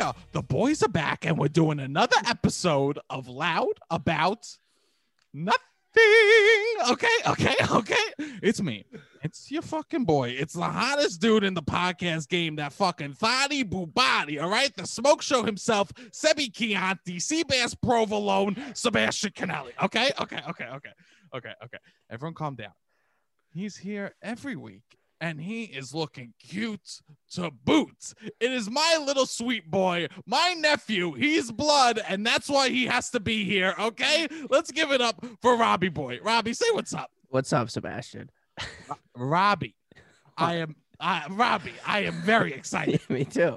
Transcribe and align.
here. 0.00 0.12
The 0.32 0.42
boys 0.42 0.82
are 0.82 0.88
back, 0.88 1.24
and 1.24 1.38
we're 1.38 1.48
doing 1.48 1.80
another 1.80 2.16
episode 2.26 2.98
of 3.10 3.28
Loud 3.28 3.78
About 3.90 4.46
Nothing. 5.32 5.60
Okay, 6.90 7.06
okay, 7.28 7.54
okay. 7.70 7.94
It's 8.42 8.60
me. 8.60 8.84
It's 9.22 9.50
your 9.50 9.62
fucking 9.62 10.04
boy. 10.04 10.30
It's 10.30 10.54
the 10.54 10.64
hottest 10.64 11.20
dude 11.20 11.44
in 11.44 11.54
the 11.54 11.62
podcast 11.62 12.28
game, 12.28 12.56
that 12.56 12.72
fucking 12.72 13.14
Thadi 13.14 13.64
Bubati, 13.64 14.42
all 14.42 14.50
right? 14.50 14.74
The 14.76 14.86
smoke 14.86 15.22
show 15.22 15.44
himself, 15.44 15.92
Sebi 16.10 16.52
Chianti, 16.52 17.18
Seabass 17.18 17.76
Provolone, 17.80 18.56
Sebastian 18.74 19.32
Conelli. 19.32 19.72
Okay, 19.82 20.10
okay, 20.20 20.40
okay, 20.48 20.66
okay, 20.66 20.92
okay, 21.34 21.52
okay. 21.64 21.78
Everyone 22.10 22.34
calm 22.34 22.56
down. 22.56 22.72
He's 23.52 23.76
here 23.76 24.14
every 24.20 24.56
week 24.56 24.82
and 25.24 25.40
he 25.40 25.64
is 25.64 25.94
looking 25.94 26.34
cute 26.38 27.00
to 27.32 27.50
boot. 27.50 28.12
It 28.40 28.52
is 28.52 28.68
my 28.68 29.02
little 29.06 29.24
sweet 29.24 29.70
boy, 29.70 30.08
my 30.26 30.54
nephew. 30.58 31.14
He's 31.14 31.50
blood, 31.50 31.98
and 32.06 32.26
that's 32.26 32.46
why 32.46 32.68
he 32.68 32.84
has 32.84 33.08
to 33.12 33.20
be 33.20 33.42
here. 33.42 33.74
Okay, 33.80 34.28
let's 34.50 34.70
give 34.70 34.92
it 34.92 35.00
up 35.00 35.24
for 35.40 35.56
Robbie 35.56 35.88
boy. 35.88 36.18
Robbie, 36.22 36.52
say 36.52 36.66
what's 36.72 36.92
up. 36.92 37.10
What's 37.28 37.54
up, 37.54 37.70
Sebastian? 37.70 38.28
Robbie, 39.16 39.74
I 40.36 40.54
am. 40.56 40.76
I, 41.00 41.26
Robbie, 41.30 41.72
I 41.86 42.00
am 42.00 42.20
very 42.20 42.52
excited. 42.52 43.00
Me 43.08 43.24
too. 43.24 43.56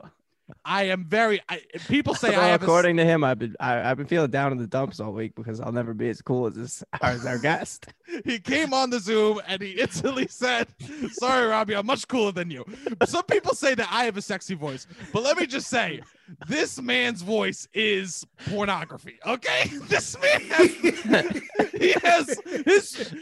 I 0.63 0.83
am 0.83 1.05
very. 1.05 1.41
I, 1.49 1.61
people 1.87 2.15
say 2.15 2.29
Although 2.29 2.41
I 2.41 2.47
have. 2.47 2.61
a 2.61 2.65
according 2.65 2.97
to 2.97 3.05
him, 3.05 3.23
I've 3.23 3.39
been 3.39 3.55
I, 3.59 3.89
I've 3.89 3.97
been 3.97 4.07
feeling 4.07 4.31
down 4.31 4.51
in 4.51 4.57
the 4.57 4.67
dumps 4.67 4.99
all 4.99 5.11
week 5.11 5.35
because 5.35 5.59
I'll 5.59 5.71
never 5.71 5.93
be 5.93 6.09
as 6.09 6.21
cool 6.21 6.47
as 6.47 6.55
this 6.55 6.83
as 7.01 7.25
our 7.25 7.37
guest. 7.37 7.87
he 8.25 8.39
came 8.39 8.73
on 8.73 8.89
the 8.89 8.99
Zoom 8.99 9.41
and 9.47 9.61
he 9.61 9.71
instantly 9.71 10.27
said, 10.29 10.67
Sorry, 11.11 11.47
Robbie, 11.47 11.75
I'm 11.75 11.85
much 11.85 12.07
cooler 12.07 12.31
than 12.31 12.49
you. 12.49 12.65
Some 13.05 13.23
people 13.23 13.53
say 13.53 13.75
that 13.75 13.87
I 13.91 14.05
have 14.05 14.17
a 14.17 14.21
sexy 14.21 14.55
voice, 14.55 14.87
but 15.11 15.23
let 15.23 15.37
me 15.37 15.45
just 15.45 15.67
say, 15.67 16.01
this 16.47 16.81
man's 16.81 17.21
voice 17.21 17.67
is 17.73 18.25
pornography. 18.49 19.19
Okay? 19.25 19.71
This 19.87 20.17
man 20.21 20.41
has, 20.41 21.41
he 21.73 21.91
has 22.03 22.39
his. 22.65 23.13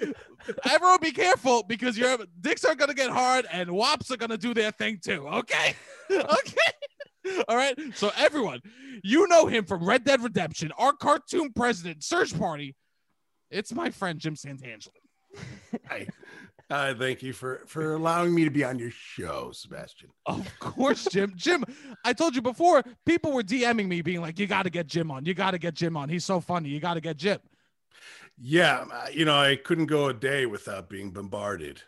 Everyone 0.69 0.99
be 1.01 1.11
careful 1.11 1.63
because 1.63 1.97
your 1.97 2.17
dicks 2.41 2.65
are 2.65 2.75
gonna 2.75 2.93
get 2.93 3.09
hard 3.09 3.47
and 3.51 3.71
wops 3.71 4.11
are 4.11 4.17
gonna 4.17 4.37
do 4.37 4.53
their 4.53 4.71
thing 4.71 4.99
too. 5.03 5.27
Okay? 5.27 5.75
Okay. 6.11 6.71
All 7.47 7.55
right. 7.55 7.77
So 7.95 8.11
everyone, 8.17 8.61
you 9.03 9.27
know 9.27 9.47
him 9.47 9.65
from 9.65 9.83
Red 9.83 10.03
Dead 10.03 10.21
Redemption, 10.21 10.71
our 10.77 10.93
cartoon 10.93 11.51
president, 11.53 12.03
Search 12.03 12.37
Party. 12.37 12.75
It's 13.51 13.73
my 13.73 13.89
friend 13.89 14.19
Jim 14.19 14.35
Santangeli. 14.35 14.89
Hi. 15.87 16.07
Uh, 16.67 16.95
thank 16.95 17.21
you 17.21 17.31
for 17.31 17.61
for 17.67 17.93
allowing 17.93 18.33
me 18.33 18.43
to 18.43 18.49
be 18.49 18.63
on 18.63 18.79
your 18.79 18.89
show, 18.89 19.51
Sebastian. 19.53 20.09
Of 20.25 20.59
course, 20.59 21.05
Jim. 21.11 21.33
Jim, 21.35 21.63
I 22.03 22.11
told 22.13 22.35
you 22.35 22.41
before, 22.41 22.81
people 23.05 23.33
were 23.33 23.43
DMing 23.43 23.87
me 23.87 24.01
being 24.01 24.21
like, 24.21 24.39
you 24.39 24.47
got 24.47 24.63
to 24.63 24.71
get 24.71 24.87
Jim 24.87 25.11
on. 25.11 25.25
You 25.25 25.35
got 25.35 25.51
to 25.51 25.59
get 25.59 25.75
Jim 25.75 25.95
on. 25.95 26.09
He's 26.09 26.25
so 26.25 26.39
funny. 26.39 26.69
You 26.69 26.79
got 26.79 26.95
to 26.95 27.01
get 27.01 27.17
Jim. 27.17 27.39
Yeah, 28.37 28.85
you 29.13 29.25
know, 29.25 29.39
I 29.39 29.55
couldn't 29.55 29.85
go 29.85 30.07
a 30.07 30.13
day 30.13 30.45
without 30.45 30.89
being 30.89 31.11
bombarded 31.11 31.81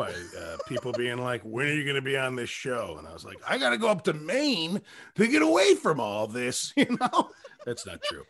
by 0.00 0.12
uh, 0.38 0.56
people 0.66 0.92
being 0.92 1.18
like, 1.18 1.42
"When 1.42 1.66
are 1.66 1.72
you 1.72 1.84
going 1.84 1.96
to 1.96 2.02
be 2.02 2.16
on 2.16 2.36
this 2.36 2.50
show?" 2.50 2.96
And 2.98 3.06
I 3.06 3.12
was 3.12 3.24
like, 3.24 3.38
"I 3.46 3.58
got 3.58 3.70
to 3.70 3.78
go 3.78 3.88
up 3.88 4.04
to 4.04 4.12
Maine 4.12 4.80
to 5.16 5.26
get 5.26 5.42
away 5.42 5.74
from 5.74 6.00
all 6.00 6.26
this." 6.26 6.72
You 6.80 6.96
know, 7.00 7.30
that's 7.66 7.84
not 7.86 8.02
true. 8.02 8.24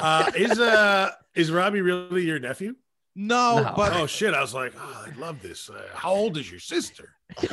Uh, 0.00 0.30
is 0.36 0.58
uh 0.58 1.10
is 1.34 1.50
Robbie 1.52 1.80
really 1.80 2.24
your 2.24 2.38
nephew? 2.40 2.74
No, 3.14 3.62
No. 3.62 3.72
but 3.76 3.92
Oh 3.94 4.06
shit! 4.06 4.34
I 4.34 4.40
was 4.40 4.52
like, 4.54 4.72
"Oh, 4.76 5.06
I 5.06 5.16
love 5.18 5.40
this." 5.42 5.70
Uh, 5.70 5.80
how 5.94 6.12
old 6.12 6.36
is 6.36 6.50
your 6.50 6.60
sister? 6.60 7.14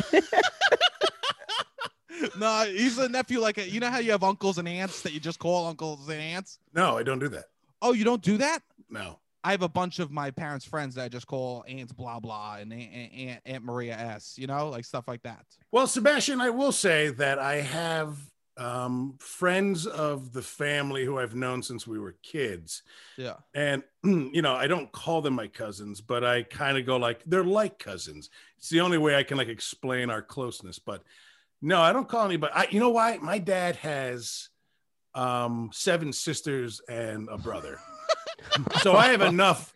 no, 2.37 2.65
he's 2.65 2.97
a 2.97 3.07
nephew. 3.09 3.39
Like, 3.39 3.57
a, 3.57 3.69
you 3.69 3.79
know 3.79 3.89
how 3.89 3.99
you 3.99 4.11
have 4.11 4.23
uncles 4.23 4.57
and 4.57 4.67
aunts 4.67 5.01
that 5.03 5.13
you 5.13 5.19
just 5.19 5.39
call 5.39 5.67
uncles 5.67 6.09
and 6.09 6.19
aunts? 6.21 6.59
No, 6.73 6.97
I 6.97 7.03
don't 7.03 7.19
do 7.19 7.29
that. 7.29 7.45
Oh, 7.81 7.93
you 7.93 8.03
don't 8.03 8.21
do 8.21 8.37
that? 8.37 8.61
No. 8.89 9.19
I 9.43 9.51
have 9.51 9.63
a 9.63 9.69
bunch 9.69 9.99
of 9.99 10.11
my 10.11 10.31
parents' 10.31 10.65
friends 10.65 10.95
that 10.95 11.03
I 11.03 11.09
just 11.09 11.27
call 11.27 11.63
aunts 11.67 11.93
blah 11.93 12.19
blah 12.19 12.57
and 12.57 12.71
Aunt, 12.71 13.13
Aunt, 13.13 13.41
Aunt 13.45 13.63
Maria 13.63 13.97
S. 13.97 14.35
You 14.37 14.47
know, 14.47 14.69
like 14.69 14.85
stuff 14.85 15.07
like 15.07 15.23
that. 15.23 15.45
Well, 15.71 15.87
Sebastian, 15.87 16.41
I 16.41 16.49
will 16.49 16.71
say 16.71 17.09
that 17.09 17.39
I 17.39 17.61
have 17.61 18.17
um, 18.57 19.15
friends 19.19 19.87
of 19.87 20.33
the 20.33 20.41
family 20.41 21.05
who 21.05 21.17
I've 21.17 21.35
known 21.35 21.63
since 21.63 21.87
we 21.87 21.99
were 21.99 22.15
kids. 22.21 22.83
Yeah. 23.17 23.35
And, 23.55 23.83
you 24.03 24.41
know, 24.41 24.53
I 24.53 24.67
don't 24.67 24.91
call 24.91 25.21
them 25.21 25.33
my 25.33 25.47
cousins, 25.47 26.01
but 26.01 26.23
I 26.23 26.43
kind 26.43 26.77
of 26.77 26.85
go 26.85 26.97
like, 26.97 27.23
they're 27.25 27.43
like 27.43 27.79
cousins. 27.79 28.29
It's 28.57 28.69
the 28.69 28.81
only 28.81 28.97
way 28.97 29.15
I 29.15 29.23
can 29.23 29.37
like 29.37 29.47
explain 29.47 30.09
our 30.09 30.21
closeness. 30.21 30.79
But 30.79 31.03
no, 31.61 31.81
I 31.81 31.93
don't 31.93 32.07
call 32.07 32.25
anybody. 32.25 32.53
I, 32.53 32.67
you 32.69 32.79
know 32.79 32.89
why? 32.89 33.17
My 33.21 33.39
dad 33.39 33.77
has 33.77 34.49
um, 35.15 35.69
seven 35.73 36.13
sisters 36.13 36.81
and 36.87 37.29
a 37.29 37.37
brother. 37.37 37.79
so 38.81 38.95
I 38.95 39.07
have 39.07 39.21
enough, 39.21 39.73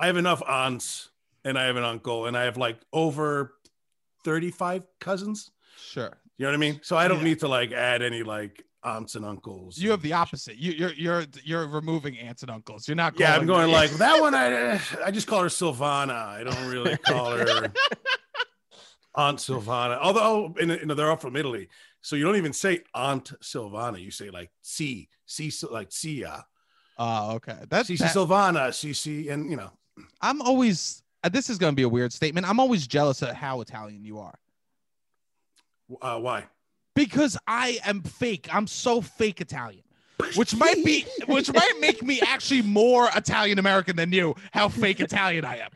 I 0.00 0.06
have 0.06 0.16
enough 0.16 0.42
aunts 0.46 1.10
and 1.44 1.58
I 1.58 1.64
have 1.64 1.76
an 1.76 1.84
uncle 1.84 2.26
and 2.26 2.36
I 2.36 2.42
have 2.44 2.56
like 2.56 2.78
over 2.92 3.54
35 4.24 4.84
cousins. 5.00 5.50
Sure. 5.76 6.16
You 6.38 6.46
know 6.46 6.50
what 6.50 6.54
I 6.54 6.58
mean? 6.58 6.80
So 6.82 6.96
I 6.96 7.08
don't 7.08 7.18
Yeah. 7.18 7.24
need 7.24 7.40
to 7.40 7.48
like 7.48 7.72
add 7.72 8.02
any 8.02 8.22
like 8.22 8.64
aunts 8.84 9.14
and 9.14 9.24
uncles. 9.24 9.78
You 9.78 9.90
have 9.92 10.02
the 10.02 10.12
opposite. 10.12 10.56
You, 10.56 10.72
you're 10.72 10.92
you're 10.92 11.24
you're 11.44 11.66
removing 11.68 12.18
aunts 12.18 12.42
and 12.42 12.50
uncles. 12.50 12.88
You're 12.88 12.96
not. 12.96 13.18
Yeah, 13.18 13.36
I'm 13.36 13.46
going 13.46 13.70
like 13.70 13.90
that 13.92 14.20
one. 14.20 14.34
I 14.34 14.80
I 15.04 15.10
just 15.10 15.26
call 15.28 15.40
her 15.42 15.48
Silvana. 15.48 16.10
I 16.14 16.42
don't 16.42 16.66
really 16.68 16.96
call 16.98 17.30
her 17.36 17.72
Aunt 19.14 19.38
Silvana. 19.38 19.98
Although, 20.00 20.20
oh, 20.22 20.54
and, 20.60 20.70
and 20.70 20.90
they're 20.90 21.10
all 21.10 21.16
from 21.16 21.36
Italy, 21.36 21.68
so 22.00 22.16
you 22.16 22.24
don't 22.24 22.36
even 22.36 22.52
say 22.52 22.80
Aunt 22.94 23.32
Silvana. 23.42 24.00
You 24.02 24.10
say 24.10 24.30
like 24.30 24.50
C, 24.62 25.08
C, 25.26 25.52
like 25.70 25.92
Cia, 25.92 26.44
Oh, 26.98 27.32
okay. 27.36 27.58
That's 27.68 27.88
Cici 27.88 27.98
that- 27.98 28.14
Silvana, 28.14 28.68
Cici, 28.70 29.30
and 29.30 29.50
you 29.50 29.56
know. 29.56 29.70
I'm 30.20 30.40
always. 30.42 31.02
uh, 31.24 31.28
This 31.28 31.50
is 31.50 31.58
going 31.58 31.72
to 31.72 31.76
be 31.76 31.82
a 31.82 31.88
weird 31.88 32.12
statement. 32.12 32.48
I'm 32.48 32.60
always 32.60 32.86
jealous 32.86 33.22
of 33.22 33.30
how 33.30 33.60
Italian 33.60 34.04
you 34.04 34.18
are 34.18 34.34
Uh, 36.00 36.18
why? 36.18 36.46
because 36.94 37.38
I 37.46 37.78
am 37.84 38.02
fake. 38.02 38.48
I'm 38.52 38.66
so 38.66 39.00
fake 39.00 39.40
Italian, 39.40 39.82
which 40.36 40.54
might 40.54 40.84
be, 40.84 41.06
which 41.26 41.52
might 41.52 41.74
make 41.80 42.02
me 42.02 42.20
actually 42.26 42.62
more 42.62 43.08
Italian 43.16 43.58
American 43.58 43.96
than 43.96 44.12
you. 44.12 44.34
How 44.52 44.68
fake 44.68 45.00
Italian 45.00 45.44
I 45.44 45.56
am. 45.58 45.70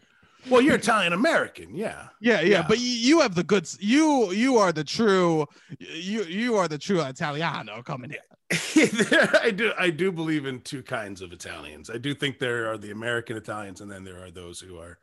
Well, 0.48 0.60
you're 0.60 0.76
Italian 0.76 1.12
American, 1.12 1.74
yeah. 1.74 2.08
Yeah, 2.20 2.40
yeah, 2.40 2.46
Yeah. 2.48 2.64
but 2.68 2.78
you, 2.78 2.86
you 2.90 3.20
have 3.20 3.34
the 3.34 3.42
goods. 3.42 3.76
You 3.80 4.30
you 4.32 4.58
are 4.58 4.72
the 4.72 4.84
true. 4.84 5.46
You 5.78 6.22
you 6.24 6.56
are 6.56 6.68
the 6.68 6.78
true 6.78 7.00
Italiano 7.02 7.82
coming 7.82 8.10
here. 8.10 8.20
I 8.52 9.52
do 9.54 9.72
I 9.78 9.90
do 9.90 10.12
believe 10.12 10.46
in 10.46 10.60
two 10.60 10.82
kinds 10.82 11.20
of 11.20 11.32
Italians. 11.32 11.90
I 11.90 11.98
do 11.98 12.14
think 12.14 12.38
there 12.38 12.70
are 12.70 12.78
the 12.78 12.92
American 12.92 13.36
Italians, 13.36 13.80
and 13.80 13.90
then 13.90 14.04
there 14.04 14.22
are 14.22 14.30
those 14.30 14.60
who 14.60 14.78
are 14.78 14.98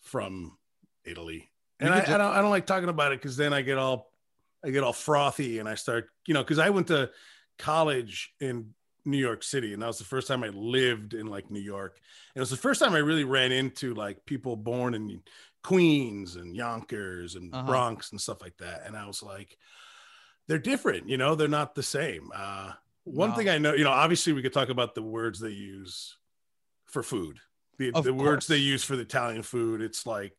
from 0.00 0.56
Italy. 1.04 1.48
And 1.80 1.94
I, 1.94 2.00
could 2.00 2.08
ju- 2.08 2.14
I 2.14 2.18
don't 2.18 2.32
I 2.32 2.40
don't 2.42 2.50
like 2.50 2.66
talking 2.66 2.88
about 2.88 3.12
it 3.12 3.20
because 3.20 3.36
then 3.36 3.52
I 3.52 3.62
get 3.62 3.78
all 3.78 4.10
I 4.64 4.70
get 4.70 4.82
all 4.82 4.92
frothy 4.92 5.58
and 5.60 5.68
I 5.68 5.76
start 5.76 6.08
you 6.26 6.34
know 6.34 6.42
because 6.42 6.58
I 6.58 6.70
went 6.70 6.88
to 6.88 7.10
college 7.58 8.34
in 8.40 8.74
New 9.04 9.18
York 9.18 9.42
City 9.42 9.72
and 9.72 9.80
that 9.82 9.86
was 9.86 9.98
the 9.98 10.04
first 10.04 10.28
time 10.28 10.42
I 10.44 10.48
lived 10.48 11.14
in 11.14 11.26
like 11.28 11.50
New 11.50 11.60
York. 11.60 11.98
And 12.34 12.40
it 12.40 12.40
was 12.40 12.50
the 12.50 12.56
first 12.56 12.80
time 12.80 12.92
I 12.94 12.98
really 12.98 13.24
ran 13.24 13.52
into 13.52 13.94
like 13.94 14.26
people 14.26 14.56
born 14.56 14.94
in 14.94 15.22
Queens 15.62 16.36
and 16.36 16.54
Yonkers 16.54 17.34
and 17.34 17.54
Uh-huh. 17.54 17.66
Bronx 17.66 18.10
and 18.10 18.20
stuff 18.20 18.42
like 18.42 18.56
that. 18.58 18.82
And 18.86 18.96
I 18.96 19.06
was 19.06 19.22
like, 19.22 19.56
they're 20.48 20.58
different, 20.58 21.08
you 21.08 21.16
know, 21.16 21.34
they're 21.34 21.46
not 21.46 21.74
the 21.74 21.82
same. 21.82 22.32
Uh, 22.34 22.72
one 23.04 23.30
Wow. 23.30 23.36
thing 23.36 23.48
I 23.48 23.58
know, 23.58 23.74
you 23.74 23.84
know, 23.84 23.90
obviously 23.90 24.32
we 24.32 24.42
could 24.42 24.52
talk 24.52 24.70
about 24.70 24.94
the 24.94 25.02
words 25.02 25.38
they 25.38 25.50
use 25.50 26.16
for 26.86 27.02
food, 27.02 27.38
the, 27.78 27.90
the 28.02 28.12
words 28.12 28.46
they 28.46 28.56
use 28.56 28.82
for 28.82 28.96
the 28.96 29.02
Italian 29.02 29.42
food. 29.42 29.80
It's 29.80 30.06
like, 30.06 30.36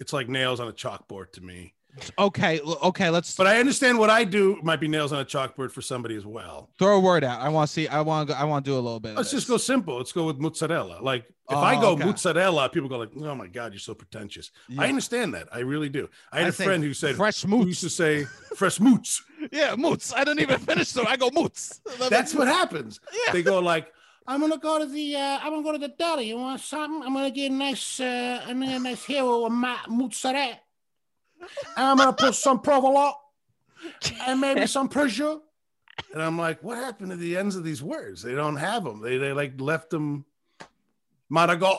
it's 0.00 0.12
like 0.12 0.28
nails 0.28 0.60
on 0.60 0.68
a 0.68 0.72
chalkboard 0.72 1.32
to 1.32 1.40
me. 1.40 1.74
Okay, 2.18 2.60
okay. 2.60 3.10
Let's 3.10 3.36
But 3.36 3.46
I 3.46 3.58
understand 3.60 3.98
what 3.98 4.10
I 4.10 4.24
do 4.24 4.58
might 4.62 4.80
be 4.80 4.88
nails 4.88 5.12
on 5.12 5.20
a 5.20 5.24
chalkboard 5.24 5.70
for 5.70 5.80
somebody 5.80 6.16
as 6.16 6.26
well. 6.26 6.70
throw 6.78 6.96
a 6.96 7.00
word 7.00 7.22
out. 7.24 7.40
I 7.40 7.48
want 7.48 7.68
to 7.68 7.72
see. 7.72 7.86
I 7.88 8.00
want. 8.00 8.30
to. 8.30 8.38
I 8.38 8.44
want 8.44 8.64
to 8.64 8.70
do 8.70 8.74
a 8.74 8.80
little 8.80 9.00
bit. 9.00 9.14
Let's 9.14 9.30
just 9.30 9.46
go 9.48 9.56
simple. 9.56 9.96
Let's 9.98 10.12
go 10.12 10.26
with 10.26 10.38
mozzarella. 10.38 10.98
Like 11.00 11.24
if 11.26 11.56
Oh, 11.56 11.58
I 11.58 11.80
go 11.80 11.90
okay. 11.90 12.04
mozzarella, 12.04 12.68
people 12.68 12.88
go 12.88 12.98
like, 12.98 13.10
"Oh 13.20 13.34
my 13.34 13.46
god, 13.46 13.72
you're 13.72 13.78
so 13.80 13.94
pretentious." 13.94 14.50
I 14.78 14.88
understand 14.88 15.34
that. 15.34 15.48
I 15.52 15.60
really 15.60 15.88
do. 15.88 16.08
I 16.32 16.38
had 16.38 16.46
I 16.46 16.48
a 16.48 16.52
friend 16.52 16.82
who 16.82 16.94
said 16.94 17.16
fresh 17.16 17.42
who 17.42 17.66
used 17.66 17.82
to 17.82 17.90
say 17.90 18.24
fresh 18.56 18.80
moots. 18.80 19.22
Yeah, 19.52 19.74
moots. 19.76 20.14
I 20.14 20.24
didn't 20.24 20.40
even 20.40 20.58
finish, 20.58 20.88
so 20.88 21.04
I 21.06 21.16
go 21.18 21.28
moots. 21.30 21.82
That's 22.08 22.34
what 22.34 22.48
happens. 22.48 22.98
Yeah. 23.26 23.32
They 23.34 23.42
go 23.42 23.58
like, 23.58 23.92
"I'm 24.26 24.40
gonna 24.40 24.56
go 24.56 24.78
to 24.78 24.86
the 24.86 25.16
uh, 25.16 25.38
I'm 25.42 25.52
gonna 25.52 25.62
go 25.62 25.72
to 25.72 25.78
the 25.78 25.88
deli. 25.88 26.28
You 26.28 26.38
want 26.38 26.62
something? 26.62 27.02
I'm 27.06 27.12
gonna 27.12 27.30
get 27.30 27.50
a 27.50 27.54
nice 27.54 28.00
uh, 28.00 28.40
I'm 28.46 28.58
gonna 28.60 28.72
get 28.72 28.80
a 28.80 28.82
nice 28.84 29.04
hero 29.04 29.44
of 29.44 29.52
my 29.52 29.76
mozzarella. 29.86 30.58
And 31.76 31.86
I'm 31.86 31.96
gonna 31.96 32.12
put 32.12 32.34
some 32.34 32.60
provolone 32.60 33.14
and 34.26 34.40
maybe 34.40 34.66
some 34.66 34.88
prosciutto." 34.88 35.40
And 36.12 36.22
I'm 36.22 36.38
like, 36.38 36.62
"What 36.62 36.78
happened 36.78 37.10
to 37.10 37.16
the 37.16 37.36
ends 37.36 37.56
of 37.56 37.64
these 37.64 37.82
words? 37.82 38.22
They 38.22 38.34
don't 38.34 38.56
have 38.56 38.84
them. 38.84 39.00
They 39.00 39.18
they 39.18 39.32
like 39.32 39.60
left 39.60 39.90
them." 39.90 40.24
Maragot. 41.30 41.78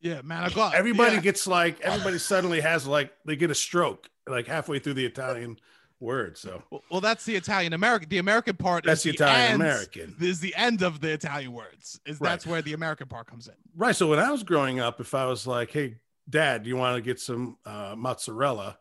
Yeah, 0.00 0.20
man. 0.22 0.44
I 0.44 0.50
got 0.50 0.74
Everybody 0.74 1.14
yeah. 1.16 1.20
gets 1.22 1.46
like 1.46 1.80
everybody 1.80 2.18
suddenly 2.18 2.60
has 2.60 2.86
like 2.86 3.12
they 3.24 3.36
get 3.36 3.50
a 3.50 3.54
stroke 3.54 4.08
like 4.26 4.46
halfway 4.46 4.78
through 4.78 4.94
the 4.94 5.06
Italian 5.06 5.58
word. 5.98 6.36
So 6.36 6.62
Well, 6.70 6.82
well, 6.90 7.00
that's 7.00 7.24
the 7.24 7.34
Italian 7.36 7.72
American. 7.72 8.08
The 8.10 8.18
American 8.18 8.56
part 8.56 8.84
that's 8.84 9.00
is 9.00 9.04
the 9.04 9.24
Italian 9.24 9.54
American. 9.54 10.14
Is 10.20 10.40
the 10.40 10.54
end 10.56 10.82
of 10.82 11.00
the 11.00 11.10
Italian 11.12 11.52
words. 11.52 11.98
Is 12.04 12.20
Right. 12.20 12.30
that's 12.30 12.46
where 12.46 12.60
the 12.60 12.74
American 12.74 13.08
part 13.08 13.26
comes 13.26 13.48
in. 13.48 13.54
Right. 13.74 13.96
So 13.96 14.08
when 14.08 14.18
I 14.18 14.30
was 14.30 14.42
growing 14.42 14.78
up, 14.78 15.00
if 15.00 15.14
I 15.14 15.24
was 15.26 15.46
like, 15.46 15.70
"Hey, 15.70 15.96
Dad, 16.28 16.64
do 16.64 16.68
you 16.68 16.76
want 16.76 16.96
to 16.96 17.02
get 17.02 17.18
some 17.18 17.56
uh, 17.64 17.94
mozzarella?" 17.96 18.78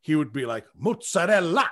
He 0.00 0.14
would 0.16 0.32
be 0.32 0.46
like, 0.46 0.66
"Mozzarella," 0.76 1.70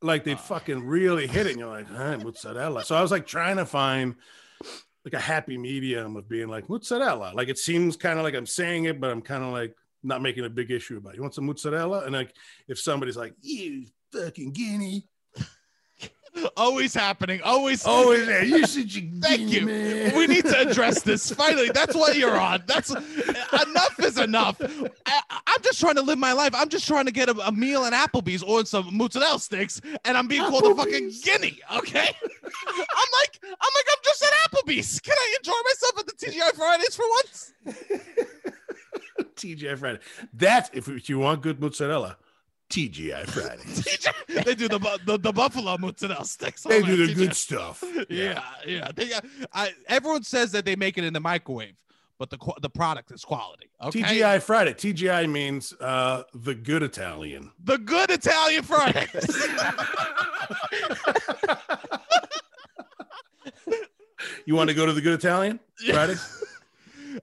like 0.00 0.24
they'd 0.24 0.34
Oh. 0.34 0.36
fucking 0.36 0.84
really 0.84 1.26
hit 1.26 1.46
it. 1.46 1.50
And 1.50 1.60
you're 1.60 1.68
like, 1.68 1.88
huh, 1.88 2.18
"Mozzarella." 2.18 2.84
So 2.84 2.94
I 2.96 3.02
was 3.02 3.10
like 3.10 3.26
trying 3.26 3.56
to 3.56 3.66
find 3.66 4.16
like 5.04 5.14
a 5.14 5.20
happy 5.20 5.58
medium 5.58 6.16
of 6.16 6.28
being 6.28 6.48
like 6.48 6.68
mozzarella. 6.68 7.32
Like 7.34 7.48
it 7.48 7.58
seems 7.58 7.96
kind 7.96 8.18
of 8.18 8.24
like 8.24 8.34
I'm 8.34 8.46
saying 8.46 8.84
it, 8.84 9.00
but 9.00 9.10
I'm 9.10 9.22
kind 9.22 9.42
of 9.42 9.52
like 9.52 9.74
not 10.02 10.22
making 10.22 10.44
a 10.44 10.50
big 10.50 10.70
issue 10.70 10.96
about. 10.98 11.14
It. 11.14 11.16
You 11.16 11.22
want 11.22 11.34
some 11.34 11.46
mozzarella? 11.46 12.04
And 12.04 12.12
like 12.12 12.34
if 12.68 12.78
somebody's 12.78 13.16
like, 13.16 13.34
"You 13.40 13.86
fucking 14.12 14.52
guinea," 14.52 15.08
Always 16.56 16.94
happening. 16.94 17.40
Always. 17.42 17.84
oh, 17.86 18.12
you 18.42 18.66
should. 18.66 19.22
Thank 19.22 19.52
you. 19.52 19.66
man. 19.66 20.16
We 20.16 20.26
need 20.26 20.44
to 20.44 20.58
address 20.60 21.02
this. 21.02 21.30
Finally, 21.34 21.70
that's 21.74 21.94
what 21.94 22.16
you're 22.16 22.38
on. 22.38 22.62
That's 22.66 22.90
enough 22.90 24.00
is 24.00 24.18
enough. 24.18 24.60
I, 25.06 25.20
I'm 25.46 25.62
just 25.62 25.78
trying 25.78 25.96
to 25.96 26.02
live 26.02 26.18
my 26.18 26.32
life. 26.32 26.54
I'm 26.54 26.68
just 26.68 26.86
trying 26.86 27.04
to 27.06 27.12
get 27.12 27.28
a, 27.28 27.32
a 27.46 27.52
meal 27.52 27.84
at 27.84 27.92
Applebee's 27.92 28.42
or 28.42 28.64
some 28.64 28.96
mozzarella 28.96 29.38
sticks, 29.38 29.80
and 30.04 30.16
I'm 30.16 30.26
being 30.26 30.42
called 30.42 30.64
a 30.64 30.74
fucking 30.74 31.12
guinea. 31.22 31.58
Okay. 31.76 32.08
I'm 32.26 33.10
like, 33.20 33.40
I'm 33.42 33.72
like, 33.74 33.86
I'm 33.90 34.02
just 34.04 34.24
at 34.24 34.50
Applebee's. 34.50 35.00
Can 35.00 35.14
I 35.16 35.36
enjoy 35.38 35.52
myself 35.64 35.98
at 35.98 36.06
the 36.06 36.12
TGI 36.12 36.54
Fridays 36.54 36.96
for 36.96 37.04
once? 37.10 37.52
TGI 39.36 39.78
Friday. 39.78 39.98
That's 40.32 40.70
if 40.72 41.08
you 41.08 41.18
want 41.18 41.42
good 41.42 41.60
mozzarella, 41.60 42.16
TGI 42.72 43.26
Friday. 43.28 43.62
TGI 43.66 44.44
they 44.44 44.54
do 44.54 44.66
the, 44.68 44.78
the 45.04 45.18
the 45.18 45.32
buffalo 45.32 45.76
mozzarella 45.78 46.24
sticks. 46.24 46.62
they 46.62 46.82
do 46.82 47.06
the 47.06 47.12
TGI 47.12 47.16
good 47.16 47.36
stuff. 47.36 47.84
Yeah, 48.08 48.42
yeah. 48.66 48.90
They, 48.94 49.08
got- 49.10 49.24
I, 49.52 49.72
everyone 49.88 50.22
says 50.24 50.52
that 50.52 50.64
they 50.64 50.74
make 50.76 50.96
it 50.98 51.04
in 51.04 51.12
the 51.12 51.20
microwave, 51.20 51.74
but 52.18 52.30
the 52.30 52.38
the 52.60 52.70
product 52.70 53.10
is 53.12 53.24
quality. 53.24 53.68
Okay. 53.82 54.00
TGI 54.02 54.42
Friday. 54.42 54.72
TGI 54.74 55.30
means 55.30 55.72
uh, 55.80 56.22
the 56.34 56.54
good 56.54 56.82
Italian. 56.82 57.50
the 57.62 57.78
good 57.78 58.10
Italian 58.10 58.62
Fridays. 58.62 59.46
You 64.46 64.54
want 64.54 64.68
to 64.70 64.74
go 64.74 64.86
to 64.86 64.92
the 64.92 65.00
good 65.00 65.14
Italian 65.14 65.60
Friday? 65.90 66.14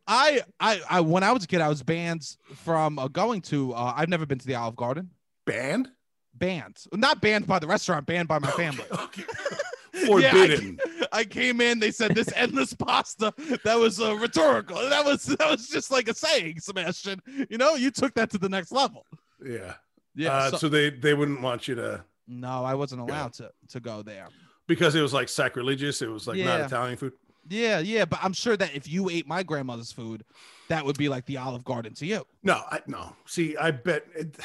I, 0.08 0.42
I, 0.60 0.82
I, 0.90 1.02
when 1.02 1.24
I 1.24 1.32
was 1.32 1.44
a 1.44 1.48
kid, 1.48 1.62
I 1.62 1.68
was 1.70 1.82
banned 1.84 2.24
from 2.56 3.00
uh, 3.00 3.08
going 3.08 3.42
to. 3.44 3.74
Uh, 3.74 3.94
I've 3.96 4.10
never 4.10 4.26
been 4.26 4.40
to 4.40 4.46
the 4.48 4.56
Olive 4.56 4.76
Garden. 4.76 5.10
Banned? 5.50 5.90
Banned, 6.34 6.78
not 6.94 7.22
banned 7.22 7.48
by 7.48 7.60
the 7.60 7.68
restaurant, 7.68 8.06
banned 8.06 8.28
by 8.28 8.40
my 8.40 8.52
family. 8.52 8.86
Okay. 8.92 9.24
Forbidden. 10.06 10.80
I 11.12 11.24
came 11.24 11.60
in. 11.60 11.80
They 11.80 11.92
said 11.92 12.16
this 12.16 12.30
endless 12.36 12.74
pasta. 12.74 13.34
That 13.66 13.78
was 13.80 14.00
uh, 14.00 14.16
rhetorical. 14.16 14.78
That 14.90 15.04
was 15.06 15.24
that 15.26 15.50
was 15.50 15.68
just 15.68 15.92
like 15.92 16.08
a 16.08 16.14
saying, 16.14 16.60
Sebastian. 16.60 17.22
You 17.50 17.58
know, 17.58 17.76
you 17.76 17.92
took 17.92 18.14
that 18.14 18.30
to 18.32 18.38
the 18.38 18.50
next 18.50 18.72
level. 18.72 19.06
yeah. 19.46 19.74
Yeah. 20.16 20.34
uh, 20.34 20.52
so- 20.52 20.58
so, 20.58 20.70
they 20.70 20.90
they 20.90 21.14
wouldn't 21.14 21.42
want 21.42 21.68
you 21.68 21.76
to 21.76 22.04
no, 22.28 22.64
I 22.64 22.76
wasn't 22.76 23.02
allowed 23.02 23.34
to 23.34 23.52
to 23.70 23.80
go 23.80 24.02
there. 24.04 24.28
because 24.68 24.96
it 24.96 25.02
was 25.02 25.14
like 25.14 25.30
sacrilegious. 25.30 26.02
It 26.02 26.10
was 26.10 26.28
like 26.28 26.38
not 26.38 26.62
Italian 26.62 26.96
food. 26.98 27.14
Yeah, 27.50 27.80
yeah, 27.80 28.06
but 28.06 28.20
I'm 28.22 28.34
sure 28.34 28.56
that 28.56 28.76
if 28.76 28.88
you 28.88 29.10
ate 29.10 29.28
my 29.28 29.42
grandmother's 29.44 29.92
food, 29.92 30.24
that 30.70 30.86
would 30.86 30.98
be 30.98 31.10
like 31.10 31.26
the 31.26 31.38
Olive 31.38 31.64
Garden 31.64 31.94
to 31.96 32.06
you. 32.06 32.26
No, 32.44 32.62
I 32.72 32.80
no. 32.88 33.16
See, 33.26 33.58
I 33.58 33.72
bet 33.72 34.06
it, 34.16 34.38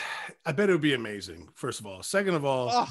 I 0.44 0.52
bet 0.52 0.68
it 0.68 0.72
would 0.72 0.80
be 0.80 0.94
amazing. 0.94 1.48
First 1.54 1.80
of 1.80 1.86
all, 1.86 2.02
second 2.02 2.34
of 2.34 2.44
all, 2.44 2.70
Ugh. 2.70 2.88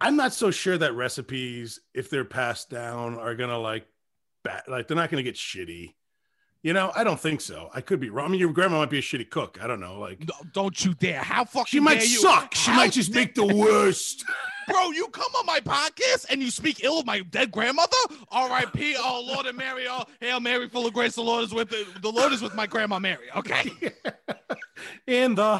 I'm 0.00 0.16
not 0.16 0.32
so 0.32 0.50
sure 0.50 0.76
that 0.78 0.94
recipes, 0.94 1.80
if 1.94 2.10
they're 2.10 2.24
passed 2.24 2.68
down, 2.70 3.18
are 3.18 3.34
gonna 3.34 3.58
like, 3.58 3.86
bat, 4.44 4.64
like 4.68 4.88
they're 4.88 4.96
not 4.96 5.10
gonna 5.10 5.22
get 5.22 5.36
shitty. 5.36 5.94
You 6.62 6.74
know, 6.74 6.92
I 6.94 7.04
don't 7.04 7.18
think 7.18 7.40
so. 7.40 7.70
I 7.74 7.80
could 7.80 8.00
be 8.00 8.10
wrong. 8.10 8.26
I 8.26 8.28
mean, 8.32 8.40
your 8.40 8.52
grandma 8.52 8.80
might 8.80 8.90
be 8.90 8.98
a 8.98 9.02
shitty 9.02 9.30
cook. 9.30 9.58
I 9.62 9.66
don't 9.66 9.80
know. 9.80 9.98
Like, 9.98 10.20
No, 10.28 10.34
don't 10.52 10.84
you 10.84 10.92
dare! 10.94 11.22
How 11.22 11.44
fucking 11.44 11.64
she 11.66 11.80
might 11.80 12.02
you? 12.02 12.20
suck. 12.20 12.54
She 12.54 12.70
How 12.70 12.76
might 12.76 12.92
just 12.92 13.14
make 13.14 13.34
the 13.34 13.46
worst. 13.46 14.24
Bro, 14.68 14.90
you 14.90 15.08
come 15.08 15.32
on 15.36 15.46
my 15.46 15.58
podcast 15.60 16.26
and 16.30 16.40
you 16.42 16.50
speak 16.50 16.84
ill 16.84 17.00
of 17.00 17.06
my 17.06 17.20
dead 17.20 17.50
grandmother. 17.50 17.96
R.I.P. 18.30 18.94
Oh 18.98 19.24
Lord 19.26 19.46
and 19.46 19.56
Mary. 19.56 19.86
Oh 19.88 20.04
Hail 20.20 20.38
Mary, 20.38 20.68
full 20.68 20.86
of 20.86 20.92
grace. 20.92 21.14
The 21.16 21.22
Lord 21.22 21.42
is 21.44 21.52
with 21.54 21.70
the, 21.70 21.84
the 22.02 22.10
Lord 22.12 22.32
is 22.32 22.40
with 22.42 22.54
my 22.54 22.66
grandma 22.68 22.98
Mary. 23.00 23.26
Okay. 23.34 23.72
In 25.06 25.34
the 25.34 25.56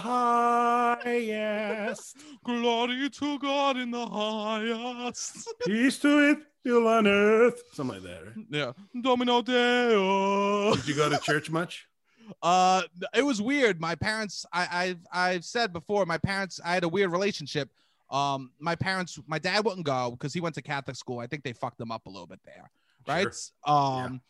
highest, 1.01 2.17
Glory 2.45 3.11
to 3.11 3.39
God 3.39 3.77
in 3.77 3.91
the 3.91 4.07
highest. 4.07 5.47
peace 5.67 5.99
to 5.99 6.31
it, 6.31 6.39
still 6.61 6.87
on 6.89 7.07
earth. 7.07 7.63
Something 7.73 8.03
like 8.03 8.11
that, 8.11 8.25
right? 8.25 8.47
Yeah. 8.51 8.73
Domino 9.03 9.43
Deo. 9.43 10.75
Did 10.77 10.89
you 10.89 10.95
go 10.95 11.09
to 11.09 11.19
church 11.19 11.51
much? 11.51 11.87
Uh, 12.45 12.83
it 13.13 13.27
was 13.27 13.43
weird. 13.43 13.81
My 13.81 13.97
parents, 13.97 14.47
I, 14.53 14.69
I've, 14.71 14.99
I've 15.13 15.45
said 15.45 15.73
before, 15.73 16.07
my 16.07 16.17
parents, 16.17 16.61
I 16.65 16.75
had 16.75 16.85
a 16.85 16.89
weird 16.89 17.11
relationship. 17.11 17.71
Um, 18.09 18.53
my 18.61 18.77
parents, 18.77 19.19
my 19.27 19.41
dad 19.41 19.65
wouldn't 19.65 19.85
go 19.85 20.13
because 20.13 20.33
he 20.33 20.41
went 20.41 20.55
to 20.55 20.63
Catholic 20.63 20.95
school. 20.95 21.19
I 21.19 21.27
think 21.27 21.43
they 21.43 21.53
fucked 21.53 21.81
him 21.81 21.91
up 21.91 22.07
a 22.07 22.09
little 22.09 22.29
bit 22.29 22.39
there, 22.45 22.71
right? 23.09 23.27
Um, 23.67 24.21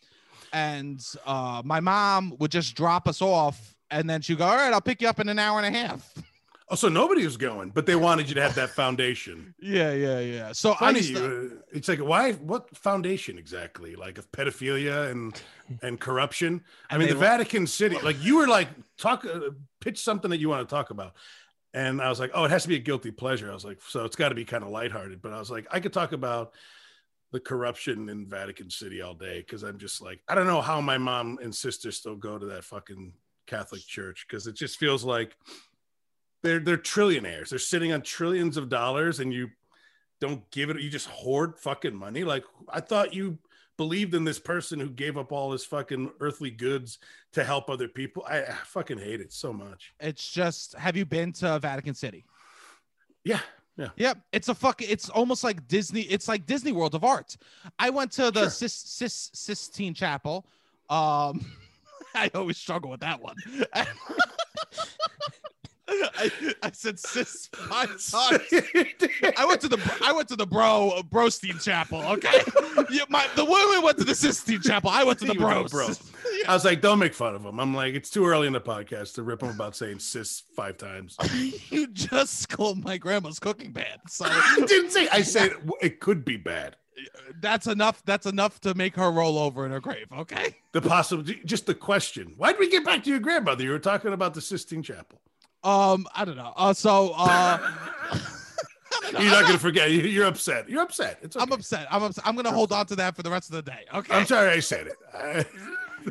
and 0.54 1.04
uh, 1.26 1.60
my 1.62 1.80
mom 1.80 2.36
would 2.38 2.50
just 2.50 2.74
drop 2.74 3.06
us 3.06 3.20
off, 3.20 3.76
and 3.90 4.08
then 4.08 4.22
she'd 4.22 4.38
go, 4.38 4.46
"All 4.46 4.56
right, 4.56 4.72
I'll 4.72 4.80
pick 4.80 5.02
you 5.02 5.08
up 5.08 5.20
in 5.20 5.28
an 5.28 5.38
hour 5.38 5.60
and 5.60 5.74
a 5.74 5.78
half." 5.78 6.10
Oh, 6.72 6.76
so 6.76 6.88
nobody 6.88 7.24
was 7.24 7.36
going, 7.36 7.70
but 7.70 7.84
they 7.84 7.96
wanted 7.96 8.28
you 8.28 8.36
to 8.36 8.42
have 8.42 8.54
that 8.54 8.70
foundation. 8.70 9.54
yeah, 9.60 9.92
yeah, 9.92 10.20
yeah. 10.20 10.52
So 10.52 10.74
Funny, 10.74 11.00
used 11.00 11.16
to, 11.16 11.52
uh, 11.56 11.60
it's 11.72 11.88
like 11.88 11.98
why? 11.98 12.32
What 12.34 12.76
foundation 12.76 13.38
exactly? 13.38 13.96
Like 13.96 14.18
of 14.18 14.30
pedophilia 14.30 15.10
and 15.10 15.40
and 15.82 15.98
corruption. 15.98 16.62
I 16.88 16.94
And 16.94 17.00
mean, 17.00 17.08
the 17.08 17.14
lo- 17.16 17.20
Vatican 17.20 17.66
City. 17.66 17.98
Like 18.00 18.22
you 18.22 18.36
were 18.36 18.46
like 18.46 18.68
talk, 18.98 19.24
uh, 19.24 19.50
pitch 19.80 19.98
something 19.98 20.30
that 20.30 20.38
you 20.38 20.48
want 20.48 20.68
to 20.68 20.72
talk 20.72 20.90
about, 20.90 21.14
and 21.74 22.00
I 22.00 22.08
was 22.08 22.20
like, 22.20 22.30
oh, 22.34 22.44
it 22.44 22.52
has 22.52 22.62
to 22.62 22.68
be 22.68 22.76
a 22.76 22.80
guilty 22.80 23.10
pleasure. 23.10 23.50
I 23.50 23.54
was 23.54 23.64
like, 23.64 23.80
so 23.82 24.04
it's 24.04 24.16
got 24.16 24.28
to 24.28 24.36
be 24.36 24.44
kind 24.44 24.62
of 24.62 24.70
lighthearted. 24.70 25.20
But 25.20 25.32
I 25.32 25.40
was 25.40 25.50
like, 25.50 25.66
I 25.72 25.80
could 25.80 25.92
talk 25.92 26.12
about 26.12 26.52
the 27.32 27.40
corruption 27.40 28.08
in 28.08 28.28
Vatican 28.28 28.70
City 28.70 29.02
all 29.02 29.14
day 29.14 29.40
because 29.40 29.64
I'm 29.64 29.78
just 29.78 30.00
like, 30.02 30.20
I 30.28 30.36
don't 30.36 30.46
know 30.46 30.60
how 30.60 30.80
my 30.80 30.98
mom 30.98 31.38
and 31.42 31.54
sister 31.54 31.90
still 31.90 32.16
go 32.16 32.38
to 32.38 32.46
that 32.46 32.64
fucking 32.64 33.12
Catholic 33.46 33.84
church 33.86 34.26
because 34.28 34.46
it 34.46 34.54
just 34.54 34.78
feels 34.78 35.02
like 35.04 35.36
they're 36.42 36.60
they're 36.60 36.76
trillionaires. 36.78 37.50
They're 37.50 37.58
sitting 37.58 37.92
on 37.92 38.02
trillions 38.02 38.56
of 38.56 38.68
dollars, 38.68 39.20
and 39.20 39.32
you 39.32 39.50
don't 40.20 40.48
give 40.50 40.70
it. 40.70 40.80
You 40.80 40.90
just 40.90 41.08
hoard 41.08 41.58
fucking 41.58 41.94
money. 41.94 42.24
Like 42.24 42.44
I 42.68 42.80
thought 42.80 43.14
you 43.14 43.38
believed 43.76 44.14
in 44.14 44.24
this 44.24 44.38
person 44.38 44.78
who 44.78 44.90
gave 44.90 45.16
up 45.16 45.32
all 45.32 45.52
his 45.52 45.64
fucking 45.64 46.10
earthly 46.20 46.50
goods 46.50 46.98
to 47.32 47.42
help 47.42 47.70
other 47.70 47.88
people. 47.88 48.22
I, 48.28 48.42
I 48.42 48.52
fucking 48.66 48.98
hate 48.98 49.22
it 49.22 49.32
so 49.32 49.54
much. 49.54 49.94
it's 49.98 50.30
just, 50.30 50.74
have 50.74 50.98
you 50.98 51.06
been 51.06 51.32
to 51.34 51.58
Vatican 51.58 51.94
City? 51.94 52.26
Yeah, 53.24 53.40
Yeah. 53.78 53.88
Yep, 53.96 54.18
it's 54.32 54.48
a 54.50 54.54
fucking. 54.54 54.86
It's 54.90 55.08
almost 55.08 55.42
like 55.44 55.66
Disney. 55.66 56.02
It's 56.02 56.28
like 56.28 56.44
Disney 56.44 56.72
World 56.72 56.94
of 56.94 57.04
Art. 57.04 57.38
I 57.78 57.88
went 57.88 58.12
to 58.12 58.30
the 58.30 58.40
Sure. 58.42 58.50
Sis, 58.50 58.74
Sis, 58.74 59.30
Sistine 59.32 59.94
Chapel. 59.94 60.44
Um, 60.90 61.46
I 62.14 62.30
always 62.34 62.58
struggle 62.58 62.90
with 62.90 63.00
that 63.00 63.22
one. 63.22 63.36
I, 65.90 66.30
I 66.62 66.70
said 66.72 66.98
sis 66.98 67.48
five. 67.52 67.88
I 69.36 69.44
went 69.46 69.60
to 69.62 69.68
the 69.68 69.98
I 70.04 70.12
went 70.12 70.28
to 70.28 70.36
the 70.36 70.46
bro 70.46 71.02
Brostein 71.10 71.62
Chapel. 71.62 72.00
Okay, 72.02 72.42
yeah, 72.90 73.02
my 73.08 73.26
the 73.36 73.44
women 73.44 73.82
went 73.82 73.98
to 73.98 74.04
the 74.04 74.14
Sistine 74.14 74.60
Chapel. 74.62 74.90
I 74.90 75.04
went 75.04 75.18
to 75.20 75.26
the 75.26 75.34
You 75.34 75.44
went 75.44 75.70
bros. 75.70 75.98
the 75.98 76.44
I 76.48 76.54
was 76.54 76.64
like, 76.64 76.80
don't 76.80 76.98
make 76.98 77.14
fun 77.14 77.34
of 77.34 77.44
him. 77.44 77.58
I'm 77.60 77.74
like, 77.74 77.94
it's 77.94 78.10
too 78.10 78.26
early 78.26 78.46
in 78.46 78.52
the 78.52 78.60
podcast 78.60 79.14
to 79.14 79.22
rip 79.22 79.42
him 79.42 79.50
about 79.50 79.76
saying 79.76 79.98
cis 79.98 80.42
five 80.56 80.76
times. 80.78 81.16
you 81.70 81.86
just 81.88 82.48
called 82.48 82.82
my 82.82 82.96
grandma's 82.96 83.38
cooking 83.38 83.72
bad, 83.72 84.00
so 84.08 84.26
I 84.28 84.62
didn't 84.66 84.90
say. 84.90 85.08
I 85.08 85.22
said 85.22 85.52
it 85.80 86.00
could 86.00 86.24
be 86.24 86.36
bad. 86.36 86.76
that's 87.40 87.66
enough. 87.66 88.02
That's 88.04 88.26
enough 88.26 88.60
to 88.60 88.74
make 88.74 88.96
her 88.96 89.10
roll 89.10 89.38
over 89.38 89.64
in 89.66 89.72
her 89.72 89.80
grave. 89.80 90.06
Okay. 90.16 90.56
The 90.72 90.80
possible, 90.82 91.22
just 91.44 91.66
the 91.66 91.74
question. 91.74 92.34
Why 92.36 92.52
did 92.52 92.60
we 92.60 92.70
get 92.70 92.84
back 92.84 93.02
to 93.04 93.10
your 93.10 93.18
grandmother? 93.20 93.64
You 93.64 93.70
were 93.70 93.78
talking 93.78 94.12
about 94.12 94.34
the 94.34 94.40
Sistine 94.40 94.82
Chapel. 94.82 95.20
Um, 95.62 96.06
I 96.14 96.24
don't 96.24 96.36
know. 96.36 96.52
Uh, 96.56 96.72
so 96.72 97.12
uh, 97.16 97.58
You're 99.12 99.22
not 99.30 99.50
to 99.50 99.58
forget. 99.58 99.90
You- 99.90 100.02
You're 100.02 100.26
upset. 100.26 100.68
You're 100.68 100.82
upset. 100.82 101.18
It's 101.22 101.36
okay. 101.36 101.42
I'm 101.42 101.52
upset. 101.52 101.86
I'm 101.90 102.02
upset. 102.02 102.26
I'm 102.26 102.36
gonna 102.36 102.52
hold 102.52 102.72
on 102.72 102.86
to 102.86 102.96
that 102.96 103.16
for 103.16 103.22
the 103.22 103.30
rest 103.30 103.50
of 103.50 103.56
the 103.56 103.62
day. 103.62 103.84
Okay. 103.94 104.14
I'm 104.14 104.26
sorry 104.26 104.50
I 104.50 104.60
said 104.60 104.86
it. 104.88 104.96
I- 105.14 105.44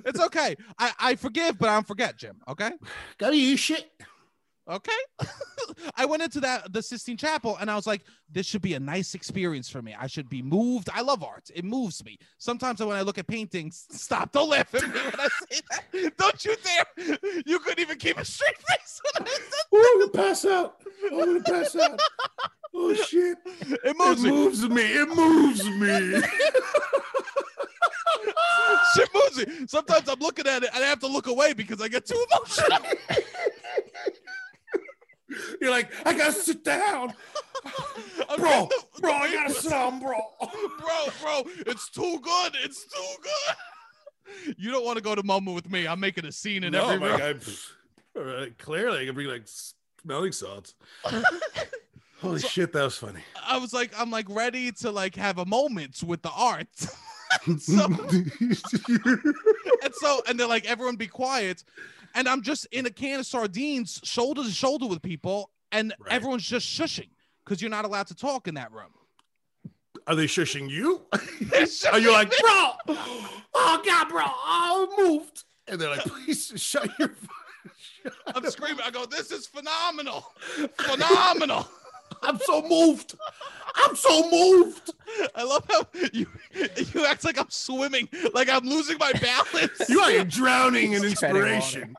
it's 0.05 0.19
okay. 0.19 0.55
I 0.77 0.91
I 0.99 1.15
forgive, 1.15 1.57
but 1.57 1.69
I 1.69 1.73
don't 1.73 1.87
forget, 1.87 2.17
Jim. 2.17 2.35
Okay. 2.47 2.71
Go 3.17 3.31
to 3.31 3.37
you 3.37 3.57
shit. 3.57 3.89
Okay. 4.69 4.91
I 5.95 6.05
went 6.05 6.21
into 6.21 6.39
that 6.41 6.71
the 6.71 6.83
Sistine 6.83 7.17
Chapel 7.17 7.57
and 7.59 7.71
I 7.71 7.75
was 7.75 7.87
like, 7.87 8.03
this 8.31 8.45
should 8.45 8.61
be 8.61 8.75
a 8.75 8.79
nice 8.79 9.15
experience 9.15 9.67
for 9.67 9.81
me. 9.81 9.95
I 9.99 10.05
should 10.05 10.29
be 10.29 10.41
moved. 10.43 10.89
I 10.93 11.01
love 11.01 11.23
art. 11.23 11.49
It 11.53 11.65
moves 11.65 12.05
me. 12.05 12.19
Sometimes 12.37 12.79
when 12.79 12.95
I 12.95 13.01
look 13.01 13.17
at 13.17 13.25
paintings, 13.25 13.87
stop, 13.91 14.31
don't 14.31 14.49
laugh 14.49 14.73
at 14.75 14.83
me 14.83 14.89
when 14.89 15.19
I 15.19 15.27
say 15.49 15.61
that. 15.71 16.17
Don't 16.17 16.45
you 16.45 16.55
dare. 16.63 17.17
You 17.45 17.59
couldn't 17.59 17.79
even 17.79 17.97
keep 17.97 18.17
a 18.17 18.25
straight 18.25 18.57
face 18.57 19.01
when 19.17 19.27
I 19.27 19.31
said 19.31 19.65
Ooh, 19.73 19.85
I'm 19.91 19.99
gonna 20.11 20.27
pass 20.27 20.45
out. 20.45 20.75
I'm 21.11 21.17
gonna 21.17 21.41
pass 21.41 21.75
out. 21.75 21.99
Oh 22.75 22.93
shit! 22.93 23.37
It 23.45 23.79
It 23.83 23.95
moves 23.97 24.23
me. 24.23 24.29
moves 24.29 24.69
me. 24.69 24.81
It 24.83 25.09
moves 25.09 25.65
me. 25.65 26.21
Shit 28.95 29.09
moves 29.13 29.37
me. 29.37 29.67
Sometimes 29.67 30.07
I'm 30.07 30.19
looking 30.19 30.47
at 30.47 30.63
it 30.63 30.69
and 30.73 30.83
I 30.83 30.87
have 30.87 30.99
to 30.99 31.07
look 31.07 31.27
away 31.27 31.53
because 31.53 31.81
I 31.81 31.87
get 31.87 32.05
too 32.05 32.23
emotional. 32.31 32.79
You're 35.61 35.71
like, 35.71 35.91
I 36.05 36.13
gotta 36.17 36.31
sit 36.33 36.63
down, 36.63 37.13
bro. 38.37 38.67
Bro, 38.99 39.11
I 39.13 39.33
gotta 39.33 39.53
sit 39.53 39.69
down, 39.71 39.99
bro. 39.99 40.17
bro, 40.39 41.07
bro, 41.21 41.43
it's 41.67 41.89
too 41.89 42.19
good. 42.21 42.55
It's 42.63 42.83
too 42.85 43.15
good. 43.21 44.55
You 44.57 44.71
don't 44.71 44.85
want 44.85 44.97
to 44.97 45.03
go 45.03 45.15
to 45.15 45.23
moment 45.23 45.55
with 45.55 45.69
me. 45.71 45.87
I'm 45.87 45.99
making 45.99 46.25
a 46.25 46.31
scene 46.31 46.63
in 46.63 46.71
No, 46.73 46.89
every 46.89 47.07
room. 47.09 47.21
all 48.15 48.21
right, 48.23 48.43
uh, 48.43 48.45
Clearly, 48.59 49.01
I 49.01 49.05
can 49.05 49.15
bring 49.15 49.27
like 49.27 49.47
smelling 50.03 50.31
salts. 50.31 50.75
Holy 52.21 52.39
So- 52.39 52.47
shit, 52.47 52.73
that 52.73 52.83
was 52.83 52.97
funny. 52.97 53.21
I 53.47 53.57
was 53.57 53.73
like, 53.73 53.91
I'm 53.97 54.11
like 54.11 54.25
ready 54.29 54.71
to 54.73 54.91
like 54.91 55.15
have 55.15 55.37
a 55.37 55.45
moment 55.45 56.03
with 56.03 56.21
the 56.21 56.31
art. 56.31 56.67
so 57.59 57.85
and 59.83 59.93
so 59.93 60.21
and 60.27 60.39
they're 60.39 60.47
like, 60.47 60.65
everyone 60.65 60.95
be 60.95 61.07
quiet. 61.07 61.63
And 62.15 62.27
I'm 62.27 62.41
just 62.41 62.65
in 62.71 62.85
a 62.85 62.89
can 62.89 63.19
of 63.19 63.25
sardines, 63.25 63.99
shoulder 64.03 64.43
to 64.43 64.49
shoulder 64.49 64.87
with 64.87 65.01
people, 65.01 65.51
and 65.71 65.93
Right. 65.99 66.13
everyone's 66.13 66.45
just 66.47 66.67
shushing 66.67 67.09
because 67.45 67.61
you're 67.61 67.69
not 67.71 67.85
allowed 67.85 68.07
to 68.07 68.15
talk 68.15 68.47
in 68.47 68.55
that 68.55 68.71
room. 68.71 68.91
Are 70.07 70.15
they 70.15 70.25
shushing 70.25 70.69
you? 70.69 71.01
They're 71.41 71.99
you 71.99 72.11
like, 72.11 72.29
bro? 72.29 72.71
Oh 73.53 73.81
god, 73.85 74.09
bro! 74.09 74.23
Oh, 74.25 74.87
I 74.97 75.01
moved. 75.03 75.43
And 75.67 75.79
they're 75.79 75.89
like, 75.89 76.01
please 76.01 76.51
shut 76.55 76.89
your. 76.97 77.13
Shut 78.03 78.13
I'm 78.33 78.49
screaming. 78.49 78.79
I 78.83 78.89
go, 78.89 79.05
this 79.05 79.31
is 79.31 79.45
phenomenal. 79.45 80.25
Phenomenal. 80.79 81.67
I'm 82.21 82.37
so 82.39 82.61
moved. 82.61 83.15
I'm 83.75 83.95
so 83.95 84.29
moved. 84.29 84.91
I 85.35 85.43
love 85.43 85.65
how 85.69 85.85
you 86.13 86.27
you 86.93 87.05
act 87.05 87.23
like 87.23 87.39
I'm 87.39 87.49
swimming, 87.49 88.09
like 88.33 88.49
I'm 88.49 88.65
losing 88.67 88.97
my 88.97 89.11
balance. 89.13 89.89
You 89.89 89.99
are 89.99 90.23
drowning 90.23 90.93
in 90.93 91.03
He's 91.03 91.19
treading 91.19 91.37
water. 91.41 91.53
inspiration. 91.53 91.95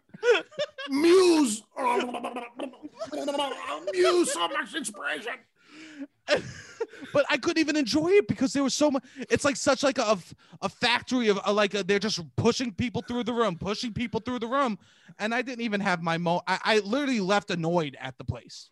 Muse. 0.90 1.62
Muse, 3.92 4.32
so 4.32 4.48
much 4.48 4.74
inspiration. 4.74 5.32
but 7.12 7.24
I 7.28 7.36
couldn't 7.38 7.58
even 7.58 7.76
enjoy 7.76 8.08
it 8.08 8.28
because 8.28 8.52
there 8.52 8.62
was 8.62 8.74
so 8.74 8.90
much. 8.90 9.02
It's 9.30 9.44
like 9.44 9.56
such 9.56 9.82
like 9.82 9.98
a 9.98 10.18
a 10.62 10.68
factory 10.68 11.28
of 11.28 11.38
uh, 11.46 11.52
like 11.52 11.74
a, 11.74 11.82
they're 11.82 11.98
just 11.98 12.20
pushing 12.36 12.72
people 12.72 13.02
through 13.02 13.24
the 13.24 13.32
room, 13.32 13.56
pushing 13.56 13.92
people 13.92 14.20
through 14.20 14.38
the 14.40 14.46
room, 14.46 14.78
and 15.18 15.34
I 15.34 15.42
didn't 15.42 15.62
even 15.62 15.80
have 15.80 16.02
my 16.02 16.18
mo. 16.18 16.42
I, 16.46 16.58
I 16.62 16.78
literally 16.80 17.20
left 17.20 17.50
annoyed 17.50 17.96
at 18.00 18.18
the 18.18 18.24
place. 18.24 18.70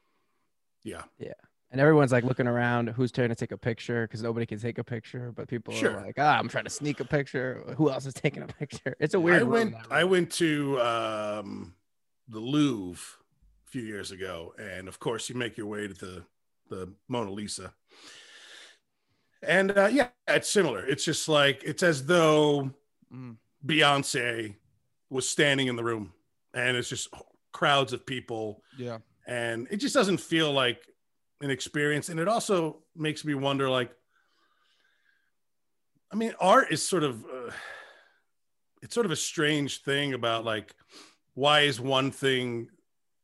Yeah. 0.85 1.03
Yeah. 1.19 1.33
And 1.71 1.81
everyone's 1.81 2.13
like 2.13 2.25
looking 2.25 2.47
around, 2.47 2.89
who's 2.89 3.13
trying 3.13 3.29
to 3.29 3.35
take 3.35 3.53
a 3.53 3.59
picture 3.59 4.07
because 4.07 4.23
nobody 4.23 4.47
can 4.47 4.59
take 4.59 4.79
a 4.79 4.85
picture, 4.85 5.33
but 5.37 5.49
people 5.49 5.75
Sure. 5.75 5.99
are 5.99 6.07
like, 6.07 6.15
ah, 6.19 6.39
I'm 6.39 6.49
trying 6.49 6.65
to 6.65 6.71
sneak 6.71 7.01
a 7.01 7.05
picture. 7.05 7.63
Who 7.77 7.91
else 7.91 8.07
is 8.07 8.15
taking 8.15 8.43
a 8.43 8.47
picture? 8.47 8.97
It's 8.99 9.13
a 9.15 9.21
weird. 9.21 9.43
I 9.43 9.45
went. 9.45 9.75
I 9.91 10.05
went 10.05 10.31
to 10.33 10.81
um, 10.81 11.75
the 12.29 12.41
Louvre 12.41 13.19
a 13.67 13.71
few 13.71 13.83
years 13.83 14.13
ago, 14.13 14.55
and 14.59 14.89
of 14.89 14.99
course, 14.99 15.29
you 15.29 15.35
make 15.35 15.59
your 15.59 15.67
way 15.67 15.87
to 15.89 15.95
the 15.95 16.25
the 16.71 16.93
Mona 17.07 17.31
Lisa. 17.31 17.75
And 19.43 19.77
uh, 19.77 19.89
yeah, 19.93 20.09
it's 20.27 20.51
similar. 20.51 20.85
It's 20.87 21.05
just 21.05 21.29
like 21.29 21.63
it's 21.65 21.83
as 21.83 22.07
though 22.07 22.71
Mm. 23.13 23.37
Beyonce 23.65 24.55
was 25.09 25.27
standing 25.27 25.67
in 25.69 25.77
the 25.77 25.83
room, 25.85 26.13
and 26.53 26.77
it's 26.77 26.91
just 26.91 27.09
crowds 27.53 27.95
of 27.95 28.05
people, 28.05 28.63
Yeah, 28.77 28.99
and 29.29 29.69
it 29.71 29.77
just 29.77 29.95
doesn't 29.95 30.19
feel 30.19 30.51
like 30.51 30.83
an 31.43 31.51
experience. 31.51 32.09
And 32.09 32.19
it 32.19 32.27
also 32.27 32.79
makes 32.97 33.25
me 33.25 33.35
wonder, 33.35 33.69
like, 33.69 33.93
I 36.11 36.17
mean, 36.17 36.33
art 36.41 36.69
is 36.73 36.87
sort 36.87 37.05
of 37.05 37.25
uh, 37.25 37.53
it's 38.83 38.95
sort 38.95 39.07
of 39.07 39.13
a 39.13 39.17
strange 39.17 39.83
thing 39.83 40.15
about 40.15 40.45
like 40.45 40.75
why 41.35 41.61
is 41.61 41.79
one 41.79 42.11
thing 42.11 42.69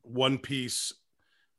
one 0.02 0.36
piece 0.36 0.92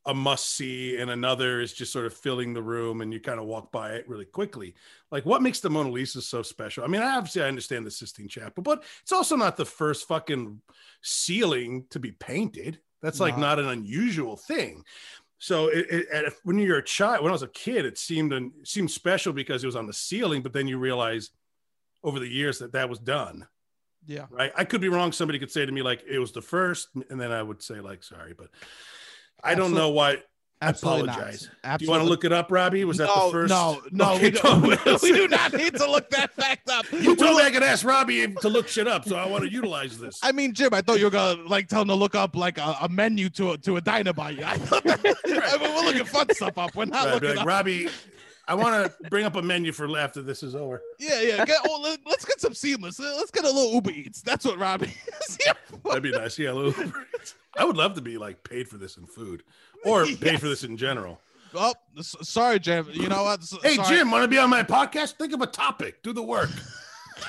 a 0.05 0.13
must 0.13 0.51
see 0.51 0.97
and 0.97 1.09
another 1.09 1.61
is 1.61 1.73
just 1.73 1.91
sort 1.91 2.05
of 2.05 2.13
filling 2.13 2.53
the 2.53 2.61
room 2.61 3.01
and 3.01 3.11
you 3.11 3.19
kind 3.19 3.39
of 3.39 3.47
walk 3.47 3.71
by 3.71 3.93
it 3.93 4.07
really 4.07 4.25
quickly? 4.25 4.75
Like 5.09 5.25
what 5.25 5.41
makes 5.41 5.61
the 5.61 5.69
mona 5.71 5.89
lisa 5.89 6.21
so 6.21 6.43
special? 6.43 6.83
I 6.83 6.87
mean 6.87 7.01
obviously 7.01 7.41
i 7.41 7.47
understand 7.47 7.87
the 7.87 7.91
sistine 7.91 8.27
chapel 8.27 8.61
but 8.61 8.83
it's 9.01 9.11
also 9.11 9.35
not 9.35 9.57
the 9.57 9.65
first 9.65 10.07
fucking 10.07 10.61
ceiling 11.01 11.85
to 11.89 11.99
be 11.99 12.11
painted 12.11 12.79
that's 13.05 13.19
like 13.19 13.35
No. 13.35 13.41
not 13.41 13.59
an 13.59 13.67
unusual 13.67 14.37
thing 14.37 14.83
so 15.37 15.67
it, 15.67 15.85
it, 15.89 16.33
when 16.43 16.57
you're 16.57 16.77
a 16.77 16.83
child 16.83 17.23
when 17.23 17.31
i 17.31 17.33
was 17.33 17.43
a 17.43 17.47
kid 17.49 17.85
it 17.85 17.97
seemed 17.97 18.33
it 18.33 18.43
seemed 18.63 18.89
special 18.91 19.33
because 19.33 19.63
it 19.63 19.67
was 19.67 19.75
on 19.75 19.87
the 19.87 19.93
ceiling 19.93 20.41
but 20.41 20.53
then 20.53 20.67
you 20.67 20.77
realize 20.77 21.31
over 22.03 22.19
the 22.19 22.27
years 22.27 22.59
that 22.59 22.71
that 22.71 22.89
was 22.89 22.99
done 22.99 23.45
yeah. 24.07 24.25
right? 24.29 24.51
I 24.55 24.65
could 24.65 24.81
be 24.81 24.89
wrong. 24.89 25.11
Somebody 25.11 25.39
could 25.39 25.51
say 25.51 25.65
to 25.65 25.71
me 25.71 25.81
like 25.81 26.03
it 26.07 26.19
was 26.19 26.31
the 26.31 26.41
first, 26.41 26.89
and 27.09 27.19
then 27.19 27.31
I 27.31 27.41
would 27.41 27.61
say 27.61 27.79
like 27.79 28.03
sorry, 28.03 28.33
but 28.37 28.49
I 29.43 29.55
don't 29.55 29.73
know 29.73 29.89
why. 29.89 30.17
I 30.65 30.69
Absolutely 30.69 31.05
not. 31.05 31.17
apologize. 31.17 31.49
Do 31.77 31.85
you 31.85 31.91
want 31.91 32.03
to 32.03 32.09
look 32.09 32.25
it 32.25 32.31
up, 32.31 32.51
Robbie? 32.51 32.83
Was 32.85 32.97
that 32.97 33.05
no, 33.05 33.27
the 33.27 33.31
first? 33.31 33.49
No, 33.49 33.81
no, 33.91 34.13
Okay, 34.15 34.31
we, 34.31 34.31
don't, 34.31 35.01
we 35.03 35.11
do 35.11 35.27
not 35.27 35.53
need 35.53 35.75
to 35.75 35.89
look 35.89 36.09
that 36.09 36.31
fact 36.33 36.67
up. 36.69 36.91
You 36.91 37.15
told 37.15 37.37
me 37.37 37.43
I 37.43 37.51
could 37.51 37.61
ask 37.61 37.85
Robbie 37.85 38.33
to 38.33 38.49
look 38.49 38.67
shit 38.67 38.87
up, 38.87 39.05
so 39.07 39.15
I 39.15 39.27
want 39.27 39.43
to 39.43 39.51
utilize 39.51 39.99
this. 39.99 40.19
I 40.23 40.31
mean, 40.31 40.53
Jim, 40.53 40.73
I 40.73 40.81
thought 40.81 40.97
you 40.97 41.05
were 41.05 41.11
gonna 41.11 41.43
like 41.43 41.67
tell 41.67 41.83
him 41.83 41.89
to 41.89 41.95
look 41.95 42.15
up 42.15 42.35
like 42.35 42.57
a, 42.57 42.77
a 42.81 42.89
menu 42.89 43.29
to 43.29 43.51
a, 43.51 43.57
to 43.59 43.77
a 43.77 43.81
dynamite. 43.81 44.41
I 44.41 44.57
thought 44.57 44.83
that, 44.85 44.99
I 45.05 45.57
mean, 45.63 45.75
we're 45.75 45.85
looking 45.85 46.05
fun 46.05 46.33
stuff 46.33 46.57
up. 46.57 46.75
We're 46.75 46.85
not 46.85 47.05
Right, 47.05 47.13
looking 47.13 47.29
like, 47.29 47.39
up. 47.39 47.45
Robbie, 47.45 47.89
I 48.47 48.55
want 48.55 48.85
to 48.85 49.09
bring 49.09 49.25
up 49.25 49.35
a 49.35 49.41
menu 49.43 49.71
for 49.71 49.95
after 49.97 50.23
this 50.23 50.41
is 50.41 50.55
over. 50.55 50.81
Yeah, 50.99 51.21
yeah. 51.21 51.45
Get, 51.45 51.57
oh, 51.67 51.79
let, 51.83 51.99
us 52.15 52.25
get 52.25 52.41
some 52.41 52.55
seamless. 52.55 52.99
Let's 52.99 53.29
get 53.31 53.43
a 53.43 53.51
little 53.51 53.73
Uber 53.73 53.91
Eats. 53.91 54.21
That's 54.21 54.45
what 54.45 54.57
Robbie 54.57 54.95
is 55.29 55.37
here 55.43 55.53
for. 55.65 55.89
That'd 55.89 56.03
be 56.03 56.11
nice. 56.11 56.39
Yeah, 56.39 56.51
a 56.51 56.53
little. 56.53 56.83
Uber 56.85 57.05
Eats. 57.19 57.35
I 57.57 57.63
would 57.63 57.77
love 57.77 57.93
to 57.95 58.01
be 58.01 58.17
like 58.17 58.43
paid 58.43 58.67
for 58.67 58.77
this 58.77 58.97
in 58.97 59.05
food, 59.05 59.43
or 59.85 60.05
paid 60.19 60.39
for 60.39 60.49
this 60.49 60.63
in 60.63 60.75
general. 60.77 61.19
Oh, 61.53 61.73
sorry, 62.01 62.59
Jim. 62.59 62.87
You 62.91 63.07
know 63.07 63.23
what? 63.23 63.39
S- 63.39 63.55
Hey, 63.63 63.75
sorry. 63.75 63.95
Jim, 63.95 64.11
want 64.11 64.23
to 64.23 64.27
be 64.27 64.37
on 64.37 64.49
my 64.49 64.63
podcast? 64.63 65.13
Think 65.13 65.31
of 65.33 65.41
a 65.41 65.47
topic. 65.47 66.03
Do 66.03 66.11
the 66.11 66.21
work. 66.23 66.49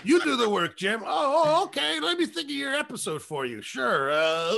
you 0.02 0.20
do 0.22 0.36
the 0.36 0.48
work, 0.50 0.76
Jim. 0.76 1.02
Oh, 1.04 1.44
oh, 1.46 1.64
okay. 1.66 2.00
Let 2.00 2.18
me 2.18 2.26
think 2.26 2.46
of 2.46 2.50
your 2.56 2.74
episode 2.74 3.22
for 3.22 3.46
you. 3.46 3.62
Sure. 3.62 4.10
Uh, 4.10 4.54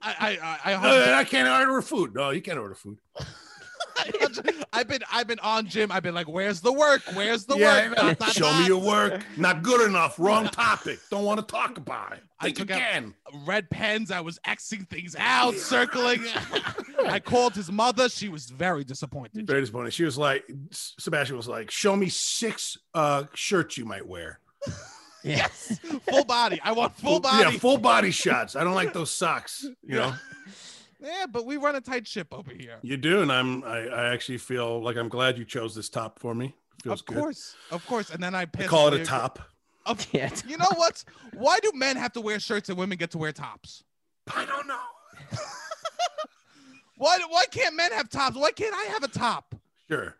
I, 0.00 0.14
I, 0.18 0.38
I, 0.64 0.72
I, 0.72 0.74
uh, 0.74 1.18
I 1.18 1.24
can't 1.24 1.48
order 1.48 1.80
food. 1.82 2.14
No, 2.14 2.30
you 2.30 2.42
can't 2.42 2.58
order 2.58 2.74
food. 2.74 2.98
I've 4.72 4.88
been, 4.88 5.02
I've 5.12 5.26
been 5.26 5.38
on 5.40 5.66
Jim. 5.66 5.92
I've 5.92 6.02
been 6.02 6.14
like, 6.14 6.28
"Where's 6.28 6.60
the 6.60 6.72
work? 6.72 7.02
Where's 7.14 7.44
the 7.44 7.56
yeah, 7.56 7.88
work?" 7.88 7.96
Dot, 7.96 8.18
dot, 8.18 8.28
show 8.30 8.44
dot. 8.44 8.60
me 8.60 8.66
your 8.66 8.80
work. 8.80 9.24
Not 9.36 9.62
good 9.62 9.88
enough. 9.88 10.18
Wrong 10.18 10.46
topic. 10.48 10.98
Don't 11.10 11.24
want 11.24 11.40
to 11.40 11.46
talk 11.46 11.78
about 11.78 12.12
it. 12.12 12.22
I 12.40 12.46
Think 12.46 12.56
took 12.58 12.70
again. 12.70 13.14
red 13.46 13.70
pens. 13.70 14.10
I 14.10 14.20
was 14.20 14.38
Xing 14.40 14.88
things 14.88 15.14
out, 15.18 15.54
circling. 15.54 16.22
I 17.06 17.20
called 17.20 17.54
his 17.54 17.70
mother. 17.70 18.08
She 18.08 18.28
was 18.28 18.46
very 18.46 18.84
disappointed. 18.84 19.46
Very 19.46 19.60
disappointing. 19.60 19.92
She 19.92 20.04
was 20.04 20.18
like, 20.18 20.44
Sebastian 20.70 21.36
was 21.36 21.48
like, 21.48 21.70
show 21.70 21.94
me 21.94 22.08
six 22.08 22.76
uh, 22.94 23.24
shirts 23.34 23.78
you 23.78 23.84
might 23.84 24.06
wear. 24.06 24.40
Yes. 25.22 25.78
Full 26.10 26.24
body. 26.24 26.60
I 26.64 26.72
want 26.72 26.96
full 26.96 27.20
body. 27.20 27.44
Yeah, 27.44 27.58
full 27.58 27.78
body 27.78 28.10
shots. 28.10 28.56
I 28.56 28.64
don't 28.64 28.74
like 28.74 28.92
those 28.92 29.10
socks. 29.10 29.64
You 29.84 29.96
know, 29.96 30.14
Yeah, 31.02 31.26
but 31.30 31.44
we 31.46 31.56
run 31.56 31.74
a 31.74 31.80
tight 31.80 32.06
ship 32.06 32.28
over 32.32 32.52
here. 32.52 32.78
you 32.82 32.96
do, 32.96 33.22
and 33.22 33.32
I'm. 33.32 33.64
I, 33.64 33.86
I 33.88 34.12
actually 34.12 34.38
feel 34.38 34.80
like 34.82 34.96
I'm 34.96 35.08
glad 35.08 35.36
you 35.36 35.44
chose 35.44 35.74
this 35.74 35.88
top 35.88 36.18
for 36.20 36.34
me. 36.34 36.54
It 36.78 36.82
feels 36.84 37.00
of 37.00 37.06
good. 37.06 37.18
course, 37.18 37.56
of 37.72 37.84
course. 37.86 38.10
And 38.10 38.22
then 38.22 38.34
I 38.34 38.42
I 38.42 38.64
call 38.66 38.88
it 38.92 39.00
a 39.00 39.04
top. 39.04 39.38
Of, 39.84 40.06
Yeah. 40.12 40.30
you 40.46 40.56
know 40.56 40.70
what? 40.76 41.02
Why 41.34 41.58
do 41.60 41.72
men 41.74 41.96
have 41.96 42.12
to 42.12 42.20
wear 42.20 42.38
shirts 42.38 42.68
and 42.68 42.78
women 42.78 42.98
get 42.98 43.10
to 43.12 43.18
wear 43.18 43.32
tops? 43.32 43.82
I 44.34 44.44
don't 44.44 44.68
know. 44.68 44.78
Why? 46.96 47.18
Why 47.28 47.44
can't 47.50 47.74
men 47.74 47.90
have 47.92 48.08
tops? 48.08 48.36
Why 48.36 48.52
can't 48.52 48.74
I 48.74 48.84
have 48.92 49.02
a 49.02 49.08
top? 49.08 49.54
Sure. 49.88 50.16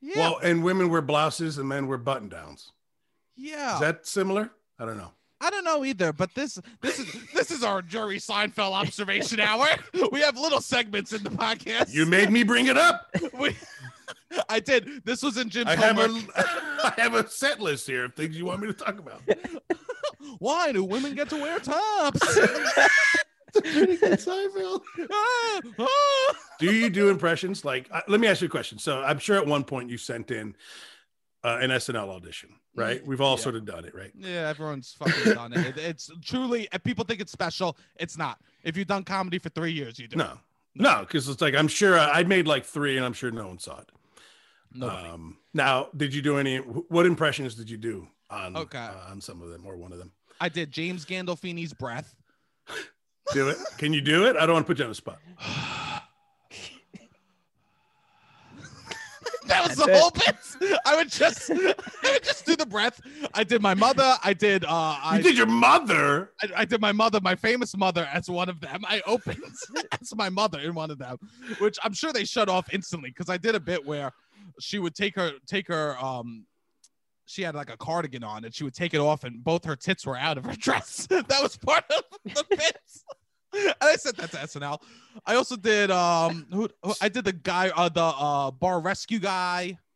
Yeah, 0.00 0.18
Well, 0.18 0.38
and 0.42 0.62
women 0.62 0.90
wear 0.90 1.00
blouses 1.00 1.58
and 1.58 1.68
men 1.68 1.86
wear 1.88 1.98
button 1.98 2.28
downs. 2.28 2.72
yeah. 3.36 3.74
Is 3.74 3.80
that 3.80 4.06
similar? 4.06 4.50
I 4.78 4.84
don't 4.84 4.98
know. 4.98 5.12
I 5.40 5.50
don't 5.50 5.64
know 5.64 5.84
either, 5.84 6.12
but 6.12 6.34
this 6.34 6.58
this 6.80 6.98
is 6.98 7.32
this 7.32 7.50
is 7.50 7.62
our 7.62 7.82
Jerry 7.82 8.18
Seinfeld 8.18 8.72
observation 8.72 9.40
hour. 9.40 9.66
We 10.12 10.20
have 10.20 10.36
little 10.38 10.60
segments 10.60 11.12
in 11.12 11.22
the 11.22 11.30
podcast. 11.30 11.92
You 11.92 12.06
made 12.06 12.30
me 12.30 12.42
bring 12.42 12.66
it 12.66 12.76
up. 12.76 13.14
We, 13.38 13.56
I 14.48 14.60
did. 14.60 15.04
This 15.04 15.22
was 15.22 15.36
in 15.36 15.50
Jim's 15.50 15.68
I 15.68 15.76
have 15.76 15.98
a 15.98 16.08
I 16.84 16.94
have 16.96 17.14
a 17.14 17.28
set 17.28 17.60
list 17.60 17.86
here 17.86 18.06
of 18.06 18.14
things 18.14 18.36
you 18.36 18.46
want 18.46 18.60
me 18.60 18.66
to 18.68 18.72
talk 18.72 18.98
about. 18.98 19.22
Why 20.38 20.72
do 20.72 20.84
women 20.84 21.14
get 21.14 21.28
to 21.30 21.36
wear 21.36 21.58
tops? 21.58 22.20
Ah, 25.10 25.60
ah. 25.78 26.34
Do 26.58 26.72
you 26.72 26.90
do 26.90 27.08
impressions? 27.08 27.64
Like, 27.64 27.88
uh, 27.90 28.02
let 28.06 28.20
me 28.20 28.28
ask 28.28 28.40
you 28.40 28.46
a 28.46 28.50
question. 28.50 28.78
So, 28.78 29.00
I'm 29.02 29.18
sure 29.18 29.36
at 29.36 29.46
one 29.46 29.64
point 29.64 29.90
you 29.90 29.96
sent 29.98 30.30
in 30.30 30.54
uh, 31.48 31.58
an 31.60 31.70
SNL 31.70 32.08
audition, 32.10 32.50
right? 32.74 33.04
We've 33.06 33.20
all 33.20 33.36
Yeah. 33.36 33.42
sort 33.42 33.54
of 33.56 33.64
done 33.64 33.84
it, 33.84 33.94
right? 33.94 34.12
Yeah, 34.16 34.48
everyone's 34.48 34.92
fucking 34.98 35.34
done 35.34 35.52
it. 35.52 35.66
It- 35.66 35.78
It's 35.78 36.10
truly. 36.24 36.68
If 36.72 36.82
people 36.84 37.04
think 37.04 37.20
it's 37.20 37.32
special, 37.32 37.76
it's 37.96 38.16
not. 38.18 38.40
If 38.64 38.76
you've 38.76 38.86
done 38.88 39.04
comedy 39.04 39.38
for 39.38 39.48
three 39.48 39.72
years, 39.72 39.98
you 39.98 40.08
do. 40.08 40.16
No, 40.16 40.38
No, 40.74 41.00
because 41.00 41.28
it's 41.28 41.40
like 41.40 41.54
I'm 41.54 41.68
sure 41.68 41.98
I 41.98 42.20
I 42.20 42.22
made 42.24 42.46
like 42.46 42.64
three, 42.64 42.96
and 42.96 43.04
I'm 43.06 43.12
sure 43.14 43.30
no 43.30 43.46
one 43.48 43.58
saw 43.58 43.80
it. 43.80 43.90
Nobody. 44.72 45.08
Um, 45.08 45.38
now, 45.54 45.88
did 45.96 46.14
you 46.14 46.20
do 46.22 46.36
any? 46.38 46.58
What 46.58 47.06
impressions 47.06 47.54
did 47.54 47.70
you 47.70 47.78
do 47.78 48.08
on 48.30 48.56
Okay. 48.56 48.78
uh, 48.78 49.10
on 49.10 49.20
some 49.20 49.40
of 49.42 49.48
them 49.48 49.64
or 49.66 49.76
one 49.76 49.92
of 49.92 49.98
them? 49.98 50.12
I 50.40 50.48
did 50.50 50.70
James 50.70 51.04
Gandolfini's 51.06 51.72
breath. 51.72 52.14
Do 53.32 53.48
it. 53.48 53.56
Can 53.78 53.92
you 53.92 54.00
do 54.00 54.26
it? 54.26 54.36
I 54.36 54.46
don't 54.46 54.54
want 54.54 54.66
to 54.66 54.70
put 54.70 54.78
you 54.78 54.84
on 54.84 54.90
the 54.90 54.94
spot. 54.94 55.18
that 59.48 59.68
was 59.68 59.76
That's 59.76 59.86
the 59.86 59.92
it. 59.92 59.98
whole 59.98 60.10
bit. 60.10 60.78
I 60.86 60.96
would 60.96 61.10
just, 61.10 61.50
I 61.50 61.74
would 62.12 62.22
just 62.24 62.46
do 62.46 62.56
the 62.56 62.66
breath. 62.66 63.00
I 63.34 63.44
did 63.44 63.60
my 63.62 63.74
mother. 63.74 64.16
I 64.22 64.32
did. 64.32 64.64
uh 64.64 64.68
I 65.02 65.16
You 65.18 65.22
did 65.24 65.36
your 65.36 65.46
mother. 65.46 66.32
I, 66.42 66.48
I 66.58 66.64
did 66.64 66.80
my 66.80 66.92
mother, 66.92 67.20
my 67.20 67.34
famous 67.34 67.76
mother, 67.76 68.08
as 68.12 68.28
one 68.30 68.48
of 68.48 68.60
them. 68.60 68.82
I 68.86 69.02
opened 69.06 69.42
as 70.00 70.14
my 70.14 70.28
mother 70.28 70.60
in 70.60 70.74
one 70.74 70.90
of 70.90 70.98
them, 70.98 71.18
which 71.58 71.78
I'm 71.82 71.92
sure 71.92 72.12
they 72.12 72.24
shut 72.24 72.48
off 72.48 72.72
instantly 72.72 73.10
because 73.10 73.28
I 73.28 73.36
did 73.36 73.54
a 73.54 73.60
bit 73.60 73.84
where 73.84 74.12
she 74.60 74.78
would 74.78 74.94
take 74.94 75.14
her 75.16 75.32
take 75.46 75.68
her 75.68 75.96
um 76.02 76.44
she 77.26 77.42
had 77.42 77.54
like 77.54 77.70
a 77.70 77.76
cardigan 77.76 78.24
on 78.24 78.44
and 78.46 78.54
she 78.54 78.64
would 78.64 78.74
take 78.74 78.94
it 78.94 78.98
off 79.00 79.22
and 79.24 79.44
both 79.44 79.64
her 79.64 79.76
tits 79.76 80.06
were 80.06 80.16
out 80.16 80.38
of 80.38 80.44
her 80.46 80.54
dress. 80.58 81.06
that 81.08 81.26
was 81.42 81.56
part 81.58 81.84
of 81.90 82.02
the 82.24 82.44
bits. 82.50 83.04
And 83.56 83.74
I 83.80 83.96
said 83.96 84.16
that 84.16 84.30
to 84.32 84.36
SNL. 84.38 84.80
I 85.26 85.34
also 85.36 85.56
did 85.56 85.90
um 85.90 86.46
who, 86.52 86.68
who 86.82 86.94
I 87.00 87.08
did 87.08 87.24
the 87.24 87.32
guy 87.32 87.70
uh 87.70 87.88
the 87.88 88.02
uh 88.02 88.50
bar 88.50 88.80
rescue 88.80 89.18
guy. 89.18 89.78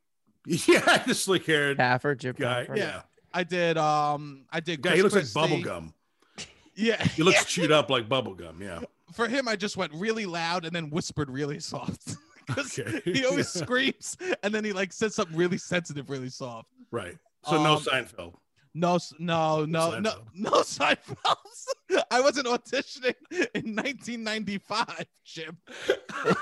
Yeah, 0.46 0.98
the 1.06 1.14
slick 1.14 1.46
haired 1.46 1.78
Taffer, 1.78 2.16
Jim 2.18 2.34
guy. 2.36 2.64
Taffer. 2.66 2.76
Yeah, 2.76 3.02
I 3.32 3.44
did 3.44 3.78
um 3.78 4.44
I 4.50 4.58
did 4.60 4.82
guy. 4.82 4.96
He 4.96 5.02
looks 5.02 5.14
like 5.14 5.22
Christie. 5.22 5.38
bubble 5.40 5.62
gum. 5.62 5.94
Yeah. 6.74 7.02
He 7.04 7.22
looks 7.22 7.44
chewed 7.44 7.70
up 7.70 7.90
like 7.90 8.08
bubble 8.08 8.34
gum. 8.34 8.60
Yeah. 8.62 8.80
for 9.12 9.28
him, 9.28 9.46
I 9.46 9.56
just 9.56 9.76
went 9.76 9.92
really 9.94 10.24
loud 10.26 10.64
and 10.64 10.74
then 10.74 10.88
whispered 10.90 11.30
really 11.30 11.60
soft. 11.60 12.16
'Cause 12.48 12.76
Okay. 12.78 13.00
he 13.04 13.24
always 13.26 13.48
screams 13.50 14.16
and 14.42 14.52
then 14.54 14.64
he 14.64 14.72
like 14.72 14.92
says 14.92 15.14
something 15.14 15.36
really 15.36 15.58
sensitive, 15.58 16.08
really 16.10 16.30
soft. 16.30 16.68
Right. 16.90 17.16
So 17.44 17.62
no 17.62 17.74
Um, 17.76 17.82
Seinfeld. 17.82 18.34
No, 18.74 18.98
no, 19.18 19.64
no, 19.66 19.98
no, 19.98 20.12
no 20.34 20.50
Seinfelds. 20.62 21.66
I 22.10 22.20
wasn't 22.20 22.46
auditioning 22.46 23.14
in 23.54 23.76
1995, 23.76 25.06
Jim. 25.24 25.58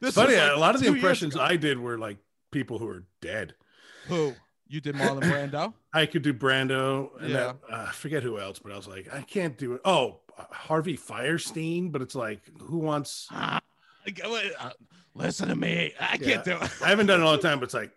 This 0.00 0.14
Funny, 0.14 0.36
like, 0.36 0.52
a 0.52 0.58
lot 0.58 0.74
of 0.74 0.80
the 0.80 0.88
impressions. 0.88 1.36
I 1.36 1.56
did 1.56 1.78
were 1.78 1.98
like 1.98 2.18
people 2.50 2.78
who 2.78 2.88
are 2.88 3.04
dead. 3.22 3.54
Who? 4.08 4.36
You 4.68 4.80
did 4.80 4.94
Marlon 4.94 5.22
Brando? 5.30 5.72
I 5.94 6.06
could 6.06 6.22
do 6.22 6.34
Brando, 6.34 7.10
and 7.20 7.30
Yeah. 7.30 7.52
that, 7.68 7.72
uh, 7.72 7.86
I 7.88 7.92
forget 7.92 8.22
who 8.22 8.38
else, 8.38 8.58
but 8.58 8.72
I 8.72 8.76
was 8.76 8.86
like, 8.86 9.12
I 9.12 9.22
can't 9.22 9.56
do 9.56 9.74
it. 9.74 9.80
Oh, 9.84 10.20
Harvey 10.36 10.96
Fierstein, 10.96 11.90
but 11.90 12.02
it's 12.02 12.14
like, 12.14 12.42
who 12.60 12.78
wants? 12.78 13.28
Uh, 13.32 13.60
Listen 15.14 15.48
to 15.48 15.56
me. 15.56 15.94
I 15.98 16.18
Yeah. 16.20 16.42
can't 16.42 16.44
do 16.44 16.56
it. 16.58 16.70
I 16.82 16.88
haven't 16.88 17.06
done 17.06 17.20
it 17.20 17.24
all 17.24 17.32
the 17.32 17.38
time, 17.38 17.58
but 17.58 17.64
it's 17.64 17.74
like, 17.74 17.92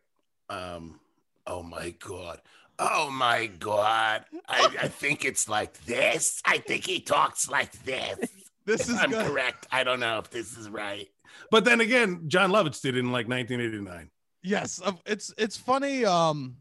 um, 0.50 1.00
oh 1.46 1.62
my 1.64 1.90
god, 2.00 2.42
Oh 2.80 3.10
my 3.12 3.48
god. 3.48 4.24
I, 4.48 4.70
I 4.82 4.88
think 4.88 5.26
it's 5.26 5.50
like 5.50 5.74
this. 5.86 6.42
I 6.46 6.60
think 6.60 6.86
he 6.86 7.00
talks 7.02 7.50
like 7.50 7.72
this. 7.84 8.18
This 8.66 8.88
is 8.88 8.98
I'm 9.00 9.10
good. 9.12 9.26
correct. 9.28 9.68
I 9.72 9.84
don't 9.84 10.00
know 10.00 10.20
if 10.20 10.30
this 10.30 10.58
is 10.58 10.70
right. 10.70 11.08
but 11.52 11.66
then 11.66 11.82
again, 11.82 12.24
Jon 12.28 12.52
Lovitz 12.52 12.82
did 12.82 12.96
it 12.96 13.00
in 13.00 13.12
like 13.12 13.28
1989. 13.28 14.10
yes 14.44 14.80
it's 15.06 15.34
it's 15.38 15.58
funny 15.58 16.06
um 16.06 16.56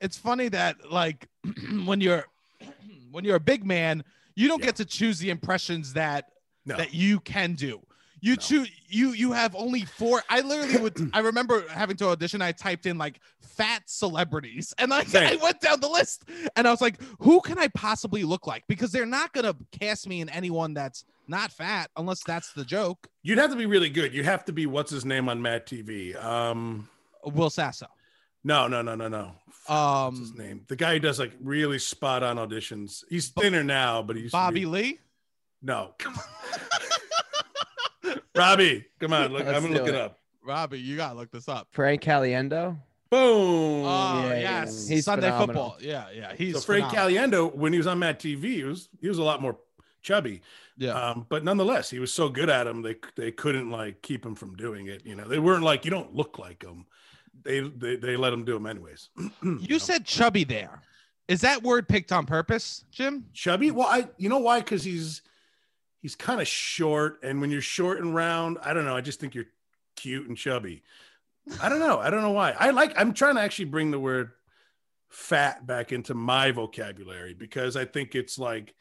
it's 0.00 0.18
funny 0.18 0.48
that 0.48 0.90
like 0.92 1.26
when 1.86 2.00
you're 2.02 2.24
when 3.10 3.24
you're 3.24 3.36
a 3.36 3.40
big 3.40 3.64
man 3.64 4.04
you 4.34 4.48
don't 4.48 4.60
Yeah. 4.60 4.66
get 4.66 4.76
to 4.76 4.84
choose 4.84 5.18
the 5.18 5.30
impressions 5.30 5.94
that 5.94 6.26
No, 6.66 6.76
that 6.76 6.92
you 6.92 7.20
can 7.20 7.54
do 7.54 7.80
you 8.20 8.32
No. 8.32 8.36
choose 8.36 8.70
you 8.88 9.10
you 9.10 9.32
have 9.32 9.54
only 9.54 9.82
four 9.82 10.22
i 10.30 10.40
literally 10.40 10.78
would 10.78 11.10
i 11.12 11.18
remember 11.20 11.66
having 11.68 11.96
to 11.96 12.08
audition 12.08 12.40
i 12.40 12.52
typed 12.52 12.86
in 12.86 12.96
like 12.98 13.20
fat 13.40 13.82
celebrities 13.86 14.72
and 14.78 14.90
like 14.90 15.14
i 15.14 15.36
went 15.36 15.60
down 15.60 15.80
the 15.80 15.88
list 15.88 16.24
and 16.56 16.66
i 16.66 16.70
was 16.70 16.80
like 16.80 17.00
who 17.20 17.40
can 17.40 17.58
i 17.58 17.68
possibly 17.68 18.24
look 18.24 18.46
like 18.46 18.64
because 18.68 18.90
they're 18.92 19.04
not 19.06 19.32
gonna 19.32 19.54
cast 19.70 20.08
me 20.08 20.20
in 20.20 20.28
anyone 20.30 20.72
that's 20.74 21.04
not 21.28 21.50
fat 21.52 21.90
unless 21.96 22.22
that's 22.24 22.52
the 22.52 22.64
joke 22.64 23.08
you'd 23.22 23.38
have 23.38 23.50
to 23.50 23.56
be 23.56 23.66
really 23.66 23.90
good. 23.90 24.14
You 24.14 24.22
have 24.22 24.44
to 24.44 24.52
be 24.52 24.66
what's 24.66 24.90
his 24.92 25.04
name 25.04 25.28
on 25.28 25.40
MADtv. 25.40 26.24
Um, 26.24 26.88
will 27.24 27.50
sasso 27.50 27.86
no, 28.44 28.68
no, 28.68 28.80
no, 28.80 28.94
no, 28.94 29.08
no. 29.08 29.32
What's 29.66 30.18
his 30.20 30.30
um 30.30 30.36
name? 30.38 30.60
The 30.68 30.76
guy 30.76 30.92
who 30.94 31.00
does 31.00 31.18
like 31.18 31.32
really 31.42 31.80
spot 31.80 32.22
on 32.22 32.36
auditions. 32.36 33.02
He's 33.10 33.28
thinner 33.30 33.64
now, 33.64 34.02
but 34.02 34.14
he's 34.14 34.30
bobby 34.30 34.66
lee 34.66 35.00
No, 35.62 35.94
come 35.98 36.14
on. 36.14 36.20
Robbie, 38.36 38.84
come 39.00 39.12
on. 39.12 39.32
Look, 39.32 39.44
Let's 39.46 39.56
I'm 39.56 39.62
gonna 39.64 39.78
look 39.78 39.88
it 39.88 39.94
it. 39.94 40.00
up. 40.00 40.18
Robbie, 40.44 40.78
you 40.80 40.96
gotta 40.96 41.16
look 41.16 41.30
this 41.30 41.48
up. 41.48 41.68
Frank 41.72 42.02
Caliendo. 42.02 42.76
Boom. 43.10 43.84
Oh 43.84 44.22
yeah, 44.28 44.34
yes, 44.38 44.88
he's 44.88 45.04
Sunday 45.04 45.26
phenomenal. 45.30 45.46
football. 45.46 45.76
Yeah, 45.80 46.06
yeah. 46.14 46.34
He's 46.36 46.54
so 46.54 46.60
Frank 46.60 46.88
phenomenal. 46.90 47.50
Caliendo, 47.50 47.54
when 47.54 47.72
he 47.72 47.78
was 47.78 47.86
on 47.86 47.98
MADtv, 48.00 48.42
he 48.42 48.64
was 48.64 48.88
he 49.00 49.08
was 49.08 49.18
a 49.18 49.22
lot 49.22 49.40
more 49.40 49.56
chubby. 50.02 50.40
Yeah, 50.78 50.92
Um, 50.92 51.24
but 51.28 51.42
nonetheless, 51.42 51.88
he 51.88 51.98
was 52.00 52.12
so 52.12 52.28
good 52.28 52.50
at 52.50 52.66
him, 52.66 52.82
they 52.82 52.96
they 53.16 53.32
couldn't 53.32 53.70
like 53.70 54.02
keep 54.02 54.24
him 54.26 54.34
from 54.34 54.54
doing 54.56 54.86
it. 54.88 55.06
You 55.06 55.14
know, 55.14 55.26
they 55.26 55.38
weren't 55.38 55.62
like 55.62 55.84
you 55.84 55.90
don't 55.90 56.14
look 56.14 56.38
like 56.38 56.62
him. 56.62 56.84
They 57.42 57.60
they, 57.60 57.96
they 57.96 58.16
let 58.16 58.32
him 58.32 58.44
do 58.44 58.54
them 58.54 58.66
anyways. 58.66 59.08
you 59.60 59.78
said 59.78 60.04
chubby 60.04 60.44
there. 60.44 60.82
Is 61.28 61.40
that 61.40 61.62
word 61.62 61.88
picked 61.88 62.12
on 62.12 62.26
purpose, 62.26 62.84
Jim? 62.92 63.24
chubby. 63.32 63.70
Well, 63.70 63.86
I 63.88 64.08
you 64.16 64.28
know 64.28 64.38
why? 64.38 64.58
Because 64.60 64.82
he's 64.84 65.22
he's 66.06 66.14
kind 66.14 66.40
of 66.40 66.46
short, 66.46 67.18
and 67.24 67.40
when 67.40 67.50
you're 67.50 67.60
short 67.60 67.98
and 67.98 68.14
round, 68.14 68.58
I 68.62 68.72
don't 68.72 68.84
know. 68.84 68.96
I 68.96 69.00
just 69.00 69.18
think 69.18 69.34
you're 69.34 69.46
cute 69.96 70.28
and 70.28 70.36
chubby. 70.36 70.84
I 71.60 71.68
don't 71.68 71.80
know. 71.80 71.98
I 71.98 72.10
don't 72.10 72.22
know 72.22 72.30
why. 72.30 72.54
I 72.56 72.70
like. 72.70 72.92
I'm 72.96 73.12
trying 73.12 73.34
to 73.34 73.40
actually 73.40 73.64
bring 73.64 73.90
the 73.90 73.98
word 73.98 74.30
fat 75.08 75.66
back 75.66 75.90
into 75.90 76.14
my 76.14 76.52
vocabulary 76.52 77.34
because 77.34 77.76
I 77.76 77.86
think 77.86 78.14
it's 78.14 78.38
like 78.38 78.76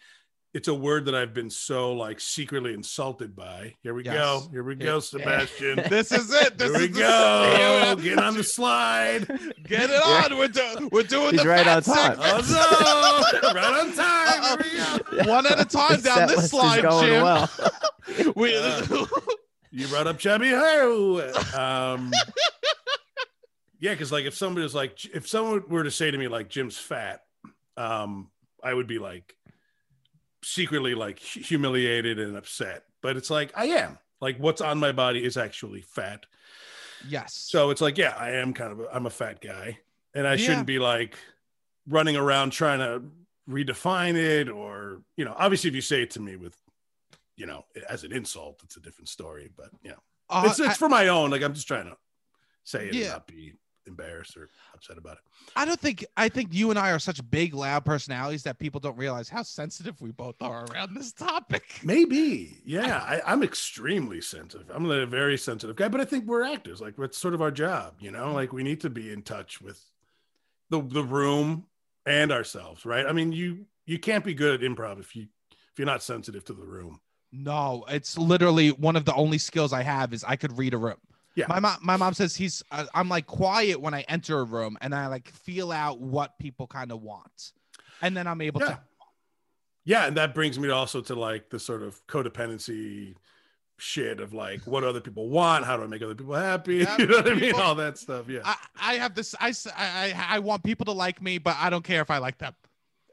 it's 0.56 0.70
a 0.70 0.74
word 0.74 1.04
that 1.06 1.16
I've 1.16 1.34
been 1.34 1.50
so 1.50 1.92
like 1.92 2.22
secretly 2.22 2.74
insulted 2.74 3.36
by. 3.36 3.76
Here 3.84 3.94
we 3.94 4.06
Yes. 4.06 4.14
go. 4.16 4.48
Here 4.52 4.64
we 4.64 4.76
go, 4.76 5.02
Sebastian. 5.02 5.82
This 5.90 6.14
is 6.14 6.32
it. 6.34 6.58
This 6.58 6.72
Here 6.72 6.80
we 6.80 6.88
go. 6.88 7.96
Get 8.02 8.18
on 8.18 8.36
the 8.38 8.44
slide. 8.44 9.28
Get 9.68 9.90
it 9.90 10.02
on. 10.02 10.38
We're, 10.38 10.48
do- 10.48 10.90
we're 10.94 11.04
doing 11.04 11.32
He's 11.34 11.44
the 11.44 11.50
right 11.50 11.68
on 11.68 11.84
time. 11.84 12.16
segment. 12.16 12.46
Oh 12.48 13.42
no! 13.44 13.54
Right 13.54 13.82
on 13.82 13.94
time. 13.94 14.64
Here 14.64 15.06
we 15.18 15.24
go. 15.26 15.30
One 15.30 15.46
at 15.46 15.60
a 15.60 15.66
time 15.66 16.00
down 16.00 16.30
this 16.30 16.50
slide, 16.50 16.84
going 16.84 17.06
Jim. 17.06 17.22
well. 17.24 17.50
We, 18.36 18.54
You 19.72 19.88
brought 19.90 20.08
up 20.08 20.18
Chubby 20.20 20.52
Ho. 20.52 21.20
Um, 21.54 22.14
yeah, 23.80 23.92
because 23.92 24.12
like 24.12 24.24
if 24.26 24.36
somebody 24.36 24.64
was 24.64 24.74
like, 24.76 25.04
if 25.14 25.28
someone 25.28 25.64
were 25.68 25.84
to 25.84 25.92
say 25.92 26.10
to 26.12 26.18
me 26.18 26.28
like 26.30 26.48
Jim's 26.50 26.78
fat, 26.78 27.22
um, 27.76 28.30
I 28.64 28.74
would 28.74 28.88
be 28.88 29.00
like 29.00 29.36
secretly 30.46 30.94
like 30.94 31.20
humiliated 31.20 32.20
and 32.20 32.38
upset. 32.38 32.84
But 33.02 33.18
it's 33.18 33.30
like 33.30 33.52
I 33.56 33.66
am. 33.66 33.98
Like 34.22 34.38
what's 34.38 34.62
on 34.62 34.78
my 34.80 34.92
body 34.92 35.24
is 35.24 35.38
actually 35.38 35.82
fat. 35.82 36.26
yes. 37.08 37.34
So 37.34 37.70
it's 37.72 37.82
like, 37.82 37.98
yeah, 37.98 38.16
I 38.18 38.32
am 38.32 38.54
kind 38.54 38.72
of 38.72 38.80
a, 38.80 38.88
I'm 38.96 39.06
a 39.06 39.10
fat 39.10 39.42
guy, 39.42 39.80
and 40.14 40.26
I 40.28 40.36
Yeah. 40.36 40.46
shouldn't 40.46 40.68
be 40.68 40.80
like 40.80 41.18
running 41.88 42.16
around 42.16 42.52
trying 42.52 42.80
to 42.80 43.04
redefine 43.50 44.16
it 44.16 44.50
or 44.50 45.02
you 45.18 45.26
know, 45.26 45.36
obviously 45.38 45.68
if 45.70 45.76
you 45.76 45.82
say 45.82 46.02
it 46.02 46.12
to 46.12 46.20
me 46.20 46.36
with 46.36 46.56
you 47.36 47.46
know 47.46 47.66
as 47.90 48.04
an 48.04 48.12
insult, 48.14 48.62
it's 48.64 48.78
a 48.78 48.82
different 48.82 49.10
story. 49.10 49.50
But 49.56 49.70
you 49.84 49.90
know, 49.92 50.00
Uh, 50.30 50.44
it's 50.48 50.60
it's 50.60 50.78
for 50.78 50.90
my 50.90 51.08
own. 51.10 51.30
Like 51.32 51.42
I'm 51.44 51.54
just 51.54 51.68
trying 51.68 51.86
to 51.86 51.98
say 52.64 52.88
it 52.88 52.94
Yeah. 52.96 53.02
and 53.04 53.12
not 53.14 53.28
be 53.28 53.54
embarrassed 53.88 54.38
or 54.38 54.50
upset 54.74 54.98
about 54.98 55.18
it. 55.18 55.24
I, 55.56 55.66
don't 55.66 55.80
think 55.80 56.06
I 56.18 56.30
think 56.30 56.54
you 56.54 56.70
and 56.70 56.80
I 56.80 56.92
are 56.92 57.00
such 57.00 57.28
big, 57.30 57.54
loud 57.54 57.86
personalities 57.86 58.44
that 58.44 58.60
people 58.60 58.80
don't 58.80 58.98
realize 58.98 59.30
how 59.30 59.44
sensitive 59.44 60.00
we 60.02 60.12
both 60.12 60.42
are 60.42 60.66
around 60.72 60.96
this 60.96 61.12
topic. 61.12 61.64
Maybe, 61.84 62.58
yeah. 62.66 62.98
I, 62.98 63.22
I'm 63.26 63.44
extremely 63.44 64.22
sensitive. 64.22 64.70
I'm 64.74 64.90
a 64.90 65.06
very 65.06 65.38
sensitive 65.38 65.76
guy, 65.76 65.88
but 65.88 66.02
I 66.02 66.06
think 66.06 66.26
we're 66.26 66.44
actors. 66.44 66.82
Like 66.82 66.96
it's 67.00 67.18
sort 67.18 67.34
of 67.34 67.42
our 67.42 67.52
job, 67.52 67.96
you 68.00 68.12
know. 68.12 68.34
Like 68.34 68.54
we 68.54 68.64
need 68.64 68.82
to 68.82 68.90
be 68.90 69.12
in 69.12 69.22
touch 69.22 69.62
with 69.62 69.84
the 70.70 70.82
the 70.82 71.04
room 71.04 71.66
and 72.06 72.32
ourselves, 72.32 72.86
right? 72.86 73.06
I 73.06 73.12
mean, 73.12 73.32
you 73.32 73.66
you 73.86 74.00
can't 74.00 74.24
be 74.24 74.34
good 74.34 74.64
at 74.64 74.70
improv 74.70 75.00
if 75.00 75.16
you 75.16 75.28
if 75.72 75.80
you're 75.80 75.86
not 75.86 76.04
sensitive 76.04 76.46
to 76.46 76.54
the 76.54 76.64
room. 76.64 77.00
No, 77.32 77.84
it's 77.90 78.18
literally 78.18 78.70
one 78.70 78.96
of 78.96 79.06
the 79.06 79.14
only 79.14 79.38
skills 79.38 79.74
I 79.74 79.84
have 79.84 80.14
is 80.14 80.24
I 80.24 80.36
could 80.38 80.58
read 80.58 80.74
a 80.74 80.78
room. 80.78 80.98
Yeah. 81.36 81.46
My 81.50 81.60
mom, 81.60 81.78
my 81.82 81.98
mom 81.98 82.14
says 82.14 82.36
he's. 82.36 82.64
Uh, 82.72 82.86
I'm 82.94 83.10
like 83.10 83.26
quiet 83.28 83.82
when 83.82 83.94
I 83.94 84.02
enter 84.08 84.40
a 84.40 84.44
room, 84.44 84.78
and 84.82 84.96
I 84.96 85.08
like 85.08 85.30
feel 85.30 85.72
out 85.72 86.00
what 86.00 86.40
people 86.40 86.66
kind 86.66 86.92
of 86.92 87.02
want, 87.02 87.52
and 88.02 88.16
then 88.16 88.26
I'm 88.28 88.42
able 88.42 88.62
Yeah. 88.62 88.68
to. 88.68 88.80
Yeah, 89.84 90.08
and 90.08 90.18
that 90.18 90.34
brings 90.34 90.58
me 90.58 90.70
also 90.70 91.02
to 91.02 91.16
like 91.16 91.50
the 91.50 91.60
sort 91.60 91.84
of 91.84 92.06
codependency 92.08 93.16
shit 93.78 94.20
of 94.20 94.34
like 94.34 94.62
what 94.66 94.84
other 94.84 95.02
people 95.02 95.30
want, 95.30 95.66
how 95.66 95.78
do 95.78 95.84
I 95.84 95.88
make 95.88 96.02
other 96.02 96.16
people 96.16 96.34
happy? 96.34 96.78
Yeah, 96.84 96.98
you 96.98 97.08
know 97.08 97.18
what 97.18 97.30
I 97.30 97.36
mean? 97.36 97.54
All 97.56 97.76
that 97.76 97.98
stuff. 97.98 98.28
Yeah. 98.30 98.40
I, 98.44 98.56
I 98.80 98.94
have 98.96 99.14
this. 99.14 99.36
I, 99.40 99.54
I 99.76 100.26
i 100.30 100.40
want 100.40 100.64
people 100.64 100.86
to 100.86 100.92
like 100.92 101.22
me, 101.22 101.38
but 101.38 101.56
I 101.60 101.70
don't 101.70 101.84
care 101.84 102.02
if 102.02 102.10
I 102.10 102.18
like 102.18 102.38
them. 102.38 102.56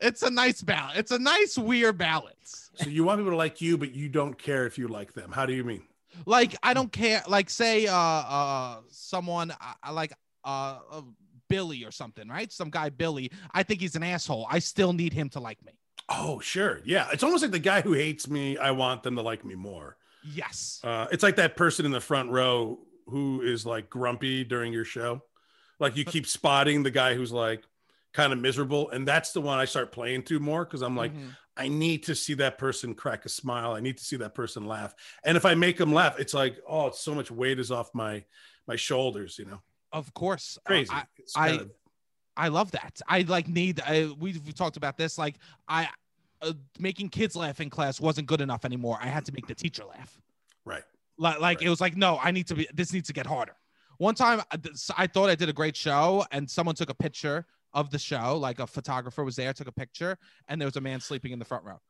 It's 0.01 0.23
a 0.23 0.31
nice 0.31 0.63
balance. 0.63 0.99
It's 0.99 1.11
a 1.13 1.19
nice 1.19 1.57
weird 1.59 1.99
balance. 1.99 2.71
So 2.75 2.89
you 2.89 3.05
want 3.05 3.21
people 3.21 3.33
to 3.33 3.37
like 3.37 3.61
you, 3.61 3.77
but 3.79 3.95
you 3.95 4.09
don't 4.09 4.37
care 4.37 4.67
if 4.67 4.79
you 4.79 4.89
like 4.89 5.13
them. 5.13 5.31
How 5.31 5.47
do 5.47 5.53
you 5.53 5.65
mean? 5.65 5.83
Like 6.27 6.57
I 6.63 6.75
don't 6.75 6.93
care. 6.93 7.23
Like 7.29 7.51
say 7.51 7.87
uh 7.87 7.95
uh 7.95 8.81
someone 8.91 9.53
I, 9.61 9.75
I 9.83 9.91
like 9.93 10.13
uh, 10.45 10.79
uh 10.91 11.03
Billy 11.49 11.85
or 11.85 11.91
something, 11.91 12.29
right? 12.29 12.51
Some 12.51 12.71
guy 12.71 12.89
Billy. 12.89 13.31
I 13.53 13.63
think 13.63 13.81
he's 13.81 13.95
an 13.97 14.03
asshole. 14.03 14.47
I 14.51 14.59
still 14.59 14.93
need 14.93 15.13
him 15.13 15.29
to 15.31 15.41
like 15.41 15.63
me. 15.65 15.73
Oh, 16.09 16.41
sure. 16.41 16.81
Yeah. 16.85 17.09
It's 17.13 17.23
almost 17.23 17.43
like 17.43 17.53
the 17.53 17.59
guy 17.59 17.81
who 17.81 17.93
hates 17.93 18.29
me, 18.29 18.57
I 18.59 18.71
want 18.73 19.03
them 19.03 19.17
to 19.17 19.23
like 19.23 19.45
me 19.45 19.55
more. 19.55 19.97
Yes. 20.25 20.81
Uh, 20.83 21.07
it's 21.13 21.23
like 21.23 21.37
that 21.37 21.57
person 21.57 21.85
in 21.87 21.93
the 21.93 22.01
front 22.01 22.31
row 22.31 22.79
who 23.07 23.43
is 23.43 23.67
like 23.67 23.91
grumpy 23.91 24.45
during 24.45 24.73
your 24.73 24.85
show. 24.85 25.23
Like 25.79 25.97
you 25.97 26.05
keep 26.05 26.27
spotting 26.27 26.83
the 26.83 26.91
guy 26.91 27.15
who's 27.15 27.33
like 27.33 27.65
kind 28.15 28.33
of 28.33 28.39
miserable. 28.39 28.91
And 28.91 29.07
that's 29.07 29.33
the 29.33 29.41
one 29.41 29.59
I 29.59 29.65
start 29.65 29.93
playing 29.93 30.23
to 30.25 30.39
more 30.41 30.65
because 30.65 30.83
I'm 30.83 30.97
like, 30.97 31.15
Mhm. 31.15 31.37
I 31.57 31.69
need 31.69 32.05
to 32.05 32.15
see 32.15 32.35
that 32.35 32.57
person 32.59 32.95
crack 32.95 33.27
a 33.27 33.29
smile. 33.29 33.73
I 33.75 33.81
need 33.81 33.99
to 33.99 34.05
see 34.05 34.17
that 34.17 34.35
person 34.35 34.67
laugh. 34.67 34.95
And 35.25 35.37
if 35.37 35.45
I 35.45 35.55
make 35.55 35.77
them 35.77 35.93
laugh, 35.93 36.19
it's 36.19 36.33
like, 36.35 36.57
oh, 36.67 36.87
it's 36.87 37.01
so 37.01 37.15
much 37.15 37.31
weight 37.31 37.59
is 37.59 37.71
off 37.71 37.91
my 37.95 38.25
my 38.67 38.77
shoulders, 38.77 39.39
you 39.39 39.45
know. 39.45 39.61
of 39.93 40.13
course. 40.15 40.57
Uh, 40.65 40.69
Crazy. 40.69 40.93
I, 40.93 41.05
I- 41.37 41.49
kind 41.49 41.61
of- 41.63 41.71
I 42.35 42.49
love 42.49 42.71
that. 42.71 42.99
I 43.07 43.23
like 43.23 43.47
need. 43.47 43.83
I, 43.85 44.11
we've, 44.19 44.55
talked 44.55 44.79
about 44.79 44.97
this. 44.97 45.19
Like 45.19 45.35
I, 45.69 45.87
uh, 46.41 46.55
making 46.79 47.11
kids 47.11 47.37
laugh 47.37 47.61
in 47.61 47.69
class 47.69 48.01
wasn't 48.01 48.27
good 48.27 48.41
enough 48.41 48.65
anymore. 48.65 48.97
I 49.03 49.09
had 49.09 49.27
to 49.27 49.33
make 49.33 49.47
the 49.47 49.55
teacher 49.55 49.85
laugh. 49.85 50.19
right. 50.65 50.83
Like, 51.19 51.41
like 51.41 51.59
Right. 51.59 51.67
it 51.67 51.69
was 51.69 51.83
like, 51.83 51.95
no, 51.95 52.19
I 52.23 52.31
need 52.31 52.47
to 52.47 52.55
be. 52.55 52.67
This 52.73 52.91
needs 52.95 53.07
to 53.09 53.13
get 53.13 53.27
harder. 53.27 53.55
One 53.99 54.15
time, 54.15 54.41
I- 54.51 54.57
this- 54.57 54.91
I 54.97 55.07
thought 55.07 55.29
I 55.29 55.35
did 55.35 55.51
a 55.51 55.53
great 55.53 55.77
show, 55.77 56.25
and 56.31 56.51
someone 56.51 56.75
took 56.75 56.89
a 56.89 56.95
picture 56.95 57.45
of 57.75 57.91
the 57.91 57.99
show. 57.99 58.37
Like 58.37 58.59
a 58.59 58.67
photographer 58.67 59.25
was 59.25 59.37
there, 59.37 59.53
took 59.53 59.69
a 59.69 59.73
picture, 59.73 60.17
and 60.49 60.61
there 60.61 60.67
was 60.67 60.77
a 60.77 60.81
man 60.81 61.01
sleeping 61.01 61.33
in 61.33 61.39
the 61.39 61.45
front 61.45 61.65
row. 61.65 61.81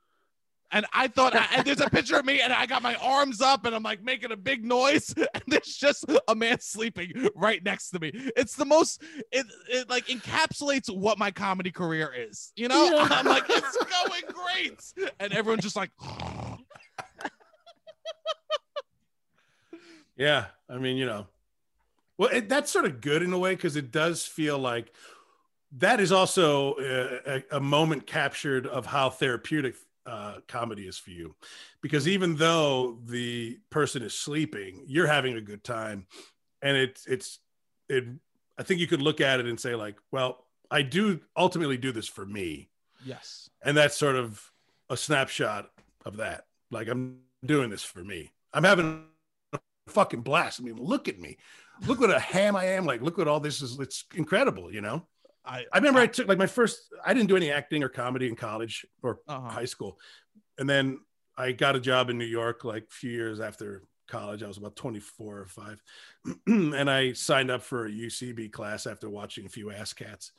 And 0.74 0.86
I 0.94 1.06
thought, 1.08 1.34
and 1.34 1.66
there's 1.66 1.82
a 1.82 1.90
picture 1.90 2.16
of 2.16 2.24
me, 2.24 2.40
and 2.40 2.50
I 2.50 2.64
got 2.64 2.82
my 2.82 2.94
arms 2.94 3.42
up, 3.42 3.66
and 3.66 3.74
I'm 3.74 3.82
like 3.82 4.02
making 4.02 4.32
a 4.32 4.36
big 4.36 4.64
noise, 4.64 5.14
and 5.34 5.42
there's 5.46 5.76
just 5.76 6.06
a 6.28 6.34
man 6.34 6.60
sleeping 6.60 7.28
right 7.34 7.62
next 7.62 7.90
to 7.90 8.00
me. 8.00 8.10
It's 8.14 8.56
the 8.56 8.64
most, 8.64 9.02
it, 9.30 9.44
it 9.68 9.90
like 9.90 10.06
encapsulates 10.06 10.88
what 10.88 11.18
my 11.18 11.30
comedy 11.30 11.70
career 11.70 12.10
is. 12.16 12.52
You 12.56 12.68
know, 12.68 12.90
Yeah. 12.90 13.06
I'm 13.10 13.26
like, 13.26 13.44
it's 13.48 13.76
going 13.76 14.22
great, 14.28 15.12
and 15.20 15.34
everyone's 15.34 15.62
just 15.62 15.76
like, 15.76 15.90
Yeah, 20.16 20.46
I 20.68 20.78
mean, 20.78 20.96
you 20.96 21.06
know, 21.06 21.26
well, 22.16 22.28
it, 22.32 22.48
that's 22.48 22.70
sort 22.70 22.84
of 22.84 23.00
good 23.00 23.22
in 23.22 23.32
a 23.32 23.38
way 23.38 23.54
because 23.54 23.76
it 23.76 23.90
does 23.90 24.24
feel 24.24 24.58
like 24.58 24.92
that 25.78 26.00
is 26.00 26.12
also 26.12 26.74
a, 26.78 27.42
a, 27.52 27.60
moment 27.60 28.06
captured 28.06 28.66
of 28.66 28.84
how 28.84 29.08
therapeutic 29.08 29.74
uh, 30.04 30.34
comedy 30.46 30.86
is 30.86 30.98
for 30.98 31.10
you. 31.10 31.34
Because 31.80 32.06
even 32.06 32.36
though 32.36 32.98
the 33.06 33.58
person 33.70 34.02
is 34.02 34.14
sleeping, 34.14 34.84
you're 34.86 35.06
having 35.06 35.34
a 35.36 35.40
good 35.40 35.64
time, 35.64 36.06
and 36.60 36.76
it's 36.76 37.06
it's 37.06 37.38
it. 37.88 38.04
I 38.58 38.62
think 38.62 38.80
you 38.80 38.86
could 38.86 39.02
look 39.02 39.20
at 39.20 39.40
it 39.40 39.46
and 39.46 39.58
say 39.58 39.74
like, 39.74 39.96
well, 40.10 40.44
I 40.70 40.82
do 40.82 41.20
ultimately 41.36 41.78
do 41.78 41.90
this 41.90 42.06
for 42.06 42.26
me, 42.26 42.68
yes. 43.04 43.48
and 43.64 43.76
that's 43.76 43.96
sort 43.96 44.16
of 44.16 44.52
a 44.90 44.96
snapshot 44.96 45.70
of 46.04 46.18
that. 46.18 46.46
Like 46.70 46.88
I'm 46.88 47.20
doing 47.44 47.70
this 47.70 47.82
for 47.82 48.04
me. 48.04 48.32
I'm 48.52 48.64
having 48.64 49.04
a 49.54 49.58
fucking 49.88 50.20
blast. 50.20 50.60
I 50.60 50.64
mean, 50.64 50.76
look 50.76 51.08
at 51.08 51.18
me. 51.18 51.38
Look 51.86 52.00
what 52.00 52.10
a 52.10 52.20
ham 52.20 52.54
I 52.54 52.66
am. 52.66 52.84
Like, 52.84 53.00
look 53.00 53.18
what 53.18 53.26
all 53.26 53.40
this 53.40 53.62
is. 53.62 53.78
It's 53.80 54.04
incredible, 54.14 54.72
you 54.72 54.82
know? 54.82 55.06
I, 55.44 55.64
I 55.72 55.78
remember 55.78 56.00
I 56.00 56.06
took 56.06 56.28
like 56.28 56.38
my 56.38 56.46
first, 56.46 56.92
I 57.04 57.14
didn't 57.14 57.28
do 57.28 57.36
any 57.36 57.50
acting 57.50 57.82
or 57.82 57.88
comedy 57.88 58.28
in 58.28 58.36
college 58.36 58.86
or 59.02 59.20
uh-huh. 59.28 59.48
high 59.48 59.64
school. 59.64 59.98
And 60.58 60.68
then 60.68 61.00
I 61.36 61.52
got 61.52 61.76
a 61.76 61.80
job 61.80 62.10
in 62.10 62.18
New 62.18 62.24
York 62.24 62.64
like 62.64 62.84
a 62.84 62.94
few 62.94 63.10
years 63.10 63.40
after 63.40 63.82
college. 64.08 64.42
I 64.42 64.48
was 64.48 64.58
about 64.58 64.76
24 64.76 65.38
or 65.38 65.46
five. 65.46 65.82
and 66.46 66.90
I 66.90 67.12
signed 67.12 67.50
up 67.50 67.62
for 67.62 67.86
a 67.86 67.90
UCB 67.90 68.52
class 68.52 68.86
after 68.86 69.08
watching 69.08 69.46
a 69.46 69.48
few 69.48 69.70
ass 69.70 69.92
cats. 69.92 70.32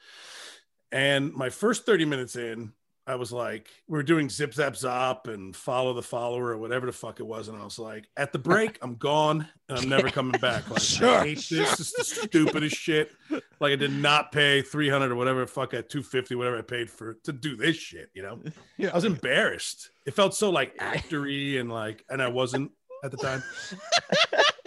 And 0.91 1.33
my 1.33 1.49
first 1.49 1.85
30 1.85 2.05
minutes 2.05 2.35
in, 2.35 2.71
I 3.05 3.15
was 3.15 3.33
like, 3.33 3.67
we 3.87 3.99
are 3.99 4.03
doing 4.03 4.29
zip 4.29 4.53
zap 4.53 4.73
zop 4.73 5.27
and 5.27 5.53
follow 5.53 5.93
the 5.93 6.01
follower 6.01 6.51
or 6.51 6.57
whatever 6.57 6.85
the 6.85 6.93
fuck 6.93 7.19
it 7.19 7.25
was. 7.25 7.49
And 7.49 7.59
I 7.59 7.63
was 7.65 7.77
like, 7.77 8.07
at 8.15 8.31
the 8.31 8.39
break, 8.39 8.77
I'm 8.81 8.95
gone 8.95 9.45
and 9.67 9.77
I'm 9.77 9.89
never 9.89 10.09
coming 10.09 10.39
back. 10.39 10.69
Like, 10.69 10.81
Sure, 10.81 11.09
I 11.19 11.25
hate 11.27 11.41
sure. 11.41 11.59
this. 11.59 11.77
This 11.77 11.87
is 11.87 11.93
the 11.93 12.27
stupidest 12.27 12.77
shit. 12.77 13.11
Like 13.59 13.73
I 13.73 13.75
did 13.75 13.91
not 13.91 14.31
pay 14.31 14.61
300 14.61 15.11
or 15.11 15.15
whatever 15.15 15.45
fuck 15.45 15.73
at 15.73 15.89
250, 15.89 16.35
whatever 16.35 16.57
I 16.57 16.61
paid 16.61 16.89
for 16.89 17.15
to 17.25 17.33
do 17.33 17.57
this 17.57 17.75
shit, 17.75 18.09
you 18.13 18.21
know? 18.23 18.39
Yeah. 18.77 18.89
I 18.91 18.95
was 18.95 19.05
embarrassed. 19.05 19.89
It 20.05 20.13
felt 20.13 20.33
so 20.33 20.49
like 20.49 20.77
actory 20.77 21.59
and 21.59 21.69
like, 21.71 22.05
and 22.09 22.21
I 22.21 22.27
wasn't 22.27 22.71
at 23.03 23.11
the 23.11 23.17
time. 23.17 23.43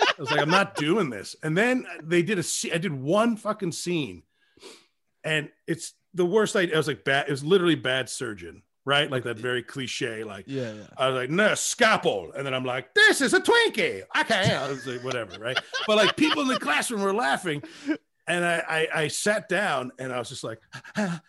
I 0.00 0.20
was 0.20 0.30
like, 0.30 0.40
I'm 0.40 0.50
not 0.50 0.74
doing 0.76 1.08
this. 1.10 1.36
And 1.42 1.56
then 1.56 1.86
they 2.02 2.22
did 2.22 2.38
a 2.38 2.42
scene. 2.42 2.72
I 2.74 2.78
did 2.78 2.92
one 2.92 3.36
fucking 3.36 3.72
scene, 3.72 4.22
and 5.24 5.50
it's 5.66 5.92
the 6.16 6.26
worst. 6.26 6.56
I, 6.56 6.62
I 6.72 6.76
was 6.76 6.88
like, 6.88 7.04
bad. 7.04 7.28
It 7.28 7.30
was 7.30 7.44
literally 7.44 7.74
bad 7.76 8.08
surgeon, 8.08 8.62
right? 8.84 9.10
Like 9.10 9.22
that 9.24 9.38
very 9.38 9.62
cliche. 9.62 10.24
Like 10.24 10.44
yeah, 10.48 10.72
yeah. 10.72 10.82
I 10.96 11.08
was 11.08 11.16
like, 11.16 11.30
no 11.30 11.54
scalpel, 11.54 12.32
and 12.36 12.44
then 12.46 12.54
I'm 12.54 12.64
like, 12.64 12.92
this 12.94 13.20
is 13.20 13.32
a 13.34 13.40
Twinkie. 13.40 14.02
Okay, 14.20 14.54
I 14.54 14.68
was 14.68 14.86
like, 14.86 15.04
whatever, 15.04 15.38
right? 15.38 15.58
But 15.86 15.96
like 15.96 16.16
people 16.16 16.42
in 16.42 16.48
the 16.48 16.58
classroom 16.58 17.02
were 17.02 17.14
laughing, 17.14 17.62
and 18.26 18.44
I 18.44 18.62
I, 18.68 18.88
I 19.02 19.08
sat 19.08 19.48
down 19.48 19.92
and 19.98 20.12
I 20.12 20.18
was 20.18 20.28
just 20.28 20.42
like. 20.44 20.60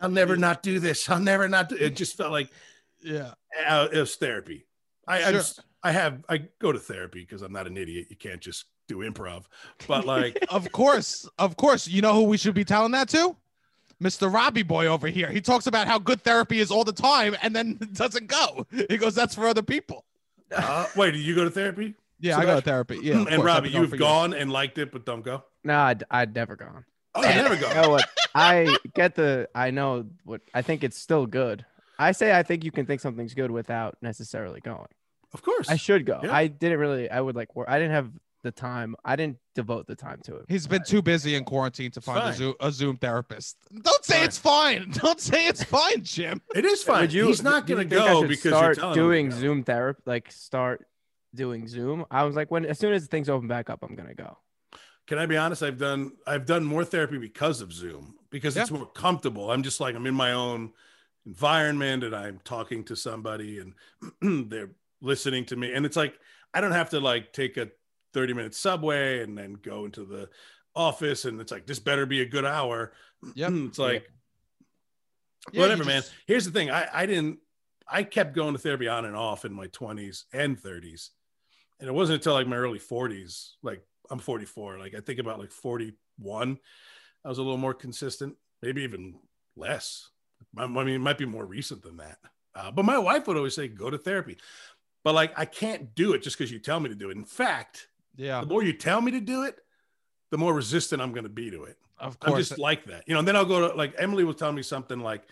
I'll 0.00 0.10
never 0.10 0.36
not 0.36 0.62
do 0.62 0.78
this. 0.78 1.08
I'll 1.08 1.20
never 1.20 1.48
not 1.48 1.68
do 1.70 1.76
it. 1.76 1.96
Just 1.96 2.16
felt 2.16 2.32
like 2.32 2.50
Yeah. 3.02 3.32
uh, 3.66 3.88
it 3.92 3.98
was 3.98 4.16
therapy. 4.16 4.66
I 5.06 5.20
Sure. 5.30 5.38
s- 5.40 5.60
I 5.82 5.92
have 5.92 6.22
I 6.28 6.48
go 6.58 6.72
to 6.72 6.78
therapy 6.78 7.20
because 7.20 7.40
I'm 7.42 7.52
not 7.52 7.66
an 7.66 7.76
idiot. 7.78 8.08
You 8.10 8.16
can't 8.16 8.40
just 8.40 8.66
do 8.88 8.98
improv. 8.98 9.44
But 9.88 10.04
like 10.04 10.38
Of 10.50 10.70
course, 10.72 11.28
of 11.38 11.56
course. 11.56 11.88
You 11.88 12.02
know 12.02 12.12
who 12.14 12.24
we 12.24 12.36
should 12.36 12.54
be 12.54 12.64
telling 12.64 12.92
that 12.92 13.08
to? 13.10 13.34
Mr. 14.02 14.32
Robbie 14.32 14.62
Boy 14.62 14.86
over 14.86 15.08
here. 15.08 15.30
He 15.30 15.40
talks 15.40 15.66
about 15.66 15.86
how 15.86 15.98
good 15.98 16.22
therapy 16.22 16.60
is 16.60 16.70
all 16.70 16.84
the 16.84 16.92
time 16.92 17.36
and 17.42 17.54
then 17.54 17.78
doesn't 17.92 18.26
go. 18.26 18.66
He 18.88 18.96
goes, 18.96 19.14
that's 19.14 19.34
for 19.34 19.46
other 19.46 19.62
people. 19.62 20.04
uh, 20.54 20.86
wait, 20.96 21.12
do 21.12 21.18
you 21.18 21.34
go 21.34 21.44
to 21.44 21.50
therapy? 21.50 21.94
Yeah, 22.18 22.36
So 22.36 22.40
I 22.40 22.44
go 22.44 22.56
to 22.56 22.62
therapy. 22.62 22.98
Yeah. 23.02 23.14
and 23.18 23.28
course, 23.28 23.42
Robbie, 23.42 23.70
you've 23.70 23.90
for 23.90 23.96
gone 23.96 24.34
and 24.34 24.50
liked 24.50 24.78
it, 24.78 24.92
but 24.92 25.04
don't 25.04 25.22
go. 25.22 25.44
No, 25.64 25.78
I'd, 25.78 26.04
I'd 26.10 26.34
never 26.34 26.56
gone. 26.56 26.84
Oh, 27.14 27.22
you 27.22 27.34
never 27.34 27.56
go. 27.56 27.68
You 27.68 27.74
know 27.74 27.90
what? 27.90 28.08
I 28.34 28.76
get 28.94 29.16
the. 29.16 29.48
I 29.54 29.72
know 29.72 30.06
what. 30.24 30.42
I 30.54 30.62
think 30.62 30.84
it's 30.84 30.96
still 30.96 31.26
good. 31.26 31.64
I 31.98 32.12
say 32.12 32.36
I 32.36 32.42
think 32.44 32.64
you 32.64 32.70
can 32.70 32.86
think 32.86 33.00
something's 33.00 33.34
good 33.34 33.50
without 33.50 33.96
necessarily 34.00 34.60
going. 34.60 34.86
Of 35.34 35.42
course. 35.42 35.68
I 35.68 35.76
should 35.76 36.06
go. 36.06 36.20
Yeah. 36.22 36.34
I 36.34 36.46
didn't 36.46 36.78
really. 36.78 37.10
I 37.10 37.20
would 37.20 37.34
like. 37.34 37.48
I 37.66 37.78
didn't 37.78 37.94
have 37.94 38.10
the 38.42 38.50
time. 38.50 38.96
I 39.04 39.16
didn't 39.16 39.38
devote 39.54 39.86
the 39.86 39.96
time 39.96 40.20
to 40.24 40.36
it. 40.36 40.46
He's 40.48 40.66
been 40.66 40.82
too 40.82 41.02
busy 41.02 41.34
in 41.34 41.44
quarantine 41.44 41.90
to 41.92 42.00
find 42.00 42.18
a 42.18 42.22
Fine. 42.22 42.34
Zoom, 42.34 42.54
a 42.60 42.72
Zoom 42.72 42.96
therapist. 42.96 43.56
Don't 43.82 44.04
say 44.04 44.16
Fine. 44.16 44.24
it's 44.24 44.38
fine. 44.38 44.90
Don't 44.92 45.20
say 45.20 45.46
it's 45.46 45.62
fine, 45.64 46.02
Jim. 46.02 46.40
it 46.54 46.64
is 46.64 46.82
fine. 46.82 47.02
Would 47.02 47.12
you? 47.12 47.26
He's 47.26 47.42
not 47.42 47.66
gonna 47.66 47.84
go 47.84 48.22
should 48.22 48.28
because 48.28 48.44
you're 48.44 48.52
start 48.52 48.76
telling 48.78 48.98
him 48.98 49.04
doing 49.04 49.30
to 49.30 49.36
go. 49.36 49.40
Zoom 49.40 49.64
therapy. 49.64 50.02
Like 50.06 50.32
start 50.32 50.86
doing 51.34 51.68
Zoom. 51.68 52.04
I 52.10 52.24
was 52.24 52.36
like, 52.36 52.50
when 52.50 52.64
as 52.64 52.78
soon 52.78 52.92
as 52.92 53.06
things 53.06 53.28
open 53.28 53.48
back 53.48 53.70
up, 53.70 53.82
I'm 53.82 53.94
gonna 53.94 54.14
go. 54.14 54.38
Can 55.06 55.18
I 55.18 55.26
be 55.26 55.36
honest? 55.36 55.62
I've 55.62 55.78
done 55.78 56.12
I've 56.26 56.46
done 56.46 56.64
more 56.64 56.84
therapy 56.84 57.18
because 57.18 57.60
of 57.60 57.72
Zoom 57.72 58.14
because 58.30 58.56
it's 58.56 58.70
more 58.70 58.86
comfortable. 58.86 59.50
I'm 59.50 59.62
just 59.62 59.80
like 59.80 59.94
I'm 59.96 60.06
in 60.06 60.14
my 60.14 60.32
own 60.32 60.72
environment 61.26 62.04
and 62.04 62.14
I'm 62.14 62.40
talking 62.44 62.84
to 62.84 62.96
somebody 62.96 63.58
and 63.60 63.74
they're 64.50 64.70
listening 65.02 65.44
to 65.46 65.56
me 65.56 65.72
and 65.72 65.84
it's 65.84 65.96
like 65.96 66.18
I 66.54 66.60
don't 66.60 66.72
have 66.72 66.90
to 66.90 67.00
like 67.00 67.32
take 67.32 67.56
a 67.56 67.68
30 68.12 68.34
minute 68.34 68.54
subway 68.54 69.22
and 69.22 69.36
then 69.36 69.54
go 69.54 69.84
into 69.84 70.04
the 70.04 70.28
office 70.74 71.24
and 71.24 71.40
it's 71.40 71.50
like 71.52 71.66
this 71.66 71.78
better 71.78 72.06
be 72.06 72.20
a 72.22 72.26
good 72.26 72.44
hour. 72.44 72.92
yeah 73.34 73.48
it's 73.50 73.78
like 73.78 74.10
Yeah, 75.52 75.60
whatever, 75.62 75.82
you 75.82 75.88
man. 75.88 76.02
just- 76.02 76.12
Here's 76.26 76.44
the 76.44 76.50
thing. 76.50 76.70
I, 76.70 76.88
I 76.92 77.06
didn't 77.06 77.38
I 77.92 78.04
kept 78.04 78.34
going 78.34 78.52
to 78.54 78.58
therapy 78.58 78.86
on 78.86 79.04
and 79.04 79.16
off 79.16 79.44
in 79.44 79.52
my 79.52 79.66
20s 79.68 80.24
and 80.32 80.56
30s. 80.60 81.08
And 81.80 81.88
it 81.88 81.92
wasn't 81.92 82.16
until 82.18 82.34
like 82.34 82.46
my 82.46 82.56
early 82.56 82.78
40s, 82.78 83.50
like 83.62 83.82
I'm 84.10 84.18
44, 84.20 84.78
like 84.78 84.94
I 84.94 85.00
think 85.00 85.18
about 85.18 85.38
like 85.40 85.50
41, 85.50 86.58
I 87.24 87.28
was 87.28 87.38
a 87.38 87.42
little 87.42 87.56
more 87.56 87.74
consistent, 87.74 88.36
maybe 88.62 88.82
even 88.82 89.14
less. 89.56 90.08
I 90.56 90.62
I 90.64 90.66
mean, 90.68 90.88
it 90.88 90.98
might 91.00 91.18
be 91.18 91.26
more 91.26 91.44
recent 91.46 91.82
than 91.82 91.96
that. 91.98 92.18
Uh, 92.54 92.70
but 92.70 92.84
my 92.84 92.98
wife 92.98 93.26
would 93.26 93.36
always 93.36 93.54
say, 93.54 93.66
go 93.68 93.90
to 93.90 93.98
therapy. 93.98 94.36
But 95.04 95.14
like, 95.14 95.36
I 95.38 95.44
can't 95.46 95.94
do 95.94 96.12
it 96.12 96.22
just 96.22 96.36
because 96.38 96.52
you 96.52 96.58
tell 96.58 96.78
me 96.80 96.88
to 96.90 96.94
do 96.94 97.10
it. 97.10 97.16
In 97.16 97.24
fact, 97.24 97.88
Yeah, 98.20 98.40
the 98.40 98.46
more 98.46 98.62
you 98.62 98.72
tell 98.72 99.00
me 99.00 99.12
to 99.12 99.20
do 99.20 99.44
it, 99.44 99.56
the 100.30 100.38
more 100.38 100.52
resistant 100.54 101.00
I'm 101.00 101.12
going 101.12 101.24
to 101.24 101.30
be 101.30 101.50
to 101.50 101.64
it. 101.64 101.76
of 101.98 102.18
course. 102.20 102.32
I'm 102.32 102.38
just 102.38 102.58
like 102.58 102.84
that, 102.86 103.04
you 103.06 103.14
know. 103.14 103.20
And 103.20 103.26
then 103.28 103.34
I'll 103.36 103.44
go 103.44 103.68
to 103.68 103.74
like 103.74 103.94
Emily 103.98 104.24
will 104.24 104.34
tell 104.34 104.52
me 104.52 104.62
something 104.62 105.00
like, 105.00 105.22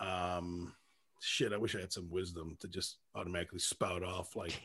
um, 0.00 0.72
shit. 1.20 1.52
I 1.52 1.56
wish 1.58 1.76
I 1.76 1.80
had 1.80 1.92
some 1.92 2.10
wisdom 2.10 2.56
to 2.60 2.68
just 2.68 2.96
automatically 3.14 3.58
spout 3.58 4.02
off 4.02 4.34
like, 4.36 4.60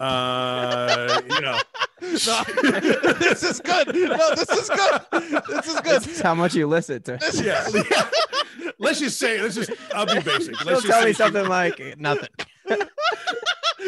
uh, 0.00 1.20
you 1.30 1.40
know, 1.40 1.58
No, 2.00 2.06
this 3.18 3.42
is 3.42 3.60
good. 3.60 3.88
No, 3.88 4.34
this 4.36 4.48
is 4.50 4.68
good. 4.68 5.00
This 5.48 5.66
is 5.66 5.80
good. 5.80 6.02
This 6.02 6.06
is 6.06 6.20
how 6.20 6.34
much 6.34 6.54
you 6.54 6.66
listen 6.68 7.02
to. 7.02 7.16
This- 7.16 7.40
yeah. 7.42 7.66
let's 8.78 9.00
just 9.00 9.18
say, 9.18 9.40
let's 9.42 9.56
just, 9.56 9.70
I'll 9.92 10.06
be 10.06 10.20
basic. 10.20 10.56
She'll 10.56 10.66
Let's 10.66 10.82
just 10.82 10.86
tell 10.86 11.00
say 11.00 11.06
me 11.06 11.12
she- 11.12 11.16
something 11.16 11.48
like 11.48 11.98
nothing. 11.98 12.28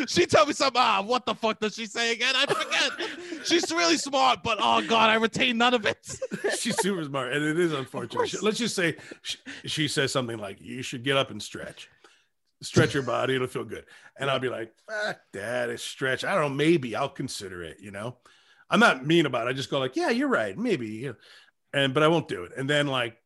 She 0.08 0.26
tell 0.26 0.46
me 0.46 0.52
something. 0.52 0.80
Ah, 0.80 1.02
what 1.02 1.26
the 1.26 1.34
fuck 1.34 1.60
does 1.60 1.74
she 1.74 1.86
say 1.86 2.12
again? 2.12 2.34
I 2.36 2.46
forget. 2.46 3.46
She's 3.46 3.70
really 3.70 3.96
smart, 3.96 4.42
but 4.42 4.58
oh 4.60 4.82
god, 4.86 5.10
I 5.10 5.14
retain 5.14 5.58
none 5.58 5.74
of 5.74 5.86
it. 5.86 6.18
she's 6.58 6.78
super 6.80 7.04
smart, 7.04 7.32
and 7.32 7.44
it 7.44 7.58
is 7.58 7.72
unfortunate. 7.72 8.42
Let's 8.42 8.58
just 8.58 8.74
say 8.74 8.96
she, 9.22 9.38
she 9.64 9.88
says 9.88 10.12
something 10.12 10.38
like, 10.38 10.60
"You 10.60 10.82
should 10.82 11.04
get 11.04 11.16
up 11.16 11.30
and 11.30 11.42
stretch, 11.42 11.88
stretch 12.62 12.94
your 12.94 13.02
body; 13.02 13.34
it'll 13.34 13.46
feel 13.46 13.64
good." 13.64 13.84
And 14.18 14.30
I'll 14.30 14.38
be 14.38 14.48
like, 14.48 14.72
"Fuck 14.88 15.20
that, 15.32 15.70
it's 15.70 15.82
stretch. 15.82 16.24
I 16.24 16.34
don't 16.34 16.42
know, 16.42 16.48
maybe 16.56 16.96
I'll 16.96 17.08
consider 17.08 17.62
it." 17.62 17.78
You 17.80 17.90
know, 17.90 18.16
I'm 18.68 18.80
not 18.80 19.06
mean 19.06 19.26
about 19.26 19.46
it. 19.46 19.50
I 19.50 19.52
just 19.52 19.70
go 19.70 19.78
like, 19.78 19.96
"Yeah, 19.96 20.10
you're 20.10 20.28
right, 20.28 20.56
maybe," 20.56 21.10
and 21.72 21.94
but 21.94 22.02
I 22.02 22.08
won't 22.08 22.28
do 22.28 22.44
it. 22.44 22.52
And 22.56 22.68
then 22.68 22.86
like 22.86 23.16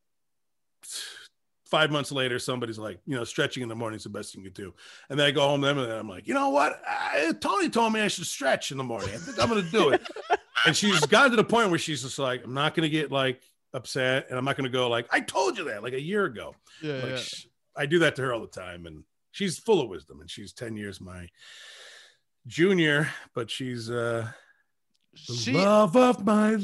five 1.65 1.91
months 1.91 2.11
later, 2.11 2.37
somebody's 2.39 2.77
like, 2.77 2.99
you 3.05 3.15
know, 3.15 3.23
stretching 3.23 3.63
in 3.63 3.69
the 3.69 3.75
morning 3.75 3.97
is 3.97 4.03
the 4.03 4.09
best 4.09 4.33
thing 4.33 4.43
you 4.43 4.51
can 4.51 4.63
do. 4.65 4.73
And 5.09 5.19
then 5.19 5.25
I 5.27 5.31
go 5.31 5.41
home 5.41 5.61
them 5.61 5.77
and 5.79 5.91
I'm 5.91 6.07
like, 6.07 6.27
you 6.27 6.33
know 6.33 6.49
what? 6.49 6.81
I, 6.87 7.33
Tony 7.39 7.69
told 7.69 7.93
me 7.93 8.01
I 8.01 8.07
should 8.07 8.25
stretch 8.25 8.71
in 8.71 8.77
the 8.77 8.83
morning. 8.83 9.09
I 9.13 9.17
think 9.17 9.41
I'm 9.41 9.49
going 9.49 9.63
to 9.65 9.71
do 9.71 9.89
it. 9.89 10.07
and 10.65 10.75
she's 10.77 10.99
gotten 11.07 11.31
to 11.31 11.37
the 11.37 11.43
point 11.43 11.69
where 11.69 11.79
she's 11.79 12.03
just 12.03 12.19
like, 12.19 12.43
I'm 12.43 12.53
not 12.53 12.75
going 12.75 12.83
to 12.83 12.89
get 12.89 13.11
like 13.11 13.41
upset 13.73 14.27
and 14.29 14.37
I'm 14.37 14.45
not 14.45 14.57
going 14.57 14.65
to 14.65 14.71
go 14.77 14.89
like, 14.89 15.07
I 15.11 15.21
told 15.21 15.57
you 15.57 15.65
that 15.65 15.81
like 15.83 15.93
a 15.93 16.01
year 16.01 16.25
ago. 16.25 16.55
Yeah, 16.81 17.01
Like 17.03 17.17
sh- 17.17 17.47
I 17.75 17.85
do 17.87 17.99
that 17.99 18.15
to 18.17 18.21
her 18.21 18.33
all 18.33 18.41
the 18.41 18.47
time. 18.47 18.85
And 18.85 19.03
she's 19.31 19.57
full 19.57 19.81
of 19.81 19.89
wisdom 19.89 20.21
and 20.21 20.29
she's 20.29 20.53
10 20.53 20.77
years 20.77 21.01
my 21.01 21.27
junior, 22.47 23.09
but 23.33 23.49
she's 23.49 23.89
uh, 23.89 24.27
the 25.27 25.33
She. 25.33 25.53
love 25.53 25.95
of 25.97 26.23
my 26.25 26.51
life. 26.55 26.63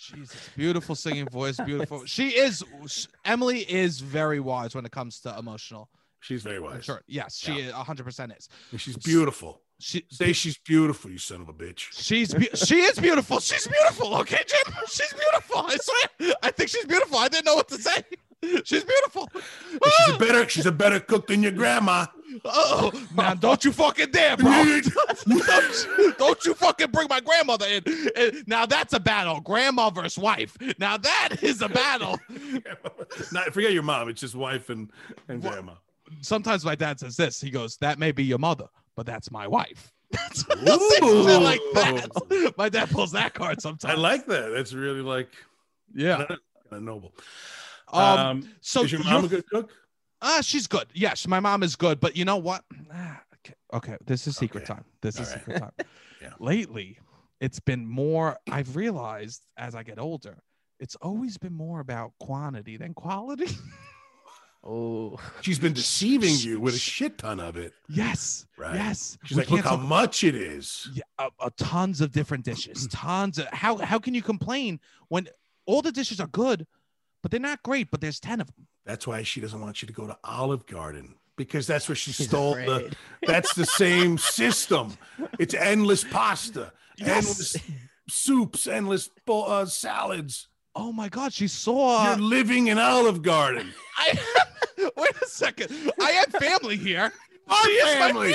Jesus, 0.00 0.48
beautiful 0.56 0.94
singing 0.94 1.28
voice, 1.28 1.58
beautiful. 1.64 2.04
She 2.06 2.28
is 2.30 2.64
sh- 2.86 3.06
Emily 3.24 3.60
is 3.60 4.00
very 4.00 4.40
wise 4.40 4.74
when 4.74 4.84
it 4.86 4.92
comes 4.92 5.20
to 5.20 5.36
emotional. 5.38 5.88
She's 6.20 6.42
very 6.42 6.60
wise. 6.60 6.84
sure. 6.84 7.02
Yes, 7.06 7.38
she 7.38 7.52
is 7.60 7.72
100% 7.72 8.38
is. 8.38 8.48
And 8.72 8.80
she's 8.80 8.96
beautiful. 8.96 9.62
She 9.78 10.04
Say 10.10 10.32
she's 10.34 10.58
beautiful, 10.58 11.10
you 11.10 11.16
son 11.18 11.40
of 11.40 11.48
a 11.48 11.54
bitch. 11.54 11.86
She's 11.92 12.34
be- 12.34 12.50
she 12.54 12.80
is 12.80 12.98
beautiful. 12.98 13.40
She's 13.40 13.66
beautiful. 13.66 14.14
Okay, 14.16 14.40
Jim. 14.46 14.74
She's 14.86 15.12
beautiful. 15.14 15.56
I 15.58 15.76
swear. 15.80 16.34
I 16.42 16.50
think 16.50 16.68
she's 16.68 16.84
beautiful. 16.84 17.16
I 17.18 17.28
didn't 17.28 17.46
know 17.46 17.54
what 17.54 17.68
to 17.68 17.78
say. 17.78 18.02
She's 18.64 18.84
beautiful. 18.84 19.28
She's 19.34 20.14
a 20.14 20.18
better 20.18 20.48
she's 20.48 20.64
a 20.64 20.72
better 20.72 20.98
cook 20.98 21.26
than 21.26 21.42
your 21.42 21.52
grandma. 21.52 22.06
Oh 22.44 22.90
man, 23.14 23.36
don't 23.40 23.64
you 23.64 23.72
fucking 23.72 24.10
dare, 24.10 24.36
bro. 24.36 24.50
don't, 25.26 26.16
don't 26.18 26.44
you 26.44 26.54
fucking 26.54 26.90
bring 26.90 27.08
my 27.08 27.20
grandmother 27.20 27.66
in. 27.66 27.82
Eh, 28.14 28.30
Now 28.46 28.66
that's 28.66 28.92
a 28.92 29.00
battle. 29.00 29.40
Grandma 29.40 29.90
versus 29.90 30.18
wife. 30.18 30.56
Now 30.78 30.96
that 30.96 31.42
is 31.42 31.62
a 31.62 31.68
battle. 31.68 32.18
Not 33.32 33.52
forget 33.52 33.72
your 33.72 33.82
mom. 33.82 34.08
It's 34.08 34.20
just 34.20 34.34
wife 34.34 34.70
and 34.70 34.90
and 35.28 35.42
What? 35.42 35.52
grandma. 35.52 35.74
Sometimes 36.20 36.64
my 36.64 36.74
dad 36.74 36.98
says 37.00 37.16
this. 37.16 37.40
He 37.40 37.50
goes, 37.50 37.76
"That 37.78 37.98
may 37.98 38.12
be 38.12 38.24
your 38.24 38.38
mother, 38.38 38.66
but 38.96 39.06
that's 39.06 39.30
my 39.30 39.46
wife." 39.46 39.92
Say 40.32 40.46
like 41.38 41.60
that. 41.74 42.54
My 42.58 42.68
dad 42.68 42.90
pulls 42.90 43.12
that 43.12 43.32
card 43.32 43.62
sometimes. 43.62 43.94
I 43.94 43.96
like 43.96 44.26
that. 44.26 44.48
That's 44.50 44.72
really 44.72 45.02
like 45.02 45.28
yeah. 45.94 46.16
kind 46.26 46.38
of 46.72 46.82
noble. 46.82 47.14
Um. 47.92 48.18
Um, 48.18 48.50
So 48.60 48.84
is 48.84 48.92
your 48.92 49.04
mom 49.04 49.24
a 49.24 49.28
good 49.28 49.46
cook? 49.48 49.70
Ah, 50.22 50.40
she's 50.42 50.66
good. 50.66 50.86
Yes, 50.94 51.26
my 51.26 51.40
mom 51.40 51.62
is 51.62 51.76
good, 51.76 52.00
but 52.00 52.16
you 52.16 52.24
know 52.24 52.36
what? 52.36 52.64
Ah, 52.92 53.22
okay, 53.36 53.54
okay, 53.72 53.96
this 54.06 54.26
is 54.26 54.36
secret 54.36 54.64
Okay. 54.64 54.74
time. 54.74 54.84
This 55.00 55.18
is 55.18 55.28
All 55.28 55.34
right. 55.34 55.40
secret 55.40 55.58
time. 55.60 55.72
Yeah. 56.22 56.32
Lately, 56.38 56.98
it's 57.40 57.60
been 57.60 57.86
more. 57.86 58.36
I've 58.50 58.76
realized 58.76 59.46
as 59.56 59.74
I 59.74 59.82
get 59.82 59.98
older, 59.98 60.42
it's 60.78 60.94
always 60.96 61.38
been 61.38 61.54
more 61.54 61.80
about 61.80 62.12
quantity 62.20 62.76
than 62.76 62.92
quality. 62.94 63.46
Oh, 64.62 65.18
She's 65.40 65.58
been 65.58 65.72
deceiving 65.72 66.34
you 66.36 66.60
with 66.60 66.74
a 66.74 66.78
shit 66.78 67.16
ton 67.16 67.40
of 67.40 67.56
it. 67.56 67.72
yes, 67.88 68.44
Right. 68.58 68.74
yes. 68.74 69.16
She's 69.24 69.34
We 69.38 69.44
like, 69.44 69.50
look 69.50 69.64
how 69.64 69.76
talk- 69.76 69.86
much 69.86 70.22
it 70.22 70.34
is. 70.34 70.86
yeah, 70.92 71.02
uh, 71.18 71.30
uh, 71.40 71.48
tons 71.56 72.02
of 72.02 72.12
different 72.12 72.44
dishes. 72.44 72.86
Tons 72.92 73.38
of 73.38 73.46
how 73.54 73.78
how 73.78 73.98
can 73.98 74.12
you 74.12 74.20
complain 74.20 74.78
when 75.08 75.28
all 75.64 75.80
the 75.80 75.90
dishes 75.90 76.20
are 76.20 76.26
good, 76.26 76.66
but 77.22 77.30
they're 77.30 77.40
not 77.40 77.62
great. 77.62 77.90
But 77.90 78.00
there's 78.00 78.20
ten 78.20 78.40
of 78.40 78.46
them. 78.54 78.66
That's 78.84 79.06
why 79.06 79.22
she 79.22 79.40
doesn't 79.40 79.60
want 79.60 79.82
you 79.82 79.86
to 79.86 79.92
go 79.92 80.06
to 80.06 80.16
Olive 80.24 80.66
Garden 80.66 81.14
because 81.36 81.66
that's 81.66 81.88
where 81.88 81.96
she 81.96 82.12
she's 82.12 82.28
stole 82.28 82.54
the. 82.54 82.94
That's 83.26 83.54
the 83.54 83.64
same 83.64 84.18
system. 84.18 84.98
It's 85.38 85.54
endless 85.54 86.04
pasta, 86.04 86.72
endless 87.00 87.56
soups, 88.08 88.66
endless 88.66 89.08
uh, 89.26 89.64
salads. 89.64 90.48
Oh 90.74 90.92
my 90.92 91.08
God, 91.08 91.32
she 91.32 91.48
saw. 91.48 92.10
You're 92.10 92.22
living 92.22 92.68
in 92.68 92.78
Olive 92.78 93.22
Garden. 93.22 93.72
I 93.96 94.18
wait 94.96 95.16
a 95.22 95.26
second. 95.26 95.92
I 96.00 96.10
have 96.12 96.26
family 96.26 96.76
here. 96.76 97.12
Our 97.48 97.64
She 97.64 97.70
is 97.70 97.98
my 97.98 98.06
family. 98.06 98.34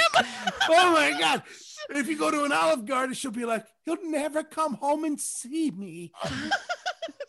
oh 0.70 0.92
my 0.92 1.18
god! 1.20 1.44
If 1.92 2.08
you 2.08 2.18
go 2.18 2.32
to 2.32 2.44
an 2.44 2.52
Olive 2.52 2.86
Garden, 2.86 3.14
she'll 3.14 3.32
be 3.32 3.46
like, 3.46 3.66
"You'll 3.86 4.04
never 4.04 4.44
come 4.44 4.74
home 4.74 5.06
and 5.06 5.20
see 5.20 5.72
me. 5.72 6.12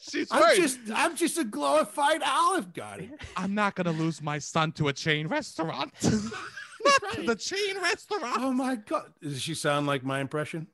She's 0.09 0.29
I'm 0.31 0.43
right. 0.43 0.57
just, 0.57 0.79
I'm 0.95 1.17
just 1.17 1.39
a 1.39 1.45
glorified 1.45 2.23
Olive 2.25 2.73
Garden." 2.73 3.17
I'm 3.37 3.55
not 3.55 3.75
gonna 3.75 3.93
lose 3.93 4.23
my 4.23 4.39
son 4.39 4.73
to 4.73 4.89
a 4.89 4.93
chain 4.93 5.27
restaurant. 5.27 5.93
not 6.03 7.13
to 7.15 7.23
the 7.23 7.35
chain 7.37 7.81
restaurant. 7.83 8.39
Oh 8.41 8.53
my 8.53 8.77
god! 8.77 9.13
Does 9.21 9.43
she 9.43 9.55
sound 9.55 9.87
like 9.87 10.05
my 10.05 10.21
impression? 10.21 10.69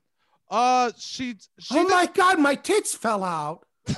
Uh, 0.49 0.91
she 0.97 1.35
she 1.59 1.75
oh 1.77 1.83
does- 1.83 1.91
my 1.91 2.05
god! 2.13 2.39
My 2.39 2.55
tits 2.55 2.93
fell 2.95 3.23
out. 3.23 3.65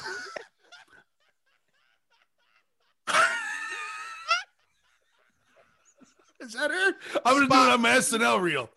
Is 6.41 6.53
that 6.53 6.69
her? 6.69 6.93
I'm 7.25 7.35
gonna 7.35 7.47
do 7.47 7.53
it 7.69 7.73
on 7.73 7.81
my 7.81 7.91
SNL 7.97 8.41
reel. 8.41 8.69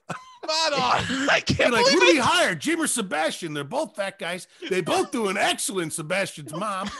Spot 0.42 0.72
on. 0.72 1.28
I 1.30 1.40
can't 1.40 1.72
like, 1.72 1.86
who 1.86 2.00
do 2.00 2.06
we 2.06 2.18
hire? 2.18 2.54
Jim 2.54 2.80
or 2.80 2.86
Sebastian? 2.86 3.54
They're 3.54 3.64
both 3.64 3.96
fat 3.96 4.18
guys. 4.18 4.46
They 4.68 4.80
both 4.80 5.10
do 5.10 5.28
an 5.28 5.36
excellent 5.36 5.92
Sebastian's 5.92 6.52
mom. 6.52 6.90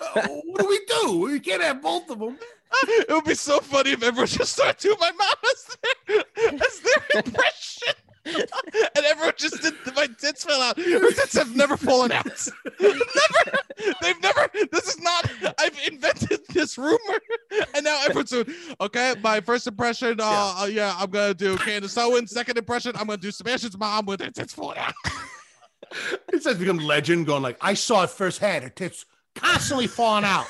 Uh, 0.00 0.26
what 0.28 0.60
do 0.60 0.68
we 0.68 0.80
do? 0.86 1.18
We 1.20 1.40
can't 1.40 1.62
have 1.62 1.82
both 1.82 2.10
of 2.10 2.18
them. 2.18 2.38
It 2.86 3.08
would 3.08 3.24
be 3.24 3.34
so 3.34 3.60
funny 3.60 3.92
if 3.92 4.02
everyone 4.02 4.26
just 4.26 4.52
started 4.52 4.76
doing 4.78 4.98
my 5.00 5.10
mom 5.12 5.34
as 5.50 5.76
their, 6.06 6.24
as 6.54 6.80
their 6.80 7.22
impression. 7.24 7.94
and 8.24 9.04
everyone 9.04 9.32
just 9.36 9.62
did 9.62 9.74
my 9.94 10.06
tits 10.18 10.44
fell 10.44 10.60
out. 10.60 10.76
Her 10.78 11.10
tits 11.10 11.34
have 11.34 11.54
never 11.54 11.76
fallen 11.76 12.12
out. 12.12 12.26
never. 12.80 13.58
They've 14.02 14.22
never. 14.22 14.48
This 14.70 14.88
is 14.88 15.00
not. 15.00 15.30
I've 15.58 15.78
invented 15.86 16.40
this 16.48 16.76
rumor, 16.78 17.20
and 17.74 17.84
now 17.84 18.02
everyone's 18.04 18.30
doing. 18.30 18.46
Okay, 18.80 19.14
my 19.22 19.40
first 19.40 19.66
impression. 19.66 20.20
Uh, 20.20 20.54
uh, 20.60 20.66
yeah, 20.70 20.94
I'm 20.98 21.10
gonna 21.10 21.34
do 21.34 21.56
Candace 21.58 21.96
Owens. 21.96 22.30
Second 22.30 22.58
impression, 22.58 22.92
I'm 22.96 23.06
gonna 23.06 23.18
do 23.18 23.30
Sebastian's 23.30 23.78
mom 23.78 24.06
with 24.06 24.20
her 24.20 24.30
tits 24.30 24.52
falling 24.52 24.78
out. 24.78 24.94
It's 26.32 26.44
has 26.44 26.58
become 26.58 26.78
legend, 26.78 27.26
going 27.26 27.42
like, 27.42 27.56
I 27.60 27.74
saw 27.74 28.04
it 28.04 28.10
firsthand. 28.10 28.64
Her 28.64 28.70
tits 28.70 29.06
constantly 29.34 29.86
falling 29.86 30.24
out. 30.24 30.46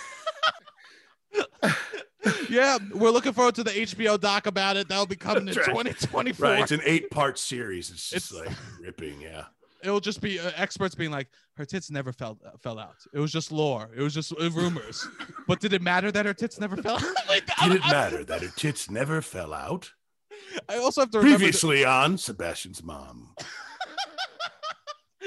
yeah, 2.51 2.79
we're 2.95 3.11
looking 3.11 3.33
forward 3.33 3.55
to 3.57 3.65
the 3.65 3.71
HBO 3.71 4.19
doc 4.21 4.47
about 4.47 4.77
it. 4.77 4.89
That'll 4.89 5.07
be 5.07 5.17
coming 5.17 5.41
in 5.41 5.47
That's 5.47 5.59
right. 5.59 5.67
2024. 5.69 6.47
Right. 6.49 6.63
It's 6.63 6.73
an 6.73 6.81
eight-part 6.85 7.39
series. 7.39 7.91
It's 7.91 8.11
just 8.11 8.33
It's- 8.33 8.47
like 8.49 8.57
ripping. 8.81 9.21
Yeah. 9.21 9.45
it'll 9.83 10.01
just 10.01 10.21
be 10.21 10.41
uh, 10.41 10.51
experts 10.57 10.95
being 10.95 11.11
like 11.13 11.29
her 11.57 11.65
tits 11.65 11.89
never 11.91 12.13
fell 12.13 12.37
uh, 12.45 12.51
fell 12.59 12.81
out 12.81 12.97
it 13.15 13.21
was 13.21 13.31
just 13.31 13.53
lore 13.53 13.89
it 13.97 14.03
was 14.03 14.13
just 14.13 14.33
uh, 14.33 14.51
rumors 14.51 15.07
but 15.47 15.61
did 15.61 15.73
it 15.73 15.81
matter 15.81 16.11
that 16.11 16.27
her 16.27 16.35
tits 16.35 16.59
never 16.59 16.77
fell 16.77 16.97
out 16.97 17.03
like, 17.29 17.47
Did 17.63 17.77
it 17.77 17.85
I, 17.87 17.93
matter 17.93 18.25
that 18.25 18.43
her 18.43 18.51
tits 18.57 18.91
never 18.91 19.23
fell 19.23 19.55
out? 19.55 19.93
I 20.69 20.79
also 20.79 21.03
have 21.03 21.11
to 21.13 21.19
remember 21.19 21.39
that 21.39 21.45
Previously 21.45 21.85
on 21.85 22.19
Sebastian's 22.19 22.83
mom. 22.83 23.35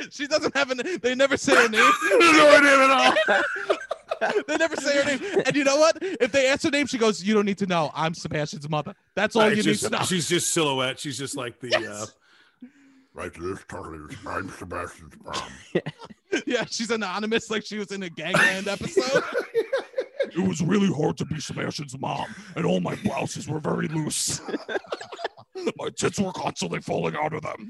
She 0.10 0.28
doesn't 0.28 0.56
have 0.56 0.72
an 0.72 0.82
they 1.02 1.16
never 1.16 1.38
say 1.38 1.56
her 1.56 1.70
name 1.70 1.82
I 1.82 2.18
don't 2.20 2.38
know 2.38 2.52
her 2.52 2.62
name 2.64 3.38
at 3.38 4.32
all. 4.32 4.34
they 4.48 4.58
never 4.58 4.76
say 4.76 4.98
her 4.98 5.06
name 5.06 5.42
and 5.46 5.56
you 5.56 5.64
know 5.64 5.78
what 5.78 5.98
if 6.02 6.32
they 6.32 6.48
ask 6.48 6.64
her 6.64 6.70
name 6.70 6.86
she 6.88 6.98
goes 6.98 7.24
you 7.24 7.34
don't 7.34 7.46
need 7.46 7.58
to 7.58 7.66
know 7.66 7.90
i'm 7.96 8.14
sebastian's 8.14 8.70
mother 8.70 8.94
that's 9.16 9.36
all 9.36 9.50
you 9.50 9.64
need 9.64 9.78
to 9.78 9.90
know 9.90 10.00
She's 10.04 10.30
just 10.30 10.52
silhouette. 10.52 11.00
She's 11.00 11.18
just 11.18 11.36
like 11.38 11.60
the. 11.60 11.76
Uh, 11.76 11.80
Yes. 11.80 12.14
Right 13.14 13.34
this 13.34 13.60
time, 13.68 14.08
I'm 14.26 14.50
Sebastian's 14.50 15.16
mom. 15.22 15.36
yeah 16.46 16.64
she's 16.70 16.92
anonymous 16.92 17.50
like 17.52 17.66
she 17.66 17.78
was 17.78 17.92
in 17.92 18.04
a 18.04 18.10
gangland 18.10 18.70
episode 18.70 19.22
it 20.34 20.48
was 20.48 20.62
really 20.62 20.88
hard 20.94 21.18
to 21.18 21.26
be 21.26 21.38
sebastian's 21.42 21.98
mom 22.00 22.34
and 22.56 22.66
all 22.66 22.80
my 22.80 22.96
blouses 23.04 23.50
were 23.50 23.60
very 23.60 23.90
loose 23.90 24.40
my 25.78 25.90
tits 25.98 26.20
were 26.22 26.32
constantly 26.32 26.80
falling 26.80 27.14
out 27.18 27.34
of 27.34 27.42
them 27.42 27.70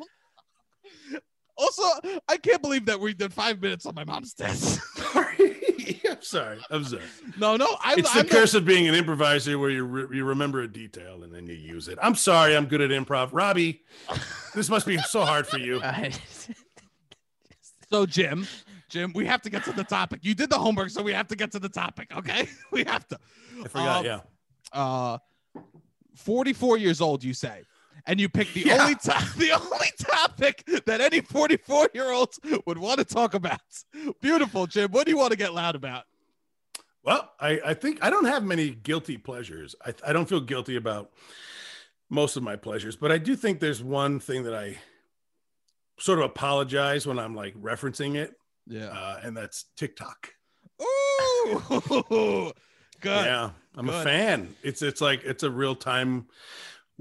also 1.57 1.83
i 2.27 2.37
can't 2.37 2.61
believe 2.61 2.85
that 2.85 2.99
we 2.99 3.13
did 3.13 3.33
five 3.33 3.61
minutes 3.61 3.85
on 3.85 3.95
my 3.95 4.03
mom's 4.03 4.33
tits 4.33 4.79
I'm 6.09 6.21
sorry. 6.21 6.59
I'm 6.69 6.83
sorry. 6.83 7.03
no 7.39 7.55
no 7.55 7.77
I, 7.83 7.95
It's 7.97 8.13
the 8.13 8.19
I'm 8.19 8.27
curse 8.27 8.53
of 8.53 8.65
being 8.65 8.87
an 8.87 8.95
improviser 8.95 9.57
where 9.57 9.69
you 9.69 9.83
re- 9.85 10.17
you 10.17 10.25
remember 10.25 10.61
a 10.61 10.67
detail 10.67 11.23
and 11.23 11.33
then 11.33 11.47
you 11.47 11.53
use 11.53 11.87
it. 11.87 11.97
I'm 12.01 12.15
sorry. 12.15 12.55
I'm 12.55 12.65
good 12.65 12.81
at 12.81 12.91
improv. 12.91 13.29
Robbie, 13.31 13.81
this 14.53 14.69
must 14.69 14.85
be 14.85 14.97
so 14.99 15.25
hard 15.25 15.47
for 15.47 15.57
you. 15.57 15.81
So 17.89 18.05
jim 18.05 18.47
Jim, 18.87 19.11
we 19.13 19.25
have 19.25 19.41
to 19.41 19.49
get 19.49 19.65
to 19.65 19.73
the 19.73 19.83
topic. 19.83 20.21
You 20.23 20.33
did 20.33 20.49
the 20.49 20.57
homework, 20.57 20.91
so 20.91 21.03
we 21.03 21.11
have 21.11 21.27
to 21.27 21.35
get 21.35 21.51
to 21.51 21.59
the 21.59 21.67
topic. 21.67 22.09
Okay, 22.15 22.47
we 22.71 22.85
have 22.85 23.05
to. 23.09 23.19
I 23.63 23.67
forgot. 23.67 23.99
Um, 23.99 24.05
yeah. 24.05 24.19
Uh, 24.71 25.17
44 26.15 26.77
years 26.77 27.01
old, 27.01 27.21
you 27.23 27.33
say, 27.33 27.63
and 28.05 28.19
you 28.19 28.29
pick 28.29 28.51
the 28.53 28.61
Yeah. 28.65 28.81
only 28.83 28.95
to- 28.95 29.31
the 29.37 29.51
only 29.51 29.87
topic 29.99 30.63
that 30.85 31.01
any 31.01 31.21
44 31.21 31.89
year 31.93 32.11
old 32.11 32.33
would 32.65 32.77
want 32.77 32.99
to 32.99 33.05
talk 33.05 33.33
about. 33.33 33.59
Beautiful, 34.21 34.67
Jim. 34.67 34.91
What 34.91 35.05
do 35.05 35.11
you 35.11 35.17
want 35.17 35.31
to 35.31 35.37
get 35.37 35.53
loud 35.53 35.75
about? 35.75 36.03
Well, 37.03 37.31
I, 37.39 37.59
I 37.65 37.73
think 37.73 37.99
I 38.03 38.09
don't 38.09 38.25
have 38.25 38.43
many 38.43 38.69
guilty 38.71 39.17
pleasures. 39.17 39.75
I, 39.85 39.93
I 40.07 40.13
don't 40.13 40.29
feel 40.29 40.41
guilty 40.41 40.75
about 40.75 41.09
most 42.09 42.35
of 42.37 42.43
my 42.43 42.55
pleasures, 42.55 42.95
but 42.95 43.11
I 43.11 43.17
do 43.17 43.35
think 43.35 43.59
there's 43.59 43.81
one 43.81 44.19
thing 44.19 44.43
that 44.43 44.53
I 44.53 44.77
sort 45.97 46.19
of 46.19 46.25
apologize 46.25 47.07
when 47.07 47.17
I'm 47.17 47.35
like 47.35 47.55
referencing 47.55 48.15
it, 48.15 48.33
Yeah. 48.67 48.87
uh, 48.89 49.19
and 49.23 49.35
that's 49.35 49.65
TikTok. 49.77 50.33
Ooh, 50.81 51.61
good. 53.01 53.25
Yeah, 53.25 53.51
I'm 53.75 53.89
a 53.89 54.03
fan. 54.03 54.55
It's 54.63 54.81
it's 54.81 55.01
like 55.01 55.23
it's 55.23 55.43
a 55.43 55.49
real 55.51 55.75
time 55.75 56.27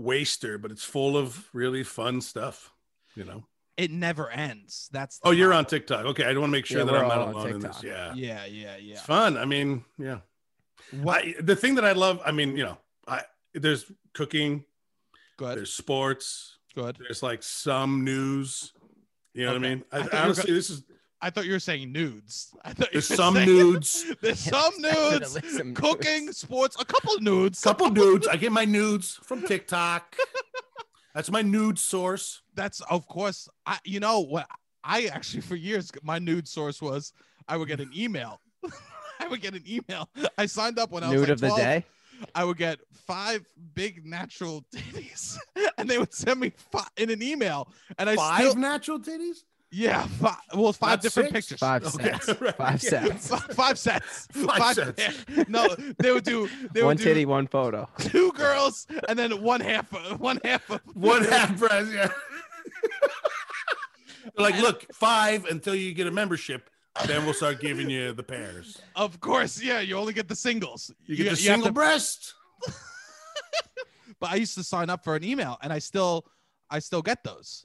waster, 0.00 0.58
but 0.58 0.70
it's 0.70 0.84
full 0.84 1.16
of 1.16 1.48
really 1.52 1.82
fun 1.84 2.20
stuff. 2.20 2.72
You 3.14 3.24
know. 3.24 3.44
It 3.76 3.90
never 3.90 4.28
ends. 4.30 4.88
That's 4.92 5.18
Oh, 5.24 5.30
you're 5.30 5.54
on. 5.54 5.64
TikTok. 5.64 6.04
Okay, 6.06 6.24
I 6.24 6.32
want 6.34 6.44
to 6.44 6.48
make 6.48 6.66
sure 6.66 6.80
Yeah, 6.80 6.84
that 6.84 6.94
I'm 6.96 7.08
not 7.08 7.18
all 7.18 7.28
on 7.28 7.34
alone 7.34 7.50
in 7.52 7.60
this. 7.60 7.82
Yeah. 7.82 8.12
Yeah, 8.14 8.44
yeah, 8.44 8.76
yeah. 8.76 8.92
It's 8.92 9.00
fun. 9.00 9.38
I 9.38 9.46
mean, 9.46 9.84
yeah. 9.98 10.18
What? 11.00 11.24
I, 11.24 11.34
the 11.40 11.56
thing 11.56 11.76
that 11.76 11.84
I 11.84 11.92
love, 11.92 12.20
I 12.24 12.30
mean, 12.32 12.56
you 12.56 12.64
know, 12.64 12.76
I 13.08 13.22
there's 13.54 13.90
cooking, 14.12 14.64
Good. 15.38 15.56
there's 15.56 15.72
sports, 15.72 16.58
Good. 16.74 16.96
there's 17.00 17.22
like 17.22 17.42
some 17.42 18.04
news. 18.04 18.72
You 19.32 19.46
know 19.46 19.52
what 19.52 19.64
I 19.64 19.68
mean? 19.68 19.84
I 19.92 19.98
I, 19.98 20.02
thought 20.02 20.12
you 20.12 20.18
were 20.18 20.24
honestly, 20.24 20.48
go- 20.48 20.54
this 20.54 20.70
is 20.70 20.82
I 21.22 21.30
thought 21.30 21.44
you 21.44 21.52
were 21.52 21.58
saying 21.58 21.92
nudes. 21.92 22.54
I 22.64 22.72
thought 22.72 22.88
there's 22.92 23.06
some 23.06 23.34
saying- 23.34 23.46
nudes, 23.48 24.06
There's 24.22 24.38
some 24.38 24.72
nudes, 24.78 25.38
some 25.56 25.74
cooking, 25.74 26.26
nudes. 26.26 26.38
sports, 26.38 26.76
a 26.80 26.84
couple 26.84 27.14
of 27.14 27.22
nudes. 27.22 27.60
couple 27.60 27.90
nudes. 28.02 28.26
I 28.26 28.36
get 28.36 28.52
my 28.52 28.64
nudes 28.64 29.18
from 29.24 29.42
TikTok. 29.46 30.16
That's 31.14 31.30
my 31.30 31.42
nude 31.42 31.78
source. 31.78 32.42
That's 32.54 32.80
of 32.82 33.06
course. 33.06 33.48
I 33.66 33.78
you 33.84 34.00
know 34.00 34.20
what 34.20 34.46
I 34.84 35.06
actually 35.06 35.42
for 35.42 35.56
years 35.56 35.90
my 36.02 36.18
nude 36.18 36.46
source 36.48 36.80
was 36.80 37.12
I 37.48 37.56
would 37.56 37.68
get 37.68 37.80
an 37.80 37.90
email. 37.94 38.40
I 39.18 39.26
would 39.28 39.42
get 39.42 39.54
an 39.54 39.64
email. 39.68 40.08
I 40.38 40.46
signed 40.46 40.78
up 40.78 40.90
when 40.92 41.02
I 41.04 41.08
was 41.08 41.16
Nude 41.20 41.28
like 41.28 41.34
of 41.34 41.40
the 41.40 41.46
12. 41.48 41.58
day. 41.60 41.84
I 42.34 42.44
would 42.44 42.56
get 42.58 42.78
five 43.06 43.44
big 43.74 44.06
natural 44.06 44.64
titties, 44.74 45.36
and 45.78 45.88
they 45.88 45.96
would 45.98 46.12
send 46.14 46.38
me 46.40 46.52
five 46.70 46.88
in 46.96 47.10
an 47.10 47.22
email. 47.22 47.70
And 47.98 48.08
I 48.10 48.16
Five 48.16 48.40
still, 48.50 48.54
natural 48.56 48.98
titties. 49.00 49.38
Yeah, 49.72 50.06
five, 50.06 50.36
well, 50.54 50.72
five 50.72 50.90
Not 50.90 51.02
different 51.02 51.28
six? 51.32 51.46
pictures. 51.48 51.60
Five 51.60 51.84
Okay. 51.94 52.12
sets. 52.18 52.40
Right. 52.40 52.56
Five 52.56 52.82
Yeah. 52.82 52.90
sets. 52.90 53.28
Five, 53.30 53.42
five 53.54 53.78
sets. 53.78 54.26
Five 54.32 54.74
sets. 54.74 55.24
yeah. 55.28 55.44
No, 55.48 55.68
they 55.98 56.12
would 56.12 56.24
do. 56.24 56.48
They 56.72 56.82
One 56.82 56.88
would 56.88 56.98
do 56.98 57.04
titty, 57.04 57.24
one 57.26 57.46
photo. 57.46 57.88
two 57.98 58.32
girls, 58.32 58.86
and 59.08 59.18
then 59.18 59.42
one 59.42 59.60
half. 59.60 59.90
One 60.18 60.40
half 60.44 60.68
of 60.70 60.80
One 60.94 61.24
half 61.24 61.56
breast. 61.58 61.92
Yeah. 61.92 62.10
Like, 64.36 64.58
look, 64.60 64.86
five 64.94 65.44
until 65.46 65.74
you 65.74 65.92
get 65.94 66.06
a 66.06 66.10
membership. 66.10 66.68
Then 67.06 67.24
we'll 67.24 67.34
start 67.34 67.60
giving 67.60 67.88
you 67.88 68.12
the 68.12 68.22
pairs. 68.22 68.80
Of 68.96 69.20
course, 69.20 69.62
yeah. 69.62 69.80
You 69.80 69.96
only 69.96 70.12
get 70.12 70.28
the 70.28 70.36
singles. 70.36 70.90
You 71.06 71.16
get 71.16 71.24
the 71.24 71.30
have 71.30 71.38
single 71.38 71.66
to- 71.68 71.72
breast. 71.72 72.34
but 74.20 74.30
I 74.30 74.34
used 74.36 74.54
to 74.56 74.62
sign 74.64 74.90
up 74.90 75.04
for 75.04 75.16
an 75.16 75.24
email, 75.24 75.56
and 75.62 75.72
I 75.72 75.78
still, 75.78 76.26
I 76.68 76.80
still 76.80 77.00
get 77.02 77.24
those. 77.24 77.64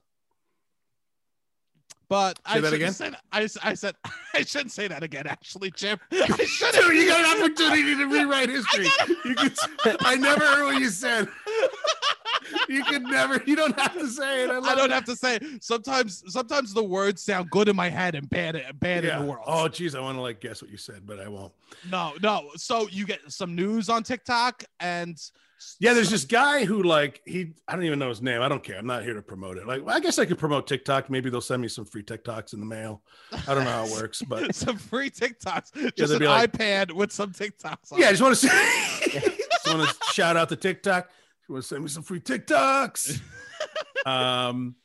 But 2.07 2.39
I 2.45 2.55
Say 2.55 2.61
that 2.61 2.67
shouldn't 2.71 2.81
again? 2.81 2.93
say 2.93 3.09
that. 3.09 3.21
I, 3.31 3.69
I 3.69 3.73
said 3.73 3.95
I 4.33 4.41
shouldn't 4.43 4.71
say 4.71 4.87
that 4.87 5.01
again. 5.03 5.27
Actually, 5.27 5.71
Jim, 5.71 5.97
I. 6.11 6.27
Dude, 6.27 6.95
you 6.95 7.07
got 7.07 7.19
an 7.37 7.41
opportunity 7.43 7.95
to 7.95 8.05
rewrite 8.07 8.49
history. 8.49 8.87
You 9.25 9.35
could, 9.35 9.53
I 10.01 10.15
never 10.15 10.45
heard 10.45 10.65
what 10.65 10.79
you 10.79 10.89
said. 10.89 11.27
You 12.69 12.83
could 12.83 13.03
never. 13.03 13.41
You 13.45 13.55
don't 13.55 13.77
have 13.79 13.93
to 13.93 14.07
say 14.07 14.43
it. 14.43 14.49
I, 14.51 14.57
I 14.59 14.75
don't 14.75 14.91
it. 14.91 14.93
have 14.93 15.05
to 15.05 15.15
say. 15.15 15.37
It. 15.37 15.63
Sometimes, 15.63 16.23
sometimes 16.27 16.73
the 16.73 16.83
words 16.83 17.23
sound 17.23 17.49
good 17.49 17.67
in 17.69 17.75
my 17.75 17.89
head 17.89 18.13
and 18.13 18.29
bad, 18.29 18.61
bad 18.79 19.03
Yeah. 19.03 19.17
in 19.19 19.25
the 19.25 19.31
world. 19.31 19.43
Oh, 19.47 19.67
geez, 19.67 19.95
I 19.95 19.99
want 20.01 20.17
to 20.17 20.21
like 20.21 20.41
guess 20.41 20.61
what 20.61 20.69
you 20.69 20.77
said, 20.77 21.07
but 21.07 21.19
I 21.19 21.27
won't. 21.27 21.53
no, 21.89 22.13
no. 22.21 22.49
So 22.55 22.87
you 22.89 23.05
get 23.05 23.19
some 23.31 23.55
news 23.55 23.89
on 23.89 24.03
TikTok, 24.03 24.63
and 24.79 25.17
Yeah, 25.79 25.93
there's 25.93 26.09
this 26.09 26.25
guy 26.25 26.65
who 26.65 26.83
like 26.83 27.21
he. 27.25 27.53
I 27.67 27.75
don't 27.75 27.85
even 27.85 27.99
know 27.99 28.09
his 28.09 28.21
name. 28.21 28.41
I 28.41 28.47
don't 28.47 28.63
care. 28.63 28.77
I'm 28.77 28.85
not 28.85 29.03
here 29.03 29.13
to 29.13 29.21
promote 29.21 29.57
it. 29.57 29.67
Like, 29.67 29.85
well, 29.85 29.95
I 29.95 29.99
guess 29.99 30.19
I 30.19 30.25
could 30.25 30.37
promote 30.37 30.67
TikTok. 30.67 31.09
Maybe 31.09 31.29
they'll 31.29 31.41
send 31.41 31.61
me 31.61 31.67
some 31.67 31.85
free 31.85 32.03
TikToks 32.03 32.53
in 32.53 32.59
the 32.59 32.65
mail. 32.65 33.01
I 33.47 33.53
don't 33.53 33.63
know 33.63 33.71
how 33.71 33.85
it 33.85 33.91
works, 33.91 34.21
but 34.21 34.53
some 34.55 34.77
free 34.77 35.09
TikToks, 35.09 35.95
just 35.95 36.11
they'd 36.11 36.21
an 36.21 36.27
like- 36.27 36.51
iPad 36.51 36.91
with 36.91 37.11
some 37.11 37.31
TikToks. 37.31 37.91
On 37.91 37.99
yeah, 37.99 38.07
I 38.07 38.11
just 38.11 38.21
want 38.21 38.35
to 38.35 38.47
say, 38.47 39.09
just 39.11 39.67
want 39.67 39.89
to 39.89 39.95
shout 40.13 40.37
out 40.37 40.49
to 40.49 40.55
TikTok. 40.55 41.09
You 41.47 41.53
want 41.53 41.63
to 41.63 41.67
send 41.67 41.83
me 41.83 41.89
some 41.89 42.03
free 42.03 42.19
TikToks? 42.19 43.21
um, 44.05 44.75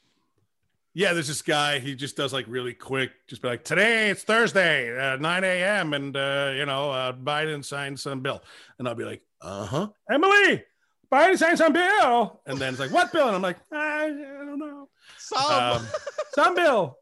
yeah, 0.93 1.13
there's 1.13 1.29
this 1.29 1.43
guy. 1.43 1.79
He 1.79 1.95
just 1.95 2.17
does 2.17 2.33
like 2.33 2.47
really 2.49 2.75
quick. 2.75 3.13
Just 3.29 3.43
be 3.43 3.49
like, 3.49 3.65
today 3.65 4.11
it's 4.11 4.25
Thursday, 4.25 4.97
uh, 4.99 5.17
9 5.17 5.45
a.m. 5.45 5.95
and 5.95 6.17
uh, 6.17 6.53
you 6.57 6.67
know 6.67 6.91
uh, 6.91 7.13
Biden 7.13 7.65
signed 7.65 7.99
some 7.99 8.21
bill, 8.21 8.43
and 8.79 8.89
I'll 8.89 8.95
be 8.95 9.05
like, 9.05 9.23
uh 9.43 9.67
huh, 9.67 9.89
Emily, 10.11 10.65
Biden 11.13 11.39
signed 11.39 11.59
some 11.59 11.73
bill, 11.73 12.41
and 12.47 12.59
then 12.59 12.71
it's 12.73 12.81
like, 12.81 12.93
what 12.93 13.13
bill? 13.13 13.27
And 13.27 13.37
I'm 13.37 13.43
like, 13.43 13.59
I, 13.73 14.05
I 14.05 14.09
don't 14.09 14.59
know 14.59 14.89
some. 15.19 15.77
um, 15.77 15.87
some 16.35 16.55
bill. 16.55 16.97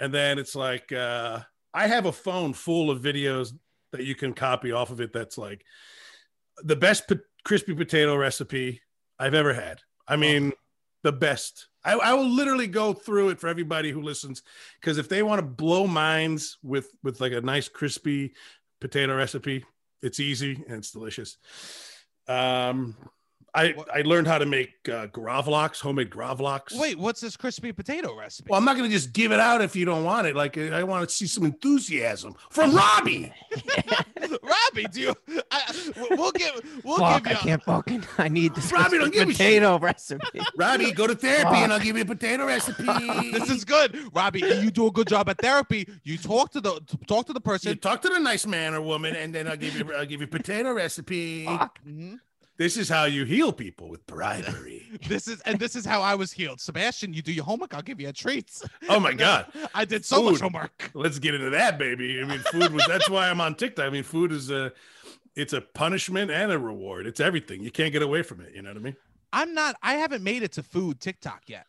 And 0.00 0.12
then 0.12 0.38
it's 0.38 0.56
like 0.56 0.90
uh, 0.92 1.40
I 1.72 1.86
have 1.86 2.06
a 2.06 2.12
phone 2.12 2.52
full 2.54 2.90
of 2.90 3.00
videos 3.00 3.52
that 3.92 4.04
you 4.04 4.14
can 4.14 4.32
copy 4.32 4.72
off 4.72 4.90
of 4.90 5.00
it. 5.00 5.12
That's 5.12 5.38
like 5.38 5.64
the 6.64 6.76
best 6.76 7.08
po- 7.08 7.20
crispy 7.44 7.74
potato 7.74 8.16
recipe 8.16 8.80
I've 9.18 9.34
ever 9.34 9.52
had. 9.52 9.80
I 10.08 10.16
mean, 10.16 10.52
the 11.02 11.12
best. 11.12 11.68
I, 11.84 11.92
I 11.94 12.14
will 12.14 12.28
literally 12.28 12.66
go 12.66 12.92
through 12.92 13.30
it 13.30 13.40
for 13.40 13.48
everybody 13.48 13.90
who 13.90 14.02
listens 14.02 14.42
because 14.80 14.98
if 14.98 15.08
they 15.08 15.22
want 15.22 15.40
to 15.40 15.46
blow 15.46 15.86
minds 15.86 16.58
with 16.62 16.90
with 17.02 17.20
like 17.20 17.32
a 17.32 17.40
nice 17.40 17.68
crispy 17.68 18.34
potato 18.80 19.16
recipe, 19.16 19.64
it's 20.02 20.20
easy 20.20 20.62
and 20.68 20.78
it's 20.78 20.90
delicious. 20.90 21.36
Um, 22.28 22.96
I 23.54 23.72
What- 23.72 23.94
I 23.94 24.00
learned 24.02 24.26
how 24.26 24.38
to 24.38 24.46
make 24.46 24.70
uh, 24.88 25.08
gravlax, 25.08 25.80
homemade 25.80 26.08
gravlax. 26.10 26.72
Wait, 26.78 26.98
what's 26.98 27.20
this 27.20 27.36
crispy 27.36 27.70
potato 27.72 28.16
recipe? 28.18 28.48
Well, 28.50 28.58
I'm 28.58 28.64
not 28.64 28.76
going 28.76 28.88
to 28.88 28.94
just 28.96 29.12
give 29.12 29.30
it 29.30 29.40
out 29.40 29.60
if 29.60 29.76
you 29.76 29.84
don't 29.84 30.04
want 30.04 30.26
it. 30.26 30.34
Like, 30.34 30.56
I 30.56 30.82
want 30.84 31.06
to 31.08 31.14
see 31.14 31.26
some 31.26 31.44
enthusiasm 31.44 32.34
from 32.50 32.72
Robbie. 32.74 33.32
Robbie, 34.42 34.86
do 34.90 35.00
you? 35.00 35.14
I, 35.50 35.92
we'll 36.10 36.32
give. 36.32 36.80
We'll 36.84 36.96
Fuck, 36.98 37.24
give 37.24 37.32
I 37.36 37.40
can't 37.40 37.62
fucking. 37.62 38.04
I 38.18 38.28
need 38.28 38.54
this 38.54 38.72
Robbie, 38.72 38.98
don't 38.98 39.10
crispy 39.12 39.18
give 39.18 39.28
a 39.28 39.32
shit. 39.32 39.36
potato 39.38 39.78
recipe. 39.78 40.40
Robbie, 40.56 40.92
go 40.92 41.06
to 41.06 41.14
therapy 41.14 41.44
Fuck. 41.44 41.54
and 41.58 41.72
I'll 41.72 41.80
give 41.80 41.96
you 41.96 42.02
a 42.02 42.06
potato 42.06 42.46
recipe. 42.46 42.84
This 43.32 43.50
is 43.50 43.64
good, 43.64 43.98
Robbie. 44.14 44.40
You 44.40 44.70
do 44.70 44.86
a 44.86 44.90
good 44.92 45.08
job 45.08 45.28
at 45.28 45.38
therapy. 45.38 45.86
You 46.04 46.16
talk 46.18 46.52
to 46.52 46.60
the 46.60 46.80
talk 47.06 47.26
to 47.26 47.32
the 47.32 47.40
person. 47.40 47.70
You 47.70 47.76
person. 47.76 47.90
talk 47.92 48.02
to 48.02 48.08
the 48.08 48.18
nice 48.20 48.46
man 48.46 48.74
or 48.74 48.80
woman, 48.80 49.14
and 49.16 49.34
then 49.34 49.46
I'll 49.48 49.56
give 49.56 49.76
you 49.78 49.92
I'll 49.94 50.06
give 50.06 50.20
you 50.20 50.26
a 50.26 50.30
potato 50.30 50.72
recipe. 50.72 51.44
Fuck. 51.44 51.78
Mhm. 51.86 52.18
This 52.58 52.76
is 52.76 52.88
how 52.88 53.04
you 53.06 53.24
heal 53.24 53.52
people 53.52 53.88
with 53.88 54.06
bribery. 54.06 54.80
This 55.08 55.26
is 55.26 55.40
and 55.40 55.58
this 55.58 55.74
is 55.74 55.86
how 55.86 56.02
I 56.02 56.14
was 56.14 56.32
healed. 56.32 56.60
Sebastian, 56.60 57.14
you 57.14 57.22
do 57.22 57.32
your 57.32 57.44
homework. 57.44 57.72
I'll 57.74 57.82
give 57.82 57.98
you 57.98 58.08
a 58.08 58.12
treat. 58.12 58.50
Oh 58.88 59.00
my 59.00 59.12
god. 59.24 59.46
I 59.74 59.84
did 59.86 60.04
so 60.04 60.22
much 60.22 60.40
homework. 60.40 60.90
Let's 60.94 61.18
get 61.18 61.34
into 61.34 61.50
that, 61.50 61.78
baby. 61.78 62.20
I 62.20 62.24
mean, 62.24 62.40
food 62.40 62.72
was 62.72 62.84
that's 62.86 63.08
why 63.08 63.30
I'm 63.30 63.40
on 63.40 63.54
TikTok. 63.54 63.86
I 63.86 63.90
mean, 63.90 64.02
food 64.02 64.32
is 64.32 64.50
a 64.50 64.72
it's 65.34 65.54
a 65.54 65.62
punishment 65.62 66.30
and 66.30 66.52
a 66.52 66.58
reward. 66.58 67.06
It's 67.06 67.20
everything. 67.20 67.62
You 67.62 67.70
can't 67.70 67.92
get 67.92 68.02
away 68.02 68.22
from 68.22 68.42
it. 68.42 68.54
You 68.54 68.62
know 68.62 68.70
what 68.70 68.76
I 68.76 68.80
mean? 68.80 68.96
I'm 69.32 69.54
not. 69.54 69.76
I 69.82 69.94
haven't 69.94 70.22
made 70.22 70.42
it 70.42 70.52
to 70.52 70.62
food 70.62 71.00
TikTok 71.00 71.44
yet. 71.46 71.66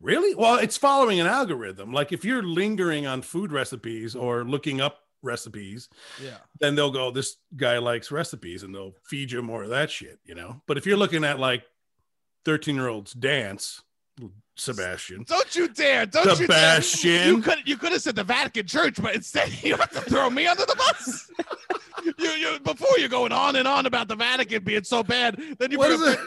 Really? 0.00 0.34
Well, 0.34 0.56
it's 0.56 0.76
following 0.76 1.20
an 1.20 1.28
algorithm. 1.28 1.92
Like 1.92 2.10
if 2.10 2.24
you're 2.24 2.42
lingering 2.42 3.06
on 3.06 3.22
food 3.22 3.52
recipes 3.52 4.16
or 4.16 4.44
looking 4.44 4.80
up 4.80 5.01
recipes, 5.22 5.88
Yeah. 6.22 6.38
then 6.60 6.74
they'll 6.74 6.90
go, 6.90 7.10
this 7.10 7.36
guy 7.56 7.78
likes 7.78 8.10
recipes 8.10 8.62
and 8.62 8.74
they'll 8.74 8.94
feed 9.04 9.32
you 9.32 9.42
more 9.42 9.62
of 9.62 9.70
that 9.70 9.90
shit, 9.90 10.18
you 10.24 10.34
know? 10.34 10.60
But 10.66 10.76
if 10.78 10.86
you're 10.86 10.96
looking 10.96 11.24
at 11.24 11.38
like 11.38 11.64
13 12.44 12.74
year 12.74 12.88
olds 12.88 13.12
dance, 13.12 13.82
Sebastian, 14.56 15.24
Don't 15.26 15.56
you 15.56 15.66
dare! 15.68 16.04
Don't 16.04 16.26
you 16.38 16.46
dare! 16.46 16.82
Sebastian. 16.82 17.26
You 17.28 17.40
could 17.40 17.58
you 17.64 17.76
could 17.78 17.92
have 17.92 18.02
said 18.02 18.16
the 18.16 18.22
Vatican 18.24 18.66
Church, 18.66 19.00
but 19.00 19.14
instead 19.14 19.50
you 19.62 19.76
have 19.76 19.90
to 19.92 20.00
throw 20.02 20.28
me 20.28 20.46
under 20.46 20.66
the 20.66 20.74
bus. 20.76 21.30
you 22.18 22.28
you 22.28 22.58
before 22.60 22.98
you're 22.98 23.08
going 23.08 23.32
on 23.32 23.56
and 23.56 23.66
on 23.66 23.86
about 23.86 24.08
the 24.08 24.14
Vatican 24.16 24.62
being 24.62 24.84
so 24.84 25.02
bad, 25.02 25.40
then 25.58 25.70
you 25.70 25.78
what 25.78 25.90
is 25.90 26.02
it? 26.02 26.18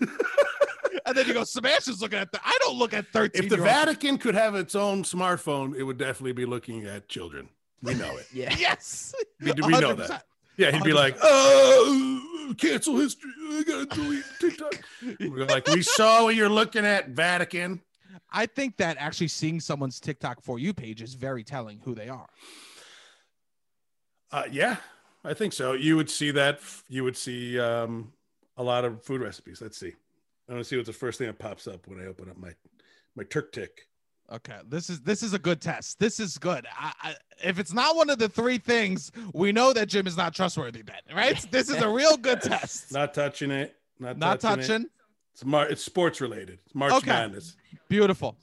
and 1.06 1.14
then 1.14 1.26
you 1.26 1.34
go, 1.34 1.44
Sebastian's 1.44 2.00
looking 2.00 2.18
at 2.18 2.32
the. 2.32 2.40
I 2.42 2.56
don't 2.62 2.76
look 2.78 2.94
at 2.94 3.12
thirteen. 3.12 3.44
if 3.44 3.50
the. 3.50 3.58
Vatican 3.58 4.16
could 4.16 4.34
have 4.34 4.54
its 4.54 4.74
own 4.74 5.02
smartphone, 5.02 5.76
it 5.76 5.82
would 5.82 5.98
definitely 5.98 6.32
be 6.32 6.46
looking 6.46 6.86
at 6.86 7.08
children. 7.08 7.50
We 7.82 7.94
know 7.94 8.16
it. 8.16 8.26
Yeah. 8.32 8.54
yes, 8.58 9.14
We, 9.40 9.52
we 9.52 9.78
know 9.78 9.94
that. 9.94 10.24
Yeah, 10.56 10.70
he'd 10.70 10.84
be 10.84 10.92
like, 10.92 11.16
"Oh, 11.20 12.54
cancel 12.58 12.96
history. 12.96 13.30
I 13.50 13.62
gotta 13.66 13.86
delete 13.86 14.24
TikTok." 14.40 14.80
We're 15.20 15.46
like, 15.46 15.66
"We 15.66 15.82
saw 15.82 16.24
what 16.24 16.36
you're 16.36 16.48
looking 16.48 16.84
at, 16.86 17.08
Vatican." 17.08 17.82
I 18.32 18.46
think 18.46 18.76
that 18.76 18.96
actually 18.98 19.28
seeing 19.28 19.60
someone's 19.60 20.00
TikTok 20.00 20.42
for 20.42 20.58
you 20.58 20.72
page 20.72 21.02
is 21.02 21.14
very 21.14 21.42
telling 21.44 21.80
who 21.84 21.94
they 21.94 22.08
are. 22.08 22.28
Uh, 24.30 24.44
yeah, 24.50 24.76
I 25.24 25.34
think 25.34 25.52
so. 25.52 25.72
You 25.72 25.96
would 25.96 26.10
see 26.10 26.30
that. 26.32 26.60
You 26.88 27.04
would 27.04 27.16
see 27.16 27.58
um, 27.58 28.12
a 28.56 28.62
lot 28.62 28.84
of 28.84 29.02
food 29.02 29.20
recipes. 29.20 29.60
Let's 29.60 29.78
see. 29.78 29.92
I 30.48 30.52
want 30.52 30.64
to 30.64 30.68
see 30.68 30.76
what's 30.76 30.88
the 30.88 30.92
first 30.92 31.18
thing 31.18 31.26
that 31.26 31.38
pops 31.38 31.66
up 31.66 31.86
when 31.88 32.00
I 32.00 32.06
open 32.06 32.28
up 32.28 32.36
my 32.36 32.50
my 33.16 33.24
Turk 33.24 33.52
Tick. 33.52 33.88
Okay, 34.32 34.56
this 34.66 34.88
is 34.88 35.00
this 35.02 35.22
is 35.22 35.34
a 35.34 35.38
good 35.38 35.60
test. 35.60 35.98
This 35.98 36.18
is 36.18 36.38
good. 36.38 36.66
I, 36.78 36.92
I, 37.02 37.14
if 37.44 37.58
it's 37.58 37.72
not 37.74 37.94
one 37.94 38.08
of 38.08 38.18
the 38.18 38.28
three 38.28 38.56
things, 38.58 39.12
we 39.34 39.52
know 39.52 39.72
that 39.74 39.86
Jim 39.88 40.06
is 40.06 40.16
not 40.16 40.34
trustworthy. 40.34 40.82
Then, 40.82 40.96
right? 41.14 41.38
this 41.50 41.68
is 41.68 41.76
a 41.82 41.88
real 41.88 42.16
good 42.16 42.40
test. 42.40 42.90
Not 42.92 43.12
touching 43.12 43.50
it. 43.50 43.76
Not, 43.98 44.16
Not 44.18 44.40
touching. 44.40 44.82
it. 44.84 44.90
It's 45.34 45.44
mar- 45.44 45.68
It's 45.68 45.82
sports 45.84 46.20
related. 46.22 46.58
It's 46.64 46.74
March 46.74 46.92
Okay. 46.94 47.10
Madness. 47.10 47.56
Beautiful, 47.88 48.36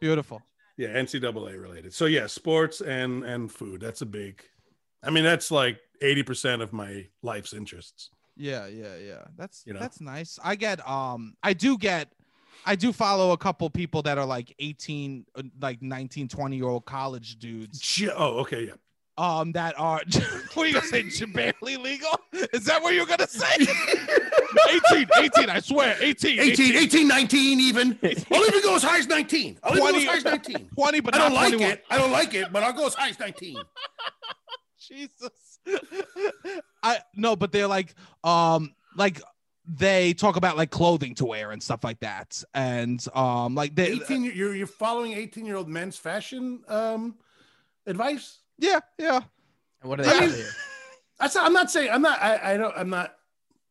beautiful. 0.00 0.42
Yeah, 0.76 0.88
NCAA 0.88 1.60
related. 1.60 1.94
So 1.94 2.04
yeah, 2.06 2.26
sports 2.26 2.80
and 2.80 3.24
and 3.24 3.50
food. 3.50 3.80
That's 3.80 4.02
a 4.02 4.06
big. 4.06 4.42
I 5.02 5.10
mean, 5.10 5.24
that's 5.24 5.50
like 5.50 5.80
eighty 6.02 6.22
percent 6.22 6.60
of 6.60 6.72
my 6.72 7.06
life's 7.22 7.52
interests. 7.54 8.10
Yeah, 8.36 8.66
yeah, 8.66 8.96
yeah. 8.96 9.24
That's 9.36 9.62
You 9.66 9.74
know? 9.74 9.80
that's 9.80 10.00
nice. 10.00 10.38
I 10.42 10.54
get 10.56 10.86
um 10.88 11.34
I 11.42 11.52
do 11.54 11.78
get 11.78 12.08
I 12.64 12.76
do 12.76 12.92
follow 12.92 13.32
a 13.32 13.36
couple 13.36 13.68
people 13.70 14.02
that 14.02 14.18
are 14.18 14.26
like 14.26 14.54
18 14.58 15.26
uh, 15.36 15.42
like 15.60 15.82
19 15.82 16.28
20 16.28 16.56
year 16.56 16.66
old 16.66 16.84
college 16.84 17.38
dudes 17.38 17.80
J- 17.80 18.10
Oh, 18.14 18.38
okay, 18.40 18.66
yeah. 18.68 18.72
um 19.18 19.52
that 19.52 19.78
are 19.78 20.00
what 20.54 20.64
are 20.64 20.66
you 20.66 20.74
gonna 20.74 20.86
say 20.86 21.26
barely 21.26 21.76
legal? 21.76 22.10
Is 22.52 22.64
that 22.66 22.82
what 22.82 22.94
you're 22.94 23.06
gonna 23.06 23.26
say? 23.28 23.46
18 24.92 25.06
18 25.18 25.50
I 25.50 25.60
swear 25.60 25.96
18 26.00 26.38
18, 26.38 26.76
18, 26.76 27.08
19 27.08 27.60
even. 27.60 27.98
I'll 28.02 28.44
even 28.46 28.62
go 28.62 28.76
as 28.76 28.82
high 28.82 28.98
as 28.98 29.06
19. 29.06 29.58
I'll 29.62 29.72
even 29.76 29.92
go 29.92 29.98
as 29.98 30.04
high 30.04 30.16
as 30.16 30.24
19. 30.24 30.68
20 30.74 31.00
but 31.00 31.14
I 31.14 31.18
don't 31.18 31.32
like 31.34 31.48
21. 31.52 31.70
it. 31.72 31.84
I 31.90 31.98
don't 31.98 32.12
like 32.12 32.34
it, 32.34 32.52
but 32.52 32.62
I'll 32.62 32.72
go 32.72 32.86
as 32.86 32.94
high 32.94 33.08
as 33.08 33.18
19. 33.18 33.56
Jesus. 34.78 35.30
I 36.82 36.98
no, 37.14 37.36
but 37.36 37.52
they're 37.52 37.66
like 37.68 37.94
um 38.24 38.74
like 38.96 39.20
they 39.66 40.12
talk 40.14 40.36
about 40.36 40.56
like 40.56 40.70
clothing 40.70 41.14
to 41.16 41.24
wear 41.24 41.52
and 41.52 41.62
stuff 41.62 41.84
like 41.84 42.00
that. 42.00 42.42
And 42.54 43.04
um 43.14 43.54
like 43.54 43.74
they 43.74 43.92
18 43.92 44.24
you're 44.24 44.54
you're 44.54 44.66
following 44.66 45.12
18 45.12 45.46
year 45.46 45.56
old 45.56 45.68
men's 45.68 45.96
fashion 45.96 46.60
um 46.68 47.14
advice? 47.86 48.38
yeah, 48.58 48.80
yeah. 48.98 49.20
And 49.80 49.88
what 49.90 49.96
do 49.98 50.04
they 50.04 50.10
I 50.16 50.18
tell 50.18 50.28
mean- 50.28 50.36
you? 50.38 50.46
That's 51.20 51.36
I'm 51.36 51.52
not 51.52 51.70
saying 51.70 51.90
I'm 51.92 52.02
not 52.02 52.20
I, 52.20 52.54
I 52.54 52.56
don't 52.56 52.76
I'm 52.76 52.90
not 52.90 53.14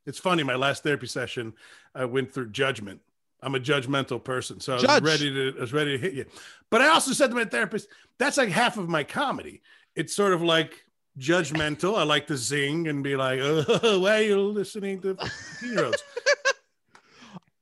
it's 0.06 0.18
funny, 0.18 0.42
my 0.42 0.56
last 0.56 0.82
therapy 0.82 1.06
session, 1.06 1.54
I 1.94 2.06
went 2.06 2.34
through 2.34 2.50
judgment. 2.50 3.00
I'm 3.44 3.54
a 3.54 3.60
judgmental 3.60 4.24
person. 4.24 4.60
So 4.60 4.74
I 4.74 5.00
was 5.00 5.02
ready 5.02 5.32
to 5.32 5.58
I 5.58 5.62
was 5.62 5.74
ready 5.74 5.92
to 5.92 5.98
hit 5.98 6.14
you. 6.14 6.26
But 6.70 6.82
I 6.82 6.88
also 6.88 7.12
said 7.12 7.30
to 7.30 7.36
my 7.36 7.46
therapist, 7.46 7.88
that's 8.18 8.38
like 8.38 8.50
half 8.50 8.78
of 8.78 8.88
my 8.90 9.04
comedy. 9.04 9.62
It's 9.96 10.16
sort 10.16 10.34
of 10.34 10.42
like 10.42 10.86
judgmental. 11.20 11.98
I 11.98 12.04
like 12.04 12.28
to 12.28 12.38
zing 12.38 12.88
and 12.88 13.04
be 13.04 13.16
like, 13.16 13.40
oh, 13.42 14.00
why 14.02 14.20
are 14.20 14.22
you 14.22 14.40
listening 14.42 15.02
to 15.02 15.18
heroes? 15.62 15.96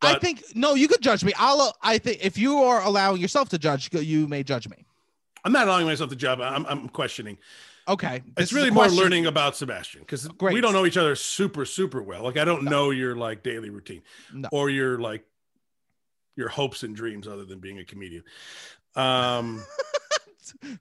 I 0.02 0.18
think 0.18 0.44
no, 0.56 0.76
you 0.76 0.88
could 0.88 1.02
judge 1.02 1.24
me. 1.26 1.34
I'll 1.38 1.76
I 1.82 1.98
think 1.98 2.20
if 2.24 2.38
you 2.38 2.58
are 2.60 2.82
allowing 2.82 3.20
yourself 3.20 3.50
to 3.50 3.58
judge, 3.58 3.90
you 3.94 4.28
may 4.28 4.44
judge 4.44 4.70
me. 4.70 4.86
I'm 5.44 5.52
not 5.52 5.68
allowing 5.68 5.88
myself 5.88 6.10
to 6.12 6.16
judge. 6.16 6.40
I'm, 6.40 6.66
I'm 6.66 6.90
questioning. 6.90 7.38
Okay. 7.88 8.22
it's 8.38 8.54
really 8.54 8.70
more 8.70 8.88
learning 8.88 9.26
about 9.26 9.56
Sebastian 9.56 10.02
because 10.02 10.30
we 10.40 10.62
don't 10.62 10.74
know 10.74 10.86
each 10.86 10.98
other 10.98 11.16
super, 11.16 11.66
super 11.66 12.04
well. 12.04 12.24
Like 12.24 12.38
I 12.38 12.46
don't 12.46 12.64
know 12.66 12.92
your 12.92 13.16
like 13.16 13.42
daily 13.42 13.72
routine 13.72 14.04
No. 14.32 14.48
or 14.52 14.70
your 14.70 15.00
like 15.00 15.26
your 16.36 16.50
hopes 16.50 16.84
and 16.84 16.96
dreams 16.96 17.28
other 17.28 17.46
than 17.46 17.60
being 17.60 17.80
a 17.80 17.84
comedian. 17.84 18.24
Um, 18.96 19.64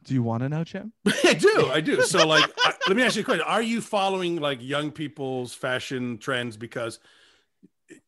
Do 0.04 0.14
you 0.14 0.22
want 0.22 0.42
to 0.42 0.48
know, 0.48 0.64
Jim? 0.64 0.92
I 1.24 1.34
do, 1.34 1.70
I 1.72 1.80
do. 1.80 2.02
So 2.02 2.26
like, 2.26 2.44
I- 2.58 2.74
let 2.88 2.96
me 2.96 3.02
ask 3.02 3.16
you 3.16 3.22
a 3.22 3.24
question: 3.24 3.44
Are 3.46 3.62
you 3.62 3.80
following 3.80 4.36
like 4.36 4.58
young 4.62 4.90
people's 4.90 5.54
fashion 5.54 6.18
trends 6.18 6.56
because 6.56 6.98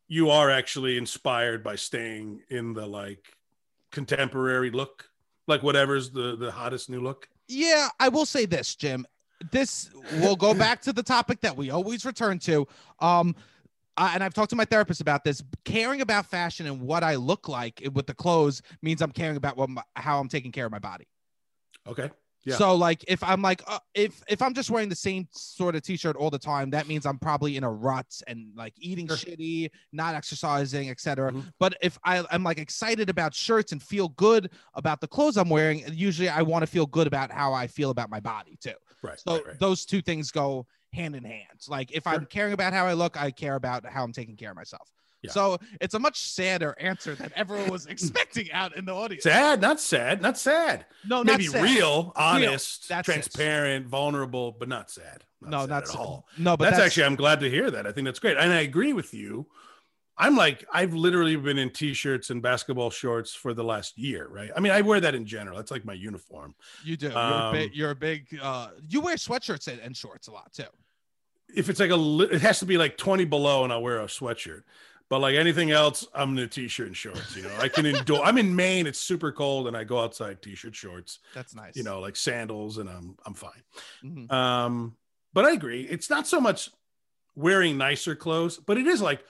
you 0.08 0.30
are 0.30 0.50
actually 0.50 0.96
inspired 0.98 1.62
by 1.62 1.76
staying 1.76 2.42
in 2.50 2.72
the 2.72 2.86
like 2.86 3.36
contemporary 3.90 4.70
look, 4.70 5.10
like 5.46 5.62
whatever's 5.62 6.10
the 6.10 6.36
the 6.36 6.50
hottest 6.50 6.90
new 6.90 7.00
look? 7.00 7.28
Yeah, 7.48 7.88
I 7.98 8.08
will 8.08 8.26
say 8.26 8.46
this, 8.46 8.74
Jim. 8.74 9.06
This 9.52 9.90
will 10.20 10.36
go 10.36 10.52
back 10.52 10.82
to 10.82 10.92
the 10.92 11.02
topic 11.02 11.40
that 11.40 11.56
we 11.56 11.70
always 11.70 12.04
return 12.04 12.38
to. 12.40 12.68
Um, 13.00 13.34
uh, 13.96 14.10
and 14.14 14.22
I've 14.22 14.34
talked 14.34 14.50
to 14.50 14.56
my 14.56 14.64
therapist 14.64 15.00
about 15.00 15.24
this. 15.24 15.42
Caring 15.64 16.00
about 16.00 16.26
fashion 16.26 16.66
and 16.66 16.80
what 16.80 17.02
I 17.02 17.16
look 17.16 17.48
like 17.48 17.82
with 17.92 18.06
the 18.06 18.14
clothes 18.14 18.62
means 18.82 19.02
I'm 19.02 19.10
caring 19.12 19.36
about 19.36 19.56
what 19.56 19.68
my, 19.68 19.82
how 19.96 20.20
I'm 20.20 20.28
taking 20.28 20.52
care 20.52 20.66
of 20.66 20.72
my 20.72 20.78
body. 20.78 21.06
Okay. 21.86 22.10
Yeah. 22.44 22.56
So 22.56 22.74
like 22.74 23.04
if 23.06 23.22
I'm 23.22 23.42
like 23.42 23.62
uh, 23.66 23.80
if 23.94 24.22
if 24.26 24.40
I'm 24.40 24.54
just 24.54 24.70
wearing 24.70 24.88
the 24.88 24.96
same 24.96 25.28
sort 25.30 25.76
of 25.76 25.82
t-shirt 25.82 26.16
all 26.16 26.30
the 26.30 26.38
time, 26.38 26.70
that 26.70 26.88
means 26.88 27.04
I'm 27.04 27.18
probably 27.18 27.58
in 27.58 27.64
a 27.64 27.70
rut 27.70 28.06
and 28.26 28.52
like 28.56 28.72
eating 28.78 29.06
Sure. 29.08 29.16
shitty, 29.16 29.70
not 29.92 30.14
exercising, 30.14 30.88
etc. 30.88 31.32
Mhm. 31.32 31.52
But 31.58 31.76
if 31.82 31.98
I, 32.02 32.24
I'm 32.30 32.42
like 32.42 32.58
excited 32.58 33.10
about 33.10 33.34
shirts 33.34 33.72
and 33.72 33.82
feel 33.82 34.08
good 34.08 34.50
about 34.72 35.02
the 35.02 35.06
clothes 35.08 35.36
I'm 35.36 35.50
wearing, 35.50 35.84
usually 35.92 36.30
I 36.30 36.40
want 36.40 36.62
to 36.62 36.66
feel 36.66 36.86
good 36.86 37.06
about 37.06 37.30
how 37.30 37.52
I 37.52 37.66
feel 37.66 37.90
about 37.90 38.08
my 38.08 38.20
body 38.20 38.56
too. 38.58 38.72
Right. 39.02 39.20
So 39.20 39.34
right, 39.34 39.46
right. 39.48 39.58
those 39.58 39.84
two 39.84 40.00
things 40.00 40.30
go 40.30 40.66
hand 40.94 41.14
in 41.14 41.24
hand. 41.24 41.60
Like 41.68 41.92
if 41.92 42.06
I'm 42.06 42.24
caring 42.24 42.54
about 42.54 42.72
how 42.72 42.86
I 42.86 42.94
look, 42.94 43.20
I 43.20 43.32
care 43.32 43.56
about 43.56 43.84
how 43.84 44.02
I'm 44.02 44.12
taking 44.12 44.36
care 44.36 44.50
of 44.50 44.56
myself. 44.56 44.90
Yeah. 45.22 45.32
So 45.32 45.58
it's 45.80 45.94
a 45.94 45.98
much 45.98 46.18
sadder 46.18 46.74
answer 46.80 47.14
than 47.14 47.30
everyone 47.36 47.70
was 47.70 47.86
expecting 47.94 48.50
out 48.52 48.76
in 48.76 48.84
the 48.84 48.94
audience. 48.94 49.24
Sad, 49.24 49.60
not 49.60 49.80
sad, 49.80 50.22
not 50.22 50.38
sad. 50.38 50.86
No, 51.06 51.22
Maybe 51.22 51.48
not 51.48 51.62
real, 51.62 52.12
honest, 52.16 52.90
it. 52.90 53.04
transparent, 53.04 53.86
vulnerable, 53.86 54.52
but 54.52 54.68
not 54.68 54.90
sad. 54.90 55.24
No, 55.42 55.60
sad 55.60 55.70
not 55.70 55.82
at 55.88 55.96
all. 55.96 56.26
No, 56.38 56.56
but 56.56 56.64
that's, 56.64 56.76
that's, 56.76 56.86
actually 56.86 57.04
I'm 57.04 57.16
glad 57.16 57.40
to 57.40 57.50
hear 57.50 57.70
that. 57.70 57.86
I 57.86 57.92
think 57.92 58.06
that's 58.06 58.18
great. 58.18 58.36
And 58.36 58.52
I 58.52 58.60
agree 58.60 58.92
with 58.92 59.12
you. 59.14 59.46
I'm 60.16 60.36
like 60.36 60.66
I've 60.72 60.92
literally 60.92 61.34
been 61.36 61.56
in 61.58 61.70
t-shirts 61.70 62.28
and 62.28 62.42
basketball 62.42 62.90
shorts 62.90 63.34
for 63.34 63.54
the 63.54 63.64
last 63.64 63.96
year, 63.96 64.28
right? 64.28 64.50
I 64.54 64.60
mean, 64.60 64.72
I 64.72 64.82
wear 64.82 65.00
that 65.00 65.14
in 65.14 65.24
general. 65.24 65.56
That's 65.56 65.70
like 65.70 65.84
my 65.86 65.94
uniform. 65.94 66.54
you 66.84 66.96
do. 66.98 67.08
You're, 67.08 67.16
a 67.16 67.18
Um, 67.18 67.52
big, 67.54 67.74
you're 67.74 67.90
a 67.90 67.94
big. 67.96 68.26
Uh, 68.40 68.68
you 68.86 69.00
wear 69.00 69.16
sweatshirts 69.16 69.66
and, 69.68 69.80
and 69.80 69.96
shorts 69.96 70.28
a 70.28 70.32
lot 70.32 70.52
too. 70.52 70.64
If 71.54 71.70
it's 71.70 71.80
like 71.80 71.90
a 71.90 72.18
it 72.32 72.42
has 72.42 72.58
to 72.60 72.66
be 72.66 72.76
like 72.76 72.98
20 72.98 73.24
below 73.24 73.64
and 73.64 73.72
I'll 73.72 73.82
wear 73.82 74.00
a 74.00 74.06
sweatshirt. 74.06 74.62
But 75.10 75.20
like 75.20 75.34
anything 75.34 75.72
else, 75.72 76.06
I'm 76.14 76.38
in 76.38 76.44
a 76.44 76.46
t-shirt 76.46 76.86
and 76.86 76.96
shorts, 76.96 77.36
you 77.36 77.42
know. 77.42 77.54
I 77.58 77.68
can 77.68 77.84
endure 77.84 78.22
I'm 78.22 78.38
in 78.38 78.54
Maine, 78.56 78.86
it's 78.86 78.98
super 79.00 79.32
cold 79.32 79.66
and 79.66 79.76
I 79.76 79.82
go 79.84 79.98
outside 80.00 80.40
t-shirt 80.40 80.74
shorts, 80.74 81.18
That's 81.34 81.54
nice. 81.54 81.74
you 81.76 81.82
know, 81.82 81.98
like 82.00 82.14
sandals 82.16 82.78
and 82.78 82.88
I'm 82.88 83.16
I'm 83.26 83.34
fine. 83.34 83.62
Mhm. 84.04 84.30
Um, 84.32 84.96
but 85.34 85.44
I 85.44 85.52
agree. 85.52 85.82
It's 85.82 86.08
not 86.08 86.26
so 86.28 86.40
much 86.40 86.70
wearing 87.34 87.76
nicer 87.76 88.14
clothes, 88.14 88.56
but 88.58 88.78
it 88.78 88.86
is 88.86 89.02
like 89.02 89.22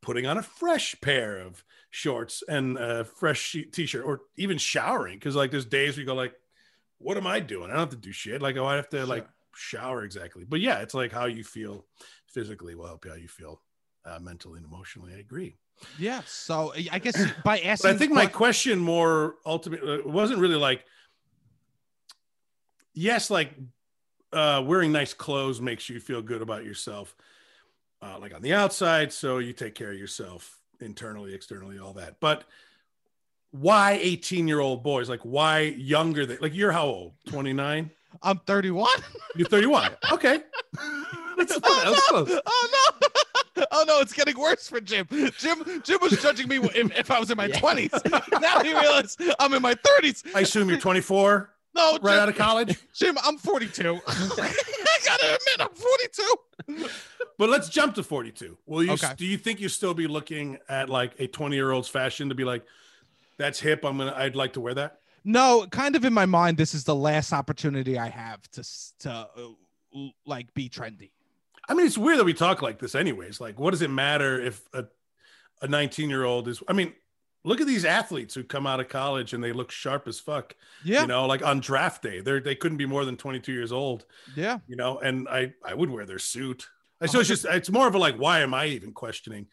putting 0.00 0.26
on 0.26 0.38
a 0.38 0.42
fresh 0.42 0.94
pair 1.00 1.38
of 1.38 1.64
shorts 1.90 2.44
and 2.48 2.78
a 2.78 3.04
fresh 3.04 3.56
t-shirt, 3.72 4.04
or 4.04 4.20
even 4.36 4.58
showering. 4.58 5.18
Because 5.18 5.34
like 5.34 5.50
there's 5.50 5.64
days 5.66 5.98
we 5.98 6.04
go 6.04 6.14
like, 6.14 6.34
"What 6.98 7.16
am 7.16 7.26
I 7.26 7.40
doing? 7.40 7.64
I 7.70 7.74
don't 7.74 7.80
have 7.80 7.90
to 7.90 7.96
do 7.96 8.12
shit. 8.12 8.40
Like, 8.42 8.56
oh, 8.56 8.66
I 8.66 8.76
have 8.76 8.88
to 8.90 9.04
like 9.06 9.26
shower 9.56 10.04
exactly." 10.04 10.44
But 10.44 10.60
yeah, 10.60 10.78
it's 10.82 10.94
like 10.94 11.10
how 11.10 11.24
you 11.24 11.42
feel 11.42 11.84
physically 12.28 12.76
will 12.76 12.86
help 12.86 13.04
you 13.04 13.10
how 13.10 13.16
you 13.16 13.28
feel 13.28 13.60
uh, 14.06 14.18
mentally 14.20 14.58
and 14.58 14.66
emotionally. 14.66 15.12
I 15.14 15.18
agree. 15.18 15.56
Yeah. 15.98 16.22
So 16.26 16.72
I 16.90 16.98
guess 16.98 17.16
by 17.44 17.58
asking, 17.60 17.90
I 17.90 17.94
think 17.94 18.12
my 18.12 18.26
question 18.26 18.78
more 18.78 19.36
ultimately 19.44 20.00
wasn't 20.02 20.38
really 20.38 20.54
like, 20.54 20.84
yes, 22.94 23.30
like 23.30 23.52
uh, 24.32 24.62
wearing 24.64 24.92
nice 24.92 25.12
clothes 25.12 25.60
makes 25.60 25.88
you 25.88 26.00
feel 26.00 26.22
good 26.22 26.42
about 26.42 26.64
yourself, 26.64 27.14
uh, 28.00 28.18
like 28.18 28.34
on 28.34 28.42
the 28.42 28.54
outside. 28.54 29.12
So 29.12 29.38
you 29.38 29.52
take 29.52 29.74
care 29.74 29.92
of 29.92 29.98
yourself 29.98 30.60
internally, 30.80 31.34
externally, 31.34 31.78
all 31.78 31.94
that. 31.94 32.20
But 32.20 32.44
why 33.50 33.98
18 34.00 34.48
year 34.48 34.60
old 34.60 34.82
boys? 34.82 35.08
Like, 35.08 35.20
why 35.22 35.60
younger 35.60 36.26
than, 36.26 36.38
like, 36.40 36.54
you're 36.54 36.72
how 36.72 36.86
old? 36.86 37.14
29? 37.28 37.90
I'm 38.22 38.38
31. 38.46 38.88
You're 39.34 39.48
31. 39.48 39.90
Okay. 40.12 40.40
That's, 41.36 41.58
that 41.58 41.84
was 41.86 42.00
close. 42.08 42.40
oh 42.46 42.68
no. 42.72 42.95
Oh 43.72 43.84
no, 43.86 44.00
it's 44.00 44.12
getting 44.12 44.38
worse 44.38 44.68
for 44.68 44.80
Jim. 44.80 45.06
Jim 45.38 45.82
Jim 45.84 45.98
was 46.02 46.20
judging 46.22 46.48
me 46.48 46.56
if, 46.56 46.98
if 46.98 47.10
I 47.10 47.18
was 47.18 47.30
in 47.30 47.36
my 47.36 47.46
Yeah. 47.46 47.58
20s. 47.60 48.40
now 48.40 48.60
he 48.62 48.72
realized 48.72 49.20
I'm 49.38 49.54
in 49.54 49.62
my 49.62 49.74
30s. 49.74 50.24
I 50.34 50.40
assume 50.40 50.68
you're 50.68 50.78
24, 50.78 51.50
No, 51.74 51.98
right 52.02 52.12
Jim, 52.14 52.20
out 52.22 52.28
of 52.28 52.36
college. 52.36 52.78
Jim, 52.94 53.16
I'm 53.24 53.38
42. 53.38 54.00
I 54.06 54.98
gotta 55.04 55.24
admit, 55.24 55.60
I'm 55.60 55.68
42. 56.76 56.88
But 57.38 57.48
let's 57.50 57.68
jump 57.68 57.94
to 57.96 58.02
42. 58.02 58.56
Will 58.66 58.82
you 58.82 58.92
Okay. 58.92 59.12
do 59.16 59.26
you 59.26 59.36
think 59.38 59.60
you 59.60 59.68
still 59.68 59.94
be 59.94 60.06
looking 60.06 60.58
at 60.68 60.88
like 60.88 61.12
a 61.18 61.26
20 61.26 61.54
year 61.54 61.70
old's 61.72 61.88
fashion 61.88 62.28
to 62.30 62.34
be 62.34 62.44
like, 62.44 62.64
that's 63.38 63.60
hip. 63.60 63.84
I'm 63.84 63.98
gonna 63.98 64.14
I'd 64.16 64.36
like 64.36 64.54
to 64.54 64.60
wear 64.60 64.74
that. 64.74 65.00
No, 65.24 65.66
kind 65.70 65.96
of 65.96 66.04
in 66.04 66.12
my 66.12 66.24
mind, 66.24 66.56
this 66.56 66.72
is 66.72 66.84
the 66.84 66.94
last 66.94 67.32
opportunity 67.32 67.98
I 67.98 68.08
have 68.08 68.48
to 68.52 68.64
to 69.00 69.10
uh, 69.10 70.06
like 70.24 70.52
be 70.54 70.68
trendy. 70.68 71.10
I 71.68 71.74
mean, 71.74 71.86
it's 71.86 71.98
weird 71.98 72.18
that 72.18 72.24
we 72.24 72.34
talk 72.34 72.62
like 72.62 72.78
this 72.78 72.94
anyways. 72.94 73.40
Like, 73.40 73.58
what 73.58 73.72
does 73.72 73.82
it 73.82 73.90
matter 73.90 74.40
if 74.40 74.62
a 74.72 74.86
a 75.62 75.68
19 75.68 76.10
year 76.10 76.24
old 76.24 76.48
is 76.48 76.62
I 76.68 76.72
mean, 76.74 76.92
look 77.44 77.60
at 77.60 77.66
these 77.66 77.84
athletes 77.84 78.34
who 78.34 78.44
come 78.44 78.66
out 78.66 78.80
of 78.80 78.88
college 78.88 79.32
and 79.32 79.42
they 79.42 79.52
look 79.52 79.70
sharp 79.70 80.06
as 80.06 80.20
fuck. 80.20 80.54
Yeah, 80.84 81.02
You 81.02 81.06
know, 81.06 81.26
like 81.26 81.44
on 81.44 81.60
draft 81.60 82.02
day, 82.02 82.20
they're 82.20 82.40
they 82.40 82.54
couldn't 82.54 82.78
be 82.78 82.86
more 82.86 83.04
than 83.04 83.16
22 83.16 83.52
years 83.52 83.72
old. 83.72 84.04
yeah. 84.34 84.58
You 84.66 84.76
know, 84.76 84.98
and 84.98 85.28
I 85.28 85.54
I 85.64 85.74
would 85.74 85.90
wear 85.90 86.04
their 86.04 86.18
suit. 86.18 86.68
I 87.00 87.06
so 87.06 87.20
it's 87.20 87.28
just 87.28 87.44
it's 87.44 87.70
more 87.70 87.86
of 87.86 87.94
a 87.94 87.98
like, 87.98 88.16
why 88.16 88.40
am 88.40 88.54
I 88.54 88.66
even 88.66 88.92
questioning 88.92 89.48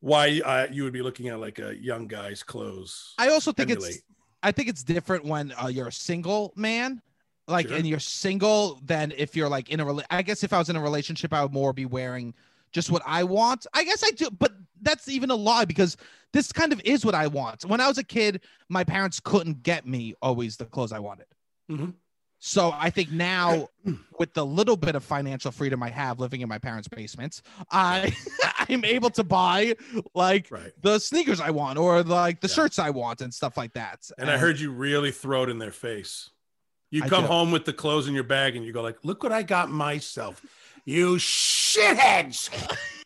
why 0.00 0.40
uh, 0.44 0.66
you 0.70 0.84
would 0.84 0.92
be 0.92 1.02
looking 1.02 1.28
at 1.28 1.40
like 1.40 1.58
a 1.58 1.74
young 1.76 2.06
guy's 2.06 2.42
clothes? 2.42 3.14
I 3.18 3.30
also 3.30 3.52
think 3.52 3.70
it's? 3.70 3.98
I 4.42 4.52
think 4.52 4.68
it's 4.68 4.84
different 4.84 5.24
when 5.24 5.52
uh, 5.60 5.66
you're 5.66 5.88
a 5.88 5.92
single 5.92 6.52
man, 6.54 7.02
like, 7.48 7.68
Sure. 7.68 7.76
and 7.76 7.86
you're 7.86 7.98
single 8.00 8.80
than 8.84 9.12
if 9.16 9.36
you're 9.36 9.48
like 9.48 9.68
in 9.70 9.80
a. 9.80 9.84
Rela- 9.86 10.04
I 10.10 10.22
guess 10.22 10.42
if 10.44 10.52
I 10.52 10.58
was 10.58 10.68
in 10.68 10.76
a 10.76 10.80
relationship, 10.82 11.32
I 11.32 11.42
would 11.42 11.52
more 11.52 11.72
be 11.72 11.86
wearing 11.86 12.34
just 12.72 12.90
what 12.90 13.02
I 13.06 13.24
want. 13.24 13.66
I 13.74 13.84
guess 13.84 14.02
I 14.04 14.10
do, 14.10 14.28
but 14.30 14.52
that's 14.82 15.08
even 15.08 15.30
a 15.30 15.36
lie 15.36 15.64
because 15.64 15.96
this 16.32 16.52
kind 16.52 16.72
of 16.72 16.80
is 16.84 17.04
what 17.04 17.14
I 17.14 17.26
want. 17.28 17.64
When 17.64 17.80
I 17.80 17.88
was 17.88 17.98
a 17.98 18.04
kid, 18.04 18.42
my 18.68 18.84
parents 18.84 19.20
couldn't 19.20 19.62
get 19.62 19.86
me 19.86 20.14
always 20.20 20.56
the 20.56 20.64
clothes 20.66 20.92
I 20.92 20.98
wanted. 20.98 21.26
Mhm. 21.70 21.94
So 22.38 22.70
I 22.76 22.90
think 22.90 23.10
now, 23.10 23.70
with 24.18 24.34
the 24.34 24.44
little 24.44 24.76
bit 24.76 24.94
of 24.94 25.02
financial 25.02 25.50
freedom 25.50 25.82
I 25.82 25.88
have 25.88 26.20
living 26.20 26.42
in 26.42 26.48
my 26.50 26.58
parents' 26.58 26.86
basements, 26.86 27.40
I 27.70 28.14
I'm 28.68 28.84
able 28.84 29.08
to 29.10 29.24
buy 29.24 29.74
like 30.14 30.48
right. 30.50 30.72
the 30.82 30.98
sneakers 30.98 31.40
I 31.40 31.50
want 31.50 31.78
or 31.78 32.02
like 32.02 32.40
the 32.40 32.48
Yeah. 32.48 32.54
shirts 32.54 32.78
I 32.78 32.90
want 32.90 33.22
and 33.22 33.32
stuff 33.32 33.56
like 33.56 33.72
that. 33.72 34.10
And 34.18 34.30
I 34.30 34.36
heard 34.36 34.60
you 34.60 34.70
really 34.70 35.12
throw 35.12 35.44
it 35.44 35.48
in 35.48 35.58
their 35.58 35.70
face. 35.72 36.28
You 36.96 37.04
I 37.04 37.08
come 37.10 37.24
do. 37.24 37.28
home 37.28 37.50
with 37.50 37.66
the 37.66 37.74
clothes 37.74 38.08
in 38.08 38.14
your 38.14 38.24
bag 38.24 38.56
and 38.56 38.64
you 38.64 38.72
go 38.72 38.80
like, 38.80 38.96
"Look 39.04 39.22
what 39.22 39.30
I 39.30 39.42
got 39.42 39.70
myself." 39.70 40.42
You 40.86 41.16
shitheads! 41.16 42.48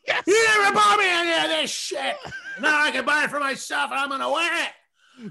Yes. 0.06 0.22
You 0.26 0.46
never 0.58 0.74
bought 0.74 0.98
me 0.98 1.04
any 1.08 1.44
of 1.44 1.50
this 1.50 1.70
shit. 1.70 2.16
Now 2.60 2.82
I 2.82 2.90
can 2.90 3.04
buy 3.04 3.24
it 3.24 3.30
for 3.30 3.38
myself, 3.40 3.90
and 3.90 4.00
I'm 4.00 4.08
gonna 4.08 4.30
wear 4.30 4.50
it. 4.64 4.70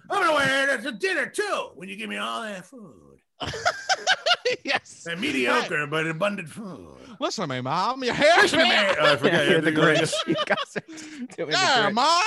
I'm 0.09 0.21
gonna 0.21 0.33
wear 0.33 0.75
it 0.75 0.83
to 0.83 0.91
dinner 0.91 1.25
too. 1.25 1.69
When 1.75 1.89
you 1.89 1.95
give 1.95 2.09
me 2.09 2.17
all 2.17 2.43
that 2.43 2.65
food, 2.65 3.08
yes. 4.63 5.03
that 5.03 5.19
mediocre 5.19 5.85
but 5.87 6.07
abundant 6.07 6.49
food. 6.49 6.87
Listen 7.19 7.47
to 7.47 7.55
me, 7.55 7.61
mom. 7.61 8.03
Your 8.03 8.13
hair. 8.13 8.33
Listen 8.41 8.59
to 8.59 8.65
me. 8.65 8.71
Oh, 8.73 9.13
I 9.13 9.15
forgot. 9.17 9.33
You're 9.45 9.53
Yeah, 9.55 9.59
the 9.59 9.71
the 9.71 9.71
Grinch. 9.71 10.13
Grinch. 10.13 10.27
You 10.27 10.35
guys 10.45 10.57
are 10.77 10.81
just 10.89 11.09
doing 11.37 11.49
the 11.49 11.51
Yeah, 11.51 11.89
ma. 11.93 12.21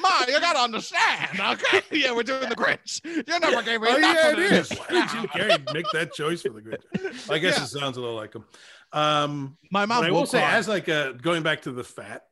Ma, 0.00 0.24
you 0.28 0.40
gotta 0.40 0.58
understand, 0.60 1.40
okay? 1.40 1.82
Yeah, 1.92 2.12
we're 2.12 2.22
doing 2.24 2.48
the 2.48 2.56
Grinch. 2.56 3.00
You 3.04 3.22
never 3.40 3.62
gave 3.62 3.80
me 3.80 3.88
Oh 3.90 3.96
yeah, 3.96 4.12
nothing. 4.12 4.44
it 4.44 4.48
to 4.48 4.54
is. 4.56 4.68
do. 4.68 4.76
Why 4.76 4.86
did 4.90 5.08
Jim 5.10 5.26
Carrey 5.28 5.74
make 5.74 5.86
that 5.92 6.12
choice 6.12 6.42
for 6.42 6.50
the 6.50 6.60
Grinch? 6.60 7.30
I 7.30 7.38
guess 7.38 7.56
Yeah. 7.58 7.64
it 7.64 7.68
sounds 7.68 7.96
a 7.96 8.00
little 8.00 8.16
like 8.16 8.34
him. 8.34 8.44
Um, 8.92 9.56
My 9.70 9.86
mom 9.86 10.04
I 10.04 10.10
will 10.10 10.20
will 10.20 10.26
say, 10.26 10.38
cry. 10.40 10.54
as 10.56 10.68
like 10.68 10.88
uh, 10.88 11.12
going 11.12 11.42
back 11.42 11.62
to 11.62 11.72
the 11.72 11.84
fat, 11.84 12.22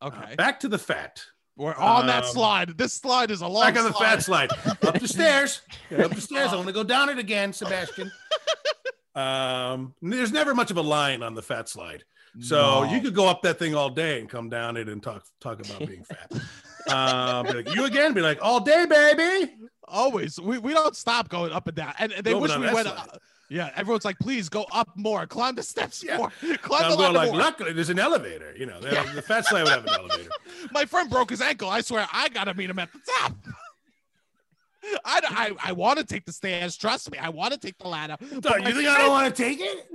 uh, 0.00 0.06
okay. 0.06 0.34
back 0.36 0.60
to 0.60 0.68
the 0.68 0.78
fat, 0.78 1.22
we're 1.56 1.74
on 1.74 2.06
that 2.06 2.24
um, 2.24 2.30
slide. 2.30 2.78
This 2.78 2.92
slide 2.92 3.30
is 3.30 3.40
a 3.40 3.46
long 3.48 3.62
back 3.64 3.78
on 3.78 3.84
the 3.84 3.92
slide. 3.92 4.06
fat 4.06 4.22
slide, 4.22 4.50
up 4.86 4.98
the 4.98 5.08
stairs, 5.08 5.62
up 5.98 6.10
the 6.14 6.20
stairs. 6.20 6.52
I 6.52 6.56
want 6.56 6.66
to 6.68 6.72
go 6.74 6.84
down 6.84 7.08
it 7.08 7.18
again, 7.18 7.52
Sebastian. 7.52 8.10
Um, 9.14 9.94
there's 10.02 10.32
never 10.32 10.54
much 10.54 10.70
of 10.70 10.76
a 10.76 10.82
line 10.82 11.22
on 11.22 11.34
the 11.34 11.40
fat 11.42 11.68
slide, 11.68 12.04
so 12.40 12.84
No. 12.84 12.92
you 12.92 13.00
could 13.00 13.14
go 13.14 13.26
up 13.26 13.40
that 13.42 13.58
thing 13.58 13.74
all 13.74 13.88
day 13.88 14.20
and 14.20 14.28
come 14.28 14.50
down 14.50 14.76
it 14.76 14.88
and 14.88 15.02
talk 15.02 15.24
talk 15.40 15.58
about 15.66 15.86
being 15.88 16.04
fat. 16.04 16.30
um, 16.92 17.46
be 17.46 17.52
like, 17.54 17.74
you 17.74 17.84
again, 17.86 18.12
be 18.12 18.20
like, 18.20 18.38
all 18.42 18.60
day, 18.60 18.84
baby. 18.84 19.54
always. 19.88 20.38
We, 20.38 20.58
we 20.58 20.74
don't 20.74 20.94
stop 20.94 21.28
going 21.30 21.52
up 21.52 21.66
and 21.66 21.76
down. 21.76 21.94
And, 21.98 22.12
and 22.12 22.24
they 22.24 22.34
wish 22.34 22.54
we 22.54 22.66
went. 22.70 22.88
slide. 22.88 23.08
Yeah, 23.48 23.70
everyone's 23.76 24.04
like, 24.04 24.18
please 24.18 24.48
go 24.48 24.64
up 24.72 24.88
more, 24.96 25.24
climb 25.26 25.54
the 25.54 25.62
steps 25.62 26.02
Yeah. 26.02 26.16
more, 26.16 26.30
climb 26.62 26.84
I'm 26.84 26.90
the 26.90 26.96
going 26.96 27.14
ladder 27.14 27.18
like, 27.18 27.28
more. 27.30 27.40
luckily, 27.40 27.72
there's 27.72 27.90
an 27.90 27.98
elevator. 27.98 28.52
You 28.56 28.66
know, 28.66 28.80
the, 28.80 28.92
Yeah. 28.92 29.12
the 29.14 29.22
fat 29.22 29.46
slide 29.46 29.62
would 29.62 29.72
have 29.72 29.84
an 29.86 29.94
elevator. 29.94 30.30
My 30.72 30.84
friend 30.84 31.08
broke 31.08 31.30
his 31.30 31.40
ankle. 31.40 31.68
I 31.70 31.80
swear, 31.80 32.08
I 32.12 32.28
gotta 32.28 32.54
meet 32.54 32.70
him 32.70 32.78
at 32.80 32.92
the 32.92 32.98
top. 33.20 33.34
I, 35.04 35.20
I, 35.64 35.70
I 35.70 35.72
want 35.72 35.98
to 35.98 36.04
take 36.04 36.24
the 36.24 36.32
stairs. 36.32 36.76
Trust 36.76 37.10
me, 37.10 37.18
I 37.18 37.28
want 37.28 37.52
to 37.52 37.58
take 37.58 37.76
the 37.78 37.88
ladder. 37.88 38.16
You 38.20 38.40
think 38.40 38.46
I 38.88 38.98
don't 38.98 39.10
want 39.10 39.34
to 39.34 39.42
take 39.42 39.58
it? 39.60 39.86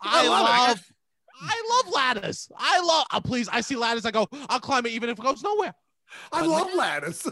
I 0.00 0.24
I 0.24 0.28
love. 0.28 0.46
I 0.48 0.68
love, 0.68 0.92
I 1.40 1.82
love 1.84 1.92
ladders. 1.92 2.48
I 2.56 2.80
love. 2.80 3.06
Oh, 3.12 3.20
please, 3.20 3.48
I 3.48 3.60
see 3.62 3.74
ladders. 3.74 4.06
I 4.06 4.12
go. 4.12 4.28
I'll 4.48 4.60
climb 4.60 4.86
it 4.86 4.92
even 4.92 5.08
if 5.08 5.18
it 5.18 5.22
goes 5.24 5.42
nowhere. 5.42 5.74
I 6.30 6.46
love 6.46 6.68
man- 6.68 6.76
ladders. 6.76 7.26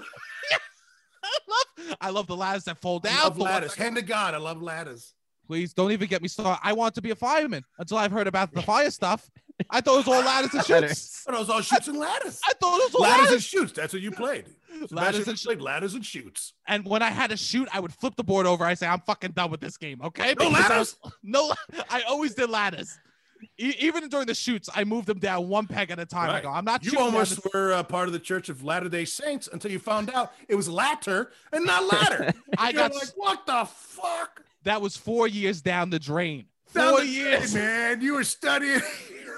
I 1.22 1.38
love. 1.48 1.96
I 2.00 2.10
love 2.10 2.26
the 2.26 2.36
ladders 2.36 2.64
that 2.64 2.80
fold 2.80 3.04
down. 3.04 3.16
I 3.18 3.22
love 3.24 3.38
ladders. 3.38 3.74
Hand 3.74 3.94
to 3.96 4.02
God, 4.02 4.34
I 4.34 4.38
love 4.38 4.60
ladders. 4.60 5.14
Please 5.50 5.74
don't 5.74 5.90
even 5.90 6.06
get 6.06 6.22
me 6.22 6.28
started. 6.28 6.60
I 6.62 6.72
want 6.74 6.94
to 6.94 7.02
be 7.02 7.10
a 7.10 7.16
fireman 7.16 7.64
until 7.76 7.98
I've 7.98 8.12
heard 8.12 8.28
about 8.28 8.52
the 8.54 8.62
fire 8.62 8.88
stuff. 8.88 9.28
I 9.68 9.80
thought 9.80 9.94
it 9.94 10.06
was 10.06 10.08
all 10.08 10.20
ladders 10.24 10.54
and 10.54 10.64
chutes. 10.88 11.24
But 11.26 11.34
I 11.34 11.38
was 11.40 11.50
all 11.50 11.60
chutes 11.60 11.88
and 11.88 11.98
ladders. 11.98 12.40
I 12.48 12.52
thought 12.52 12.78
it 12.78 12.84
was 12.84 12.94
all 12.94 13.00
Ladders 13.02 13.16
ladders. 13.24 13.32
and 13.32 13.42
chutes. 13.42 13.72
That's 13.72 13.92
what 13.92 14.00
you 14.00 14.12
played. 14.12 14.44
Ladders 14.70 14.92
Ladders 14.92 15.18
and 15.22 15.28
and 15.30 15.38
played 15.40 15.60
ladders 15.60 15.94
and 15.94 16.06
chutes. 16.06 16.52
And 16.68 16.84
when 16.84 17.02
I 17.02 17.10
had 17.10 17.30
to 17.30 17.36
chute, 17.36 17.68
I 17.72 17.80
would 17.80 17.92
flip 17.92 18.14
the 18.14 18.22
board 18.22 18.46
over. 18.46 18.64
I 18.64 18.74
say, 18.74 18.86
I'm 18.86 19.00
fucking 19.00 19.32
done 19.32 19.50
with 19.50 19.58
this 19.60 19.76
game. 19.76 20.00
Okay. 20.04 20.34
No 20.38 20.48
Because 20.50 20.54
I 20.54 20.68
ladders. 20.68 20.96
was- 21.02 21.12
no, 21.24 21.52
I 21.90 22.02
always 22.02 22.32
did 22.36 22.48
ladders. 22.48 22.96
E- 23.58 23.74
even 23.80 24.08
during 24.08 24.26
the 24.28 24.34
chutes, 24.36 24.68
I 24.72 24.84
moved 24.84 25.08
them 25.08 25.18
down 25.18 25.48
one 25.48 25.66
peg 25.66 25.90
at 25.90 25.98
a 25.98 26.06
time. 26.06 26.30
I 26.30 26.42
go, 26.42 26.50
I'm 26.50 26.64
not 26.64 26.84
You 26.84 26.96
almost 27.00 27.42
this- 27.42 27.52
were 27.52 27.72
uh, 27.72 27.82
part 27.82 28.06
of 28.06 28.12
the 28.12 28.20
Church 28.20 28.50
of 28.50 28.62
Latter 28.62 28.88
Day 28.88 29.04
Saints 29.04 29.48
until 29.52 29.72
you 29.72 29.80
found 29.80 30.10
out 30.10 30.32
it 30.48 30.54
was 30.54 30.68
latter 30.68 31.32
and 31.52 31.64
not 31.66 31.84
ladder. 31.92 32.32
I 32.56 32.70
You're 32.70 32.82
got 32.88 32.94
like, 32.94 33.08
what 33.16 33.46
the 33.46 33.64
fuck? 33.66 34.44
That 34.64 34.80
was 34.82 34.96
four 34.96 35.26
years 35.28 35.60
down 35.62 35.90
the 35.90 35.98
drain. 35.98 36.46
Four 36.66 37.02
years. 37.02 37.54
man. 37.54 38.00
You 38.00 38.14
were 38.14 38.24
studying 38.24 38.80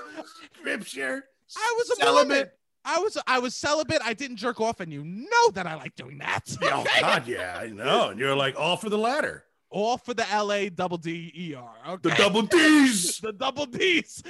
scripture. 0.59 1.25
I 1.57 1.75
was 1.79 1.91
a 1.91 1.97
Celibate. 1.97 2.29
celibate. 2.29 2.53
I 2.85 2.99
was 2.99 3.19
I 3.27 3.39
was 3.39 3.55
celibate. 3.55 4.01
I 4.05 4.13
didn't 4.13 4.37
jerk 4.39 4.61
off, 4.61 4.81
and 4.81 4.93
you 4.93 5.05
know 5.05 5.51
that 5.53 5.67
I 5.67 5.77
like 5.77 5.95
doing 5.95 6.19
that. 6.19 6.57
Oh? 6.63 6.85
God, 7.01 7.29
yeah, 7.29 7.59
I 7.61 7.69
know. 7.69 8.09
And 8.11 8.19
you're 8.19 8.35
like 8.35 8.59
all 8.59 8.77
for 8.77 8.91
the 8.91 8.99
ladder. 8.99 9.45
All 9.71 9.97
for 9.97 10.13
the 10.15 10.29
L 10.31 10.53
A 10.53 10.69
double 10.69 10.99
D 10.99 11.33
E 11.35 11.55
R. 11.55 11.71
Okay. 11.89 12.11
The 12.11 12.15
double 12.17 12.43
D's. 12.43 13.19
the 13.23 13.33
double 13.33 13.65
D's. 13.67 14.23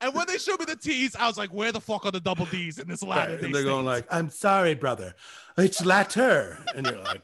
And 0.00 0.14
when 0.14 0.26
they 0.26 0.38
showed 0.38 0.58
me 0.58 0.64
the 0.64 0.74
T's, 0.76 1.14
I 1.14 1.26
was 1.28 1.36
like, 1.38 1.50
where 1.52 1.70
the 1.72 1.80
fuck 1.80 2.06
are 2.06 2.10
the 2.10 2.18
double 2.20 2.46
D's 2.46 2.78
in 2.78 2.88
this 2.88 3.02
ladder? 3.02 3.34
Right, 3.34 3.44
and 3.44 3.54
they're 3.54 3.62
going 3.62 3.84
like, 3.84 4.06
"I'm 4.10 4.30
sorry, 4.30 4.74
brother, 4.74 5.14
it's 5.58 5.84
latter," 5.84 6.58
and 6.74 6.86
you're 6.86 6.98
like, 7.02 7.20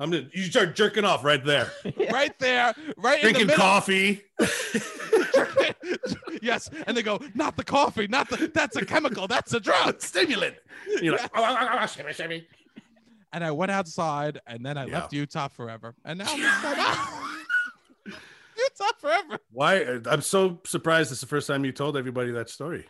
"I'm 0.00 0.10
gonna." 0.10 0.26
You 0.32 0.44
start 0.44 0.74
jerking 0.74 1.04
off 1.04 1.22
right 1.24 1.44
there, 1.44 1.70
right 2.10 2.36
there, 2.40 2.74
right 2.96 3.20
drinking 3.20 3.42
in 3.42 3.46
the 3.48 3.54
coffee. 3.54 4.22
yes, 6.42 6.70
and 6.86 6.96
they 6.96 7.02
go, 7.02 7.20
not 7.34 7.56
the 7.56 7.64
coffee, 7.64 8.06
not 8.08 8.28
the. 8.30 8.50
That's 8.52 8.76
a 8.76 8.84
chemical. 8.84 9.26
That's 9.28 9.52
a 9.52 9.60
drug. 9.60 10.00
stimulant. 10.02 10.56
And 10.96 11.02
You're 11.02 11.16
like, 11.16 11.30
"Oh, 11.34 11.44
oh, 11.48 11.56
oh, 11.60 11.78
oh, 11.82 11.86
shimmy, 11.86 12.12
shimmy." 12.12 12.46
And 13.32 13.44
I 13.44 13.52
went 13.52 13.70
outside, 13.70 14.40
and 14.46 14.64
then 14.66 14.76
I 14.76 14.86
Yeah. 14.86 14.94
left 14.94 15.12
Utah 15.12 15.48
forever, 15.48 15.94
and 16.04 16.18
now 16.18 16.26
I'm 16.28 16.38
just 16.40 16.64
ah! 16.64 17.36
Utah 18.56 18.92
forever. 18.98 19.38
Why? 19.52 19.82
Uh, 19.84 20.00
I'm 20.06 20.22
so 20.22 20.60
surprised. 20.66 21.12
It's 21.12 21.20
the 21.20 21.26
first 21.26 21.46
time 21.46 21.64
you 21.64 21.72
told 21.72 21.96
everybody 21.96 22.32
that 22.32 22.50
story. 22.50 22.86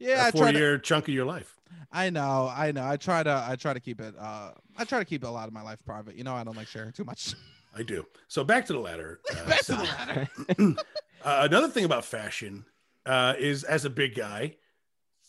Yeah, 0.00 0.24
a 0.24 0.28
I 0.28 0.30
four 0.32 0.42
try 0.42 0.52
to. 0.52 0.58
year 0.58 0.78
chunk 0.78 1.06
of 1.08 1.14
your 1.14 1.26
life. 1.26 1.54
I 1.92 2.10
know, 2.10 2.52
I 2.54 2.72
know. 2.72 2.86
I 2.86 2.96
try 2.96 3.22
to. 3.22 3.44
I 3.48 3.56
try 3.56 3.72
to 3.72 3.80
keep 3.80 4.00
it. 4.00 4.14
Uh, 4.18 4.50
I 4.76 4.84
try 4.84 4.98
to 4.98 5.04
keep 5.04 5.24
a 5.24 5.28
lot 5.28 5.46
of 5.48 5.54
my 5.54 5.62
life 5.62 5.78
private. 5.84 6.16
You 6.16 6.24
know, 6.24 6.34
I 6.34 6.42
don't 6.44 6.56
like 6.56 6.66
sharing 6.66 6.92
too 6.92 7.04
much. 7.04 7.34
I 7.76 7.82
do. 7.82 8.06
So 8.28 8.44
back 8.44 8.66
to 8.66 8.72
the 8.72 8.78
ladder. 8.78 9.20
uh, 9.30 9.48
Back 9.48 9.60
to 9.64 9.72
the 9.72 9.82
ladder. 9.82 10.28
Uh, 11.24 11.48
another 11.50 11.68
thing 11.68 11.86
about 11.86 12.04
fashion 12.04 12.66
uh, 13.06 13.32
is, 13.38 13.64
as 13.64 13.86
a 13.86 13.90
big 13.90 14.14
guy, 14.14 14.54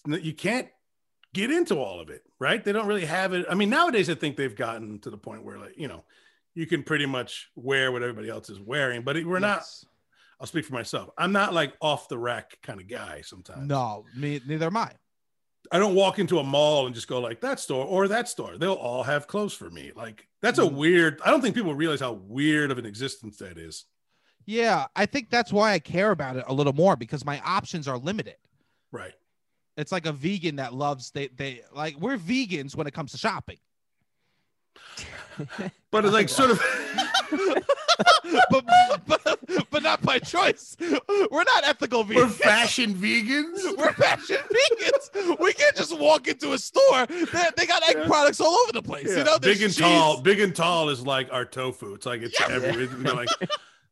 you 0.06 0.34
can't 0.34 0.68
get 1.34 1.50
into 1.50 1.76
all 1.76 2.02
of 2.02 2.10
it, 2.10 2.22
right? 2.38 2.62
They 2.66 2.74
don't 2.74 2.86
really 2.86 3.06
have 3.06 3.32
it. 3.32 3.46
I 3.50 3.56
mean, 3.56 3.70
nowadays, 3.70 4.10
I 4.10 4.16
think 4.16 4.36
they've 4.36 4.54
gotten 4.54 5.00
to 5.00 5.10
the 5.10 5.18
point 5.18 5.46
where, 5.46 5.58
like, 5.58 5.78
you 5.78 5.88
know, 5.88 6.04
you 6.54 6.66
can 6.66 6.84
pretty 6.84 7.06
much 7.06 7.50
wear 7.56 7.94
what 7.94 8.02
everybody 8.04 8.30
else 8.30 8.50
is 8.50 8.60
wearing, 8.60 9.04
but 9.04 9.16
we're 9.24 9.40
not. 9.40 9.64
I'll 10.42 10.48
speak 10.48 10.66
for 10.66 10.74
myself. 10.74 11.12
I'm 11.18 11.32
not 11.32 11.54
like 11.54 11.74
off 11.80 12.10
the 12.10 12.18
rack 12.18 12.58
kind 12.62 12.82
of 12.82 12.90
guy. 12.90 13.22
Sometimes 13.22 13.66
No, 13.66 14.04
me 14.18 14.42
neither 14.46 14.66
am 14.66 14.76
I. 14.76 14.92
I 15.72 15.80
don't 15.80 15.96
walk 15.96 16.20
into 16.20 16.40
a 16.40 16.44
mall 16.44 16.86
and 16.86 16.94
just 16.96 17.08
go 17.08 17.20
like 17.20 17.42
that 17.42 17.60
store 17.60 17.86
or 17.86 18.08
that 18.08 18.28
store. 18.30 18.58
They'll 18.58 18.74
all 18.74 19.04
have 19.04 19.28
clothes 19.28 19.54
for 19.54 19.70
me. 19.70 19.92
Like 19.96 20.28
that's 20.42 20.60
a 20.60 20.64
Mm. 20.64 20.74
weird. 20.74 21.22
I 21.26 21.32
don't 21.32 21.42
think 21.42 21.56
people 21.56 21.74
realize 21.76 22.00
how 22.00 22.14
weird 22.14 22.72
of 22.72 22.78
an 22.78 22.86
existence 22.86 23.38
that 23.38 23.58
is. 23.58 23.86
Yeah, 24.46 24.86
I 24.96 25.06
think 25.08 25.30
that's 25.32 25.52
why 25.52 25.74
I 25.74 25.80
care 25.80 26.12
about 26.12 26.36
it 26.36 26.46
a 26.48 26.54
little 26.54 26.74
more 26.74 26.96
because 26.96 27.26
my 27.26 27.40
options 27.42 27.88
are 27.88 27.98
limited. 27.98 28.36
Right. 28.92 29.14
It's 29.78 29.92
like 29.92 30.06
a 30.06 30.12
vegan 30.14 30.58
that 30.58 30.74
loves 30.74 31.12
they 31.12 31.28
they 31.28 31.62
like 31.74 31.98
we're 31.98 32.18
vegans 32.18 32.76
when 32.76 32.86
it 32.88 32.94
comes 32.94 33.12
to 33.14 33.18
shopping. 33.18 33.58
But 35.92 36.06
it's 36.06 36.14
like 36.14 36.30
sort 36.30 36.52
of. 36.52 36.62
but, 38.50 38.66
but 39.08 39.40
but 39.70 39.84
not 39.84 40.02
by 40.02 40.20
choice. 40.20 40.76
We're 40.80 41.44
not 41.44 41.64
ethical 41.66 42.04
vegans. 42.04 42.16
We're 42.16 42.28
fashion 42.30 42.94
vegans. 42.96 43.64
We're 43.78 43.94
fashion 43.94 44.38
vegans. 44.38 45.40
We 45.40 45.54
can't 45.54 45.76
just 45.76 45.98
walk 45.98 46.28
into 46.28 46.54
a 46.54 46.58
store. 46.58 47.06
They, 47.08 47.26
they 47.58 47.66
got 47.66 47.88
egg 47.90 47.98
Yeah. 48.00 48.08
products 48.08 48.40
all 48.42 48.54
over 48.64 48.72
the 48.74 48.82
place. 48.82 49.08
Yeah. 49.10 49.18
You 49.20 49.24
know, 49.26 49.40
big 49.40 49.62
and 49.62 49.74
cheese. 49.74 49.78
tall. 49.84 50.22
Big 50.22 50.40
and 50.40 50.56
tall 50.56 50.90
is 50.90 51.06
like 51.06 51.32
our 51.32 51.46
tofu. 51.46 51.94
It's 51.94 52.06
like 52.06 52.22
it's 52.22 52.40
Yeah. 52.40 52.48
every. 52.50 52.86
They're 52.86 53.14
like, 53.14 53.30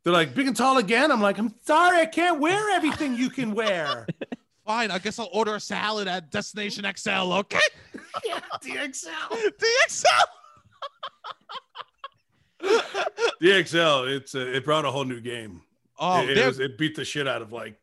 they're 0.03 0.13
like 0.13 0.33
big 0.33 0.47
and 0.47 0.55
tall 0.55 0.77
again. 0.77 1.11
I'm 1.11 1.21
like, 1.21 1.37
I'm 1.37 1.53
sorry, 1.65 1.99
I 1.99 2.05
can't 2.05 2.39
wear 2.39 2.71
everything 2.71 3.15
you 3.15 3.29
can 3.29 3.53
wear. 3.53 4.07
Fine, 4.65 4.91
I 4.91 4.99
guess 4.99 5.19
I'll 5.19 5.29
order 5.33 5.55
a 5.55 5.59
salad 5.59 6.07
at 6.07 6.31
Destination 6.31 6.85
XL. 6.95 7.33
Okay. 7.33 7.59
yeah, 8.25 8.39
DXL. 8.63 9.09
DXL. 9.31 10.05
DXL. 13.41 14.15
It's 14.15 14.35
uh, 14.35 14.39
it 14.39 14.65
brought 14.65 14.85
a 14.85 14.91
whole 14.91 15.05
new 15.05 15.19
game. 15.21 15.61
Oh, 15.99 16.23
it, 16.23 16.37
it, 16.37 16.45
was, 16.45 16.59
it 16.59 16.77
beat 16.77 16.95
the 16.95 17.05
shit 17.05 17.27
out 17.27 17.41
of 17.41 17.51
like 17.51 17.75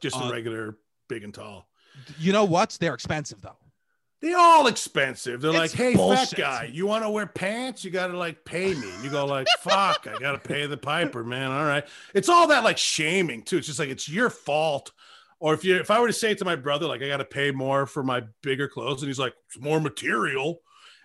just 0.00 0.16
a 0.16 0.24
Uh, 0.24 0.30
regular 0.32 0.76
big 1.08 1.24
and 1.24 1.32
tall. 1.34 1.68
you 2.18 2.32
know 2.32 2.44
what? 2.44 2.76
They're 2.80 2.94
expensive 2.94 3.40
though. 3.40 3.56
They're 4.20 4.38
all 4.38 4.68
expensive. 4.68 5.42
They're 5.42 5.52
like, 5.52 5.72
hey, 5.72 5.94
bullshit. 5.94 6.30
fat 6.30 6.38
guy, 6.38 6.70
you 6.72 6.86
want 6.86 7.04
to 7.04 7.10
wear 7.10 7.26
pants? 7.26 7.84
You 7.84 7.90
got 7.90 8.06
to 8.06 8.16
like 8.16 8.42
pay 8.46 8.72
me. 8.74 8.90
You 9.02 9.10
go 9.10 9.26
like, 9.26 9.46
fuck, 9.60 10.06
I 10.10 10.18
got 10.18 10.32
to 10.32 10.38
pay 10.38 10.66
the 10.66 10.78
piper, 10.78 11.22
man. 11.22 11.50
All 11.50 11.64
right. 11.64 11.84
It's 12.14 12.30
all 12.30 12.46
that 12.48 12.64
like 12.64 12.78
shaming 12.78 13.42
too. 13.42 13.58
It's 13.58 13.66
just 13.66 13.78
like 13.78 13.90
it's 13.90 14.08
your 14.08 14.30
fault. 14.30 14.92
Or 15.40 15.52
if 15.52 15.62
you, 15.62 15.76
if 15.76 15.90
I 15.90 16.00
were 16.00 16.06
to 16.06 16.12
say 16.12 16.30
it 16.30 16.38
to 16.38 16.44
my 16.46 16.56
brother, 16.56 16.86
like 16.86 17.02
I 17.02 17.08
got 17.08 17.18
to 17.18 17.24
pay 17.26 17.50
more 17.50 17.84
for 17.86 18.02
my 18.02 18.22
bigger 18.42 18.66
clothes, 18.66 19.02
and 19.02 19.08
he's 19.10 19.18
like, 19.18 19.34
it's 19.48 19.60
more 19.60 19.78
material, 19.78 20.60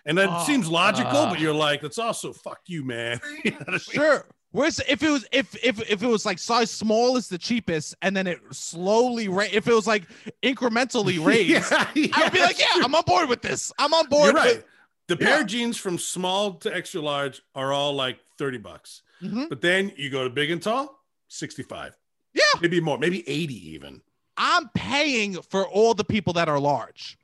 and 0.06 0.16
that 0.18 0.28
Oh, 0.30 0.44
seems 0.44 0.68
logical, 0.68 1.16
uh. 1.16 1.30
but 1.30 1.40
you're 1.40 1.54
like, 1.54 1.80
that's 1.82 1.98
also 1.98 2.32
fuck 2.32 2.60
you, 2.66 2.84
man. 2.84 3.20
You 3.44 3.50
know 3.52 3.58
I 3.66 3.70
mean? 3.72 3.78
Sure. 3.80 4.26
Where's 4.52 4.80
if 4.88 5.02
it 5.02 5.10
was 5.10 5.24
if 5.30 5.54
if 5.64 5.80
if 5.88 6.02
it 6.02 6.06
was 6.08 6.26
like 6.26 6.38
size 6.40 6.70
small 6.72 7.16
is 7.16 7.28
the 7.28 7.38
cheapest 7.38 7.94
and 8.02 8.16
then 8.16 8.26
it 8.26 8.40
slowly 8.50 9.28
ra- 9.28 9.44
if 9.52 9.68
it 9.68 9.72
was 9.74 9.86
like 9.86 10.04
incrementally 10.42 11.24
raised, 11.24 11.50
yeah, 11.70 11.86
I 12.14 12.22
would 12.24 12.32
be 12.32 12.40
like, 12.40 12.58
yeah, 12.58 12.66
I'm 12.84 12.94
on 12.94 13.04
board 13.06 13.28
with 13.28 13.42
this. 13.42 13.70
I'm 13.78 13.94
on 13.94 14.06
board. 14.08 14.26
You're 14.26 14.34
right. 14.34 14.56
with- 14.56 14.64
The 15.06 15.16
pair 15.16 15.36
Yeah. 15.36 15.40
of 15.42 15.46
jeans 15.46 15.76
from 15.76 15.98
small 15.98 16.54
to 16.54 16.74
extra 16.74 17.00
large 17.00 17.42
are 17.54 17.72
all 17.72 17.94
like 17.94 18.18
30 18.38 18.58
bucks. 18.58 19.02
Mhm. 19.22 19.48
But 19.48 19.60
then 19.60 19.92
you 19.96 20.10
go 20.10 20.24
to 20.24 20.30
big 20.30 20.50
and 20.50 20.60
tall, 20.62 20.98
65. 21.28 21.96
Yeah. 22.34 22.42
Maybe 22.60 22.80
more, 22.80 22.98
maybe 22.98 23.28
80 23.28 23.54
even. 23.74 24.02
I'm 24.36 24.68
paying 24.74 25.40
for 25.42 25.66
all 25.68 25.94
the 25.94 26.04
people 26.04 26.32
that 26.34 26.48
are 26.48 26.58
large 26.58 27.18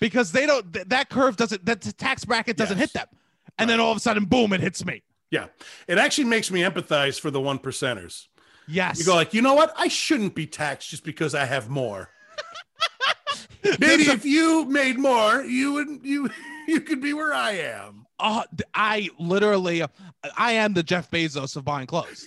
because 0.00 0.32
they 0.32 0.46
don't 0.46 0.72
th- 0.72 0.86
that 0.88 1.08
curve 1.10 1.36
doesn't 1.36 1.64
that 1.66 1.80
tax 1.98 2.24
bracket 2.24 2.56
doesn't 2.56 2.78
Yes. 2.78 2.92
hit 2.92 2.92
them. 2.94 3.06
And 3.58 3.68
then 3.68 3.78
all 3.80 3.90
of 3.90 3.96
a 3.96 4.00
sudden, 4.00 4.24
boom, 4.24 4.52
it 4.52 4.60
hits 4.60 4.84
me. 4.84 5.02
Yeah. 5.30 5.46
It 5.86 5.98
actually 5.98 6.24
makes 6.24 6.50
me 6.50 6.62
empathize 6.62 7.20
for 7.20 7.30
the 7.30 7.40
one 7.40 7.58
percenters. 7.58 8.26
Yes. 8.66 8.98
You 8.98 9.04
go 9.04 9.14
like, 9.14 9.34
you 9.34 9.42
know 9.42 9.54
what? 9.54 9.72
I 9.76 9.88
shouldn't 9.88 10.34
be 10.34 10.46
taxed 10.46 10.90
just 10.90 11.04
because 11.04 11.34
I 11.34 11.44
have 11.44 11.68
more. 11.68 12.08
Maybe 13.78 14.04
if 14.04 14.24
you 14.24 14.64
made 14.66 14.98
more, 14.98 15.42
you 15.42 15.72
would 15.74 15.88
you 16.02 16.30
you 16.68 16.80
could 16.80 17.00
be 17.00 17.12
where 17.12 17.34
I 17.34 17.52
am. 17.52 18.06
Uh, 18.18 18.42
I 18.74 19.08
literally, 19.18 19.82
I 20.36 20.52
am 20.52 20.74
the 20.74 20.82
Jeff 20.82 21.10
Bezos 21.10 21.56
of 21.56 21.64
buying 21.64 21.86
clothes. 21.86 22.26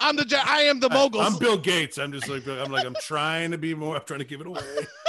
I'm 0.00 0.16
the 0.16 0.42
I 0.46 0.62
am 0.62 0.80
the 0.80 0.90
mogul. 0.90 1.20
I'm 1.20 1.38
Bill 1.38 1.56
Gates. 1.56 1.96
I'm 1.98 2.12
just 2.12 2.28
like 2.28 2.46
I'm 2.46 2.72
like 2.72 2.84
I'm 2.84 2.96
trying 3.00 3.52
to 3.52 3.58
be 3.58 3.74
more. 3.74 3.96
I'm 3.96 4.02
trying 4.04 4.18
to 4.18 4.24
give 4.24 4.40
it 4.40 4.46
away. 4.46 4.60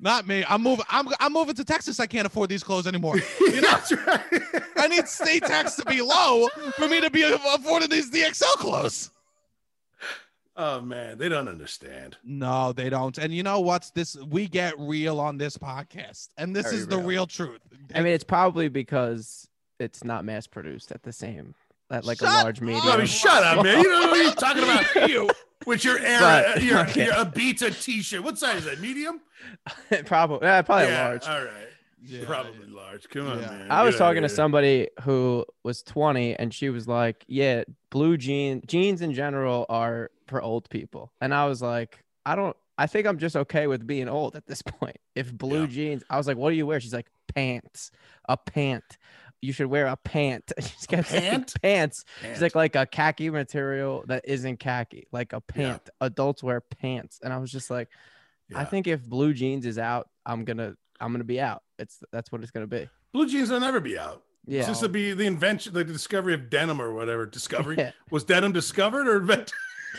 Not 0.00 0.26
me. 0.28 0.44
I'm 0.48 0.62
moving. 0.62 0.84
I'm 0.88 1.08
I'm 1.18 1.32
moving 1.32 1.54
to 1.56 1.64
Texas. 1.64 1.98
I 1.98 2.06
can't 2.06 2.26
afford 2.26 2.48
these 2.50 2.62
clothes 2.62 2.86
anymore. 2.86 3.16
You 3.40 3.60
know, 3.62 3.70
That's 3.70 3.92
right. 3.92 4.20
I 4.76 4.86
need 4.88 5.08
state 5.08 5.42
tax 5.42 5.74
to 5.76 5.84
be 5.84 6.00
low 6.00 6.48
for 6.76 6.86
me 6.86 7.00
to 7.00 7.10
be 7.10 7.22
affording 7.22 7.88
these 7.88 8.10
DXL 8.10 8.44
clothes. 8.58 9.10
Oh 10.56 10.80
man, 10.80 11.18
they 11.18 11.28
don't 11.28 11.48
understand. 11.48 12.16
No, 12.24 12.72
they 12.72 12.90
don't. 12.90 13.16
And 13.18 13.32
you 13.32 13.42
know 13.42 13.60
what's 13.60 13.90
this? 13.90 14.16
We 14.16 14.46
get 14.48 14.74
real 14.78 15.18
on 15.20 15.38
this 15.38 15.56
podcast, 15.56 16.28
and 16.36 16.54
this 16.54 16.66
Very 16.66 16.76
is 16.76 16.86
the 16.88 16.98
real. 16.98 17.06
real 17.06 17.26
truth. 17.26 17.60
I 17.94 18.02
mean, 18.02 18.12
it's 18.12 18.24
probably 18.24 18.68
because 18.68 19.48
it's 19.80 20.04
not 20.04 20.24
mass 20.24 20.46
produced 20.46 20.92
at 20.92 21.02
the 21.02 21.12
same 21.12 21.54
at 21.90 22.04
like 22.04 22.18
Shut 22.18 22.28
a 22.28 22.42
large 22.44 22.58
up. 22.58 22.62
medium. 22.62 22.84
Bobby, 22.84 23.06
shut 23.06 23.42
up, 23.42 23.64
man. 23.64 23.82
You 23.82 23.90
know 23.90 24.08
what 24.08 24.22
you're 24.22 24.32
talking 24.34 24.62
about? 24.62 25.08
you. 25.10 25.30
With 25.66 25.84
your 25.84 25.98
air, 25.98 26.20
But- 26.20 26.56
uh, 26.58 26.60
your, 26.60 26.78
okay. 26.80 27.04
your 27.06 27.14
Abita 27.14 27.82
t-shirt. 27.82 28.22
What 28.22 28.38
size 28.38 28.58
is 28.60 28.64
that? 28.66 28.80
Medium? 28.80 29.20
probably, 30.06 30.38
yeah, 30.46 30.62
probably 30.62 30.86
yeah, 30.86 31.08
large. 31.08 31.26
All 31.26 31.44
right. 31.44 31.52
Yeah. 32.04 32.24
Probably 32.24 32.66
large. 32.68 33.08
Come 33.08 33.26
on, 33.26 33.40
Yeah. 33.40 33.50
man. 33.50 33.70
I 33.70 33.82
was 33.82 33.94
Get 33.96 33.98
talking 33.98 34.22
to 34.22 34.28
somebody 34.28 34.88
who 35.02 35.44
was 35.64 35.82
20 35.82 36.36
and 36.36 36.54
she 36.54 36.70
was 36.70 36.86
like, 36.86 37.24
Yeah, 37.26 37.64
blue 37.90 38.16
jean 38.16 38.62
jeans 38.66 39.02
in 39.02 39.12
general 39.12 39.66
are 39.68 40.10
for 40.28 40.40
old 40.40 40.70
people. 40.70 41.12
And 41.20 41.34
I 41.34 41.46
was 41.46 41.60
like, 41.60 42.02
I 42.24 42.36
don't 42.36 42.56
I 42.78 42.86
think 42.86 43.08
I'm 43.08 43.18
just 43.18 43.34
okay 43.34 43.66
with 43.66 43.84
being 43.84 44.08
old 44.08 44.36
at 44.36 44.46
this 44.46 44.62
point. 44.62 44.96
If 45.16 45.32
blue 45.36 45.62
Yeah. 45.62 45.66
jeans, 45.66 46.04
I 46.08 46.16
was 46.18 46.28
like, 46.28 46.36
What 46.36 46.50
do 46.50 46.56
you 46.56 46.66
wear? 46.66 46.78
She's 46.80 46.94
like, 46.94 47.08
Pants, 47.34 47.90
a 48.28 48.36
pant. 48.36 48.84
You 49.40 49.52
should 49.52 49.66
wear 49.68 49.86
a 49.86 49.96
pant. 49.96 50.52
She 50.60 50.86
kept 50.88 51.08
saying 51.08 51.30
pant? 51.30 51.54
pants. 51.62 52.04
She's 52.22 52.42
like 52.42 52.54
like 52.54 52.74
a 52.76 52.86
khaki 52.86 53.30
material 53.30 54.04
that 54.08 54.24
isn't 54.26 54.58
khaki, 54.58 55.06
like 55.12 55.32
a 55.32 55.42
Yeah. 55.54 55.54
pant. 55.72 55.90
Adults 56.00 56.42
wear 56.42 56.60
pants. 56.60 57.20
And 57.22 57.32
I 57.32 57.38
was 57.38 57.50
just 57.52 57.70
like, 57.70 57.88
I 58.54 58.64
think 58.64 58.86
if 58.86 59.04
blue 59.04 59.32
jeans 59.34 59.66
is 59.66 59.78
out, 59.78 60.08
I'm 60.26 60.44
gonna 60.44 60.74
I'm 61.00 61.12
gonna 61.12 61.24
be 61.24 61.40
out. 61.40 61.62
It's 61.78 62.02
that's 62.12 62.32
what 62.32 62.42
it's 62.42 62.50
gonna 62.50 62.66
be. 62.66 62.88
blue 63.12 63.28
jeans 63.28 63.50
will 63.50 63.60
never 63.60 63.78
be 63.80 63.98
out. 63.98 64.22
Yeah. 64.46 64.60
It's 64.60 64.68
just 64.68 64.80
to 64.80 64.88
be 64.88 65.12
the 65.12 65.26
invention, 65.26 65.74
like 65.74 65.86
the 65.86 65.92
discovery 65.92 66.32
of 66.34 66.48
denim 66.50 66.80
or 66.80 66.92
whatever. 66.92 67.26
Discovery 67.26 67.76
Yeah. 67.78 67.92
was 68.10 68.24
denim 68.24 68.52
discovered 68.52 69.06
or 69.06 69.18
invented? 69.18 69.52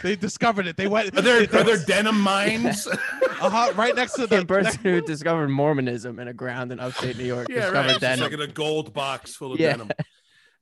They 0.04 0.16
discovered 0.16 0.68
it. 0.68 0.76
They 0.78 0.88
went. 0.88 1.18
Are 1.18 1.22
there 1.22 1.42
are 1.54 1.64
there 1.64 1.78
denim 1.86 2.20
mines? 2.20 2.88
uh-huh, 3.42 3.74
right 3.76 3.96
next 3.96 4.14
to 4.14 4.22
the 4.28 4.38
the 4.38 4.46
person 4.46 4.80
who 4.82 5.02
discovered 5.02 5.50
Mormonism 5.50 6.20
in 6.20 6.28
a 6.28 6.34
ground 6.34 6.72
in 6.72 6.80
upstate 6.80 7.18
New 7.18 7.24
York 7.26 7.48
yeah, 7.50 7.56
discovered 7.56 7.76
right. 7.76 7.86
It's 7.86 7.94
just 7.94 8.02
denim. 8.02 8.24
like 8.24 8.34
in 8.34 8.42
a 8.42 8.48
gold 8.54 8.94
box 8.94 9.36
full 9.36 9.54
of 9.54 9.60
Yeah. 9.60 9.72
denim. 9.72 9.90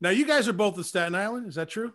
Now 0.01 0.09
you 0.11 0.25
guys 0.27 0.47
are 0.47 0.53
both 0.53 0.77
in 0.77 0.83
Staten 0.83 1.15
Island. 1.15 1.47
Is 1.47 1.55
that 1.55 1.69
true? 1.69 1.93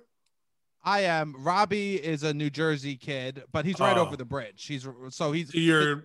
I 0.85 1.03
am. 1.03 1.35
Robbie 1.39 1.95
is 1.95 2.25
a 2.25 2.35
New 2.35 2.51
Jersey 2.51 2.97
kid, 2.97 3.45
but 3.53 3.65
he's 3.65 3.79
right 3.79 3.97
Oh. 3.97 4.03
over 4.03 4.17
the 4.17 4.25
bridge. 4.25 4.67
He's 4.67 4.87
so 5.11 5.31
he's 5.33 5.53
So 5.53 5.59
you're 5.59 6.05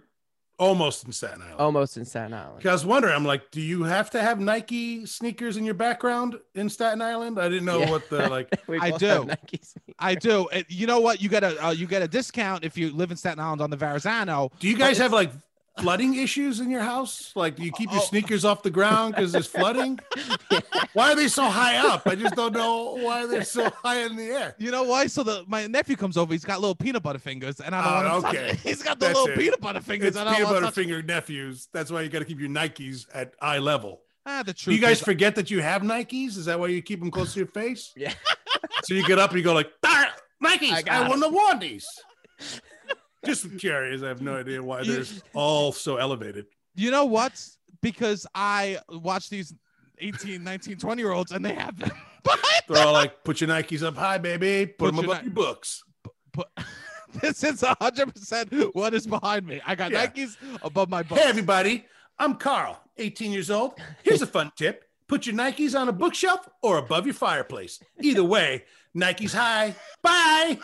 almost 0.60 1.06
in 1.06 1.12
Staten 1.12 1.42
Island. 1.42 1.60
Almost 1.60 1.98
in 1.98 2.06
Staten 2.06 2.34
Island. 2.34 2.66
I 2.66 2.72
was 2.72 2.86
wondering, 2.86 3.14
I'm 3.16 3.26
like, 3.26 3.52
do 3.52 3.62
you 3.62 3.84
have 3.84 4.10
to 4.12 4.22
have 4.22 4.40
Nike 4.40 5.06
sneakers 5.06 5.58
in 5.58 5.64
your 5.66 5.74
background 5.74 6.40
in 6.56 6.70
Staten 6.70 7.02
Island? 7.02 7.40
I 7.40 7.48
didn't 7.50 7.66
know 7.66 7.80
Yeah. 7.80 7.90
what 7.92 8.10
the 8.10 8.28
like. 8.30 8.48
I 8.70 8.92
do. 8.92 9.30
I 10.00 10.16
do. 10.16 10.48
You 10.68 10.88
know 10.88 11.00
what? 11.00 11.22
You 11.22 11.30
get 11.30 11.44
a 11.44 11.68
uh, 11.68 11.72
you 11.72 11.88
get 11.88 12.02
a 12.02 12.08
discount 12.08 12.64
if 12.64 12.78
you 12.78 12.92
live 12.92 13.12
in 13.12 13.18
Staten 13.18 13.40
Island 13.40 13.62
on 13.62 13.70
the 13.70 13.78
Verrazano. 13.78 14.52
Do 14.60 14.68
you 14.68 14.78
guys 14.78 14.98
have 14.98 15.14
like 15.14 15.32
flooding 15.80 16.16
issues 16.16 16.60
in 16.60 16.70
your 16.70 16.82
house? 16.82 17.32
Like, 17.36 17.56
do 17.56 17.64
you 17.64 17.72
keep 17.72 17.92
your 17.92 18.02
Oh. 18.02 18.06
sneakers 18.06 18.44
off 18.46 18.64
the 18.64 18.70
ground 18.70 19.16
because 19.16 19.32
there's 19.32 19.48
flooding? 19.48 20.00
Why 20.94 21.12
are 21.12 21.16
they 21.16 21.28
so 21.28 21.44
high 21.44 21.78
up? 21.78 22.08
I 22.08 22.16
just 22.16 22.36
don't 22.36 22.54
know 22.54 22.98
why 22.98 23.26
they're 23.28 23.44
so 23.44 23.70
high 23.84 24.00
in 24.04 24.16
the 24.16 24.24
air. 24.24 24.56
You 24.58 24.72
know 24.72 24.84
why? 24.84 25.06
So 25.08 25.22
the 25.24 25.44
my 25.48 25.68
nephew 25.68 25.96
comes 25.96 26.18
over. 26.18 26.34
He's 26.34 26.44
got 26.46 26.60
little 26.60 26.74
peanut 26.76 27.04
butter 27.04 27.20
fingers, 27.20 27.60
and 27.60 27.76
I 27.76 27.84
don't 27.84 28.06
Oh, 28.12 28.22
want 28.22 28.24
to 28.34 28.40
okay. 28.42 28.50
touch. 28.52 28.60
He's 28.64 28.82
got 28.82 29.00
the 29.00 29.08
That's 29.08 29.20
little 29.20 29.34
it. 29.34 29.40
peanut 29.40 29.62
butter 29.62 29.82
fingers. 29.82 30.08
It's 30.10 30.18
and 30.18 30.28
I 30.28 30.32
don't 30.34 30.38
peanut 30.42 30.54
butter 30.54 30.66
touch- 30.68 30.76
finger 30.76 31.02
nephews. 31.04 31.68
That's 31.74 31.92
why 31.92 32.02
you 32.02 32.10
got 32.10 32.20
to 32.20 32.26
keep 32.26 32.40
your 32.40 32.50
Nikes 32.50 33.06
at 33.14 33.34
eye 33.42 33.60
level. 33.60 34.02
Ah, 34.26 34.42
the 34.44 34.54
Do 34.54 34.58
truth. 34.58 34.76
you 34.76 34.82
guys 34.82 34.98
is- 34.98 35.04
forget 35.04 35.36
that 35.36 35.52
you 35.52 35.62
have 35.62 35.84
Nikes? 35.84 36.36
Is 36.38 36.46
that 36.46 36.60
why 36.60 36.68
you 36.68 36.82
keep 36.82 37.00
them 37.00 37.12
close 37.12 37.34
to 37.34 37.40
your 37.40 37.48
face? 37.48 37.94
Yeah. 37.98 38.14
So 38.84 38.94
you 38.96 39.06
get 39.06 39.20
up 39.20 39.30
and 39.32 39.38
you 39.38 39.44
go 39.44 39.54
like, 39.54 39.72
"Ah, 39.86 40.12
Nikes. 40.44 40.72
I 40.72 40.78
I, 40.78 40.82
got 40.82 41.10
want 41.10 41.22
to 41.22 41.30
want 41.30 41.62
these. 41.62 41.86
Just 43.28 43.60
curious. 43.60 44.02
I 44.04 44.08
have 44.08 44.22
no 44.22 44.38
idea 44.38 44.62
why 44.64 44.84
they're 44.84 45.04
all 45.34 45.72
so 45.72 45.98
elevated. 45.98 46.46
You 46.76 46.92
know 46.92 47.06
what? 47.06 47.46
Because 47.82 48.26
I 48.34 48.80
watch 48.90 49.30
these 49.30 49.54
18, 50.00 50.44
19, 50.44 50.78
20 50.78 51.02
year 51.02 51.12
olds 51.12 51.32
and 51.32 51.44
they 51.44 51.54
have 51.54 51.78
them 51.78 51.92
They're 52.68 52.86
all 52.86 52.94
like, 52.94 53.24
put 53.24 53.42
your 53.42 53.50
Nikes 53.50 53.84
up 53.84 53.96
high, 53.96 54.18
baby. 54.18 54.66
Put, 54.66 54.78
Put 54.78 54.86
them 54.88 54.96
your 54.96 55.06
above 55.06 55.24
Ni- 55.24 55.28
your 55.28 55.34
books. 55.34 55.84
But 56.34 56.50
this 57.22 57.44
is 57.44 57.64
hundred 57.80 58.14
percent 58.14 58.54
what 58.74 58.94
is 58.94 59.08
behind 59.08 59.46
me. 59.46 59.62
I 59.66 59.76
got 59.76 59.92
Yeah. 59.92 60.08
Nikes 60.08 60.36
above 60.62 60.90
my 60.90 61.04
butt. 61.04 61.20
Hey, 61.20 61.30
everybody. 61.30 61.86
I'm 62.20 62.36
Carl, 62.36 62.80
18 62.98 63.32
years 63.32 63.52
old. 63.52 63.74
Here's 64.04 64.22
a 64.22 64.28
fun 64.28 64.52
tip 64.58 64.84
put 65.08 65.26
your 65.26 65.36
Nikes 65.36 65.80
on 65.80 65.88
a 65.88 65.94
bookshelf 65.94 66.48
or 66.62 66.78
above 66.78 67.06
your 67.06 67.14
fireplace. 67.14 67.80
Either 68.02 68.24
way, 68.24 68.66
Nikes 68.96 69.34
high. 69.34 69.76
Bye. 70.02 70.60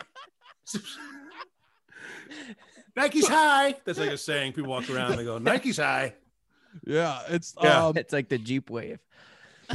Nikes 2.96 3.28
high. 3.28 3.74
That's 3.84 3.98
like 3.98 4.10
a 4.10 4.18
saying. 4.18 4.52
People 4.52 4.70
walk 4.70 4.88
around 4.90 5.10
and 5.12 5.20
they 5.20 5.24
go, 5.24 5.38
Nikes 5.38 5.82
high. 5.82 6.14
Yeah, 6.86 7.20
it's 7.28 7.54
Yeah. 7.62 7.86
um 7.86 7.96
It's 7.96 8.12
like 8.12 8.28
the 8.28 8.38
Jeep 8.38 8.70
wave. 8.70 8.98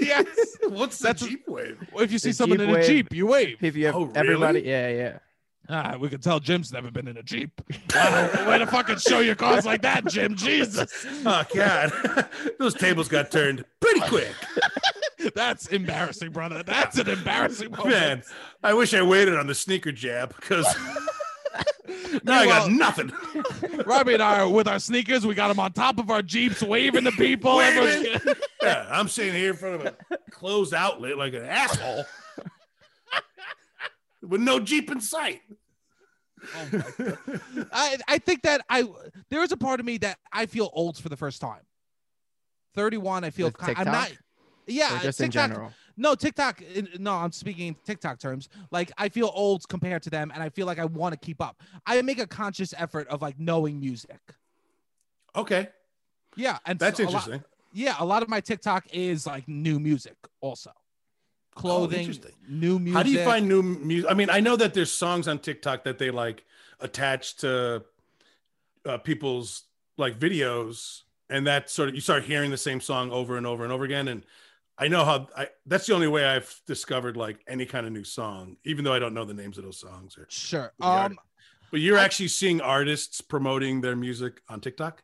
yes. 0.00 0.26
What's 0.68 0.98
That's- 0.98 1.22
the 1.22 1.28
Jeep 1.30 1.48
wave? 1.48 1.78
Well, 1.92 2.04
If 2.04 2.12
you 2.12 2.18
see 2.18 2.30
The 2.30 2.34
someone 2.34 2.58
Jeep 2.58 2.68
in 2.68 2.74
a 2.74 2.78
wave. 2.78 2.86
Jeep, 2.86 3.14
you 3.14 3.26
wave. 3.26 3.56
If 3.60 3.76
you 3.76 3.86
have 3.86 3.96
Oh, 3.96 4.04
really? 4.04 4.18
everybody, 4.18 4.60
yeah, 4.60 4.88
yeah. 4.88 5.18
Ah, 5.70 5.96
we 5.98 6.08
can 6.08 6.20
tell 6.20 6.40
Jim's 6.40 6.72
never 6.72 6.90
been 6.90 7.06
in 7.08 7.16
a 7.18 7.22
Jeep. 7.22 7.60
Wow, 7.94 8.48
way 8.48 8.58
to 8.58 8.66
fucking 8.66 8.98
show 8.98 9.20
your 9.20 9.34
cars 9.34 9.66
like 9.66 9.82
that, 9.82 10.06
Jim. 10.06 10.34
Jesus. 10.34 11.04
Oh, 11.26 11.42
God. 11.54 11.92
Those 12.58 12.74
tables 12.74 13.08
got 13.08 13.30
turned 13.30 13.64
pretty 13.80 14.00
quick. 14.00 14.32
That's 15.34 15.66
embarrassing, 15.66 16.30
brother. 16.32 16.62
That's 16.62 16.96
an 16.98 17.08
embarrassing 17.08 17.70
moment. 17.72 17.88
Man, 17.90 18.22
I 18.62 18.72
wish 18.74 18.94
I 18.94 19.02
waited 19.02 19.36
on 19.36 19.46
the 19.46 19.54
sneaker 19.54 19.92
jab 19.92 20.34
because 20.36 20.66
now 22.24 22.40
I 22.40 22.46
got 22.46 22.70
nothing. 22.70 23.12
Robbie 23.86 24.14
and 24.14 24.22
I 24.22 24.40
are 24.40 24.48
with 24.48 24.68
our 24.68 24.78
sneakers. 24.78 25.26
We 25.26 25.34
got 25.34 25.48
them 25.48 25.58
on 25.60 25.72
top 25.72 25.98
of 25.98 26.10
our 26.10 26.22
Jeeps, 26.22 26.62
waving 26.62 27.04
to 27.04 27.12
people. 27.12 27.56
Waving. 27.56 28.16
Yeah, 28.60 28.88
I'm 28.90 29.06
sitting 29.08 29.34
here 29.34 29.50
in 29.50 29.56
front 29.56 29.76
of 29.76 29.94
a 30.10 30.18
closed 30.32 30.74
outlet 30.74 31.16
like 31.16 31.32
an 31.32 31.44
asshole 31.44 32.04
with 34.20 34.40
no 34.40 34.58
Jeep 34.58 34.90
in 34.90 35.00
sight. 35.00 35.42
Oh 36.56 36.68
my 36.72 36.78
God. 37.04 37.68
I 37.72 37.96
I 38.08 38.18
think 38.18 38.42
that 38.42 38.62
I 38.68 38.84
there 39.30 39.42
is 39.44 39.52
a 39.52 39.56
part 39.56 39.78
of 39.78 39.86
me 39.86 39.98
that 39.98 40.18
I 40.32 40.46
feel 40.46 40.70
old 40.72 40.98
for 40.98 41.08
the 41.08 41.16
first 41.16 41.40
time. 41.40 41.60
31, 42.74 43.24
I 43.24 43.30
feel 43.30 43.46
With 43.46 43.58
ki- 43.58 43.74
I'm 43.76 43.86
not. 43.86 44.12
Yeah, 44.66 44.96
Or 44.96 45.02
just 45.02 45.20
in 45.20 45.30
general. 45.30 45.72
No, 46.00 46.14
TikTok. 46.14 46.62
No, 46.98 47.12
I'm 47.14 47.32
speaking 47.32 47.74
TikTok 47.84 48.20
terms. 48.20 48.48
Like 48.70 48.92
I 48.96 49.08
feel 49.08 49.30
old 49.34 49.68
compared 49.68 50.02
to 50.04 50.10
them, 50.10 50.30
and 50.32 50.42
I 50.42 50.48
feel 50.48 50.64
like 50.66 50.78
I 50.78 50.84
want 50.84 51.12
to 51.12 51.18
keep 51.18 51.42
up. 51.42 51.60
I 51.86 52.00
make 52.02 52.20
a 52.20 52.26
conscious 52.26 52.72
effort 52.78 53.08
of 53.08 53.20
like 53.20 53.38
knowing 53.38 53.80
music. 53.80 54.20
okay, 55.36 55.68
Yeah, 56.36 56.58
and 56.66 56.78
that's 56.78 56.98
so 56.98 57.02
a 57.02 57.06
lot- 57.06 57.12
interesting. 57.26 57.44
yeah, 57.72 57.96
a 57.98 58.04
lot 58.04 58.22
of 58.22 58.28
my 58.28 58.40
TikTok 58.40 58.86
is 58.92 59.26
like 59.26 59.46
new 59.48 59.78
music, 59.80 60.16
also 60.40 60.70
clothing, 61.54 61.96
Oh, 61.98 62.00
interesting. 62.00 62.32
new 62.48 62.78
music. 62.78 62.96
How 62.96 63.02
do 63.02 63.10
you 63.10 63.24
find 63.24 63.48
new 63.48 63.62
music? 63.62 64.08
I 64.10 64.14
mean, 64.14 64.30
I 64.30 64.38
know 64.40 64.54
that 64.56 64.74
there's 64.74 64.92
songs 64.92 65.26
on 65.26 65.40
TikTok 65.40 65.82
that 65.84 65.98
they 65.98 66.10
like 66.12 66.44
attach 66.80 67.36
to 67.38 67.84
uh, 68.86 68.98
people's 68.98 69.64
like 69.96 70.18
videos, 70.18 71.02
and 71.28 71.44
that 71.48 71.68
sort 71.70 71.88
of 71.88 71.94
you 71.96 72.00
start 72.00 72.22
hearing 72.24 72.50
the 72.52 72.56
same 72.56 72.80
song 72.80 73.10
over 73.10 73.36
and 73.36 73.44
over 73.46 73.64
and 73.64 73.72
over 73.72 73.84
again. 73.84 74.06
And 74.08 74.24
I 74.78 74.88
know 74.88 75.04
how 75.04 75.28
I 75.36 75.48
that's 75.66 75.86
the 75.86 75.94
only 75.94 76.06
way 76.08 76.24
I've 76.24 76.54
discovered 76.66 77.16
like 77.16 77.40
any 77.48 77.66
kind 77.66 77.86
of 77.86 77.92
new 77.92 78.04
song, 78.04 78.56
even 78.64 78.84
though 78.84 78.92
I 78.92 78.98
don't 78.98 79.14
know 79.14 79.24
the 79.24 79.34
names 79.34 79.58
of 79.58 79.64
those 79.64 79.80
songs. 79.80 80.16
Or, 80.16 80.26
Sure. 80.28 80.72
Um, 80.80 81.18
but 81.70 81.80
you're 81.80 81.98
I- 81.98 82.04
actually 82.04 82.28
seeing 82.28 82.60
artists 82.60 83.20
promoting 83.20 83.80
their 83.80 83.96
music 83.96 84.40
on 84.48 84.60
TikTok. 84.60 85.02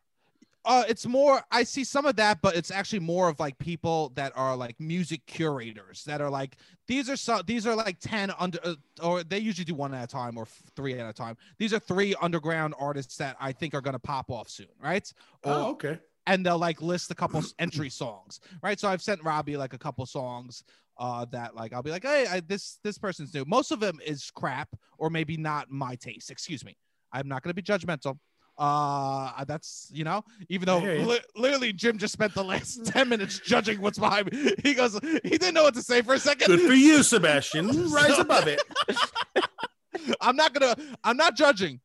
uh, 0.64 0.84
it's 0.88 1.06
more. 1.06 1.42
I 1.50 1.64
see 1.64 1.84
some 1.84 2.06
of 2.06 2.16
that, 2.16 2.40
but 2.40 2.56
it's 2.56 2.70
actually 2.70 3.00
more 3.00 3.28
of 3.28 3.38
like 3.38 3.58
people 3.58 4.12
that 4.14 4.32
are 4.34 4.56
like 4.56 4.78
music 4.80 5.26
curators 5.26 6.04
that 6.04 6.20
are 6.22 6.30
like 6.30 6.56
these 6.86 7.10
are 7.10 7.16
so 7.16 7.42
these 7.44 7.66
are 7.66 7.74
like 7.74 7.98
ten 8.00 8.32
under, 8.38 8.58
uh, 8.64 8.74
or 9.02 9.24
they 9.24 9.38
usually 9.40 9.64
do 9.66 9.74
one 9.74 9.92
at 9.92 10.04
a 10.04 10.06
time 10.06 10.38
or 10.38 10.46
three 10.76 10.98
at 10.98 11.06
a 11.06 11.12
time. 11.12 11.36
These 11.58 11.74
are 11.74 11.78
three 11.80 12.14
underground 12.22 12.74
artists 12.78 13.16
that 13.16 13.36
I 13.40 13.52
think 13.52 13.74
are 13.74 13.82
gonna 13.82 13.98
pop 13.98 14.30
off 14.30 14.48
soon, 14.48 14.68
right? 14.82 15.12
Oh, 15.42 15.72
okay. 15.72 15.98
And 16.26 16.44
they'll 16.44 16.58
like 16.58 16.80
list 16.80 17.10
a 17.10 17.14
couple 17.14 17.42
entry 17.58 17.90
songs, 17.90 18.40
right? 18.62 18.78
So 18.78 18.88
I've 18.88 19.02
sent 19.02 19.22
Robbie 19.22 19.56
like 19.56 19.72
a 19.74 19.78
couple 19.78 20.04
songs 20.06 20.64
uh 20.96 21.24
that 21.32 21.56
like 21.56 21.72
I'll 21.72 21.82
be 21.82 21.90
like, 21.90 22.04
hey, 22.04 22.26
I, 22.30 22.40
this 22.40 22.78
this 22.84 22.98
person's 22.98 23.34
new. 23.34 23.44
Most 23.44 23.70
of 23.72 23.80
them 23.80 23.98
is 24.04 24.30
crap 24.30 24.68
or 24.98 25.10
maybe 25.10 25.36
not 25.36 25.70
my 25.70 25.96
taste. 25.96 26.30
Excuse 26.30 26.64
me. 26.64 26.76
I'm 27.12 27.28
not 27.28 27.42
gonna 27.42 27.54
be 27.54 27.62
judgmental. 27.62 28.18
Uh, 28.56 29.44
that's 29.44 29.88
you 29.92 30.04
know, 30.04 30.22
even 30.48 30.66
though 30.66 30.78
I 30.78 30.80
hear 30.80 30.94
ya. 30.94 31.06
li- 31.06 31.20
literally 31.34 31.72
Jim 31.72 31.98
just 31.98 32.12
spent 32.12 32.34
the 32.34 32.44
last 32.44 32.86
ten 32.92 33.08
minutes 33.08 33.40
judging 33.40 33.80
what's 33.80 33.98
behind 33.98 34.30
me. 34.32 34.54
He 34.62 34.74
goes, 34.74 34.98
he 35.02 35.30
didn't 35.30 35.54
know 35.54 35.64
what 35.64 35.74
to 35.74 35.82
say 35.82 36.02
for 36.02 36.14
a 36.14 36.18
second. 36.20 36.46
Good 36.46 36.60
for 36.60 36.72
you, 36.72 37.02
Sebastian. 37.02 37.66
Rise 37.90 38.18
above 38.18 38.46
it. 38.46 38.62
I'm 40.20 40.36
not 40.36 40.54
gonna. 40.54 40.76
I'm 41.02 41.16
not 41.16 41.36
judging. 41.36 41.80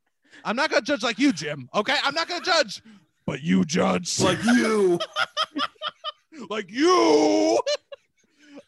I'm 0.45 0.55
not 0.55 0.69
gonna 0.69 0.83
judge 0.83 1.01
like 1.01 1.17
you, 1.17 1.33
Jim. 1.33 1.69
Okay, 1.73 1.95
I'm 2.03 2.13
not 2.13 2.27
gonna 2.27 2.45
judge, 2.45 2.83
but 3.29 3.43
you 3.43 3.63
judge 3.63 4.19
Like 4.29 4.43
you. 4.43 4.99
like 6.49 6.71
you. 6.71 7.59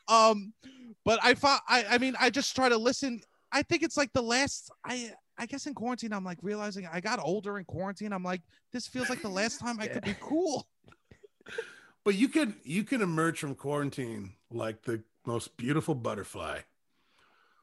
um, 0.08 0.54
but 1.04 1.20
I 1.24 1.34
thought 1.34 1.62
I 1.68 1.86
I 1.92 1.98
mean 1.98 2.16
I 2.20 2.30
just 2.30 2.56
try 2.56 2.70
to 2.70 2.78
listen. 2.78 3.22
I 3.52 3.64
think 3.64 3.82
it's 3.84 3.98
like 3.98 4.14
the 4.14 4.22
last 4.22 4.70
I 4.86 5.12
I 5.38 5.46
guess 5.48 5.66
in 5.66 5.74
quarantine 5.74 6.14
I'm 6.14 6.24
like 6.24 6.38
realizing 6.44 6.88
I 6.92 7.00
got 7.02 7.20
older 7.24 7.58
in 7.58 7.66
quarantine. 7.66 8.14
I'm 8.14 8.24
like 8.24 8.42
this 8.72 8.88
feels 8.88 9.10
like 9.10 9.22
the 9.24 9.30
last 9.30 9.60
time 9.60 9.78
I 9.80 9.88
could 9.88 10.04
be 10.04 10.16
cool. 10.22 10.68
But 12.04 12.16
you 12.16 12.28
could 12.30 12.54
you 12.64 12.84
can 12.84 13.02
emerge 13.02 13.40
from 13.40 13.56
quarantine 13.56 14.34
like 14.52 14.84
the 14.84 15.04
most 15.26 15.58
beautiful 15.58 15.96
butterfly. 15.96 16.60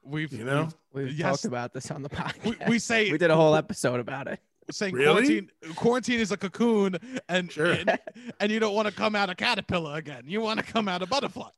We've 0.03 0.33
You 0.33 0.45
know? 0.45 0.69
We've 0.93 1.13
Yes. 1.13 1.29
talked 1.29 1.45
about 1.45 1.73
this 1.75 1.91
on 1.91 2.03
the 2.03 2.09
podcast. 2.09 2.45
we, 2.45 2.57
we 2.71 2.79
say 2.81 3.13
we 3.13 3.19
did 3.19 3.31
a 3.31 3.37
whole 3.37 3.55
episode 3.55 4.01
about 4.01 4.27
it. 4.27 4.41
Saying 4.71 4.95
Really? 4.95 5.07
quarantine 5.13 5.51
quarantine 5.77 6.21
is 6.21 6.33
a 6.33 6.37
cocoon 6.37 6.97
and 7.29 7.51
Sure. 7.51 7.73
and, 7.73 7.99
and 8.41 8.53
you 8.53 8.61
don't 8.61 8.75
want 8.75 8.89
to 8.89 8.95
come 8.95 9.15
out 9.15 9.31
a 9.31 9.35
caterpillar 9.35 9.97
again. 9.97 10.25
You 10.27 10.41
want 10.41 10.59
to 10.61 10.65
come 10.65 10.89
out 10.89 11.03
a 11.03 11.07
butterfly. 11.07 11.49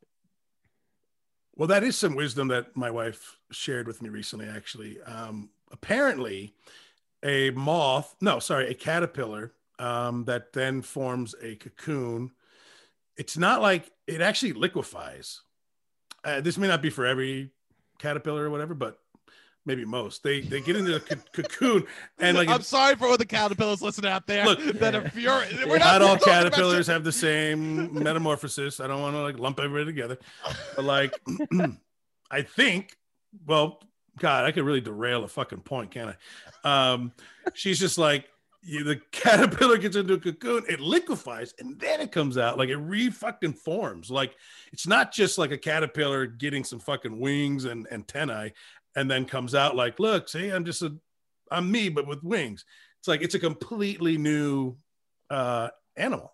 Well, 1.55 1.67
that 1.67 1.83
is 1.83 1.97
some 1.97 2.15
wisdom 2.15 2.47
that 2.47 2.75
my 2.75 2.89
wife 2.89 3.37
shared 3.51 3.85
with 3.85 4.01
me 4.01 4.09
recently, 4.09 4.47
actually. 4.47 5.01
Um, 5.01 5.49
apparently, 5.71 6.55
a 7.23 7.51
moth, 7.51 8.15
no, 8.21 8.39
sorry, 8.39 8.69
a 8.69 8.73
caterpillar 8.73 9.51
um, 9.77 10.23
that 10.25 10.53
then 10.53 10.81
forms 10.81 11.35
a 11.41 11.55
cocoon. 11.55 12.31
It's 13.17 13.37
not 13.37 13.61
like 13.61 13.91
it 14.07 14.21
actually 14.21 14.53
liquefies. 14.53 15.41
Uh, 16.23 16.39
this 16.41 16.57
may 16.57 16.67
not 16.67 16.81
be 16.81 16.89
for 16.89 17.05
every 17.05 17.51
caterpillar 17.99 18.45
or 18.45 18.49
whatever, 18.49 18.73
but 18.73 18.97
maybe 19.65 19.85
most. 19.85 20.23
They 20.23 20.41
they 20.41 20.61
get 20.61 20.75
into 20.75 20.91
the 20.91 20.99
co- 20.99 21.41
cocoon 21.41 21.85
and 22.19 22.37
like 22.37 22.49
I'm 22.49 22.61
sorry 22.61 22.95
for 22.95 23.07
all 23.07 23.17
the 23.17 23.25
caterpillars 23.25 23.81
listening 23.81 24.11
out 24.11 24.27
there 24.27 24.45
Look, 24.45 24.59
that 24.79 24.95
are 24.95 25.09
furious. 25.09 25.65
We're 25.65 25.79
not 25.79 26.01
all 26.01 26.17
caterpillars 26.17 26.87
have 26.87 27.03
the 27.03 27.11
same 27.11 27.93
metamorphosis. 28.03 28.79
I 28.79 28.87
don't 28.87 29.01
want 29.01 29.15
to 29.15 29.21
like 29.21 29.39
lump 29.39 29.59
everybody 29.59 29.85
together, 29.85 30.17
but 30.75 30.85
like, 30.85 31.13
I 32.31 32.41
think, 32.41 32.95
well, 33.45 33.81
God, 34.19 34.45
I 34.45 34.51
could 34.51 34.63
really 34.63 34.81
derail 34.81 35.23
a 35.23 35.27
fucking 35.27 35.61
point, 35.61 35.91
can 35.91 36.13
I? 36.63 36.91
Um, 36.91 37.11
she's 37.53 37.79
just 37.79 37.97
like, 37.97 38.27
you, 38.63 38.83
the 38.83 39.01
caterpillar 39.11 39.77
gets 39.77 39.95
into 39.95 40.13
a 40.13 40.19
cocoon, 40.19 40.63
it 40.69 40.79
liquefies, 40.79 41.53
and 41.59 41.79
then 41.79 41.99
it 41.99 42.11
comes 42.11 42.37
out 42.37 42.57
like 42.59 42.69
it 42.69 42.77
re 42.77 43.09
fucking 43.09 43.53
forms. 43.53 44.11
Like 44.11 44.35
it's 44.71 44.85
not 44.85 45.11
just 45.11 45.37
like 45.37 45.51
a 45.51 45.57
caterpillar 45.57 46.27
getting 46.27 46.63
some 46.63 46.79
fucking 46.79 47.19
wings 47.19 47.65
and 47.65 47.91
antennae, 47.91 48.53
and 48.95 49.09
then 49.09 49.25
comes 49.25 49.55
out 49.55 49.75
like, 49.75 49.99
look, 49.99 50.29
see, 50.29 50.49
I'm 50.49 50.65
just 50.65 50.81
a, 50.81 50.93
I'm 51.51 51.71
me, 51.71 51.89
but 51.89 52.07
with 52.07 52.23
wings. 52.23 52.65
It's 52.99 53.07
like 53.07 53.21
it's 53.21 53.35
a 53.35 53.39
completely 53.39 54.17
new 54.17 54.75
uh 55.29 55.69
animal 55.97 56.33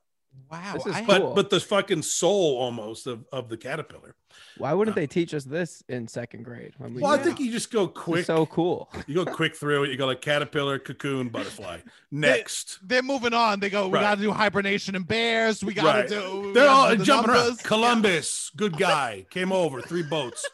Wow. 0.51 0.73
This 0.75 0.85
is 0.85 0.95
but 1.07 1.21
Cool. 1.21 1.33
but 1.33 1.49
the 1.49 1.59
fucking 1.59 2.03
soul 2.03 2.57
almost 2.57 3.07
of, 3.07 3.25
of 3.31 3.49
the 3.49 3.57
caterpillar 3.57 4.15
Why 4.57 4.73
wouldn't 4.73 4.95
they 4.95 5.07
teach 5.07 5.33
us 5.33 5.43
this 5.45 5.81
in 5.89 6.07
second 6.07 6.43
grade? 6.43 6.73
When 6.77 6.93
we 6.93 7.01
well 7.01 7.11
i 7.13 7.17
think 7.17 7.39
you 7.39 7.51
just 7.51 7.71
go 7.71 7.87
quick 7.87 8.25
so 8.25 8.45
cool. 8.45 8.91
you 9.07 9.15
go 9.15 9.25
quick 9.25 9.55
through 9.55 9.83
it 9.85 9.89
you 9.91 9.97
go 9.97 10.05
like 10.05 10.21
caterpillar 10.21 10.77
cocoon 10.77 11.29
butterfly 11.29 11.79
next 12.11 12.79
they're 12.83 13.01
moving 13.01 13.33
on. 13.33 13.59
They 13.59 13.69
go, 13.69 13.87
we 13.87 13.93
Right. 13.95 14.01
got 14.01 14.15
to 14.15 14.21
do 14.21 14.31
hibernation 14.31 14.95
and 14.95 15.07
bears. 15.07 15.63
We 15.63 15.73
got 15.73 15.83
to 15.93 15.99
Right. 15.99 16.09
do. 16.09 16.51
they're 16.53 16.69
all 16.69 16.91
do 16.91 16.97
the 16.97 17.05
jumping 17.05 17.31
around 17.31 17.45
numbers. 17.47 17.61
columbus 17.65 18.51
good 18.57 18.77
guy 18.77 19.25
came 19.29 19.51
over 19.51 19.81
three 19.81 20.03
boats 20.03 20.45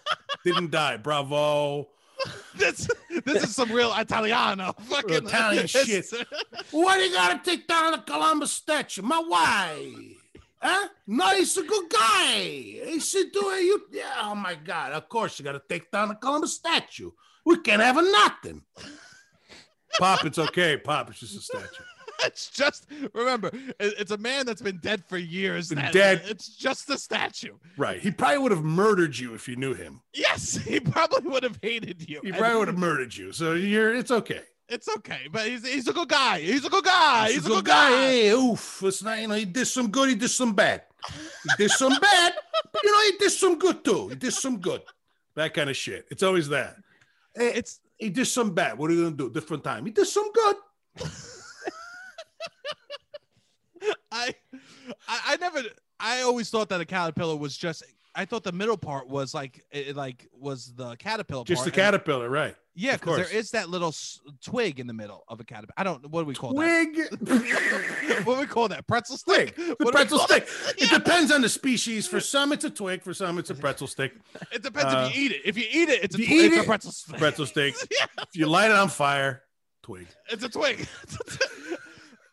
didn't 0.46 0.72
die 0.72 0.96
bravo 0.98 1.90
This, 2.56 2.88
this 3.26 3.44
is 3.44 3.56
some 3.56 3.72
real 3.72 3.92
Italiano. 3.98 4.74
Fucking 4.74 5.26
Italian 5.26 5.66
shit. 5.68 6.06
why 6.70 6.98
do 6.98 7.04
you 7.04 7.12
gotta 7.12 7.42
take 7.44 7.68
down 7.68 7.94
the 7.94 7.98
columbus 7.98 8.52
statue 8.52 9.02
my 9.02 9.18
why 9.18 10.14
Huh? 10.64 10.88
No, 11.08 11.28
he's 11.36 11.58
a 11.58 11.64
good 11.64 11.90
guy. 11.90 12.40
He 12.40 13.00
should 13.02 13.34
do 13.34 13.50
it. 13.50 13.64
You, 13.64 13.82
yeah. 13.92 14.14
Oh 14.22 14.34
my 14.34 14.56
God! 14.56 14.94
Of 14.94 15.10
course, 15.10 15.38
you 15.38 15.44
got 15.44 15.52
to 15.54 15.62
take 15.68 15.92
down 15.92 16.08
the 16.08 16.16
Columbus 16.16 16.54
statue. 16.54 17.12
We 17.46 17.58
can't 17.60 17.82
have 17.82 17.98
a 17.98 18.02
nothing. 18.02 18.62
Pop, 20.00 20.24
it's 20.24 20.40
okay. 20.40 20.78
Pop, 20.78 21.10
it's 21.10 21.20
just 21.20 21.38
a 21.38 21.42
statue. 21.42 21.84
It's 22.26 22.50
just 22.50 22.88
remember, 23.14 23.52
it's 23.80 24.12
a 24.12 24.18
man 24.18 24.46
that's 24.46 24.62
been 24.62 24.78
dead 24.78 25.04
for 25.08 25.18
years. 25.18 25.70
That- 25.70 25.92
dead. 25.92 26.22
It's 26.26 26.56
just 26.56 26.90
a 26.90 26.98
statue. 26.98 27.56
Right. 27.78 28.00
He 28.00 28.12
probably 28.12 28.38
would 28.38 28.52
have 28.52 28.64
murdered 28.64 29.18
you 29.18 29.34
if 29.34 29.48
you 29.48 29.56
knew 29.58 29.74
him. 29.74 30.02
Yes, 30.14 30.56
he 30.66 30.80
probably 30.80 31.30
would 31.30 31.44
have 31.44 31.60
hated 31.62 32.08
you. 32.08 32.22
He 32.24 32.30
And 32.30 32.38
probably 32.38 32.60
would 32.60 32.68
have 32.70 32.78
murdered 32.78 33.16
you. 33.16 33.32
So 33.34 33.54
you're. 33.54 33.94
It's 33.94 34.12
okay. 34.12 34.42
It's 34.70 34.88
okay, 34.98 35.28
but 35.32 35.46
he's 35.48 35.68
he's 35.68 35.88
a 35.90 35.94
good 35.94 36.08
guy. 36.08 36.40
He's 36.40 36.66
a 36.66 36.70
good 36.70 36.86
guy. 36.86 37.26
He's, 37.28 37.36
He's 37.36 37.46
a 37.46 37.50
good 37.50 37.66
guy. 37.66 37.90
Hey, 37.90 38.30
oof. 38.30 38.82
It's 38.84 39.04
not, 39.04 39.20
you 39.20 39.28
know, 39.28 39.36
he 39.36 39.46
did 39.46 39.66
some 39.66 39.90
good. 39.92 40.10
He 40.10 40.16
did 40.16 40.30
some 40.30 40.54
bad. 40.54 40.84
He 41.44 41.50
did 41.58 41.72
some 41.72 41.94
bad. 42.00 42.34
But 42.72 42.84
you 42.84 42.92
know, 42.92 43.02
he 43.12 43.18
did 43.18 43.32
some 43.32 43.60
good 43.60 43.84
too. 43.84 44.08
He 44.08 44.16
did 44.16 44.34
some 44.34 44.60
good. 44.60 44.82
That 45.36 45.54
kind 45.54 45.70
of 45.70 45.76
shit. 45.76 46.06
It's 46.10 46.24
always 46.24 46.48
that. 46.50 46.78
Hey, 47.36 47.54
It's 47.56 47.82
he 47.98 48.10
did 48.10 48.26
some 48.26 48.52
bad. 48.54 48.78
What 48.78 48.90
are 48.90 48.94
you 48.94 49.04
gonna 49.04 49.16
do? 49.16 49.30
Different 49.30 49.64
time. 49.64 49.86
He 49.86 49.92
did 49.92 50.08
some 50.08 50.32
good. 50.32 50.56
I, 54.12 54.34
I 55.08 55.20
I 55.28 55.36
never 55.38 55.62
I 56.00 56.22
always 56.22 56.50
thought 56.50 56.70
that 56.70 56.80
a 56.82 56.86
caterpillar 56.86 57.36
was 57.36 57.58
just 57.58 57.84
I 58.16 58.26
thought 58.26 58.44
the 58.44 58.52
middle 58.52 58.78
part 58.78 59.08
was 59.10 59.34
like 59.34 59.64
it 59.72 59.96
like 59.96 60.28
was 60.40 60.74
the 60.76 60.96
caterpillar 60.98 61.44
Just 61.44 61.66
the 61.66 61.72
part, 61.72 61.78
and- 61.80 61.86
caterpillar, 61.86 62.30
right? 62.30 62.56
yeah 62.76 62.94
because 62.94 63.18
there 63.18 63.38
is 63.38 63.52
that 63.52 63.70
little 63.70 63.90
s- 63.90 64.20
twig 64.44 64.80
in 64.80 64.88
the 64.88 64.94
middle 64.94 65.24
of 65.28 65.40
a 65.40 65.44
caterpillar 65.44 65.74
I 65.78 65.84
don't 65.84 66.08
what 66.10 66.22
do 66.22 66.26
we 66.28 66.34
call 66.34 66.54
that? 66.54 66.94
Twig. 66.94 66.96
that 67.22 68.22
what 68.26 68.36
do 68.36 68.40
we 68.42 68.48
call 68.48 68.68
that 68.70 68.88
pretzel 68.88 69.18
stick 69.18 69.54
Twig. 69.56 69.68
The 69.68 69.76
What 69.80 69.80
do 69.80 69.86
we 69.86 69.92
pretzel 69.92 70.20
stick. 70.20 70.48
It 70.78 70.92
Yeah, 70.92 70.98
depends 70.98 71.32
on 71.32 71.42
the 71.42 71.50
species. 71.50 72.08
For 72.08 72.20
some, 72.20 72.52
it's 72.54 72.64
a 72.66 72.70
twig. 72.72 73.04
For 73.04 73.14
some, 73.14 73.38
it's 73.38 73.50
a 73.52 73.56
pretzel 73.56 73.88
stick. 73.88 74.14
it 74.52 74.64
depends 74.64 74.94
uh, 74.94 75.10
if 75.12 75.16
you 75.18 75.26
eat 75.26 75.32
it 75.34 75.42
if 75.46 75.58
you 75.58 75.66
eat 75.70 75.90
it 75.90 76.04
it's 76.04 76.16
a, 76.16 76.22
if 76.22 76.28
twi- 76.28 76.36
you 76.38 76.44
eat 76.46 76.54
it's 76.54 76.64
a 76.64 76.66
pretzel 76.66 76.92
stick 76.92 77.18
Pretzel 77.18 77.46
stick. 77.46 77.76
yeah 77.92 78.06
If 78.20 78.36
you 78.36 78.46
light 78.48 78.72
it 78.72 78.78
on 78.78 78.90
fire, 78.90 79.44
twig. 79.84 80.08
it's 80.32 80.44
a 80.44 80.50
twig 80.50 80.88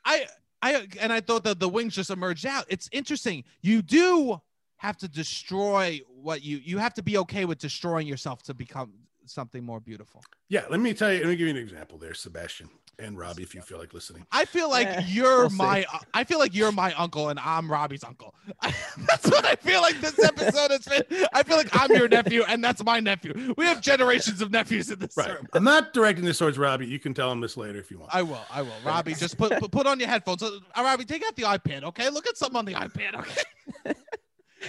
I 0.04 0.26
I 0.62 0.86
and 1.00 1.12
I 1.12 1.20
thought 1.20 1.44
that 1.44 1.60
the 1.60 1.68
wings 1.68 1.94
just 1.94 2.10
emerged 2.10 2.46
out 2.46 2.64
it's 2.68 2.88
interesting 2.92 3.44
you 3.62 3.82
do 3.82 4.40
have 4.76 4.96
to 4.98 5.08
destroy 5.08 6.00
what 6.08 6.42
you 6.42 6.58
you 6.62 6.78
have 6.78 6.94
to 6.94 7.02
be 7.02 7.18
okay 7.18 7.44
with 7.44 7.58
destroying 7.58 8.06
yourself 8.06 8.42
to 8.44 8.54
become 8.54 8.92
something 9.26 9.64
more 9.64 9.80
beautiful. 9.80 10.22
Yeah, 10.48 10.64
let 10.68 10.80
me 10.80 10.92
tell 10.92 11.12
you. 11.12 11.20
Let 11.20 11.28
me 11.28 11.36
give 11.36 11.46
you 11.46 11.54
an 11.54 11.56
example 11.56 11.98
there, 11.98 12.14
Sebastian 12.14 12.68
and 13.00 13.18
Robbie, 13.18 13.42
if 13.42 13.54
you 13.54 13.60
feel 13.62 13.78
like 13.78 13.92
listening. 13.94 14.26
I 14.32 14.44
feel 14.44 14.68
like 14.70 14.86
Eh, 14.86 15.02
you're 15.08 15.40
we'll 15.40 15.50
see. 15.50 15.56
my. 15.56 15.86
I 16.14 16.24
feel 16.24 16.38
like 16.38 16.54
you're 16.54 16.72
my 16.72 16.92
uncle 16.94 17.28
and 17.28 17.38
I'm 17.40 17.70
Robbie's 17.70 18.04
uncle. 18.04 18.34
that's 18.62 19.26
what 19.28 19.44
I 19.44 19.54
feel 19.56 19.80
like 19.80 20.00
this 20.00 20.18
episode 20.18 20.70
has 20.70 20.84
been. 20.86 21.02
I 21.32 21.42
feel 21.42 21.56
like 21.56 21.68
I'm 21.72 21.90
your 21.92 22.08
nephew 22.08 22.42
and 22.48 22.62
that's 22.62 22.82
my 22.84 23.00
nephew. 23.00 23.54
We 23.56 23.64
have 23.66 23.80
generations 23.80 24.40
of 24.42 24.50
nephews 24.50 24.90
in 24.90 24.98
this 24.98 25.16
Right. 25.16 25.28
room. 25.34 25.46
I'm 25.52 25.64
not 25.64 25.92
directing 25.92 26.24
this 26.24 26.38
towards 26.38 26.58
Robbie. 26.58 26.86
You 26.86 26.98
can 26.98 27.14
tell 27.14 27.30
him 27.32 27.40
this 27.40 27.56
later 27.56 27.78
if 27.78 27.90
you 27.90 27.98
want. 27.98 28.14
I 28.14 28.22
will. 28.22 28.40
I 28.50 28.62
will. 28.62 28.72
Robbie, 28.84 29.14
just 29.14 29.36
put 29.38 29.52
put, 29.58 29.70
put 29.70 29.86
on 29.86 29.98
your 29.98 30.08
headphones. 30.08 30.42
Uh, 30.42 30.50
Robbie, 30.76 31.04
take 31.04 31.24
out 31.24 31.36
the 31.36 31.42
iPad. 31.42 31.82
Okay, 31.84 32.08
look 32.10 32.26
at 32.26 32.36
something 32.36 32.56
on 32.58 32.64
the 32.64 32.74
iPad. 32.74 33.14
Okay. 33.20 33.42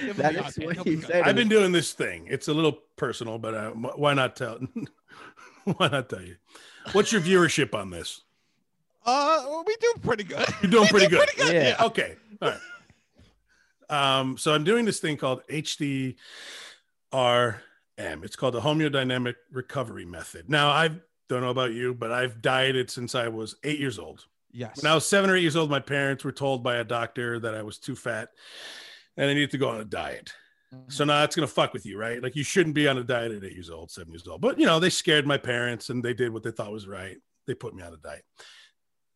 Give 0.06 0.16
him 0.16 0.18
That 0.18 0.34
the 0.36 0.46
is 0.48 0.56
iPad. 0.58 0.66
what 0.66 0.76
He'll 0.76 0.84
he 0.86 0.90
be 0.92 0.96
good. 0.98 1.06
said. 1.08 1.24
I've 1.24 1.36
been 1.36 1.50
doing 1.50 1.72
this 1.74 1.92
thing. 1.94 2.28
It's 2.30 2.48
a 2.48 2.54
little 2.54 2.80
personal, 2.96 3.38
but 3.40 3.54
uh, 3.54 3.72
why 3.72 4.14
not 4.14 4.36
tell? 4.38 4.60
why 5.66 5.88
not 5.90 6.08
tell 6.10 6.22
you? 6.22 6.36
What's 6.94 7.12
your 7.12 7.22
viewership 7.22 7.74
on 7.74 7.90
this? 7.90 8.22
Uh, 9.06 9.64
we 9.66 9.76
do 9.78 9.94
pretty 10.02 10.24
good. 10.24 10.48
You're 10.62 10.72
doing 10.72 10.88
pretty 10.90 11.08
do 11.08 11.18
good. 11.18 11.28
Pretty 11.28 11.52
good. 11.52 11.54
Yeah. 11.56 11.76
Yeah. 11.80 11.86
Okay. 11.86 12.16
All 12.42 12.50
right. 12.50 12.60
Um, 13.90 14.38
so 14.38 14.54
I'm 14.54 14.64
doing 14.64 14.86
this 14.86 15.00
thing 15.00 15.18
called 15.18 15.42
HDRM. 15.48 16.16
It's 17.98 18.36
called 18.36 18.54
the 18.54 18.62
Homeodynamic 18.62 19.36
Recovery 19.52 20.06
Method. 20.06 20.50
Now, 20.50 20.70
I 20.70 20.90
don't 21.28 21.42
know 21.42 21.50
about 21.50 21.74
you, 21.74 21.94
but 21.94 22.12
I've 22.12 22.42
dieted 22.42 22.90
since 22.90 23.16
I 23.16 23.28
was 23.28 23.56
eight 23.64 23.80
years 23.80 24.00
old. 24.00 24.26
Yes. 24.54 24.82
When 24.82 24.92
I 24.92 24.96
was 24.96 25.06
seven 25.06 25.30
or 25.30 25.36
eight 25.36 25.42
years 25.42 25.56
old, 25.56 25.70
my 25.70 25.80
parents 25.80 26.24
were 26.24 26.32
told 26.32 26.64
by 26.64 26.78
a 26.78 26.84
doctor 26.84 27.40
that 27.40 27.56
I 27.56 27.64
was 27.64 27.78
too 27.78 27.96
fat 27.96 28.30
and 29.18 29.30
I 29.30 29.34
needed 29.34 29.52
to 29.52 29.58
go 29.58 29.70
on 29.70 29.80
a 29.80 29.86
diet. 29.86 30.34
Mhm. 30.74 30.92
So 30.92 31.04
now 31.04 31.20
that's 31.22 31.36
gonna 31.36 31.48
fuck 31.48 31.74
with 31.74 31.86
you, 31.86 31.98
right? 31.98 32.22
Like 32.22 32.36
you 32.36 32.44
shouldn't 32.44 32.76
be 32.76 32.88
on 32.88 32.98
a 32.98 33.04
diet 33.04 33.32
at 33.32 33.44
eight 33.44 33.54
years 33.54 33.70
old, 33.70 33.92
seven 33.92 34.12
years 34.14 34.28
old. 34.28 34.42
But 34.42 34.60
you 34.60 34.66
know, 34.66 34.80
they 34.80 34.90
scared 34.90 35.28
my 35.28 35.38
parents 35.38 35.90
and 35.90 36.04
they 36.04 36.14
did 36.14 36.32
what 36.32 36.44
they 36.44 36.52
thought 36.52 36.72
was 36.72 36.88
right. 36.88 37.18
They 37.48 37.54
put 37.54 37.76
me 37.76 37.84
on 37.84 37.94
a 37.94 37.98
diet. 37.98 38.24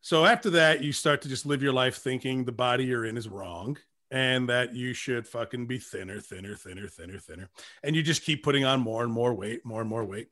So 0.00 0.24
after 0.24 0.50
that, 0.50 0.84
you 0.84 0.92
start 0.92 1.22
to 1.22 1.28
just 1.28 1.46
live 1.46 1.62
your 1.62 1.72
life 1.72 1.96
thinking 1.96 2.44
the 2.44 2.52
body 2.52 2.84
you're 2.84 3.04
in 3.06 3.16
is 3.16 3.28
wrong 3.28 3.76
and 4.10 4.48
that 4.48 4.74
you 4.74 4.92
should 4.92 5.26
fucking 5.26 5.66
be 5.66 5.78
thinner, 5.78 6.20
thinner, 6.20 6.54
thinner, 6.54 6.86
thinner, 6.86 7.18
thinner. 7.18 7.50
And 7.82 7.96
you 7.96 8.02
just 8.02 8.22
keep 8.22 8.44
putting 8.44 8.64
on 8.64 8.80
more 8.80 9.02
and 9.02 9.12
more 9.12 9.34
weight, 9.34 9.64
more 9.64 9.80
and 9.80 9.90
more 9.90 10.04
weight. 10.04 10.28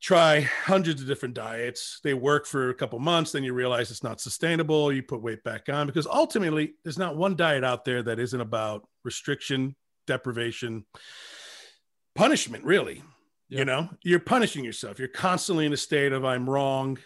Try 0.00 0.40
hundreds 0.40 1.02
of 1.02 1.06
different 1.06 1.34
diets. 1.34 2.00
They 2.02 2.14
work 2.14 2.46
for 2.46 2.70
a 2.70 2.74
couple 2.74 2.98
months, 2.98 3.32
then 3.32 3.44
you 3.44 3.52
realize 3.52 3.90
it's 3.90 4.02
not 4.02 4.20
sustainable. 4.20 4.90
You 4.90 5.02
put 5.02 5.22
weight 5.22 5.44
back 5.44 5.68
on 5.68 5.86
because 5.86 6.06
ultimately, 6.06 6.72
there's 6.82 6.98
not 6.98 7.16
one 7.16 7.36
diet 7.36 7.64
out 7.64 7.84
there 7.84 8.02
that 8.04 8.18
isn't 8.18 8.40
about 8.40 8.88
restriction, 9.04 9.76
deprivation, 10.06 10.84
punishment, 12.14 12.64
really. 12.64 13.02
Yeah. 13.48 13.58
You 13.58 13.64
know, 13.64 13.88
you're 14.02 14.20
punishing 14.20 14.64
yourself. 14.64 14.98
You're 14.98 15.08
constantly 15.08 15.66
in 15.66 15.72
a 15.72 15.76
state 15.76 16.12
of 16.12 16.24
I'm 16.24 16.48
wrong 16.48 16.98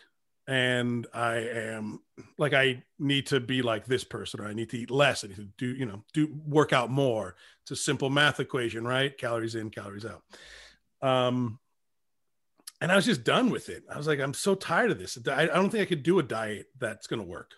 and 0.46 1.06
I 1.14 1.36
am 1.36 2.00
like 2.36 2.52
I 2.52 2.82
need 2.98 3.26
to 3.28 3.40
be 3.40 3.62
like 3.62 3.86
this 3.86 4.04
person 4.04 4.40
or 4.40 4.46
I 4.46 4.52
need 4.52 4.68
to 4.70 4.78
eat 4.78 4.90
less. 4.90 5.24
I 5.24 5.28
need 5.28 5.36
to 5.36 5.48
do, 5.56 5.68
you 5.68 5.86
know, 5.86 6.04
do 6.12 6.38
work 6.46 6.72
out 6.72 6.90
more. 6.90 7.36
It's 7.62 7.70
a 7.70 7.76
simple 7.76 8.10
math 8.10 8.40
equation, 8.40 8.86
right? 8.86 9.16
Calories 9.16 9.54
in, 9.54 9.70
calories 9.70 10.04
out. 10.04 10.22
Um 11.00 11.58
and 12.80 12.92
I 12.92 12.96
was 12.96 13.06
just 13.06 13.24
done 13.24 13.48
with 13.48 13.70
it. 13.70 13.84
I 13.90 13.96
was 13.96 14.06
like, 14.06 14.20
I'm 14.20 14.34
so 14.34 14.54
tired 14.54 14.90
of 14.90 14.98
this. 14.98 15.16
I 15.26 15.44
I 15.44 15.46
don't 15.46 15.70
think 15.70 15.82
I 15.82 15.86
could 15.86 16.02
do 16.02 16.18
a 16.18 16.22
diet 16.22 16.66
that's 16.78 17.06
going 17.06 17.22
to 17.22 17.26
work. 17.26 17.52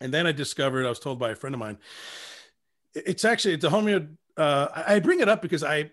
And 0.00 0.12
then 0.12 0.26
I 0.26 0.32
discovered, 0.32 0.86
I 0.86 0.88
was 0.88 0.98
told 0.98 1.18
by 1.18 1.30
a 1.30 1.36
friend 1.36 1.54
of 1.54 1.60
mine, 1.60 1.78
it's 2.94 3.24
actually 3.24 3.54
it's 3.54 3.64
a 3.64 3.68
homeo. 3.68 4.08
Uh, 4.36 4.68
I 4.74 4.98
bring 5.00 5.20
it 5.20 5.28
up 5.28 5.42
because 5.42 5.62
I 5.62 5.90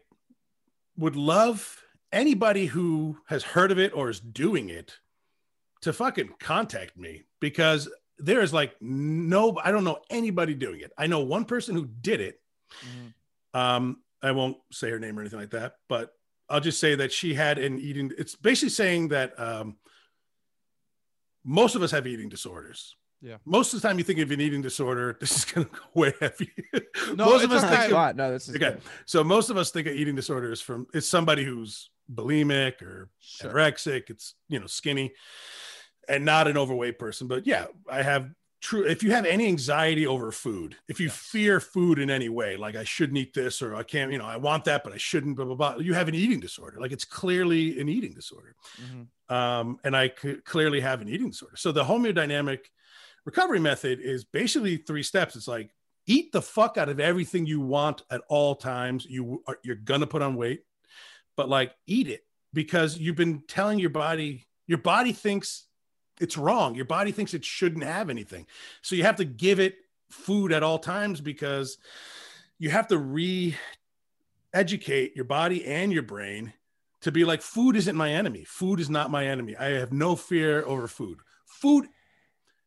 would 0.98 1.16
love 1.16 1.82
anybody 2.12 2.66
who 2.66 3.18
has 3.28 3.44
heard 3.44 3.72
of 3.72 3.80
it 3.80 3.94
or 3.96 4.10
is 4.10 4.20
doing 4.20 4.70
it 4.70 4.98
to 5.82 5.94
fucking 5.94 6.34
contact 6.40 6.98
me 6.98 7.24
because 7.40 7.90
there 8.18 8.42
is 8.42 8.54
like 8.54 8.76
no, 8.82 9.58
I 9.64 9.72
don't 9.72 9.84
know 9.84 10.00
anybody 10.10 10.54
doing 10.54 10.82
it. 10.82 10.92
I 10.98 11.08
know 11.08 11.22
one 11.22 11.46
person 11.46 11.76
who 11.76 11.86
did 11.88 12.22
it. 12.22 12.40
Mhm. 12.84 13.14
Um, 13.60 14.02
I 14.22 14.32
won't 14.32 14.58
say 14.72 14.90
her 14.90 15.00
name 15.00 15.18
or 15.18 15.22
anything 15.22 15.40
like 15.40 15.50
that, 15.52 15.76
but 15.90 16.14
I'll 16.50 16.60
just 16.60 16.80
say 16.80 16.96
that 16.96 17.12
she 17.12 17.34
had 17.34 17.58
an 17.58 17.80
eating. 17.80 18.12
It's 18.18 18.36
basically 18.36 18.70
saying 18.70 19.08
that 19.10 19.40
um, 19.40 19.78
most 21.44 21.76
of 21.76 21.82
us 21.82 21.92
have 21.92 22.06
eating 22.06 22.30
disorders. 22.30 22.96
Yeah. 23.22 23.38
Most 23.46 23.74
of 23.74 23.82
the 23.82 23.88
time, 23.88 23.98
you 24.00 24.04
think 24.04 24.20
of 24.20 24.32
an 24.32 24.42
eating 24.42 24.62
disorder, 24.62 25.16
this 25.20 25.38
is 25.38 25.46
going 25.46 25.68
to 25.68 25.72
go 25.74 25.80
way 25.94 26.14
heavy. 26.20 26.52
No, 27.16 27.26
most 27.26 27.44
of 27.44 27.52
it's 27.52 27.64
us 27.64 27.70
think 27.70 27.94
of, 27.94 28.16
No, 28.16 28.32
this 28.32 28.50
is 28.50 28.56
okay. 28.56 28.72
good. 28.72 28.82
So 29.06 29.24
most 29.24 29.50
of 29.50 29.58
us 29.58 29.70
think 29.72 29.88
of 29.88 29.94
eating 29.96 30.16
disorders 30.16 30.60
from 30.62 30.88
it's 30.94 31.08
somebody 31.08 31.44
who's 31.44 31.90
bulimic 32.14 32.82
or 32.82 33.10
Sure. 33.20 33.52
anorexic. 33.52 34.10
It's 34.10 34.36
you 34.50 34.60
know 34.60 34.66
skinny, 34.68 35.14
and 36.10 36.26
not 36.26 36.48
an 36.48 36.58
overweight 36.58 36.98
person. 37.00 37.28
But 37.28 37.46
yeah, 37.46 37.68
I 37.90 38.02
have 38.02 38.32
true. 38.60 38.86
If 38.88 39.04
you 39.04 39.12
have 39.12 39.26
any 39.26 39.46
anxiety 39.48 40.08
over 40.08 40.32
food, 40.32 40.76
if 40.88 41.00
you 41.00 41.08
Yes. 41.08 41.16
fear 41.18 41.60
food 41.60 42.00
in 42.00 42.10
any 42.10 42.30
way, 42.30 42.58
like 42.58 42.76
I 42.76 42.84
shouldn't 42.84 43.18
eat 43.20 43.34
this 43.34 43.62
or 43.62 43.76
I 43.76 43.84
can't, 43.84 44.12
you 44.12 44.18
know, 44.18 44.26
I 44.26 44.38
want 44.38 44.66
that 44.66 44.84
but 44.84 44.94
I 44.94 44.98
shouldn't. 44.98 45.36
Blah 45.36 45.46
blah 45.46 45.56
blah. 45.56 45.76
You 45.78 45.94
have 45.94 46.08
an 46.08 46.16
eating 46.16 46.40
disorder. 46.40 46.80
Like 46.82 46.92
it's 46.92 47.06
clearly 47.06 47.80
an 47.80 47.88
eating 47.88 48.14
disorder. 48.14 48.56
Mhm. 48.82 49.08
Um, 49.34 49.80
and 49.84 49.96
I 49.96 50.12
c- 50.22 50.36
clearly 50.44 50.82
have 50.82 51.02
an 51.02 51.08
eating 51.08 51.30
disorder. 51.30 51.56
So 51.56 51.72
the 51.72 51.84
homeodynamic 51.86 52.60
recovery 53.26 53.60
method 53.60 54.00
is 54.00 54.24
basically 54.24 54.78
three 54.78 55.04
steps. 55.04 55.36
It's 55.36 55.48
like 55.48 55.72
eat 56.08 56.32
the 56.32 56.42
fuck 56.42 56.78
out 56.78 56.90
of 56.90 57.00
everything 57.00 57.46
you 57.46 57.62
want 57.62 58.04
at 58.10 58.22
all 58.28 58.56
times. 58.56 59.06
You 59.06 59.44
are 59.48 59.58
you're 59.64 59.76
gonna 59.76 60.08
put 60.08 60.22
on 60.22 60.36
weight, 60.36 60.64
but 61.36 61.50
like 61.50 61.74
eat 61.88 62.08
it 62.08 62.22
because 62.54 62.98
you've 62.98 63.16
been 63.16 63.44
telling 63.48 63.80
your 63.80 63.90
body, 63.90 64.46
your 64.68 64.80
body 64.80 65.14
thinks 65.14 65.68
it's 66.20 66.38
wrong. 66.38 66.76
Your 66.76 66.86
body 66.86 67.12
thinks 67.12 67.34
it 67.34 67.46
shouldn't 67.46 67.84
have 67.84 68.10
anything. 68.10 68.46
So 68.82 68.96
you 68.96 69.04
have 69.04 69.16
to 69.18 69.26
give 69.26 69.60
it 69.60 69.76
food 70.10 70.52
at 70.52 70.64
all 70.64 70.80
times 70.80 71.22
because 71.22 71.78
you 72.60 72.70
have 72.70 72.88
to 72.90 72.98
re 72.98 73.56
educate 74.54 75.16
your 75.16 75.26
body 75.26 75.66
and 75.66 75.94
your 75.94 76.04
brain 76.04 76.54
to 77.02 77.12
be 77.12 77.26
like 77.26 77.42
food 77.42 77.76
isn't 77.76 77.96
my 77.96 78.12
enemy. 78.12 78.44
Food 78.44 78.80
is 78.80 78.90
not 78.90 79.10
my 79.10 79.26
enemy. 79.26 79.56
I 79.56 79.70
have 79.80 79.92
no 79.92 80.16
fear 80.16 80.64
over 80.66 80.88
food. 80.88 81.20
Food 81.46 81.88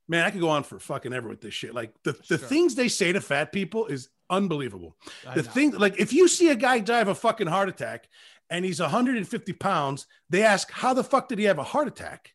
man, 0.08 0.24
I 0.24 0.30
could 0.30 0.40
go 0.40 0.48
on 0.50 0.62
for 0.64 0.78
fucking 0.78 1.12
ever 1.12 1.28
with 1.28 1.40
this 1.40 1.54
shit. 1.54 1.74
Like 1.74 1.92
the, 2.02 2.12
the 2.28 2.38
Sure. 2.38 2.48
things 2.48 2.74
they 2.74 2.88
say 2.88 3.12
to 3.12 3.20
fat 3.20 3.52
people 3.52 3.86
is 3.86 4.08
unbelievable. 4.30 4.96
I 5.26 5.34
The 5.36 5.42
know. 5.42 5.50
thing, 5.50 5.70
like 5.72 5.98
if 5.98 6.12
you 6.12 6.28
see 6.28 6.50
a 6.50 6.54
guy 6.56 6.78
die 6.80 7.00
of 7.00 7.08
a 7.08 7.14
fucking 7.14 7.46
heart 7.46 7.68
attack 7.68 8.08
and 8.50 8.64
he's 8.64 8.80
150 8.80 9.52
pounds, 9.54 10.06
they 10.30 10.42
ask, 10.42 10.70
how 10.70 10.94
the 10.94 11.04
fuck 11.04 11.28
did 11.28 11.38
he 11.38 11.44
have 11.46 11.58
a 11.58 11.62
heart 11.64 11.88
attack? 11.88 12.34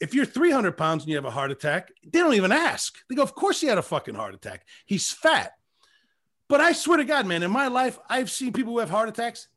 If 0.00 0.12
you're 0.12 0.24
300 0.26 0.76
pounds 0.76 1.04
and 1.04 1.10
you 1.10 1.16
have 1.16 1.24
a 1.24 1.30
heart 1.30 1.50
attack, 1.50 1.90
they 2.04 2.18
don't 2.18 2.34
even 2.34 2.52
ask. 2.52 2.94
They 3.08 3.14
go, 3.14 3.22
of 3.22 3.34
course 3.34 3.60
he 3.60 3.66
had 3.68 3.78
a 3.78 3.82
fucking 3.82 4.14
heart 4.16 4.34
attack. 4.34 4.66
He's 4.86 5.10
fat. 5.10 5.52
But 6.48 6.60
I 6.60 6.72
swear 6.72 6.98
to 6.98 7.04
God, 7.04 7.26
man, 7.26 7.42
in 7.42 7.50
my 7.50 7.68
life, 7.68 7.98
I've 8.08 8.30
seen 8.30 8.52
people 8.52 8.72
who 8.74 8.80
have 8.80 8.90
heart 8.90 9.08
attacks. 9.08 9.48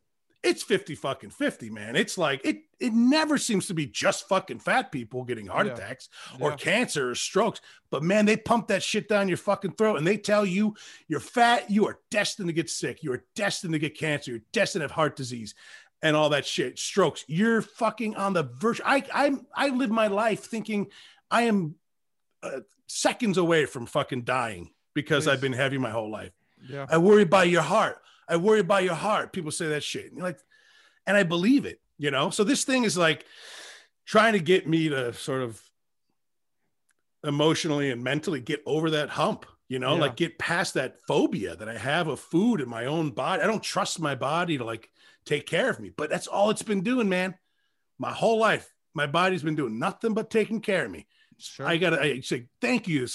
It's 0.48 0.64
50 0.64 0.96
fucking 0.96 1.32
50, 1.32 1.70
man. 1.70 1.96
It's 1.98 2.18
like 2.18 2.40
it 2.46 2.62
it 2.80 2.94
never 2.94 3.38
seems 3.38 3.68
to 3.68 3.74
be 3.74 3.86
just 3.86 4.28
fucking 4.30 4.60
fat 4.60 4.92
people 4.94 5.24
getting 5.26 5.48
heart 5.48 5.68
Yeah. 5.68 5.74
attacks 5.74 6.08
or 6.40 6.52
Yeah. 6.52 6.56
cancer 6.56 7.10
or 7.10 7.16
strokes. 7.16 7.60
But 7.90 8.02
man, 8.02 8.26
they 8.26 8.38
pump 8.38 8.68
that 8.68 8.82
shit 8.82 9.10
down 9.10 9.28
your 9.28 9.38
fucking 9.38 9.74
throat 9.74 9.98
and 9.98 10.08
they 10.08 10.18
tell 10.18 10.46
you 10.46 10.76
you're 11.10 11.20
fat, 11.20 11.70
you 11.70 11.86
are 11.88 12.00
destined 12.12 12.48
to 12.48 12.54
get 12.54 12.70
sick, 12.70 13.04
you 13.04 13.12
are 13.12 13.26
destined 13.36 13.74
to 13.74 13.80
get 13.80 13.98
cancer, 13.98 14.32
you're 14.32 14.42
destined 14.54 14.82
to 14.82 14.84
have 14.86 14.92
heart 14.92 15.16
disease 15.18 15.54
and 16.02 16.16
all 16.16 16.30
that 16.30 16.46
shit, 16.46 16.80
strokes. 16.80 17.26
You're 17.28 17.62
fucking 17.62 18.16
on 18.16 18.32
the 18.34 18.44
verge. 18.44 18.80
I 18.86 19.04
I'm 19.14 19.46
I 19.54 19.68
live 19.70 19.92
my 19.92 20.08
life 20.08 20.46
thinking 20.46 20.88
I 21.30 21.42
am 21.44 21.76
uh, 22.42 22.62
seconds 22.88 23.38
away 23.38 23.66
from 23.66 23.86
fucking 23.86 24.22
dying 24.24 24.72
because 24.94 25.26
Please. 25.26 25.32
I've 25.32 25.42
been 25.42 25.54
heavy 25.54 25.78
my 25.78 25.90
whole 25.92 26.10
life. 26.10 26.32
Yeah. 26.70 26.86
I 26.90 27.00
worry 27.00 27.24
about 27.24 27.50
your 27.50 27.64
heart. 27.64 28.02
I 28.28 28.38
worry 28.38 28.60
about 28.60 28.84
your 28.84 28.96
heart. 28.96 29.34
People 29.34 29.52
say 29.52 29.68
that 29.70 29.84
shit. 29.84 30.06
And 30.08 30.18
you're 30.18 30.26
like, 30.28 30.40
and 31.06 31.16
I 31.16 31.24
believe 31.24 31.66
it, 31.66 31.80
you 31.98 32.12
know? 32.12 32.30
So 32.30 32.44
this 32.44 32.64
thing 32.66 32.84
is 32.84 32.98
like 32.98 33.26
trying 34.06 34.34
to 34.34 34.40
get 34.40 34.68
me 34.68 34.90
to 34.90 35.14
sort 35.14 35.42
of 35.42 35.62
emotionally 37.24 37.92
and 37.92 38.04
mentally 38.04 38.42
get 38.42 38.62
over 38.66 38.92
that 38.92 39.10
hump, 39.10 39.46
you 39.68 39.80
know, 39.80 39.96
Yeah. 39.96 40.02
like 40.02 40.16
get 40.16 40.38
past 40.38 40.74
that 40.76 40.98
phobia 41.08 41.56
that 41.56 41.68
I 41.68 41.78
have 41.78 42.08
of 42.08 42.20
food 42.20 42.62
in 42.62 42.70
my 42.70 42.86
own 42.86 43.12
body. 43.12 43.42
I 43.42 43.48
don't 43.48 43.64
trust 43.64 44.00
my 44.00 44.16
body 44.16 44.58
to 44.58 44.64
like 44.64 44.90
take 45.26 45.46
care 45.46 45.70
of 45.70 45.80
me, 45.80 45.90
but 45.96 46.10
that's 46.10 46.28
all 46.28 46.50
it's 46.50 46.62
been 46.64 46.82
doing, 46.82 47.10
man. 47.10 47.36
My 47.98 48.12
whole 48.14 48.38
life, 48.40 48.74
my 48.94 49.08
body's 49.08 49.44
been 49.44 49.56
doing 49.56 49.80
nothing 49.80 50.14
but 50.14 50.30
taking 50.30 50.62
care 50.62 50.86
of 50.86 50.92
me. 50.92 51.08
Sure. 51.38 51.66
I 51.68 51.78
gotta 51.78 52.02
I 52.02 52.20
say 52.22 52.48
thank 52.62 52.88
you. 52.88 53.08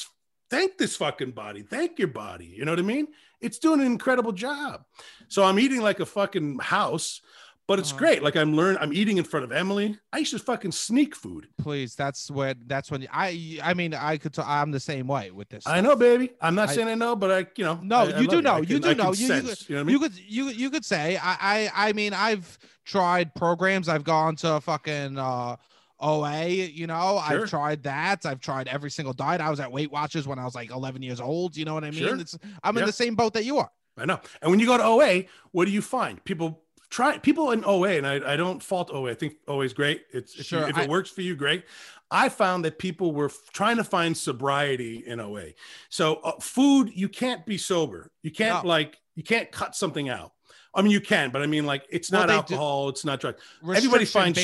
Thank 0.51 0.77
this 0.77 0.97
fucking 0.97 1.31
body. 1.31 1.63
Thank 1.63 1.99
your 1.99 2.09
body. 2.09 2.47
You 2.47 2.65
know 2.65 2.73
what 2.73 2.79
I 2.79 2.83
mean? 2.83 3.09
It's 3.43 3.59
doing 3.59 3.81
an 3.81 3.87
incredible 3.87 4.33
job. 4.33 4.85
So 5.29 5.43
I'm 5.45 5.59
eating 5.59 5.81
like 5.83 6.01
a 6.01 6.07
fucking 6.07 6.61
house, 6.61 7.21
but 7.67 7.79
it's 7.79 7.91
Uh-huh. 7.91 7.99
great. 7.99 8.23
Like 8.23 8.37
I'm 8.37 8.55
learning, 8.55 8.79
I'm 8.81 8.93
eating 8.93 9.19
in 9.19 9.25
front 9.25 9.45
of 9.45 9.53
Emily. 9.53 9.99
I 10.13 10.19
used 10.19 10.33
to 10.33 10.39
fucking 10.39 10.73
sneak 10.73 11.15
food. 11.17 11.49
Please, 11.61 11.95
that's 11.95 12.31
when 12.31 12.63
that's 12.67 12.91
when 12.91 13.07
I 13.13 13.59
I 13.63 13.75
mean 13.75 13.95
I 13.95 14.17
could 14.19 14.39
i 14.39 14.61
I'm 14.61 14.71
the 14.71 14.81
same 14.81 15.07
way 15.07 15.31
with 15.31 15.49
this. 15.49 15.67
I 15.67 15.81
know, 15.81 15.97
baby. 15.97 16.31
I'm 16.41 16.55
not 16.55 16.69
I- 16.71 16.75
saying 16.75 16.89
I 16.89 16.95
know, 16.95 17.17
but 17.17 17.31
I, 17.31 17.39
you 17.57 17.65
know, 17.65 17.81
No, 17.83 17.97
I- 17.99 18.03
I 18.13 18.21
you 18.21 18.27
do 18.29 18.37
love 18.37 18.45
know. 18.45 18.55
I 18.55 18.59
You 18.61 18.67
can- 18.67 18.81
do 18.83 18.89
I 18.89 18.95
can 18.95 19.05
know. 19.05 19.13
You- 19.13 19.21
you 19.21 19.27
sense, 19.27 19.69
you 19.69 19.77
know 19.77 19.83
what 19.83 19.89
I 19.89 19.93
you 19.93 19.99
could 20.01 20.19
you 20.19 20.45
you 20.49 20.71
could 20.71 20.85
say 20.85 21.17
I 21.17 21.37
I 21.75 21.89
I 21.89 21.93
mean 21.93 22.13
I've 22.15 22.59
tried 22.85 23.35
programs. 23.35 23.89
I've 23.89 24.05
gone 24.05 24.37
to 24.37 24.61
fucking 24.61 25.19
uh 25.19 25.57
OA, 26.03 26.47
you 26.49 26.87
know, 26.87 27.23
Sure. 27.29 27.43
I've 27.43 27.49
tried 27.51 27.83
that. 27.85 28.27
I've 28.27 28.41
tried 28.41 28.69
every 28.69 28.91
single 28.91 29.15
diet. 29.15 29.41
I 29.41 29.49
was 29.51 29.61
at 29.61 29.71
Weight 29.71 29.91
Watchers 29.91 30.27
when 30.27 30.39
I 30.39 30.45
was 30.45 30.55
like 30.55 30.71
11 30.71 31.03
years 31.03 31.21
old. 31.21 31.57
You 31.57 31.65
know 31.65 31.75
what 31.75 31.85
I 31.85 31.91
mean? 31.91 32.01
Sure. 32.07 32.19
It's 32.21 32.37
I'm 32.63 32.77
in 32.77 32.85
the 32.87 32.93
same 32.93 33.15
boat 33.15 33.33
that 33.35 33.45
you 33.45 33.59
are. 33.59 33.71
I 33.97 34.05
know. 34.07 34.21
And 34.41 34.51
when 34.51 34.59
you 34.61 34.67
go 34.67 34.77
to 34.77 34.85
OA, 34.85 35.25
what 35.53 35.67
do 35.67 35.71
you 35.71 35.83
find? 35.83 36.23
People 36.25 36.63
try 36.91 37.17
people 37.19 37.53
in 37.53 37.65
OA, 37.65 37.91
and 37.97 38.07
I, 38.07 38.33
I 38.33 38.37
don't 38.37 38.63
fault 38.63 38.91
OA. 38.93 39.11
I 39.11 39.15
think 39.15 39.35
OA 39.49 39.65
is 39.65 39.73
great. 39.73 40.03
It's 40.13 40.33
if, 40.33 40.39
you- 40.39 40.59
Sure, 40.59 40.69
if 40.69 40.77
I- 40.77 40.83
it 40.85 40.91
works 40.91 41.11
for 41.11 41.23
you, 41.23 41.35
great. 41.37 41.65
I 42.11 42.29
found 42.29 42.65
that 42.67 42.79
people 42.79 43.13
were 43.13 43.31
trying 43.55 43.79
to 43.79 43.85
find 43.85 44.15
sobriety 44.15 45.03
in 45.07 45.19
OA. 45.21 45.49
So 45.89 46.17
uh, 46.17 46.33
food, 46.41 46.91
you 46.95 47.09
can't 47.09 47.47
be 47.47 47.57
sober. 47.57 48.11
You 48.23 48.31
can't 48.31 48.65
No. 48.65 48.69
like 48.69 48.99
you 49.15 49.23
can't 49.23 49.51
cut 49.51 49.75
something 49.75 50.09
out. 50.11 50.33
I 50.75 50.81
mean, 50.83 50.91
you 50.93 51.01
can, 51.01 51.31
but 51.31 51.43
I 51.43 51.47
mean, 51.47 51.65
like 51.67 51.85
it's 51.91 52.11
Well, 52.11 52.23
not 52.23 52.29
do- 52.29 52.35
alcohol. 52.55 52.89
It's 52.91 53.05
not 53.05 53.21
drug. 53.21 53.37
Everybody 53.63 54.05
finds 54.07 54.39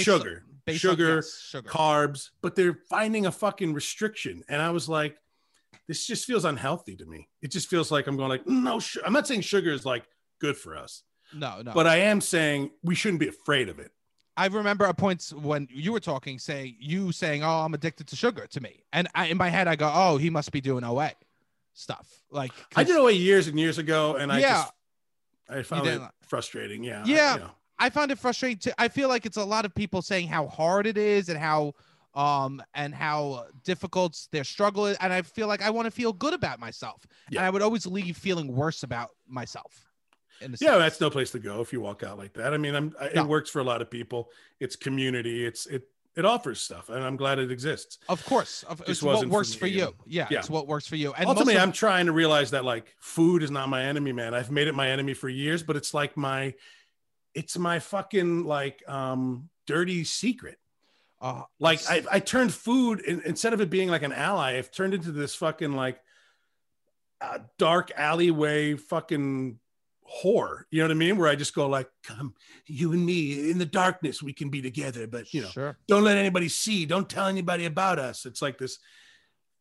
based- 0.69 0.81
sugar, 0.81 1.11
on- 1.11 1.17
yes, 1.17 1.41
sugar. 1.51 1.69
carbs, 1.69 2.31
but 2.41 2.55
they're 2.57 2.79
finding 2.89 3.27
a 3.27 3.33
fucking 3.33 3.75
restriction. 3.75 4.43
And 4.49 4.63
I 4.63 4.71
was 4.71 4.89
like, 4.89 5.17
this 5.87 6.07
just 6.07 6.25
feels 6.27 6.45
unhealthy 6.45 6.97
to 6.97 7.07
me. 7.07 7.29
It 7.43 7.51
just 7.51 7.69
feels 7.69 7.91
like 7.91 8.07
I'm 8.07 8.17
going 8.17 8.29
like, 8.29 8.47
no. 8.47 8.81
I'm 9.05 9.13
not 9.13 9.27
saying 9.27 9.41
sugar 9.43 9.71
is 9.71 9.85
like 9.87 10.05
good 10.39 10.57
for 10.57 10.77
us, 10.77 11.03
No, 11.33 11.63
no. 11.63 11.73
but 11.73 11.87
I 11.87 11.97
am 11.97 12.21
saying 12.21 12.71
we 12.83 12.95
shouldn't 12.95 13.21
be 13.21 13.29
afraid 13.29 13.69
of 13.69 13.79
it. 13.79 13.91
I 14.37 14.47
remember 14.47 14.85
a 14.85 14.95
point 14.95 15.33
when 15.35 15.67
you 15.71 15.93
were 15.93 15.99
talking, 15.99 16.39
saying 16.39 16.77
you 16.79 17.11
saying, 17.11 17.43
"Oh, 17.43 17.63
I'm 17.65 17.75
addicted 17.75 18.07
to 18.09 18.15
sugar." 18.17 18.47
To 18.47 18.61
me, 18.61 18.85
and 18.93 19.09
I, 19.13 19.27
in 19.27 19.37
my 19.37 19.49
head, 19.49 19.67
I 19.67 19.75
go, 19.75 19.91
"Oh, 19.93 20.17
he 20.17 20.31
must 20.31 20.53
be 20.53 20.61
doing 20.61 20.85
OA 20.85 21.11
stuff." 21.73 22.23
Like 22.31 22.53
I 22.77 22.85
did 22.85 22.95
away 22.97 23.15
years 23.15 23.49
and 23.49 23.59
years 23.59 23.79
ago, 23.79 24.15
and 24.15 24.31
I 24.31 24.39
Yeah. 24.39 24.49
just 24.63 24.73
I 25.49 25.63
found 25.63 25.89
it 25.89 26.01
frustrating. 26.29 26.85
Yeah, 26.85 27.03
I- 27.03 27.07
Yeah. 27.07 27.35
you 27.35 27.41
know. 27.41 27.51
I 27.79 27.91
find 27.91 28.11
it 28.11 28.19
frustrating 28.19 28.59
too. 28.59 28.73
I 28.79 28.89
feel 28.89 29.09
like 29.09 29.27
it's 29.27 29.37
a 29.37 29.45
lot 29.45 29.65
of 29.65 29.75
people 29.75 30.03
saying 30.03 30.29
how 30.29 30.47
hard 30.49 30.87
it 30.87 30.99
is 30.99 31.29
and 31.29 31.39
how 31.39 31.75
um 32.15 32.63
and 32.75 32.95
how 32.95 33.47
difficult 33.65 34.19
their 34.33 34.45
struggle 34.45 34.87
is, 34.87 34.97
and 35.01 35.13
I 35.13 35.23
feel 35.23 35.47
like 35.47 35.63
I 35.63 35.71
want 35.71 35.87
to 35.87 35.91
feel 35.91 36.13
good 36.13 36.35
about 36.35 36.59
myself, 36.59 37.07
Yeah. 37.31 37.41
and 37.41 37.47
I 37.47 37.51
would 37.51 37.63
always 37.63 37.87
leave 37.87 38.17
feeling 38.17 38.55
worse 38.55 38.83
about 38.83 39.11
myself. 39.27 39.85
Yeah, 40.41 40.47
sense. 40.49 40.61
that's 40.61 41.01
no 41.01 41.11
place 41.11 41.33
to 41.33 41.39
go 41.41 41.61
if 41.61 41.73
you 41.73 41.81
walk 41.81 42.03
out 42.05 42.17
like 42.17 42.33
that. 42.35 42.55
I 42.55 42.59
mean, 42.59 42.75
I'm 42.75 42.95
I, 43.01 43.11
No. 43.15 43.23
it 43.25 43.29
works 43.29 43.51
for 43.51 43.59
a 43.61 43.65
lot 43.65 43.83
of 43.83 43.91
people. 43.91 44.31
It's 44.61 44.75
community. 44.77 45.45
It's 45.45 45.67
it 45.67 45.89
it 46.17 46.25
offers 46.25 46.61
stuff, 46.61 46.89
and 46.89 47.05
I'm 47.05 47.17
glad 47.17 47.39
it 47.39 47.53
exists. 47.53 47.99
Of 48.09 48.25
course, 48.25 48.65
of, 48.65 48.83
it's 48.89 49.01
what 49.03 49.15
wasn't 49.15 49.31
for 49.31 49.35
works 49.37 49.55
for, 49.55 49.67
you. 49.69 49.79
yeah. 49.79 49.89
Yeah, 50.07 50.29
Yeah. 50.31 50.39
it's 50.41 50.51
what 50.51 50.67
works 50.67 50.87
for 50.89 50.97
you. 50.97 51.13
And 51.13 51.27
Ultimately, 51.29 51.55
of- 51.57 51.63
I'm 51.63 51.71
trying 51.73 52.07
to 52.07 52.13
realize 52.13 52.51
that 52.53 52.65
like 52.65 52.93
food 52.99 53.43
is 53.45 53.51
not 53.53 53.69
my 53.69 53.85
enemy, 53.85 54.13
man. 54.13 54.35
I've 54.35 54.51
made 54.51 54.67
it 54.67 54.75
my 54.75 54.89
enemy 54.91 55.15
for 55.15 55.29
years, 55.29 55.63
but 55.63 55.77
it's 55.77 55.95
like 55.95 56.17
my, 56.17 56.55
it's 57.35 57.59
my 57.59 57.79
fucking 57.79 58.45
like 58.45 58.83
um 58.89 59.49
dirty 59.67 60.05
secret. 60.05 60.59
uh, 61.21 61.43
Like 61.61 61.81
I, 61.89 62.03
I 62.11 62.21
turned 62.21 62.53
food 62.55 63.01
in, 63.01 63.21
instead 63.25 63.53
of 63.53 63.61
it 63.61 63.71
being 63.71 63.89
like 63.89 64.03
an 64.03 64.13
ally, 64.13 64.57
I've 64.57 64.71
turned 64.71 64.95
into 64.95 65.13
this 65.13 65.35
fucking 65.35 65.73
like 65.73 66.01
uh, 67.21 67.39
dark 67.59 67.91
alleyway 67.97 68.75
fucking 68.77 69.59
whore. 70.25 70.63
You 70.71 70.79
know 70.81 70.87
what 70.87 70.93
I 70.93 70.95
mean? 70.95 71.17
Where 71.19 71.29
I 71.29 71.35
just 71.35 71.55
go 71.55 71.69
like, 71.69 71.89
come, 72.03 72.35
you 72.67 72.93
and 72.93 73.05
me 73.05 73.51
in 73.51 73.59
the 73.59 73.67
darkness, 73.67 74.23
we 74.23 74.33
can 74.33 74.49
be 74.49 74.63
together, 74.63 75.07
but 75.07 75.35
you 75.35 75.43
know, 75.43 75.49
sure. 75.49 75.77
don't 75.87 76.05
let 76.05 76.17
anybody 76.17 76.49
see. 76.49 76.87
Don't 76.87 77.11
tell 77.11 77.27
anybody 77.27 77.67
about 77.67 77.99
us. 77.99 78.25
It's 78.25 78.41
like 78.41 78.57
this, 78.57 78.79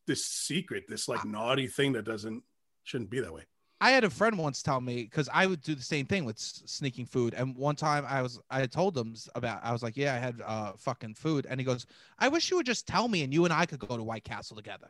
this 0.06 0.26
secret, 0.26 0.86
this 0.88 1.10
like 1.10 1.26
naughty 1.26 1.68
thing 1.68 1.94
that 1.94 2.06
doesn't 2.06 2.44
shouldn't 2.84 3.10
be 3.10 3.20
that 3.20 3.34
way. 3.34 3.44
I 3.80 3.92
had 3.92 4.04
a 4.04 4.10
friend 4.10 4.38
once 4.40 4.64
tell 4.64 4.82
me 4.82 5.04
because 5.04 5.30
I 5.32 5.46
would 5.46 5.62
do 5.62 5.76
the 5.76 5.84
same 5.84 6.08
thing 6.08 6.26
with 6.26 6.40
sneaking 6.40 7.06
food. 7.06 7.36
And 7.36 7.56
one 7.56 7.76
time 7.76 8.06
I 8.08 8.24
was, 8.24 8.40
I 8.50 8.66
told 8.66 8.98
him 8.98 9.14
about, 9.36 9.60
I 9.64 9.72
was 9.72 9.84
like, 9.84 9.96
yeah, 9.96 10.16
I 10.16 10.18
had 10.18 10.42
uh, 10.44 10.72
fucking 10.78 11.14
food. 11.14 11.46
And 11.48 11.60
he 11.60 11.66
goes, 11.66 11.86
I 12.18 12.28
wish 12.28 12.50
you 12.50 12.58
would 12.58 12.66
just 12.66 12.88
tell 12.88 13.08
me 13.08 13.24
and 13.24 13.32
you 13.32 13.46
and 13.46 13.54
I 13.54 13.68
could 13.68 13.80
go 13.80 13.96
to 13.96 14.04
White 14.04 14.24
Castle 14.24 14.58
together. 14.58 14.90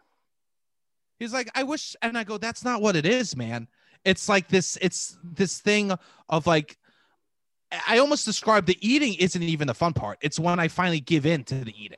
He's 1.20 1.34
like, 1.34 1.50
I 1.54 1.64
wish. 1.64 1.98
And 2.02 2.18
I 2.18 2.24
go, 2.24 2.38
that's 2.38 2.64
not 2.64 2.82
what 2.82 2.96
it 2.96 3.06
is, 3.06 3.36
man. 3.36 3.68
It's 4.06 4.30
like 4.30 4.48
this, 4.48 4.78
it's 4.82 5.18
this 5.22 5.60
thing 5.60 5.92
of 6.30 6.48
like, 6.48 6.78
I- 7.72 7.82
I 7.88 7.98
almost 7.98 8.24
describe 8.24 8.68
the 8.68 8.78
eating 8.80 9.16
isn't 9.16 9.44
even 9.44 9.68
the 9.68 9.74
fun 9.74 9.94
part. 9.94 10.18
It's 10.22 10.40
when 10.40 10.60
I 10.62 10.70
finally 10.70 11.02
give 11.02 11.26
in 11.26 11.44
to 11.46 11.56
the 11.56 11.74
eating. 11.78 11.98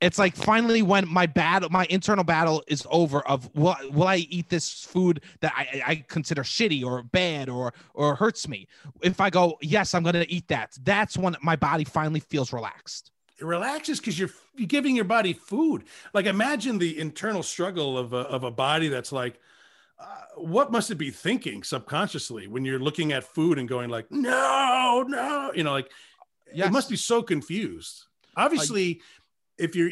It's 0.00 0.18
like 0.18 0.36
finally 0.36 0.82
when 0.82 1.08
my 1.08 1.24
battle, 1.24 1.70
my 1.70 1.86
internal 1.88 2.22
battle 2.22 2.62
is 2.66 2.86
over 2.90 3.26
of 3.26 3.48
will, 3.54 3.76
will 3.90 4.08
I 4.08 4.16
eat 4.16 4.50
this 4.50 4.84
food 4.84 5.22
that 5.40 5.54
I, 5.56 5.82
I 5.86 6.04
consider 6.08 6.42
shitty 6.42 6.84
or 6.84 7.02
bad 7.02 7.48
or 7.48 7.72
or 7.94 8.14
hurts 8.14 8.46
me? 8.46 8.68
If 9.02 9.20
I 9.20 9.30
go, 9.30 9.56
yes, 9.62 9.94
I'm 9.94 10.02
gonna 10.02 10.26
eat 10.28 10.48
that. 10.48 10.76
That's 10.82 11.16
when 11.16 11.34
my 11.40 11.56
body 11.56 11.84
finally 11.84 12.20
feels 12.20 12.52
relaxed. 12.52 13.10
It 13.38 13.44
relaxes 13.44 13.98
because 13.98 14.18
you're 14.18 14.30
you're 14.54 14.66
giving 14.66 14.94
your 14.94 15.06
body 15.06 15.32
food. 15.32 15.84
Like 16.12 16.26
imagine 16.26 16.78
the 16.78 16.98
internal 16.98 17.42
struggle 17.42 17.96
of 17.96 18.12
a, 18.12 18.18
of 18.18 18.44
a 18.44 18.50
body 18.50 18.88
that's 18.88 19.12
like, 19.12 19.40
uh, 19.98 20.04
what 20.36 20.70
must 20.70 20.90
it 20.90 20.96
be 20.96 21.10
thinking 21.10 21.62
subconsciously 21.62 22.48
when 22.48 22.66
you're 22.66 22.78
looking 22.78 23.12
at 23.12 23.24
food 23.24 23.58
and 23.58 23.66
going 23.66 23.88
like, 23.88 24.10
no, 24.10 25.04
no, 25.08 25.52
you 25.54 25.64
know, 25.64 25.72
like 25.72 25.90
Yes. 26.54 26.68
it 26.68 26.72
must 26.72 26.88
be 26.88 26.96
so 26.96 27.22
confused. 27.22 28.04
Obviously, 28.36 29.00
if 29.58 29.74
you're, 29.76 29.90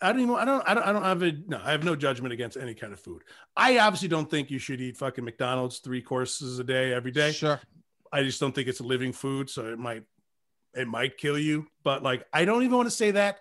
I 0.00 0.12
don't 0.12 0.20
even, 0.22 0.34
I 0.36 0.44
don't, 0.44 0.62
I 0.68 0.74
don't, 0.74 0.82
I 0.84 0.92
don't 0.92 1.02
have 1.02 1.22
a, 1.22 1.32
no, 1.46 1.60
I 1.62 1.72
have 1.72 1.84
no 1.84 1.96
judgment 1.96 2.32
against 2.32 2.56
any 2.56 2.74
kind 2.74 2.92
of 2.92 3.00
food. 3.00 3.22
I 3.56 3.78
obviously 3.78 4.08
don't 4.08 4.30
think 4.30 4.50
you 4.50 4.58
should 4.58 4.80
eat 4.80 4.96
fucking 4.96 5.24
McDonald's 5.24 5.78
three 5.78 6.02
courses 6.02 6.58
a 6.58 6.64
day 6.64 6.92
every 6.92 7.10
day. 7.10 7.32
Sure. 7.32 7.60
I 8.12 8.22
just 8.22 8.40
don't 8.40 8.54
think 8.54 8.68
it's 8.68 8.80
a 8.80 8.84
living 8.84 9.12
food, 9.12 9.50
so 9.50 9.66
it 9.66 9.78
might 9.78 10.04
it 10.74 10.86
might 10.86 11.16
kill 11.16 11.38
you. 11.38 11.66
But 11.82 12.02
like, 12.02 12.26
I 12.32 12.44
don't 12.44 12.62
even 12.62 12.76
want 12.76 12.86
to 12.86 12.94
say 12.94 13.10
that. 13.12 13.40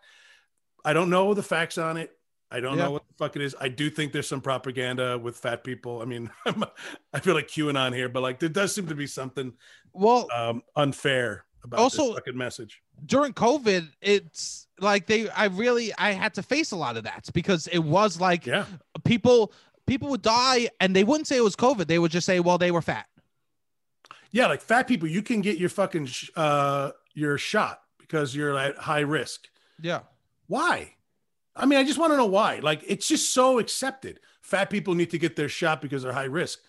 I 0.84 0.94
don't 0.94 1.10
know 1.10 1.34
the 1.34 1.44
facts 1.44 1.78
on 1.78 1.98
it. 1.98 2.12
I 2.50 2.60
don't 2.62 2.78
Yeah. 2.78 2.86
know 2.86 2.92
what 2.92 3.04
the 3.08 3.14
fuck 3.18 3.36
it 3.36 3.42
is. 3.42 3.56
I 3.60 3.68
do 3.70 3.90
think 3.90 4.14
there's 4.14 4.28
some 4.28 4.42
propaganda 4.42 5.18
with 5.18 5.38
fat 5.38 5.64
people. 5.64 6.02
I 6.02 6.06
mean, 6.06 6.30
I'm, 6.46 6.64
I 7.14 7.20
feel 7.20 7.36
like 7.36 7.48
QAnon 7.48 7.94
here, 7.94 8.10
but 8.10 8.24
like 8.24 8.40
there 8.40 8.50
does 8.50 8.74
seem 8.74 8.88
to 8.88 8.96
be 8.96 9.06
something 9.08 9.54
Well, 9.94 10.28
um, 10.34 10.64
unfair 10.76 11.46
about 11.68 11.80
Also- 11.80 12.08
this 12.08 12.16
fucking 12.16 12.38
message. 12.38 12.82
during 13.06 13.34
COVID, 13.34 13.90
it's 14.02 14.68
like 14.80 15.06
they 15.08 15.30
I 15.30 15.46
really 15.46 15.94
I 15.98 16.12
had 16.12 16.34
to 16.36 16.44
face 16.44 16.72
a 16.72 16.76
lot 16.76 16.98
of 16.98 17.04
that 17.04 17.30
because 17.34 17.68
it 17.68 17.80
was 17.80 18.20
like 18.20 18.46
Yeah, 18.46 18.66
people 19.04 19.54
people 19.86 20.10
would 20.10 20.22
die 20.22 20.70
and 20.80 20.96
they 20.96 21.04
wouldn't 21.04 21.28
say 21.28 21.38
it 21.38 21.44
was 21.44 21.56
COVID. 21.56 21.88
They 21.88 22.00
would 22.00 22.12
just 22.12 22.26
say, 22.26 22.40
well, 22.40 22.58
they 22.58 22.72
were 22.72 22.82
fat. 22.82 23.08
yeah, 24.32 24.48
like 24.48 24.62
fat 24.62 24.88
people, 24.88 25.08
you 25.08 25.22
can 25.22 25.42
get 25.42 25.58
your 25.58 25.70
fucking 25.70 26.06
sh- 26.08 26.30
uh, 26.36 26.92
your 27.14 27.38
shot 27.38 27.82
because 27.98 28.36
you're 28.36 28.58
at 28.58 28.78
high 28.78 29.00
risk. 29.00 29.48
Yeah. 29.82 30.02
Why? 30.48 30.94
I 31.56 31.66
mean, 31.66 31.80
I 31.80 31.84
just 31.84 31.98
want 31.98 32.12
to 32.14 32.18
know 32.18 32.26
why. 32.26 32.60
Like, 32.60 32.84
it's 32.86 33.08
just 33.08 33.34
so 33.34 33.58
accepted. 33.60 34.20
Fat 34.42 34.70
people 34.70 34.94
need 34.94 35.10
to 35.12 35.18
get 35.18 35.36
their 35.36 35.50
shot 35.50 35.82
because 35.82 36.04
they're 36.04 36.14
high 36.14 36.26
risk. 36.26 36.60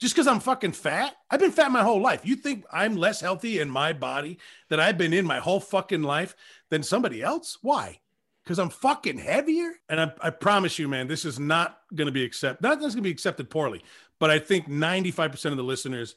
Just 0.00 0.14
because 0.14 0.26
I'm 0.26 0.40
fucking 0.40 0.72
fat? 0.72 1.14
I've 1.30 1.40
been 1.40 1.52
fat 1.52 1.70
my 1.70 1.82
whole 1.82 2.00
life. 2.00 2.26
You 2.26 2.36
think 2.36 2.64
I'm 2.70 2.96
less 2.96 3.20
healthy 3.20 3.60
in 3.60 3.70
my 3.70 3.92
body 3.92 4.38
that 4.68 4.80
I've 4.80 4.98
been 4.98 5.12
in 5.12 5.24
my 5.24 5.38
whole 5.38 5.60
fucking 5.60 6.02
life 6.02 6.34
than 6.70 6.82
somebody 6.82 7.22
else? 7.22 7.58
Why? 7.62 8.00
Because 8.42 8.58
I'm 8.58 8.70
fucking 8.70 9.18
heavier? 9.18 9.72
And 9.88 10.00
I, 10.00 10.12
I 10.20 10.30
promise 10.30 10.78
you, 10.78 10.88
man, 10.88 11.06
this 11.06 11.24
is 11.24 11.38
not 11.38 11.78
going 11.94 12.06
to 12.06 12.12
be 12.12 12.24
accepted. 12.24 12.62
Not 12.62 12.80
that's 12.80 12.94
going 12.94 13.02
to 13.04 13.08
be 13.08 13.10
accepted 13.10 13.48
poorly, 13.48 13.82
but 14.18 14.30
I 14.30 14.38
think 14.38 14.68
95% 14.68 15.52
of 15.52 15.56
the 15.56 15.62
listeners 15.62 16.16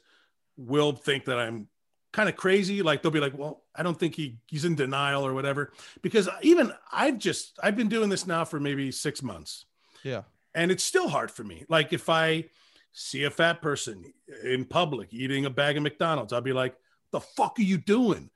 will 0.56 0.92
think 0.92 1.26
that 1.26 1.38
I'm 1.38 1.68
kind 2.12 2.28
of 2.28 2.36
crazy. 2.36 2.82
Like 2.82 3.02
they'll 3.02 3.12
be 3.12 3.20
like, 3.20 3.36
well, 3.36 3.62
I 3.74 3.82
don't 3.82 3.98
think 3.98 4.14
he 4.14 4.38
he's 4.46 4.64
in 4.64 4.74
denial 4.74 5.24
or 5.26 5.34
whatever. 5.34 5.72
Because 6.02 6.28
even 6.42 6.72
I've 6.92 7.18
just 7.18 7.58
I've 7.62 7.76
been 7.76 7.88
doing 7.88 8.08
this 8.08 8.26
now 8.26 8.44
for 8.44 8.60
maybe 8.60 8.90
six 8.90 9.22
months. 9.22 9.64
Yeah. 10.02 10.22
And 10.54 10.70
it's 10.70 10.84
still 10.84 11.08
hard 11.08 11.30
for 11.30 11.44
me. 11.44 11.64
Like 11.68 11.92
if 11.92 12.08
I 12.08 12.46
see 12.92 13.24
a 13.24 13.30
fat 13.30 13.62
person 13.62 14.12
in 14.44 14.64
public 14.64 15.12
eating 15.12 15.44
a 15.44 15.50
bag 15.50 15.76
of 15.76 15.82
McDonald's, 15.82 16.32
I'll 16.32 16.40
be 16.40 16.52
like, 16.52 16.74
the 17.12 17.20
fuck 17.20 17.58
are 17.58 17.62
you 17.62 17.78
doing? 17.78 18.30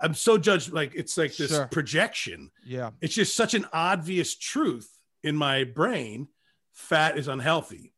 I'm 0.00 0.14
so 0.14 0.38
judged. 0.38 0.72
Like 0.72 0.94
it's 0.94 1.16
like 1.16 1.36
this 1.36 1.50
Sure. 1.50 1.66
projection. 1.66 2.50
Yeah. 2.64 2.90
It's 3.00 3.14
just 3.14 3.36
such 3.36 3.54
an 3.54 3.66
obvious 3.72 4.34
truth 4.36 4.90
in 5.22 5.36
my 5.36 5.64
brain. 5.64 6.28
Fat 6.72 7.16
is 7.18 7.28
unhealthy. 7.28 7.92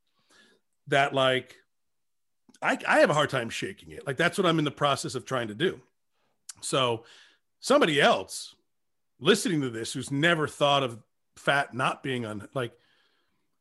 That 0.89 1.15
like 1.15 1.57
I, 2.63 2.79
I 2.87 3.01
have 3.01 3.11
a 3.11 3.15
hard 3.15 3.31
time 3.31 3.51
shaking 3.51 3.91
it. 3.91 4.07
Like 4.07 4.17
that's 4.17 4.39
what 4.39 4.47
I'm 4.47 4.59
in 4.59 4.65
the 4.65 4.71
process 4.71 5.15
of 5.15 5.25
trying 5.25 5.49
to 5.49 5.55
do. 5.55 5.81
So 6.61 7.05
somebody 7.61 8.01
else 8.01 8.55
listening 9.19 9.61
to 9.63 9.71
this 9.71 9.93
who's 9.93 10.11
never 10.11 10.47
thought 10.47 10.83
of 10.83 10.99
fat 11.37 11.75
not 11.75 12.03
being 12.03 12.25
on 12.27 12.47
like 12.55 12.73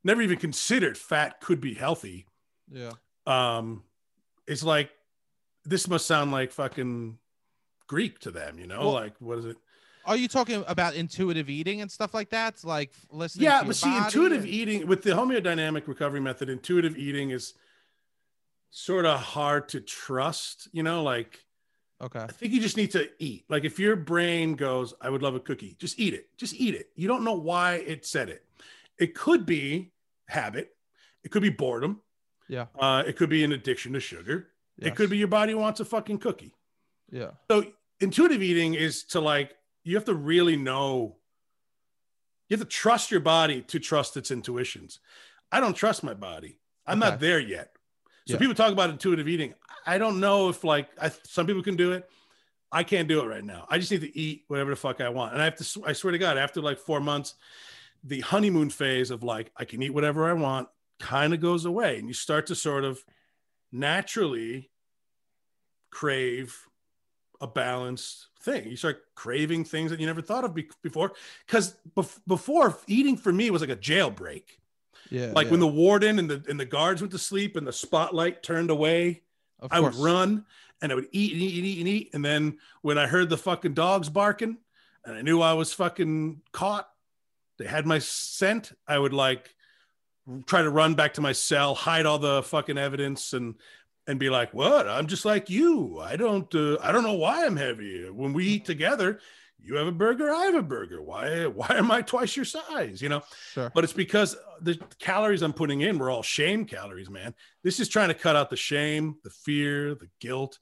never 0.03 0.21
even 0.21 0.37
considered 0.37 0.97
fat 0.97 1.39
could 1.41 1.59
be 1.61 1.73
healthy. 1.73 2.25
Yeah. 2.71 2.91
Um 3.27 3.83
it's 4.47 4.63
like 4.63 4.91
this 5.63 5.87
must 5.87 6.05
sound 6.05 6.31
like 6.31 6.51
fucking 6.51 7.17
Greek 7.87 8.19
to 8.19 8.31
them, 8.31 8.59
you 8.59 8.67
know, 8.67 8.79
Well- 8.79 8.91
like 8.93 9.15
what 9.19 9.37
is 9.39 9.45
it? 9.45 9.57
Are 10.07 10.15
you 10.15 10.27
talking 10.27 10.63
about 10.67 10.93
intuitive 10.93 11.49
eating 11.49 11.81
and 11.81 11.91
stuff 11.91 12.13
like 12.13 12.29
that? 12.29 12.63
Like 12.63 12.91
listening 13.09 13.45
Yeah, 13.45 13.63
but 13.63 13.75
see, 13.75 13.95
intuitive 13.97 14.43
and- 14.43 14.47
eating 14.49 14.85
with 14.85 15.01
the 15.01 15.09
homeodynamic 15.11 15.87
recovery 15.87 16.19
method, 16.21 16.47
intuitive 16.47 16.95
eating 16.95 17.31
is 17.31 17.55
sort 18.69 19.05
of 19.05 19.19
hard 19.19 19.69
to 19.69 19.81
trust, 19.81 20.67
you 20.71 20.83
know, 20.83 21.01
like 21.03 21.41
Okay. 22.01 22.19
I 22.19 22.27
think 22.27 22.51
you 22.51 22.59
just 22.59 22.75
need 22.77 22.91
to 22.91 23.09
eat. 23.19 23.45
Like 23.49 23.63
if 23.63 23.79
your 23.79 23.95
brain 23.95 24.55
goes, 24.55 24.93
I 25.01 25.09
would 25.09 25.21
love 25.23 25.33
a 25.33 25.39
cookie, 25.39 25.75
just 25.79 25.97
eat 25.97 26.13
it. 26.13 26.27
Just 26.37 26.53
eat 26.53 26.75
it. 26.75 26.89
You 26.95 27.07
don't 27.07 27.23
know 27.23 27.33
why 27.33 27.75
it 27.75 28.05
said 28.05 28.29
it. 28.29 28.43
It 28.99 29.15
could 29.15 29.45
be 29.45 29.91
habit. 30.27 30.75
It 31.23 31.31
could 31.31 31.41
be 31.41 31.49
boredom. 31.49 32.01
Yeah. 32.47 32.65
Uh, 32.77 33.03
it 33.05 33.15
could 33.17 33.29
be 33.29 33.43
an 33.43 33.51
addiction 33.51 33.93
to 33.93 33.99
sugar. 33.99 34.47
It 34.77 34.95
could 34.95 35.09
be 35.09 35.17
your 35.17 35.27
body 35.29 35.53
wants 35.53 35.79
a 35.79 35.85
fucking 35.85 36.17
cookie. 36.19 36.53
Yeah. 37.09 37.31
So 37.49 37.65
intuitive 38.01 38.41
eating 38.43 38.73
is 38.73 39.03
to 39.05 39.21
like 39.21 39.55
you 39.83 39.95
have 39.95 40.05
to 40.05 40.13
really 40.13 40.57
know. 40.57 41.15
You 42.49 42.57
have 42.57 42.67
to 42.67 42.69
trust 42.71 43.09
your 43.09 43.21
body 43.21 43.61
to 43.63 43.79
trust 43.79 44.17
its 44.17 44.31
intuitions. 44.31 44.99
I 45.51 45.59
don't 45.59 45.73
trust 45.75 46.03
my 46.03 46.13
body. 46.13 46.59
I'm 46.85 47.01
Okay. 47.01 47.09
not 47.11 47.19
there 47.19 47.39
yet. 47.39 47.71
So 48.27 48.33
Yeah. 48.33 48.39
people 48.39 48.53
talk 48.55 48.71
about 48.71 48.89
intuitive 48.89 49.27
eating. 49.27 49.53
I 49.85 49.97
don't 49.97 50.19
know 50.19 50.49
if 50.49 50.63
like 50.63 50.89
I, 51.01 51.09
some 51.23 51.47
people 51.47 51.63
can 51.63 51.75
do 51.75 51.93
it. 51.93 52.09
I 52.71 52.83
can't 52.83 53.07
do 53.07 53.21
it 53.21 53.27
right 53.27 53.43
now. 53.43 53.65
I 53.69 53.77
just 53.79 53.91
need 53.91 54.01
to 54.01 54.17
eat 54.17 54.43
whatever 54.47 54.71
the 54.71 54.75
fuck 54.75 54.99
I 54.99 55.07
want. 55.09 55.31
And 55.33 55.41
I 55.41 55.45
have 55.45 55.55
to. 55.55 55.83
I 55.85 55.93
swear 55.93 56.11
to 56.11 56.17
God, 56.17 56.37
after 56.37 56.61
like 56.61 56.79
four 56.79 56.99
months, 56.99 57.35
the 58.03 58.19
honeymoon 58.21 58.69
phase 58.69 59.09
of 59.11 59.23
like 59.23 59.51
I 59.55 59.63
can 59.63 59.81
eat 59.81 59.91
whatever 59.91 60.27
I 60.29 60.33
want 60.33 60.67
kind 60.99 61.33
of 61.33 61.39
goes 61.39 61.65
away, 61.65 61.97
and 61.97 62.07
you 62.07 62.13
start 62.13 62.47
to 62.47 62.55
sort 62.55 62.83
of 62.83 63.03
naturally 63.71 64.69
crave 65.91 66.57
a 67.41 67.47
balanced 67.47 68.27
thing. 68.41 68.69
You 68.69 68.77
start 68.77 69.03
craving 69.15 69.65
things 69.65 69.91
that 69.91 69.99
you 69.99 70.05
never 70.05 70.21
thought 70.21 70.45
of 70.45 70.53
be- 70.53 70.69
before. 70.81 71.13
Because 71.45 71.75
bef- 71.95 72.19
before 72.27 72.77
eating 72.87 73.17
for 73.17 73.31
me 73.31 73.49
was 73.49 73.61
like 73.61 73.69
a 73.69 73.75
jailbreak. 73.75 74.43
Yeah. 75.09 75.31
Like 75.33 75.45
yeah. 75.45 75.51
when 75.51 75.59
the 75.59 75.67
warden 75.67 76.19
and 76.19 76.29
the 76.29 76.43
and 76.49 76.59
the 76.59 76.65
guards 76.65 77.01
went 77.01 77.11
to 77.11 77.17
sleep 77.17 77.55
and 77.55 77.67
the 77.67 77.73
spotlight 77.73 78.41
turned 78.43 78.69
away, 78.69 79.23
Of 79.59 79.71
I 79.71 79.79
would 79.79 79.95
run 79.95 80.45
and 80.81 80.91
I 80.91 80.95
would 80.95 81.07
eat 81.11 81.33
and 81.33 81.41
eat 81.41 81.57
and 81.57 81.65
eat 81.65 81.79
and 81.79 81.87
eat. 81.87 82.09
And 82.13 82.25
then 82.25 82.57
when 82.81 82.97
I 82.97 83.07
heard 83.07 83.29
the 83.29 83.37
fucking 83.37 83.73
dogs 83.73 84.09
barking 84.09 84.57
and 85.05 85.15
I 85.15 85.21
knew 85.21 85.41
I 85.41 85.53
was 85.53 85.73
fucking 85.73 86.41
caught, 86.51 86.89
they 87.57 87.65
had 87.65 87.85
my 87.85 87.99
scent. 87.99 88.71
I 88.87 88.97
would 88.97 89.13
like 89.13 89.54
try 90.45 90.61
to 90.61 90.69
run 90.69 90.95
back 90.95 91.13
to 91.15 91.21
my 91.21 91.31
cell, 91.31 91.75
hide 91.75 92.05
all 92.05 92.19
the 92.19 92.43
fucking 92.43 92.77
evidence 92.77 93.33
and 93.33 93.55
and 94.07 94.19
be 94.19 94.29
like, 94.29 94.53
"What? 94.53 94.87
I'm 94.87 95.07
just 95.07 95.25
like 95.25 95.49
you. 95.49 95.99
I 95.99 96.15
don't 96.15 96.53
uh, 96.53 96.77
I 96.81 96.91
don't 96.91 97.03
know 97.03 97.13
why 97.13 97.45
I'm 97.45 97.57
heavy. 97.57 98.09
When 98.09 98.33
we 98.33 98.45
eat 98.45 98.65
together, 98.65 99.19
you 99.59 99.75
have 99.75 99.87
a 99.87 99.91
burger, 99.91 100.31
I 100.31 100.45
have 100.45 100.55
a 100.55 100.61
burger. 100.61 101.01
Why 101.01 101.45
why 101.47 101.67
am 101.71 101.91
I 101.91 102.01
twice 102.01 102.35
your 102.35 102.45
size, 102.45 103.01
you 103.01 103.09
know?" 103.09 103.23
Sure. 103.53 103.71
but 103.73 103.83
it's 103.83 103.93
because 103.93 104.35
the 104.61 104.79
calories 104.99 105.41
I'm 105.41 105.53
putting 105.53 105.81
in 105.81 105.97
were 105.97 106.09
all 106.09 106.23
shame 106.23 106.65
calories, 106.65 107.09
man. 107.09 107.33
This 107.63 107.79
is 107.79 107.89
trying 107.89 108.09
to 108.09 108.13
cut 108.13 108.35
out 108.35 108.49
the 108.49 108.55
shame, 108.55 109.15
the 109.23 109.29
fear, 109.29 109.95
the 109.95 110.09
guilt. 110.19 110.59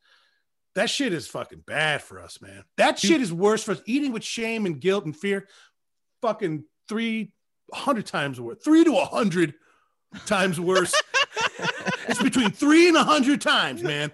That 0.76 0.89
shit 0.89 1.14
is 1.14 1.28
fucking 1.28 1.64
bad 1.68 2.01
for 2.01 2.20
us, 2.20 2.41
man. 2.41 2.64
That 2.78 2.97
shit 2.97 3.22
is 3.22 3.32
worse 3.32 3.64
for 3.64 3.74
us. 3.74 3.82
Eating 3.86 4.11
with 4.11 4.24
shame 4.24 4.66
and 4.66 4.82
guilt 4.82 5.05
and 5.05 5.16
fear, 5.16 5.47
fucking 6.24 6.64
300 7.74 8.05
times 8.05 8.39
worse, 8.39 8.57
three 8.64 8.84
to 8.84 8.91
a 8.91 9.05
100 9.07 9.53
times 10.26 10.59
worse. 10.59 10.93
it's 12.07 12.22
between 12.22 12.51
three 12.51 12.88
and 12.88 12.95
a 12.97 12.99
100 13.03 13.41
times, 13.41 13.84
man. 13.84 14.11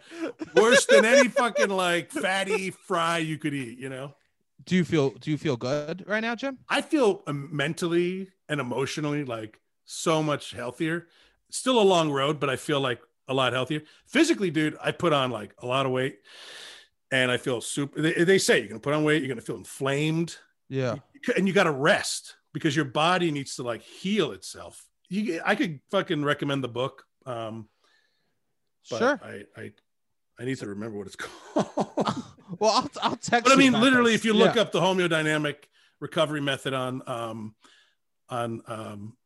Worse 0.56 0.86
than 0.86 1.06
any 1.06 1.30
fucking 1.30 1.70
like 1.70 2.12
fatty 2.12 2.72
fry 2.72 3.18
you 3.20 3.38
could 3.38 3.54
eat, 3.54 3.78
you 3.80 3.90
know? 3.90 4.14
Do 4.66 4.76
you 4.76 4.86
feel 4.86 5.12
do 5.12 5.32
you 5.32 5.38
feel 5.38 5.58
good 5.58 6.04
right 6.08 6.20
now, 6.20 6.36
Jim? 6.36 6.60
I 6.70 6.82
feel 6.82 7.24
um, 7.28 7.50
mentally 7.52 8.30
and 8.48 8.60
emotionally 8.60 9.24
like 9.24 9.60
so 9.86 10.22
much 10.22 10.52
healthier. 10.52 11.08
Still 11.50 11.80
a 11.80 11.84
long 11.84 12.12
road, 12.12 12.40
but 12.40 12.50
I 12.50 12.56
feel 12.56 12.80
like 12.80 13.02
a 13.28 13.34
lot 13.34 13.54
healthier. 13.54 13.82
Physically, 14.06 14.52
dude, 14.52 14.78
I 14.84 14.92
put 14.92 15.14
on 15.14 15.32
like 15.32 15.54
a 15.60 15.66
lot 15.66 15.86
of 15.86 15.92
weight 15.92 16.20
and 17.12 17.32
I 17.32 17.38
feel 17.38 17.62
super. 17.62 18.02
They, 18.02 18.14
they 18.24 18.38
say 18.38 18.60
you're 18.60 18.68
going 18.68 18.80
to 18.82 18.84
put 18.84 18.94
on 18.94 19.04
weight, 19.04 19.22
you're 19.24 19.28
going 19.30 19.40
to 19.40 19.46
feel 19.46 19.56
inflamed, 19.56 20.38
Yeah. 20.68 20.96
and 21.36 21.48
you 21.48 21.54
got 21.54 21.64
to 21.64 21.72
rest 21.72 22.36
because 22.54 22.76
your 22.76 22.86
body 22.86 23.32
needs 23.32 23.56
to 23.56 23.64
like 23.64 23.82
heal 23.82 24.32
itself. 24.32 24.86
You, 25.10 25.42
I 25.46 25.56
could 25.56 25.80
fucking 25.92 26.24
recommend 26.24 26.64
the 26.64 26.68
book. 26.70 27.04
Um, 27.26 27.68
but 28.90 28.98
Sure. 29.00 29.20
I, 29.24 29.44
I, 29.60 29.72
I 30.40 30.46
need 30.46 30.58
to 30.60 30.68
remember 30.68 30.98
what 30.98 31.08
it's 31.08 31.16
called. 31.18 32.24
Well, 32.60 32.72
I'll 32.72 32.90
I'll 33.02 33.16
text. 33.16 33.44
but 33.46 33.52
I 33.52 33.56
mean, 33.56 33.74
literally, 33.74 34.12
this. 34.14 34.22
if 34.22 34.26
you 34.26 34.34
look 34.34 34.56
Yeah. 34.56 34.64
up 34.64 34.72
the 34.72 34.80
homeodynamic 34.82 35.56
recovery 36.00 36.42
method 36.42 36.74
on 36.74 37.02
um, 37.08 37.56
on 38.30 38.62
um, 38.68 39.18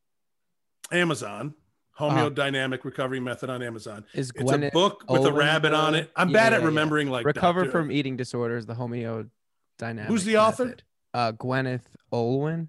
Amazon, 0.91 1.53
Uh-huh. 1.97 2.29
homeodynamic 2.29 2.83
recovery 2.83 3.19
method 3.19 3.49
on 3.49 3.61
Amazon. 3.61 4.05
Is 4.13 4.31
It's 4.35 4.51
a 4.51 4.69
book 4.73 5.03
with 5.09 5.25
a 5.25 5.31
rabbit 5.33 5.73
on 5.73 5.95
it. 5.95 6.11
I'm 6.15 6.29
Yeah, 6.29 6.33
bad 6.33 6.51
yeah, 6.51 6.55
at 6.57 6.61
yeah. 6.61 6.67
remembering 6.67 7.09
like 7.09 7.25
recover 7.25 7.61
doctor- 7.61 7.71
from 7.71 7.91
eating 7.91 8.17
disorders? 8.17 8.65
The 8.65 8.73
homeodynamic. 8.75 10.05
Who's 10.07 10.25
the 10.25 10.37
author? 10.37 10.65
method. 10.65 10.83
Uh, 11.13 11.31
Gwyneth 11.33 11.85
Olwyn. 12.11 12.67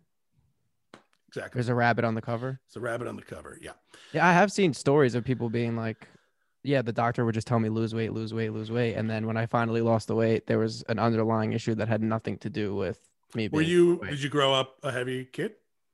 Exactly. 1.37 1.59
There's 1.59 1.68
a 1.68 1.74
rabbit 1.74 2.05
on 2.05 2.14
the 2.14 2.22
cover. 2.22 2.61
It's 2.66 2.76
a 2.76 2.80
rabbit 2.80 3.09
on 3.09 3.16
the 3.16 3.22
cover. 3.22 3.59
Yeah. 3.61 3.72
Yeah, 4.12 4.26
I 4.26 4.32
have 4.32 4.53
seen 4.53 4.72
stories 4.74 5.14
of 5.14 5.24
people 5.24 5.49
being 5.51 5.76
like, 5.76 6.09
yeah, 6.62 6.82
the 6.82 6.93
doctor 6.93 7.24
would 7.24 7.35
just 7.35 7.47
tell 7.47 7.59
me 7.61 7.68
lose 7.68 7.95
weight, 7.95 8.12
lose 8.12 8.32
weight, 8.32 8.51
lose 8.51 8.70
weight, 8.70 8.95
and 8.95 9.09
then 9.11 9.26
when 9.26 9.37
I 9.37 9.47
finally 9.47 9.80
lost 9.82 10.09
the 10.09 10.14
weight, 10.14 10.47
there 10.47 10.59
was 10.59 10.82
an 10.89 10.99
underlying 10.99 11.53
issue 11.53 11.74
that 11.74 11.89
had 11.89 12.03
nothing 12.03 12.39
to 12.39 12.49
do 12.51 12.74
with 12.74 12.99
me. 13.35 13.49
Were 13.49 13.61
you? 13.61 13.95
overweight. 13.95 14.11
Did 14.12 14.22
you 14.22 14.30
grow 14.30 14.55
up 14.55 14.76
a 14.82 14.91
heavy 14.93 15.24
kid? 15.26 15.53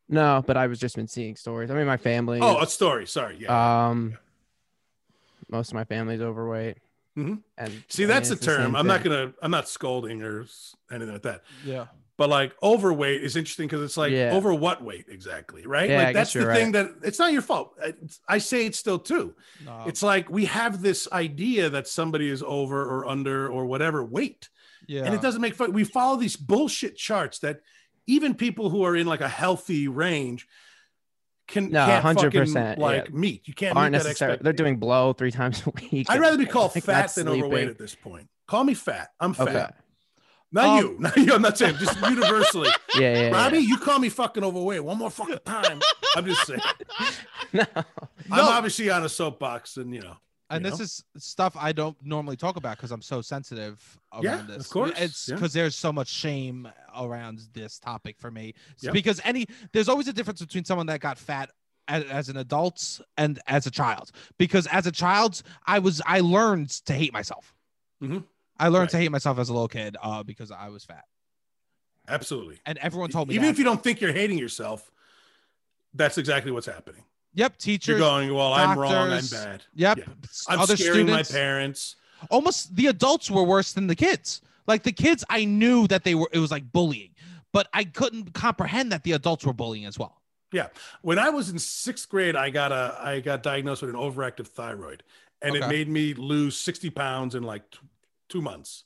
No, 0.08 0.42
but 0.46 0.56
I 0.56 0.66
was 0.66 0.78
just 0.78 0.96
been 0.96 1.08
seeing 1.08 1.36
stories. 1.36 1.70
I 1.70 1.74
mean, 1.74 1.86
my 1.86 1.96
family. 1.96 2.38
Oh, 2.42 2.60
a 2.60 2.66
story. 2.66 3.06
Sorry. 3.06 3.36
Yeah. 3.40 3.88
um, 3.88 4.16
most 5.48 5.68
of 5.70 5.74
my 5.74 5.84
family's 5.84 6.20
overweight. 6.20 6.78
Mhm. 7.16 7.42
And 7.58 7.82
See, 7.88 8.04
I 8.04 8.06
that's 8.06 8.28
mean, 8.30 8.38
the 8.38 8.44
it's 8.44 8.46
term. 8.46 8.62
same 8.66 8.76
I'm 8.76 8.86
not 8.86 9.02
gonna. 9.02 9.32
I'm 9.42 9.50
not 9.50 9.68
scolding 9.68 10.22
or 10.22 10.46
anything 10.92 11.12
like 11.12 11.22
that. 11.22 11.42
Yeah. 11.64 11.86
But 12.20 12.28
like 12.28 12.54
overweight 12.62 13.22
is 13.22 13.34
interesting 13.34 13.66
because 13.66 13.82
it's 13.82 13.96
like 13.96 14.12
Yeah. 14.12 14.32
over 14.34 14.52
what 14.52 14.84
weight 14.84 15.06
exactly, 15.08 15.66
right? 15.66 15.88
Yeah, 15.88 16.02
like 16.02 16.14
that's 16.14 16.34
the 16.34 16.40
you're 16.40 16.54
thing 16.54 16.72
that 16.72 16.90
it's 17.02 17.18
not 17.18 17.32
your 17.32 17.40
fault. 17.40 17.72
It's, 17.82 18.20
I 18.28 18.36
say 18.36 18.66
it 18.66 18.74
still 18.74 18.98
too. 18.98 19.34
No. 19.64 19.84
It's 19.86 20.02
like 20.02 20.28
we 20.28 20.44
have 20.44 20.82
this 20.82 21.08
idea 21.12 21.70
that 21.70 21.88
somebody 21.88 22.28
is 22.28 22.42
over 22.42 22.84
or 22.84 23.08
under 23.08 23.48
or 23.48 23.64
whatever 23.64 24.04
weight, 24.04 24.50
yeah. 24.86 25.04
and 25.04 25.14
it 25.14 25.22
doesn't 25.22 25.40
make 25.40 25.54
fun. 25.54 25.72
We 25.72 25.84
follow 25.84 26.18
these 26.18 26.36
bullshit 26.36 26.98
charts 26.98 27.38
that 27.38 27.62
even 28.06 28.34
people 28.34 28.68
who 28.68 28.82
are 28.82 28.94
in 28.94 29.06
like 29.06 29.22
a 29.22 29.28
healthy 29.28 29.88
range 29.88 30.46
can 31.48 31.70
No, 31.70 31.86
can't 31.86 32.04
100%, 32.04 32.32
fucking 32.44 32.82
like 32.82 33.04
yeah. 33.06 33.16
meet. 33.16 33.48
You 33.48 33.54
can't 33.54 33.74
aren't 33.78 33.92
necessarily. 33.92 34.40
They're 34.42 34.52
doing 34.52 34.76
blow 34.76 35.14
three 35.14 35.30
times 35.30 35.62
a 35.66 35.70
week. 35.70 36.10
I'd 36.10 36.20
rather 36.20 36.36
be 36.36 36.44
called 36.44 36.74
Like, 36.74 36.84
fat 36.84 37.00
not 37.00 37.14
than 37.14 37.28
overweight 37.28 37.68
at 37.68 37.78
this 37.78 37.94
point. 37.94 38.28
Call 38.46 38.62
me 38.62 38.74
fat. 38.74 39.08
I'm 39.18 39.32
fat. 39.32 39.48
Okay. 39.48 39.70
Not 40.52 40.64
Um, 40.66 40.76
you. 40.78 40.96
Not 41.00 41.16
you. 41.16 41.32
I'm 41.34 41.42
not 41.42 41.56
saying 41.58 41.76
just 41.78 42.00
universally. 42.00 42.68
Yeah, 42.96 43.30
yeah, 43.30 43.48
yeah. 43.50 43.58
You 43.58 43.78
call 43.78 43.98
me 44.00 44.08
fucking 44.08 44.42
overweight 44.42 44.82
one 44.82 44.98
more 44.98 45.10
fucking 45.10 45.38
time. 45.44 45.80
I'm 46.16 46.24
just 46.26 46.46
saying. 46.46 46.60
No. 47.52 47.64
I'm 47.76 47.84
No. 48.30 48.48
obviously 48.50 48.90
on 48.90 49.04
a 49.04 49.08
soapbox, 49.08 49.76
and 49.76 49.92
you 49.94 50.00
know. 50.00 50.16
and 50.50 50.64
you 50.64 50.70
this 50.70 50.78
know? 50.80 50.84
is 50.84 51.04
stuff 51.18 51.56
I 51.58 51.72
don't 51.72 51.96
normally 52.04 52.36
talk 52.36 52.56
about 52.56 52.76
because 52.76 52.90
I'm 52.92 53.02
so 53.02 53.20
sensitive 53.22 53.98
around 54.12 54.46
this. 54.48 54.54
Yeah, 54.56 54.60
of 54.60 54.68
course, 54.70 54.92
It's 54.96 55.28
yeah. 55.28 55.34
because 55.36 55.52
there's 55.52 55.74
so 55.76 55.92
much 55.92 56.08
shame 56.08 56.68
around 56.96 57.40
this 57.54 57.78
topic 57.78 58.16
for 58.18 58.30
me. 58.30 58.54
It's 58.72 58.84
Yeah. 58.84 58.90
Because 58.92 59.20
any 59.24 59.46
there's 59.72 59.88
always 59.88 60.08
a 60.08 60.12
difference 60.12 60.40
between 60.40 60.64
someone 60.64 60.86
that 60.86 61.00
got 61.00 61.18
fat 61.18 61.50
as, 61.88 62.04
as 62.04 62.28
an 62.28 62.36
adult 62.36 63.00
and 63.16 63.40
as 63.46 63.66
a 63.66 63.70
child. 63.70 64.10
Because 64.38 64.66
as 64.68 64.86
a 64.86 64.92
child, 64.92 65.42
I 65.66 65.78
was 65.80 66.00
I 66.06 66.20
learned 66.20 66.70
to 66.86 66.92
hate 66.92 67.12
myself. 67.12 67.54
Mhm. 68.02 68.24
I 68.60 68.68
learned 68.68 68.82
Right. 68.82 68.90
to 68.90 68.96
hate 68.98 69.10
myself 69.10 69.38
as 69.38 69.48
a 69.48 69.52
little 69.52 69.68
kid 69.68 69.96
uh, 70.02 70.22
because 70.22 70.50
I 70.50 70.68
was 70.68 70.84
fat, 70.84 71.04
Absolutely. 72.08 72.58
and 72.66 72.78
everyone 72.78 73.10
told 73.10 73.28
me 73.28 73.34
Even 73.34 73.46
that. 73.46 73.50
if 73.52 73.58
you 73.58 73.64
don't 73.64 73.82
think 73.82 74.00
you're 74.00 74.12
hating 74.12 74.38
yourself, 74.38 74.90
that's 75.94 76.18
exactly 76.18 76.50
what's 76.52 76.66
happening. 76.66 77.02
yep, 77.34 77.56
teacher 77.58 77.92
You're 77.92 77.98
teachers. 77.98 78.10
going, 78.10 78.34
well, 78.34 78.52
I'm 78.52 78.78
wrong. 78.78 78.92
I'm 78.92 79.24
bad. 79.30 79.62
Yep, 79.74 79.98
Yeah. 79.98 80.04
I'm 80.48 80.60
other 80.60 80.76
scaring 80.76 81.06
students. 81.06 81.32
my 81.32 81.36
parents. 81.38 81.96
almost 82.30 82.74
the 82.76 82.86
adults 82.88 83.30
were 83.30 83.42
worse 83.44 83.72
than 83.72 83.86
the 83.86 83.94
kids. 83.96 84.42
Like 84.66 84.82
the 84.82 84.92
kids, 84.92 85.24
I 85.30 85.44
knew 85.46 85.86
that 85.88 86.04
they 86.04 86.14
were. 86.14 86.28
It 86.32 86.38
was 86.38 86.50
like 86.50 86.70
bullying, 86.70 87.10
but 87.52 87.66
I 87.72 87.84
couldn't 87.84 88.34
comprehend 88.34 88.92
that 88.92 89.02
the 89.04 89.12
adults 89.12 89.44
were 89.46 89.52
bullying 89.54 89.84
as 89.86 89.98
well. 89.98 90.20
Yeah. 90.52 90.68
When 91.02 91.18
I 91.18 91.30
was 91.30 91.48
in 91.50 91.58
sixth 91.58 92.08
grade, 92.08 92.36
I 92.36 92.50
got 92.50 92.70
a 92.72 92.96
I 93.00 93.20
got 93.20 93.42
diagnosed 93.42 93.82
with 93.82 93.90
an 93.90 93.96
overactive 93.96 94.46
thyroid, 94.48 95.02
and 95.42 95.56
it 95.56 95.66
made 95.68 95.88
me 95.88 96.14
lose 96.14 96.56
60 96.56 96.90
pounds 96.90 97.34
in 97.34 97.42
like 97.42 97.62
two 98.30 98.40
months. 98.40 98.84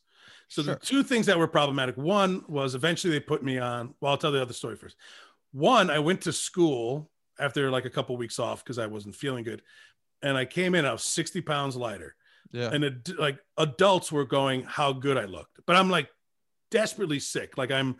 So 0.48 0.62
Sure. 0.62 0.74
the 0.74 0.80
two 0.80 1.02
things 1.02 1.26
that 1.26 1.38
were 1.38 1.46
problematic. 1.48 1.96
One 1.96 2.44
was 2.48 2.74
eventually 2.74 3.12
they 3.12 3.20
put 3.20 3.42
me 3.44 3.58
on. 3.58 3.94
Well, 4.00 4.10
I'll 4.12 4.18
tell 4.18 4.32
the 4.32 4.42
other 4.42 4.52
story 4.52 4.76
first. 4.76 4.96
One, 5.52 5.90
I 5.90 6.00
went 6.00 6.22
to 6.22 6.32
school 6.32 7.10
after 7.38 7.70
like 7.70 7.84
a 7.84 7.90
couple 7.90 8.16
weeks 8.16 8.38
off 8.38 8.64
because 8.64 8.78
I 8.78 8.86
wasn't 8.86 9.14
feeling 9.14 9.44
good, 9.44 9.62
and 10.22 10.36
I 10.36 10.44
came 10.44 10.74
in. 10.74 10.84
I 10.84 10.92
was 10.92 11.02
60 11.04 11.40
pounds 11.42 11.76
lighter, 11.76 12.16
Yeah. 12.52 12.70
and 12.72 12.84
ad- 12.84 13.08
like 13.18 13.38
adults 13.56 14.10
were 14.10 14.24
going 14.24 14.62
how 14.64 14.92
good 14.92 15.16
I 15.16 15.24
looked, 15.26 15.60
but 15.66 15.76
I'm 15.76 15.90
like 15.90 16.08
desperately 16.70 17.20
sick. 17.20 17.56
Like 17.56 17.70
I'm 17.70 17.96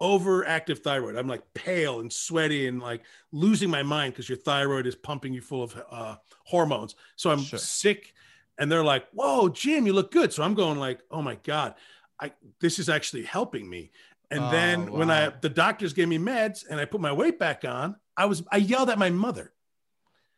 overactive 0.00 0.78
thyroid. 0.78 1.16
I'm 1.16 1.26
like 1.26 1.42
pale 1.54 2.00
and 2.00 2.12
sweaty 2.12 2.68
and 2.68 2.80
like 2.80 3.02
losing 3.32 3.68
my 3.68 3.82
mind 3.82 4.12
because 4.14 4.28
your 4.28 4.38
thyroid 4.38 4.86
is 4.86 4.94
pumping 4.94 5.32
you 5.34 5.40
full 5.40 5.62
of 5.64 5.82
uh, 5.90 6.16
hormones. 6.44 6.94
So 7.16 7.30
I'm 7.30 7.40
Sure. 7.40 7.58
sick, 7.58 8.14
and 8.58 8.70
they're 8.70 8.84
like, 8.84 9.06
"Whoa, 9.12 9.48
Jim, 9.48 9.86
you 9.86 9.92
look 9.92 10.10
good." 10.10 10.32
So 10.32 10.42
I'm 10.42 10.54
going 10.54 10.78
like, 10.78 11.00
"Oh 11.10 11.22
my 11.22 11.36
god, 11.36 11.74
I 12.20 12.32
this 12.60 12.78
is 12.78 12.88
actually 12.88 13.22
helping 13.24 13.68
me." 13.68 13.90
And 14.30 14.44
Oh, 14.44 14.50
then 14.50 14.92
when 14.92 15.10
I 15.10 15.30
the 15.30 15.48
doctors 15.48 15.92
gave 15.92 16.08
me 16.08 16.18
meds 16.18 16.64
and 16.68 16.78
I 16.80 16.84
put 16.84 17.00
my 17.00 17.12
weight 17.12 17.38
back 17.38 17.64
on, 17.64 17.96
I 18.16 18.26
was 18.26 18.42
I 18.50 18.58
yelled 18.58 18.90
at 18.90 18.98
my 18.98 19.10
mother. 19.10 19.52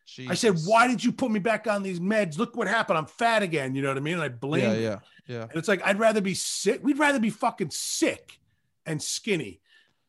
She 0.05 0.28
I 0.28 0.34
said, 0.34 0.59
"Why 0.64 0.86
did 0.86 1.02
you 1.02 1.12
put 1.12 1.30
me 1.30 1.40
back 1.40 1.66
on 1.66 1.82
these 1.82 2.01
meds? 2.01 2.38
Look 2.38 2.56
what 2.56 2.68
happened. 2.68 2.98
I'm 2.98 3.06
fat 3.06 3.42
again." 3.42 3.74
You 3.74 3.82
know 3.82 3.88
what 3.88 3.97
I 3.97 4.01
mean? 4.01 4.14
And 4.14 4.22
I 4.22 4.28
blame. 4.28 4.62
Yeah, 4.62 4.74
yeah, 4.74 4.98
yeah. 5.26 5.42
And 5.42 5.56
it's 5.56 5.68
like 5.68 5.82
I'd 5.84 5.98
rather 5.98 6.20
be 6.20 6.34
sick. 6.34 6.80
We'd 6.82 6.98
rather 6.98 7.18
be 7.18 7.30
fucking 7.30 7.70
sick 7.70 8.38
and 8.86 9.02
skinny 9.02 9.60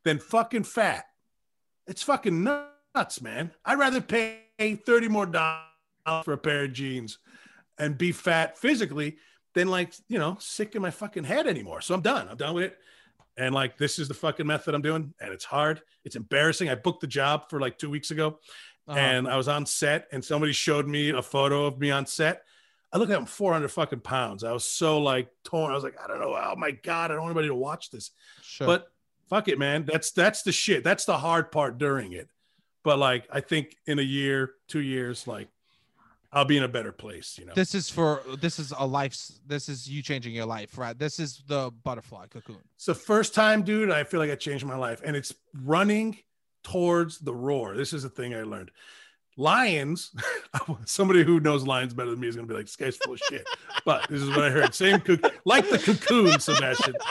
than 0.04 0.20
fucking 0.20 0.64
fat. 0.64 1.06
It's 1.88 2.04
fucking 2.04 2.44
nuts, 2.44 3.22
man. 3.22 3.52
I'd 3.66 3.80
rather 3.80 4.02
pay 4.02 4.42
thirty 4.60 5.08
more 5.08 5.26
dollars 5.26 5.66
for 6.24 6.34
a 6.34 6.38
pair 6.38 6.66
of 6.66 6.74
jeans 6.74 7.20
and 7.82 7.98
be 7.98 8.12
fat 8.14 8.58
physically 8.58 9.18
than 9.56 9.68
like 9.68 9.94
you 10.08 10.18
know 10.18 10.38
sick 10.40 10.76
in 10.76 10.82
my 10.82 10.92
fucking 10.92 11.26
head 11.26 11.48
anymore. 11.48 11.82
So 11.82 11.94
I'm 11.94 12.02
done. 12.02 12.28
I'm 12.30 12.38
done 12.38 12.54
with 12.56 12.64
it. 12.66 12.78
And 13.38 13.54
like 13.54 13.78
this 13.78 14.00
is 14.00 14.08
the 14.08 14.14
fucking 14.14 14.48
method 14.48 14.74
I'm 14.76 14.82
doing, 14.82 15.14
and 15.20 15.34
it's 15.34 15.46
hard. 15.46 15.82
It's 16.06 16.16
embarrassing. 16.16 16.70
I 16.70 16.76
booked 16.76 17.02
the 17.02 17.08
job 17.08 17.50
for 17.50 17.60
like 17.60 17.78
two 17.78 17.90
weeks 17.90 18.12
ago 18.12 18.40
Uh-huh. 18.88 18.98
and 19.00 19.28
I 19.28 19.36
was 19.38 19.48
on 19.48 19.66
set, 19.66 20.08
and 20.12 20.24
somebody 20.24 20.54
showed 20.54 20.88
me 20.88 21.10
a 21.10 21.22
photo 21.22 21.66
of 21.66 21.80
me 21.80 21.92
on 21.92 22.06
set. 22.06 22.44
I 22.94 22.98
looked 22.98 23.12
at 23.12 23.18
him 23.18 23.26
400 23.26 23.70
fucking 23.70 24.02
pounds. 24.02 24.44
I 24.44 24.52
was 24.52 24.66
so 24.66 25.00
like 25.02 25.30
torn. 25.46 25.72
I 25.72 25.76
was 25.76 25.84
like, 25.84 25.96
I 26.04 26.08
don't 26.08 26.20
know. 26.20 26.36
Oh 26.36 26.56
my 26.58 26.72
god, 26.72 27.10
I 27.10 27.16
don't 27.16 27.24
want 27.24 27.32
anybody 27.32 27.48
to 27.48 27.56
watch 27.56 27.90
this. 27.90 28.12
sure. 28.42 28.68
But 28.68 28.88
fuck 29.30 29.48
it, 29.48 29.58
man. 29.58 29.86
That's 29.86 30.12
that's 30.12 30.44
the 30.44 30.52
shit. 30.52 30.84
That's 30.84 31.06
the 31.06 31.18
hard 31.18 31.52
part 31.52 31.78
during 31.78 32.12
it. 32.14 32.28
But 32.84 33.00
like, 33.00 33.28
I 33.32 33.40
think 33.42 33.78
in 33.88 33.98
a 34.00 34.02
year, 34.04 34.52
two 34.68 34.82
years, 34.82 35.26
like, 35.28 35.48
I'll 36.34 36.46
be 36.46 36.58
in 36.58 36.64
a 36.64 36.68
better 36.68 36.92
place. 36.92 37.38
You 37.38 37.46
know. 37.46 37.54
this 37.54 37.76
is 37.76 37.90
for 37.90 38.24
this 38.40 38.60
is 38.60 38.74
a 38.78 38.86
life. 38.86 39.18
This 39.46 39.68
is 39.68 39.90
you 39.90 40.02
changing 40.02 40.34
your 40.34 40.46
life, 40.46 40.78
right? 40.78 40.98
This 40.98 41.20
is 41.20 41.44
the 41.48 41.72
butterfly 41.84 42.28
cocoon. 42.28 42.60
It's 42.76 42.86
the 42.86 42.96
first 42.96 43.36
time, 43.36 43.64
dude. 43.64 43.92
I 43.92 44.04
feel 44.04 44.20
like 44.20 44.32
I 44.32 44.36
changed 44.36 44.66
my 44.66 44.78
life, 44.78 45.02
and 45.04 45.16
it's 45.16 45.34
running 45.64 46.18
towards 46.64 47.20
the 47.20 47.34
roar. 47.34 47.76
This 47.76 47.92
is 47.92 48.04
the 48.04 48.10
thing 48.10 48.34
I 48.34 48.44
learned. 48.44 48.72
Lions, 49.38 50.12
somebody 50.86 51.24
who 51.24 51.40
knows 51.40 51.66
lions 51.66 51.94
better 51.94 52.12
than 52.12 52.20
me 52.20 52.28
is 52.28 52.36
gonna 52.36 52.48
be 52.48 52.54
like, 52.54 52.66
"This 52.66 52.76
guy's 52.76 52.98
full 52.98 53.14
of 53.14 53.20
shit." 53.30 53.46
But 53.86 54.08
this 54.10 54.22
is 54.22 54.30
what 54.30 54.44
I 54.44 54.50
heard. 54.50 54.74
Same 54.74 55.00
cook, 55.00 55.22
like 55.46 55.70
the 55.70 55.80
cocoon, 55.80 56.40
Sebastian. 56.40 56.96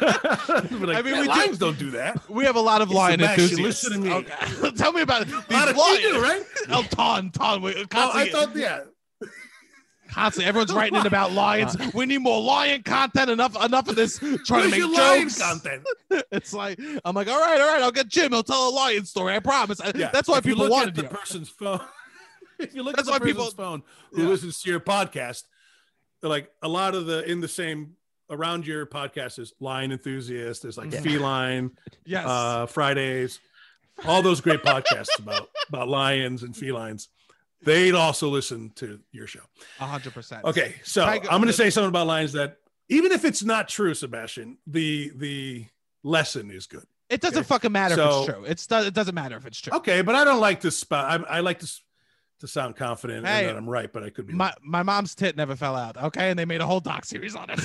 Like, 0.00 0.96
I 0.96 1.02
mean, 1.02 1.18
we 1.18 1.22
do- 1.24 1.28
lions 1.28 1.58
don't 1.58 1.78
do 1.78 1.90
that. 1.92 2.28
We 2.28 2.44
have 2.44 2.56
a 2.56 2.60
lot 2.60 2.82
of 2.82 2.88
Hey, 2.88 2.94
lion 2.94 3.20
enthusiasts. 3.20 3.58
listen 3.60 3.92
to 3.92 3.98
me. 3.98 4.12
Okay. 4.12 4.70
Tell 4.76 4.92
me 4.92 5.02
about 5.02 5.22
it. 5.22 5.28
These 5.28 5.36
A 5.62 5.72
lot 5.72 6.00
you 6.02 6.12
do, 6.12 6.20
right? 6.22 6.42
Oh, 6.70 6.82
ton, 6.90 7.30
ton. 7.30 7.62
We, 7.62 7.74
Oh, 7.74 7.80
I 7.80 7.84
constantly, 7.84 8.30
thought, 8.30 8.56
yeah. 8.56 9.28
constantly, 10.10 10.48
everyone's 10.48 10.72
writing 10.72 10.98
in 11.00 11.06
about 11.06 11.32
lions. 11.32 11.76
Uh, 11.76 11.90
we 11.94 12.06
need 12.06 12.18
more 12.18 12.40
lion 12.40 12.82
content. 12.82 13.30
Enough, 13.30 13.62
enough 13.64 13.88
of 13.88 13.96
this 13.96 14.18
trying 14.46 14.70
to 14.70 14.88
make 14.88 14.96
jokes. 14.96 15.40
content? 15.40 15.86
It's 16.30 16.52
like 16.52 16.78
I'm 17.04 17.14
like, 17.14 17.28
all 17.28 17.40
right, 17.40 17.60
all 17.60 17.68
right. 17.68 17.82
I'll 17.82 17.92
get 17.92 18.08
Jim. 18.08 18.32
He'll 18.32 18.42
tell 18.42 18.68
a 18.68 18.70
lion 18.74 19.04
story. 19.04 19.34
I 19.34 19.38
promise. 19.40 19.80
Yeah, 19.94 20.10
That's 20.12 20.28
why 20.28 20.38
if 20.38 20.46
you 20.46 20.54
people 20.54 20.74
at 20.76 20.94
the 20.94 21.04
person's 21.04 21.48
phone. 21.48 21.80
if 22.58 22.74
you 22.74 22.82
look 22.82 22.96
That's 22.96 23.08
at 23.08 23.12
the 23.12 23.12
why 23.12 23.18
person's 23.32 23.36
people- 23.50 23.50
phone 23.64 23.82
who 24.12 24.22
Yeah. 24.22 24.28
listens 24.28 24.60
to 24.62 24.70
your 24.70 24.80
podcast, 24.80 25.44
they're 26.20 26.30
like 26.30 26.50
a 26.62 26.68
lot 26.68 26.94
of 26.94 27.06
the 27.06 27.24
in 27.30 27.40
the 27.40 27.48
same 27.48 27.96
around 28.32 28.66
your 28.66 28.86
podcast 28.86 29.38
is 29.38 29.52
lion 29.60 29.92
enthusiast. 29.92 30.62
There's 30.62 30.76
like 30.78 30.92
Yeah. 30.92 31.00
feline 31.02 31.70
Yes. 32.04 32.26
uh, 32.26 32.66
Fridays, 32.66 33.38
all 34.06 34.22
those 34.22 34.40
great 34.40 34.62
podcasts 34.62 35.18
about 35.18 35.48
about 35.68 35.88
lions 35.88 36.42
and 36.42 36.56
felines. 36.56 37.08
They'd 37.64 37.94
also 37.94 38.28
listen 38.28 38.72
to 38.76 38.98
your 39.12 39.28
show. 39.28 39.42
A 39.78 39.86
hundred 39.86 40.14
percent. 40.14 40.44
Okay, 40.44 40.74
so 40.82 41.04
Tiger- 41.04 41.30
I'm 41.30 41.38
going 41.40 41.46
to 41.46 41.52
say 41.52 41.70
something 41.70 41.90
about 41.90 42.08
lions 42.08 42.32
that 42.32 42.56
even 42.88 43.12
if 43.12 43.24
it's 43.24 43.44
not 43.44 43.68
true, 43.68 43.94
Sebastian, 43.94 44.58
the 44.66 45.12
the 45.14 45.66
lesson 46.02 46.50
is 46.50 46.66
good. 46.66 46.82
It 47.08 47.20
doesn't 47.20 47.40
Okay. 47.40 47.46
fucking 47.46 47.70
matter 47.72 47.94
if 47.94 48.00
it's 48.00 48.26
true. 48.26 48.44
It's 48.44 48.66
it 48.88 48.94
doesn't 48.94 49.14
matter 49.14 49.36
if 49.36 49.46
it's 49.46 49.60
true. 49.60 49.76
Okay, 49.76 50.02
but 50.02 50.14
I 50.16 50.24
don't 50.24 50.40
like 50.40 50.62
to 50.62 50.70
spout. 50.70 51.22
I, 51.28 51.36
I 51.36 51.40
like 51.40 51.58
to 51.60 51.64
s- 51.66 51.82
to 52.42 52.48
sound 52.48 52.74
confident 52.74 53.24
Hey, 53.24 53.46
and 53.46 53.50
that 53.50 53.56
I'm 53.56 53.70
right, 53.70 53.90
but 53.92 54.02
I 54.02 54.10
could 54.10 54.26
be. 54.26 54.34
My 54.34 54.52
my 54.60 54.82
mom's 54.82 55.14
tit 55.14 55.36
never 55.36 55.54
fell 55.54 55.76
out. 55.76 55.96
Okay, 55.96 56.30
and 56.30 56.36
they 56.36 56.44
made 56.44 56.60
a 56.60 56.66
whole 56.66 56.80
doc 56.80 57.04
series 57.04 57.36
on 57.36 57.48
it. 57.50 57.60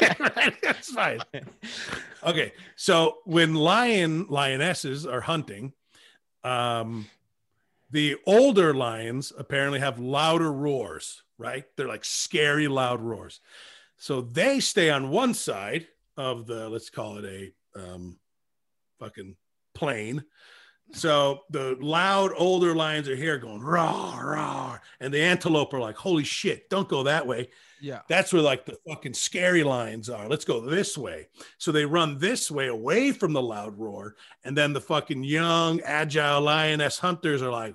That's 0.62 0.92
fine. 0.92 1.18
Okay, 2.24 2.52
so 2.76 3.18
when 3.24 3.54
lion 3.54 4.26
lionesses 4.28 5.06
are 5.06 5.20
hunting, 5.20 5.72
um, 6.44 7.08
the 7.90 8.16
older 8.26 8.72
lions 8.74 9.32
apparently 9.36 9.80
have 9.80 9.98
louder 9.98 10.52
roars. 10.52 11.22
Right? 11.36 11.64
They're 11.76 11.88
like 11.88 12.04
scary 12.04 12.68
loud 12.68 13.00
roars. 13.00 13.40
So 13.96 14.20
they 14.20 14.60
stay 14.60 14.90
on 14.90 15.10
one 15.10 15.34
side 15.34 15.88
of 16.16 16.46
the 16.46 16.68
let's 16.68 16.90
call 16.90 17.18
it 17.18 17.24
a 17.24 17.80
um, 17.80 18.18
fucking 19.00 19.34
plane. 19.74 20.24
So 20.92 21.42
the 21.50 21.76
loud 21.80 22.32
older 22.36 22.74
lions 22.74 23.08
are 23.08 23.16
here 23.16 23.38
going 23.38 23.62
raw 23.62 24.18
raw, 24.18 24.78
and 25.00 25.12
the 25.12 25.20
antelope 25.22 25.72
are 25.72 25.80
like, 25.80 25.96
"Holy 25.96 26.24
shit! 26.24 26.68
Don't 26.68 26.88
go 26.88 27.04
that 27.04 27.26
way." 27.26 27.48
yeah. 27.80 28.00
That's 28.08 28.32
where 28.32 28.42
like 28.42 28.66
the 28.66 28.78
fucking 28.86 29.14
scary 29.14 29.64
lions 29.64 30.10
are. 30.10 30.28
Let's 30.28 30.44
go 30.44 30.60
this 30.60 30.96
way. 30.96 31.28
So 31.58 31.72
they 31.72 31.84
run 31.84 32.18
this 32.18 32.50
way 32.50 32.68
away 32.68 33.12
from 33.12 33.32
the 33.32 33.42
loud 33.42 33.78
roar. 33.78 34.16
And 34.44 34.56
then 34.56 34.72
the 34.72 34.80
fucking 34.80 35.24
young, 35.24 35.80
agile 35.80 36.42
lioness 36.42 36.98
hunters 36.98 37.42
are 37.42 37.50
like, 37.50 37.74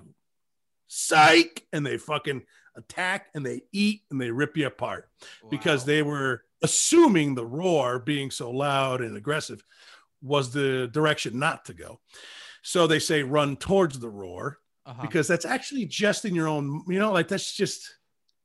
psych. 0.88 1.64
And 1.72 1.84
they 1.84 1.98
fucking 1.98 2.42
attack 2.76 3.28
and 3.34 3.44
they 3.44 3.62
eat 3.72 4.02
and 4.10 4.20
they 4.20 4.30
rip 4.30 4.56
you 4.56 4.66
apart 4.66 5.08
because 5.50 5.84
they 5.84 6.02
were 6.02 6.42
assuming 6.62 7.34
the 7.34 7.46
roar 7.46 7.98
being 7.98 8.30
so 8.30 8.50
loud 8.50 9.00
and 9.00 9.16
aggressive 9.16 9.62
was 10.22 10.52
the 10.52 10.88
direction 10.92 11.38
not 11.38 11.64
to 11.66 11.74
go. 11.74 12.00
So 12.68 12.86
they 12.88 12.98
say 12.98 13.22
run 13.22 13.56
towards 13.56 13.98
the 14.00 14.08
roar 14.10 14.58
Uh-huh. 14.86 15.02
because 15.02 15.26
that's 15.28 15.44
actually 15.44 15.86
just 15.86 16.24
in 16.24 16.34
your 16.34 16.48
own, 16.48 16.82
you 16.88 16.98
know, 16.98 17.12
like 17.12 17.28
that's 17.28 17.52
just 17.54 17.94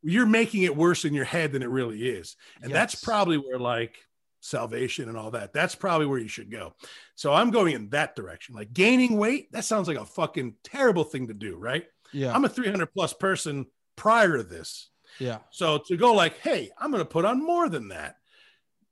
you're 0.03 0.25
making 0.27 0.61
it 0.63 0.75
worse 0.75 1.05
in 1.05 1.13
your 1.13 1.25
head 1.25 1.51
than 1.51 1.61
it 1.63 1.69
really 1.69 2.07
is. 2.07 2.35
And 2.61 2.71
that's 2.71 2.95
probably 2.95 3.37
where 3.37 3.59
like 3.59 3.95
salvation 4.39 5.07
and 5.09 5.17
all 5.17 5.31
that, 5.31 5.53
that's 5.53 5.75
probably 5.75 6.07
where 6.07 6.19
you 6.19 6.27
should 6.27 6.51
go. 6.51 6.73
So 7.15 7.33
I'm 7.33 7.51
going 7.51 7.73
in 7.75 7.89
that 7.89 8.15
direction. 8.15 8.55
Like 8.55 8.73
gaining 8.73 9.17
weight, 9.17 9.51
that 9.53 9.65
sounds 9.65 9.87
like 9.87 9.97
a 9.97 10.05
fucking 10.05 10.55
terrible 10.63 11.03
thing 11.03 11.27
to 11.27 11.33
do, 11.33 11.55
right? 11.57 11.85
yeah. 12.13 12.33
I'm 12.33 12.43
a 12.45 12.49
300 12.49 12.87
plus 12.93 13.13
person 13.13 13.65
prior 13.95 14.37
to 14.37 14.43
this. 14.43 14.89
yeah. 15.19 15.39
So 15.51 15.77
to 15.87 15.95
go 15.97 16.13
like, 16.13 16.37
hey, 16.39 16.69
I'm 16.77 16.91
going 16.91 17.01
to 17.03 17.09
put 17.09 17.25
on 17.25 17.43
more 17.45 17.69
than 17.69 17.87
that, 17.89 18.15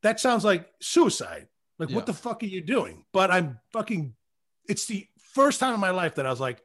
that 0.03 0.19
sounds 0.19 0.45
like 0.45 0.69
suicide. 0.81 1.47
Like, 1.80 1.89
Yeah. 1.89 1.95
what 1.97 2.06
the 2.06 2.14
fuck 2.14 2.41
are 2.43 2.45
you 2.56 2.61
doing? 2.61 3.03
But 3.14 3.30
I'm 3.31 3.60
fucking, 3.73 4.14
it's 4.68 4.85
the 4.85 5.07
first 5.34 5.60
time 5.60 5.73
in 5.73 5.80
my 5.80 5.91
life 5.91 6.15
that 6.15 6.26
I 6.26 6.30
was 6.30 6.39
like, 6.39 6.64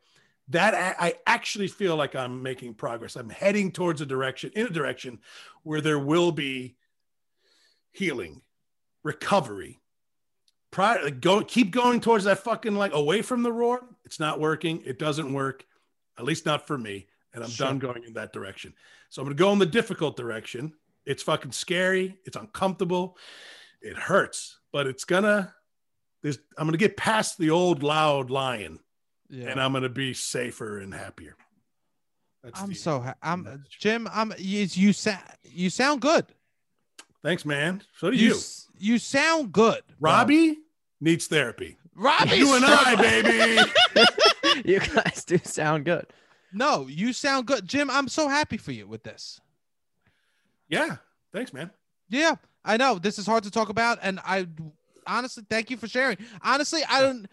that 0.49 0.75
I 0.75 1.15
actually 1.27 1.69
feel 1.69 1.97
like 1.97 2.15
I'm 2.15 2.43
making 2.43 2.75
progress. 2.75 3.17
I'm 3.17 3.31
heading 3.31 3.73
towards 3.73 4.01
a 4.03 4.07
direction, 4.07 4.51
in 4.55 4.67
a 4.67 4.71
direction 4.71 5.21
where 5.63 5.81
there 5.81 5.99
will 5.99 6.33
be 6.33 6.77
healing, 7.93 8.43
recovery. 9.03 9.81
Prior, 10.71 11.09
go 11.11 11.43
keep 11.43 11.71
going 11.71 12.01
towards 12.01 12.25
that 12.25 12.41
fucking 12.41 12.75
like 12.75 12.93
away 12.93 13.23
from 13.23 13.43
the 13.43 13.53
roar. 13.53 13.87
It's 14.05 14.21
not 14.21 14.39
working. 14.41 14.83
It 14.85 14.99
doesn't 14.99 15.33
work, 15.33 15.65
at 16.19 16.25
least 16.25 16.45
not 16.45 16.67
for 16.67 16.77
me. 16.77 17.07
And 17.33 17.43
I'm 17.43 17.51
Sure. 17.51 17.69
done 17.69 17.79
going 17.79 18.05
in 18.05 18.13
that 18.15 18.33
direction. 18.33 18.75
So 19.09 19.23
I'm 19.23 19.27
gonna 19.27 19.37
go 19.37 19.53
in 19.53 19.59
the 19.59 19.67
difficult 19.67 20.17
direction. 20.17 20.75
It's 21.07 21.23
fucking 21.23 21.53
scary. 21.53 22.19
It's 22.25 22.37
uncomfortable. 22.37 23.17
It 23.81 23.97
hurts, 23.97 24.59
but 24.73 24.87
it's 24.87 25.05
gonna. 25.05 25.55
There's. 26.25 26.39
I'm 26.59 26.67
gonna 26.67 26.79
get 26.79 26.97
past 26.97 27.39
the 27.39 27.51
old 27.51 27.83
loud 27.85 28.31
lion, 28.31 28.81
Yeah. 29.29 29.51
and 29.51 29.61
I'm 29.61 29.73
gonna 29.75 29.89
be 29.91 30.13
safer 30.15 30.79
and 30.81 30.93
happier. 30.93 31.37
That's 32.43 32.61
I'm 32.61 32.71
the- 32.71 32.75
so 32.75 33.01
ha- 33.01 33.15
I'm 33.23 33.43
message. 33.45 33.79
Jim. 33.79 34.09
I'm 34.11 34.33
you. 34.39 34.67
You 34.73 34.93
sound 34.95 35.23
you 35.45 35.69
sound 35.71 36.01
good. 36.01 36.25
Thanks, 37.23 37.45
man. 37.45 37.83
So 37.99 38.11
do 38.11 38.17
You 38.17 38.31
you. 38.35 38.41
you 38.79 38.99
sound 38.99 39.53
good, 39.53 39.83
bro. 40.01 40.11
Robbie 40.13 40.59
needs 41.01 41.27
therapy. 41.27 41.77
Robbie. 41.95 42.37
you 42.37 42.55
and 42.57 42.65
I, 42.67 42.95
baby. 42.97 43.71
you 44.69 44.81
guys 44.81 45.25
do 45.27 45.39
sound 45.45 45.85
good. 45.85 46.07
No, 46.55 46.87
you 46.89 47.13
sound 47.13 47.47
good, 47.47 47.69
Jim. 47.69 47.91
I'm 47.91 48.09
so 48.09 48.29
happy 48.29 48.57
for 48.57 48.73
you 48.73 48.87
with 48.87 49.03
this. 49.03 49.41
yeah. 50.69 50.97
Thanks, 51.33 51.53
man. 51.53 51.71
Yeah, 52.09 52.37
I 52.65 52.77
know 52.79 52.99
this 52.99 53.19
is 53.19 53.27
hard 53.27 53.45
to 53.45 53.51
talk 53.51 53.69
about, 53.69 53.99
and 54.03 54.21
I 54.25 54.47
honestly 55.07 55.45
thank 55.49 55.71
you 55.71 55.77
for 55.77 55.89
sharing. 55.89 56.17
Honestly, 56.43 56.83
I 56.89 57.01
don't, 57.01 57.27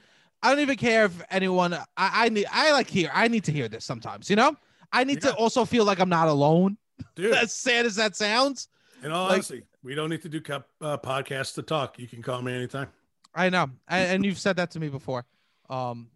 I 0.44 0.50
don't 0.50 0.60
even 0.60 0.78
care 0.78 1.06
if 1.06 1.22
anyone. 1.30 1.74
I, 1.74 1.84
I 1.98 2.30
need, 2.30 2.46
I 2.52 2.72
like 2.72 2.88
hear. 2.90 3.10
I 3.14 3.28
need 3.28 3.44
to 3.46 3.52
hear 3.52 3.68
this 3.68 3.86
sometimes. 3.86 4.30
You 4.30 4.36
know, 4.36 4.56
I 4.92 5.04
need 5.04 5.24
Yeah. 5.24 5.32
to 5.32 5.36
also 5.38 5.66
feel 5.66 5.86
like 5.86 6.00
I'm 6.00 6.10
not 6.10 6.28
alone. 6.28 6.78
Dude. 7.16 7.34
As 7.36 7.54
sad 7.54 7.86
as 7.86 7.96
that 7.96 8.16
sounds, 8.16 8.68
In 9.04 9.12
all 9.12 9.26
Like- 9.26 9.34
honesty, 9.34 9.64
we 9.84 9.96
don't 9.96 10.10
need 10.10 10.22
to 10.22 10.30
do 10.30 10.40
cup, 10.42 10.68
uh, 10.82 10.98
podcasts 10.98 11.56
to 11.56 11.62
talk. 11.64 11.98
You 12.00 12.08
can 12.08 12.22
call 12.22 12.42
me 12.42 12.54
anytime. 12.54 12.88
I 13.34 13.50
know, 13.50 13.70
and, 13.88 14.16
and 14.16 14.26
you've 14.26 14.38
said 14.40 14.58
that 14.58 14.72
to 14.72 14.80
me 14.80 14.90
before. 14.90 15.26
Um, 15.70 16.10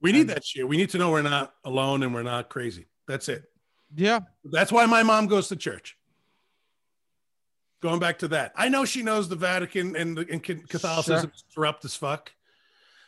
We 0.00 0.12
need 0.12 0.20
And- 0.22 0.30
that 0.30 0.44
shit. 0.44 0.68
We 0.68 0.76
need 0.76 0.90
to 0.90 0.98
know 0.98 1.10
we're 1.10 1.22
not 1.22 1.54
alone 1.64 2.02
and 2.04 2.14
we're 2.14 2.22
not 2.22 2.48
crazy. 2.50 2.86
That's 3.08 3.28
it. 3.28 3.44
yeah, 3.96 4.20
That's 4.44 4.70
why 4.70 4.86
my 4.86 5.02
mom 5.02 5.26
goes 5.26 5.48
to 5.48 5.56
church. 5.56 5.96
Going 7.80 8.00
back 8.00 8.18
to 8.20 8.28
that, 8.28 8.52
I 8.56 8.68
know 8.68 8.84
she 8.84 9.02
knows 9.02 9.28
the 9.28 9.36
Vatican 9.36 9.94
and, 9.94 10.16
the, 10.16 10.26
and 10.30 10.44
Ca- 10.44 10.62
Catholicism 10.68 11.30
is 11.32 11.44
corrupt 11.54 11.84
as 11.84 11.94
fuck. 11.94 12.32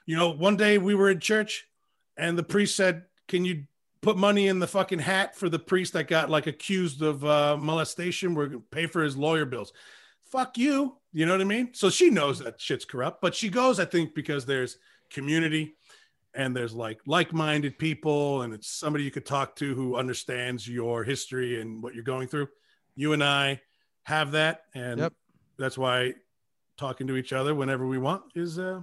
You 0.06 0.16
know, 0.16 0.30
one 0.30 0.56
day 0.56 0.78
we 0.78 0.94
were 0.94 1.10
in 1.10 1.18
church 1.18 1.66
and 2.16 2.38
the 2.38 2.42
priest 2.42 2.76
said, 2.76 3.04
Can 3.26 3.44
you 3.44 3.64
put 4.00 4.16
money 4.16 4.46
in 4.46 4.60
the 4.60 4.66
fucking 4.68 5.00
hat 5.00 5.36
for 5.36 5.48
the 5.48 5.58
priest 5.58 5.92
that 5.94 6.06
got 6.06 6.30
like 6.30 6.46
accused 6.46 7.02
of 7.02 7.24
uh, 7.24 7.56
molestation? 7.56 8.34
We're 8.34 8.46
going 8.46 8.60
to 8.60 8.66
pay 8.70 8.86
for 8.86 9.02
his 9.02 9.16
lawyer 9.16 9.44
bills. 9.44 9.72
Fuck 10.24 10.56
you. 10.56 10.96
You 11.12 11.26
know 11.26 11.32
what 11.32 11.40
I 11.40 11.44
mean? 11.44 11.70
So 11.72 11.90
she 11.90 12.08
knows 12.10 12.38
that 12.38 12.60
shit's 12.60 12.84
corrupt, 12.84 13.20
but 13.20 13.34
she 13.34 13.48
goes, 13.48 13.80
I 13.80 13.84
think, 13.84 14.14
because 14.14 14.46
there's 14.46 14.78
community 15.10 15.74
and 16.34 16.54
there's 16.54 16.72
like 16.72 17.00
like-minded 17.06 17.78
people 17.78 18.42
and 18.42 18.54
it's 18.54 18.68
somebody 18.68 19.04
you 19.04 19.10
could 19.10 19.26
talk 19.26 19.56
to 19.56 19.74
who 19.74 19.96
understands 19.96 20.68
your 20.68 21.04
history 21.04 21.60
and 21.60 21.82
what 21.82 21.94
you're 21.94 22.04
going 22.04 22.28
through 22.28 22.48
you 22.94 23.12
and 23.12 23.22
i 23.22 23.60
have 24.04 24.32
that 24.32 24.62
and 24.74 24.98
Yep. 25.00 25.12
that's 25.58 25.76
why 25.78 26.14
talking 26.76 27.06
to 27.06 27.16
each 27.16 27.32
other 27.32 27.54
whenever 27.54 27.86
we 27.86 27.98
want 27.98 28.22
is 28.34 28.58
uh 28.58 28.80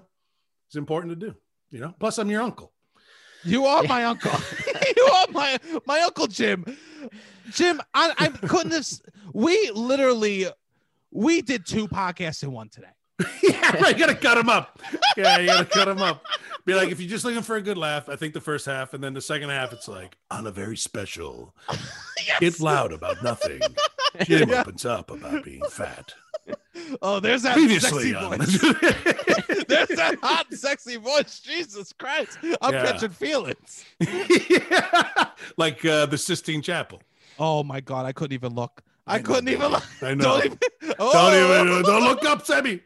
is 0.69 0.75
important 0.75 1.19
to 1.19 1.27
do 1.27 1.35
you 1.71 1.79
know 1.79 1.93
plus 1.99 2.17
i'm 2.17 2.29
your 2.29 2.41
uncle 2.41 2.71
you 3.43 3.65
are 3.65 3.83
my 3.87 4.03
uncle. 4.03 4.31
you 4.97 5.03
are 5.05 5.27
my 5.31 5.57
my 5.85 5.99
uncle 6.01 6.25
Jim. 6.27 6.65
Jim, 7.51 7.79
I, 7.93 8.13
I 8.17 8.27
couldn't 8.29 8.71
have. 8.71 8.87
We 9.31 9.69
literally, 9.73 10.47
we 11.11 11.41
did 11.43 11.65
two 11.65 11.87
podcasts 11.87 12.41
in 12.43 12.51
one 12.51 12.67
today. 12.69 12.87
yeah 13.43 13.77
right, 13.81 13.95
you 13.95 13.99
gotta 14.05 14.15
cut 14.15 14.35
them 14.35 14.49
up 14.49 14.79
yeah 15.15 15.39
you 15.39 15.47
gotta 15.47 15.65
cut 15.65 15.85
them 15.85 15.99
up 16.03 16.23
be 16.65 16.73
like 16.75 16.89
if 16.89 16.99
you're 16.99 17.09
just 17.09 17.25
looking 17.25 17.41
for 17.41 17.55
a 17.55 17.61
good 17.61 17.75
laugh 17.77 18.09
i 18.09 18.15
think 18.15 18.31
the 18.35 18.41
first 18.41 18.63
half 18.67 18.93
and 18.93 19.03
then 19.03 19.15
the 19.15 19.21
second 19.21 19.49
half 19.49 19.73
it's 19.73 19.87
like 19.87 20.15
on 20.29 20.45
a 20.45 20.51
very 20.51 20.77
special 20.77 21.55
Yes. 22.27 22.39
get 22.39 22.59
loud 22.59 22.91
about 22.93 23.23
nothing 23.23 23.59
jim 24.23 24.49
Yeah. 24.49 24.61
opens 24.61 24.85
up 24.85 25.11
about 25.11 25.43
being 25.43 25.61
fat 25.69 26.13
Oh, 27.01 27.19
there's 27.19 27.41
that 27.41 27.53
previously 27.55 28.13
sexy 28.13 28.15
on 28.15 28.37
voice. 28.37 28.61
There's 29.67 29.89
that 29.89 30.17
hot, 30.21 30.45
sexy 30.53 30.95
voice. 30.95 31.41
Jesus 31.41 31.91
Christ. 31.91 32.37
I'm 32.61 32.73
Yeah. 32.73 32.85
catching 32.85 33.09
feelings. 33.09 33.83
Yeah. 33.99 35.25
like 35.57 35.83
uh, 35.83 36.05
the 36.05 36.17
Sistine 36.17 36.61
Chapel. 36.61 37.01
Oh 37.37 37.63
my 37.63 37.81
God. 37.81 38.05
I 38.05 38.13
couldn't 38.13 38.33
even 38.33 38.53
look. 38.55 38.81
I, 39.05 39.15
I 39.15 39.19
couldn't 39.19 39.49
even 39.49 39.71
look. 39.71 39.83
I 40.01 40.13
know. 40.13 40.23
Don't 40.39 40.45
even. 40.45 40.59
Oh. 40.99 41.11
Don't 41.31 41.33
even 41.67 41.83
don't 41.83 42.03
look 42.03 42.23
up 42.23 42.45
Sebi. 42.45 42.81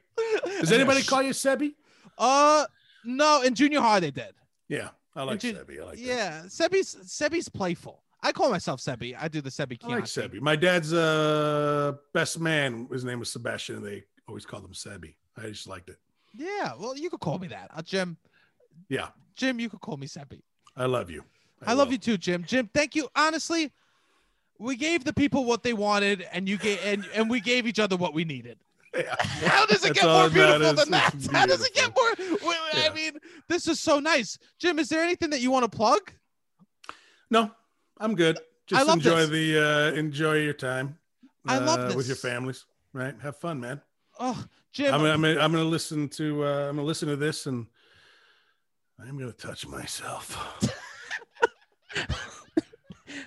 Does 0.59 0.71
anybody 0.71 1.03
call 1.03 1.21
you 1.21 1.31
Sebi? 1.31 1.73
Uh, 2.17 2.65
no. 3.03 3.43
In 3.43 3.53
junior 3.53 3.81
high, 3.81 3.99
they 3.99 4.11
did. 4.11 4.33
Yeah, 4.69 4.89
I 5.15 5.23
like 5.23 5.39
Sebi. 5.39 5.79
I 5.79 5.85
like 5.85 5.97
that. 5.97 5.99
yeah. 5.99 6.41
Sebi's 6.47 6.95
Sebi's 7.05 7.49
playful. 7.49 8.01
I 8.23 8.31
call 8.31 8.49
myself 8.51 8.79
Sebi. 8.81 9.15
I 9.19 9.27
do 9.27 9.41
the 9.41 9.49
Sebi 9.49 9.79
I 9.83 9.87
like 9.87 10.03
Sebi. 10.03 10.39
My 10.41 10.55
dad's 10.55 10.93
uh, 10.93 11.93
best 12.13 12.39
man, 12.39 12.87
his 12.91 13.03
name 13.03 13.19
was 13.19 13.31
Sebastian, 13.31 13.77
and 13.77 13.85
they 13.85 14.03
always 14.27 14.45
called 14.45 14.63
him 14.63 14.73
Sebi. 14.73 15.15
I 15.37 15.47
just 15.47 15.67
liked 15.67 15.89
it. 15.89 15.97
Yeah. 16.37 16.73
Well, 16.79 16.95
you 16.95 17.09
could 17.09 17.19
call 17.19 17.39
me 17.39 17.47
that. 17.47 17.69
Uh, 17.75 17.81
Jim. 17.81 18.17
Yeah, 18.89 19.07
Jim, 19.35 19.59
you 19.59 19.69
could 19.69 19.81
call 19.81 19.97
me 19.97 20.07
Sebi. 20.07 20.41
I 20.77 20.85
love 20.85 21.09
you. 21.09 21.23
I, 21.65 21.73
love 21.73 21.87
will. 21.87 21.93
you 21.93 21.97
too, 21.99 22.17
Jim. 22.17 22.43
Jim, 22.45 22.69
thank 22.73 22.95
you. 22.95 23.07
Honestly, 23.15 23.71
we 24.59 24.75
gave 24.75 25.03
the 25.03 25.13
people 25.13 25.45
what 25.45 25.63
they 25.63 25.73
wanted, 25.73 26.25
and 26.31 26.47
you 26.47 26.57
gave 26.57 26.79
and, 26.83 27.05
and 27.13 27.29
we 27.29 27.39
gave 27.41 27.67
each 27.67 27.79
other 27.79 27.95
what 27.97 28.13
we 28.13 28.23
needed. 28.25 28.57
Yeah. 28.93 29.15
How 29.47 29.65
does 29.65 29.85
it 29.85 29.93
That's 29.95 30.01
get 30.01 30.05
more 30.05 30.29
beautiful 30.29 30.59
matters. 30.59 30.75
than 30.83 30.91
that? 30.91 31.13
It's 31.13 31.27
How 31.31 31.45
does 31.45 31.65
it 31.65 31.73
get 31.73 31.95
more? 31.95 32.13
I 32.17 32.71
Yeah. 32.75 32.93
mean, 32.93 33.13
this 33.47 33.65
is 33.69 33.79
so 33.79 34.01
nice, 34.01 34.37
Jim. 34.59 34.79
Is 34.79 34.89
there 34.89 35.01
anything 35.01 35.29
that 35.29 35.39
you 35.39 35.49
want 35.49 35.63
to 35.63 35.73
plug? 35.73 36.11
No, 37.29 37.51
I'm 38.01 38.15
good. 38.15 38.39
Just 38.67 38.89
enjoy 38.89 39.21
this. 39.25 39.29
the 39.29 39.91
uh, 39.93 39.97
enjoy 39.97 40.37
your 40.39 40.53
time. 40.53 40.97
I 41.45 41.57
love 41.59 41.91
uh, 41.91 41.95
with 41.95 42.07
your 42.07 42.15
families. 42.17 42.65
Right, 42.93 43.15
have 43.21 43.37
fun, 43.37 43.59
man. 43.59 43.79
Oh, 44.19 44.43
Jim. 44.73 44.93
I'm 44.93 45.01
gonna, 45.01 45.13
I'm 45.13 45.25
I'm 45.25 45.51
gonna 45.51 45.63
listen 45.63 46.09
to 46.09 46.45
uh, 46.45 46.69
I'm 46.69 46.75
gonna 46.75 46.83
listen 46.87 47.07
to 47.09 47.15
this 47.15 47.45
and 47.45 47.67
I'm 48.99 49.17
gonna 49.17 49.31
touch 49.31 49.65
myself. 49.67 50.37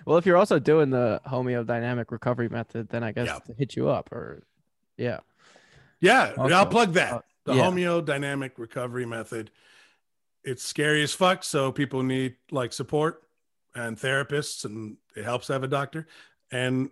Well, 0.07 0.19
if 0.19 0.27
you're 0.27 0.37
also 0.37 0.59
doing 0.59 0.91
the 0.91 1.21
homeodynamic 1.27 2.11
recovery 2.11 2.51
method, 2.51 2.91
then 2.91 3.03
I 3.03 3.13
guess 3.13 3.27
Yeah. 3.27 3.39
to 3.47 3.55
hit 3.55 3.75
you 3.75 3.89
up 3.89 4.13
or 4.13 4.43
yeah. 4.99 5.21
Yeah, 6.01 6.35
Also, 6.37 6.55
I'll 6.55 6.67
plug 6.67 6.93
that. 6.95 7.13
uh, 7.13 7.21
the 7.45 7.55
yeah. 7.55 7.63
homeodynamic 7.63 8.53
recovery 8.59 9.07
method. 9.07 9.51
It's 10.43 10.63
scary 10.63 11.03
as 11.03 11.15
fuck, 11.15 11.43
so 11.43 11.73
people 11.73 12.03
need 12.03 12.37
like 12.51 12.75
support 12.75 13.23
and 13.75 13.97
therapists, 13.99 14.65
and 14.65 14.97
it 15.17 15.25
helps 15.25 15.49
to 15.49 15.53
have 15.55 15.63
a 15.65 15.69
doctor. 15.69 16.07
And 16.51 16.91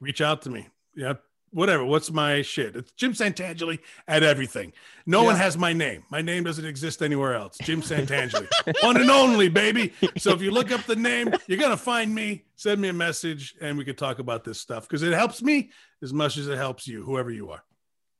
reach 0.00 0.20
out 0.20 0.42
to 0.42 0.50
me. 0.50 0.68
Yeah, 0.96 1.14
whatever. 1.50 1.84
What's 1.84 2.10
my 2.10 2.42
shit? 2.42 2.74
It's 2.74 2.92
Jim 2.92 3.12
Santangeli 3.12 3.78
at 4.08 4.22
everything. 4.22 4.72
No 5.06 5.22
one 5.22 5.36
has 5.36 5.56
my 5.56 5.72
name. 5.72 6.02
My 6.10 6.20
name 6.20 6.44
doesn't 6.44 6.64
exist 6.64 7.02
anywhere 7.02 7.34
else. 7.34 7.56
Jim 7.62 7.80
Santangeli, 7.80 8.48
one 8.82 8.96
and 8.96 9.10
only, 9.10 9.48
baby. 9.48 9.92
So 10.18 10.32
if 10.32 10.42
you 10.42 10.50
look 10.50 10.72
up 10.72 10.82
the 10.84 10.96
name, 10.96 11.32
you're 11.46 11.58
gonna 11.58 11.76
find 11.76 12.12
me. 12.14 12.44
Send 12.56 12.80
me 12.80 12.88
a 12.88 12.92
message, 12.92 13.54
and 13.60 13.78
we 13.78 13.84
could 13.84 13.98
talk 13.98 14.18
about 14.18 14.42
this 14.44 14.60
stuff 14.60 14.88
because 14.88 15.02
it 15.02 15.12
helps 15.12 15.42
me 15.42 15.70
as 16.02 16.12
much 16.12 16.36
as 16.36 16.48
it 16.48 16.56
helps 16.56 16.86
you, 16.88 17.02
whoever 17.04 17.30
you 17.30 17.50
are. 17.50 17.62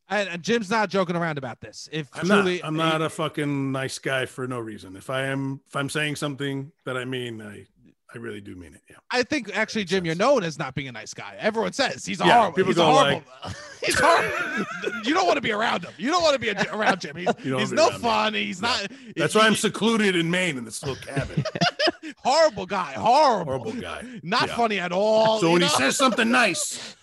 and, 0.09 0.29
and 0.29 0.43
Jim's 0.43 0.71
not 0.71 0.89
joking 0.91 1.17
around 1.17 1.39
about 1.39 1.61
this. 1.61 1.89
If 1.93 2.09
I'm 2.15 2.27
truly, 2.27 2.59
not. 2.59 2.67
I'm 2.67 2.77
not 2.77 3.03
a 3.03 3.11
fucking 3.11 3.73
nice 3.73 3.99
guy 3.99 4.27
for 4.27 4.47
no 4.47 4.61
reason. 4.61 4.97
If 4.97 5.11
I 5.11 5.27
am, 5.27 5.61
if 5.67 5.75
I'm 5.77 5.89
saying 5.89 6.17
something 6.17 6.73
that 6.85 6.97
I 6.97 7.05
mean, 7.05 7.43
I, 7.43 7.67
I 8.15 8.19
really 8.19 8.41
do 8.41 8.55
mean 8.55 8.75
it. 8.75 8.81
Yeah. 8.89 8.97
I 9.11 9.23
think 9.25 9.51
actually, 9.57 9.85
Jim, 9.85 10.05
you're 10.07 10.15
known 10.15 10.45
as 10.45 10.59
not 10.59 10.75
being 10.75 10.87
a 10.89 10.93
nice 10.93 11.13
guy. 11.13 11.35
Everyone 11.39 11.73
says 11.73 12.05
he's 12.07 12.21
a 12.21 12.25
Yeah, 12.27 12.35
horrible. 12.35 12.55
people 12.57 12.69
He's 12.71 12.77
go 12.77 12.85
horrible. 12.93 13.23
he's 13.85 13.99
horrible. 13.99 15.01
you 15.05 15.15
don't 15.15 15.27
want 15.27 15.37
to 15.37 15.41
be 15.43 15.51
around 15.53 15.85
him. 15.85 15.93
You 15.99 16.11
don't 16.11 16.23
want 16.23 16.35
to 16.35 16.39
be 16.41 16.51
around 16.71 17.01
Jim. 17.01 17.17
He's, 17.17 17.29
he's 17.43 17.73
no 17.73 17.91
fun. 17.91 18.35
He's 18.35 18.63
No. 18.63 18.69
not. 18.69 18.87
That's 19.17 19.33
he- 19.33 19.39
why 19.39 19.47
I'm 19.47 19.57
secluded 19.57 20.15
in 20.15 20.31
Maine 20.31 20.57
in 20.59 20.65
this 20.65 20.83
little 20.85 20.97
cabin. 21.05 21.43
horrible 22.19 22.67
guy. 22.67 22.93
Horrible. 22.93 23.59
Horrible 23.59 23.81
guy. 23.81 24.05
Not 24.23 24.49
Yeah. 24.49 24.57
funny 24.57 24.79
at 24.79 24.93
all. 24.93 25.41
So 25.41 25.51
when 25.53 25.63
he 25.63 25.69
says 25.69 25.97
something 25.97 26.31
nice, 26.31 26.94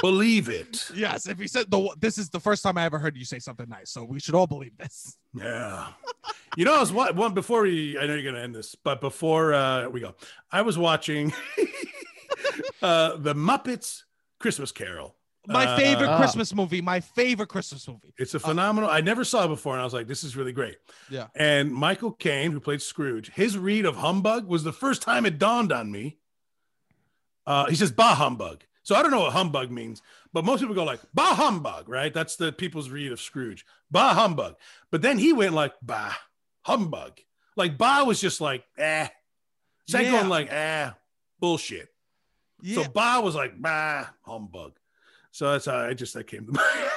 believe 0.00 0.48
it. 0.48 0.88
yes, 0.94 1.26
if 1.28 1.38
he 1.38 1.46
said 1.48 1.70
the 1.70 1.94
this 1.98 2.18
is 2.18 2.30
the 2.30 2.40
first 2.40 2.62
time 2.62 2.78
I 2.78 2.84
ever 2.84 2.98
heard 2.98 3.16
you 3.16 3.24
say 3.24 3.38
something 3.38 3.68
nice, 3.68 3.90
so 3.90 4.04
we 4.04 4.18
should 4.20 4.34
all 4.34 4.46
believe 4.46 4.76
this. 4.78 5.16
Yeah. 5.34 5.88
You 6.56 6.64
know, 6.64 6.76
I 6.76 6.80
was 6.80 6.92
one, 6.92 7.16
one 7.16 7.34
before 7.34 7.62
we. 7.62 7.98
I 7.98 8.06
know 8.06 8.14
you're 8.14 8.30
gonna 8.30 8.42
end 8.44 8.54
this, 8.54 8.74
but 8.74 9.00
before 9.00 9.54
uh, 9.54 9.88
we 9.88 10.00
go, 10.00 10.14
I 10.50 10.62
was 10.62 10.76
watching 10.78 11.32
uh, 12.82 13.16
the 13.16 13.34
Muppets 13.34 14.02
Christmas 14.38 14.72
Carol. 14.72 15.16
My 15.48 15.66
Uh, 15.66 15.76
favorite 15.76 16.08
Ah. 16.08 16.18
Christmas 16.18 16.54
movie. 16.54 16.80
My 16.80 17.00
favorite 17.00 17.48
Christmas 17.48 17.88
movie. 17.88 18.14
It's 18.16 18.34
a 18.34 18.38
phenomenal. 18.40 18.88
I 18.88 19.00
never 19.00 19.24
saw 19.24 19.44
it 19.44 19.48
before, 19.48 19.72
and 19.74 19.80
I 19.80 19.84
was 19.84 19.92
like, 19.94 20.06
"This 20.06 20.22
is 20.22 20.36
really 20.36 20.52
great." 20.52 20.76
Yeah. 21.10 21.26
And 21.34 21.72
Michael 21.74 22.12
Caine, 22.12 22.52
who 22.52 22.60
played 22.60 22.80
Scrooge, 22.80 23.30
his 23.32 23.58
read 23.58 23.84
of 23.84 23.96
humbug 23.96 24.46
was 24.46 24.62
the 24.62 24.72
first 24.72 25.02
time 25.02 25.26
it 25.26 25.38
dawned 25.38 25.72
on 25.72 25.90
me. 25.90 26.18
Uh, 27.44 27.66
he 27.66 27.74
says 27.74 27.90
"bah 27.90 28.14
humbug," 28.14 28.62
so 28.82 28.94
I 28.94 29.02
don't 29.02 29.10
know 29.10 29.20
what 29.20 29.32
humbug 29.32 29.70
means, 29.70 30.02
but 30.32 30.44
most 30.44 30.60
people 30.60 30.74
go 30.74 30.84
like 30.84 31.00
"bah 31.14 31.34
humbug," 31.34 31.88
right? 31.88 32.12
That's 32.12 32.36
the 32.36 32.52
people's 32.52 32.90
read 32.90 33.12
of 33.12 33.20
Scrooge, 33.20 33.64
"bah 33.90 34.14
humbug." 34.14 34.54
But 34.90 35.02
then 35.02 35.18
he 35.18 35.32
went 35.32 35.54
like 35.54 35.74
"bah 35.82 36.14
humbug," 36.62 37.18
like 37.56 37.78
"bah" 37.78 38.04
was 38.04 38.20
just 38.20 38.40
like 38.40 38.64
eh. 38.78 39.08
Zach 39.90 40.02
Yeah. 40.04 40.10
going 40.12 40.28
like 40.28 40.52
eh 40.52 40.90
bullshit. 41.40 41.88
Yeah. 42.62 42.82
So 42.84 42.88
"bah" 42.90 43.20
was 43.20 43.34
like 43.34 43.60
bah 43.60 44.06
humbug. 44.22 44.72
So 45.32 45.50
that's 45.52 45.66
how 45.66 45.78
I 45.78 45.94
just 45.94 46.14
that 46.14 46.26
came 46.26 46.46
to 46.46 46.52
mind. 46.52 46.90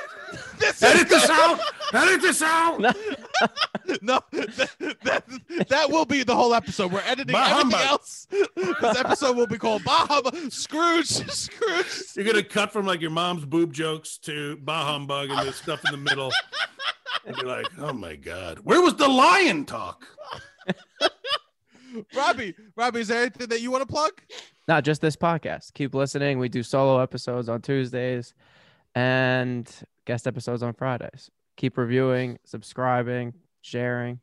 This 0.60 0.84
Edit 0.84 1.07
this 1.07 1.30
out. 1.30 1.60
Edit 1.94 2.22
this 2.22 2.41
out. 2.41 2.80
no, 2.80 2.91
that, 4.02 4.24
that, 5.03 5.68
that 5.68 5.90
will 5.90 6.06
be 6.06 6.24
the 6.24 6.36
whole 6.36 6.53
episode. 6.53 6.91
We're 6.91 7.03
editing 7.06 7.34
Bah 7.34 7.60
everything 7.60 7.80
else. 7.82 8.28
This 8.30 8.98
episode 8.98 9.36
will 9.36 9.48
be 9.48 9.57
called 9.57 9.84
Bah 9.84 10.22
Scrooge. 10.49 11.07
Scrooge. 11.07 12.03
You're 12.16 12.26
gonna 12.26 12.44
cut 12.44 12.72
from 12.72 12.86
like 12.86 13.02
your 13.02 13.12
mom's 13.12 13.45
boob 13.45 13.74
jokes 13.74 14.18
to 14.20 14.57
bah 14.57 14.86
humbug 14.86 15.30
and 15.30 15.48
the 15.48 15.53
stuff 15.53 15.84
in 15.86 15.91
the 15.91 15.98
middle. 15.98 16.32
And 17.26 17.36
you're 17.38 17.48
like, 17.48 17.68
oh 17.80 17.94
my 17.94 18.16
god, 18.16 18.60
where 18.60 18.82
was 18.82 18.95
the 18.95 19.07
lion 19.07 19.66
talk? 19.66 20.06
Robbie, 22.16 22.56
Robbie, 22.76 23.02
is 23.02 23.07
there 23.07 23.22
anything 23.22 23.48
that 23.48 23.62
you 23.62 23.72
want 23.72 23.82
to 23.82 23.88
plug? 23.88 24.12
Not 24.68 24.84
just 24.84 25.02
this 25.02 25.16
podcast. 25.16 25.74
Keep 25.74 25.94
listening. 25.94 26.40
We 26.40 26.49
do 26.49 26.64
solo 26.64 26.99
episodes 26.99 27.49
on 27.49 27.62
Tuesdays 27.62 28.34
and 28.95 29.72
guest 30.06 30.28
episodes 30.28 30.64
on 30.64 30.74
Fridays. 30.74 31.30
Keep 31.57 31.77
reviewing, 31.77 32.38
subscribing, 32.45 33.34
sharing. 33.61 34.19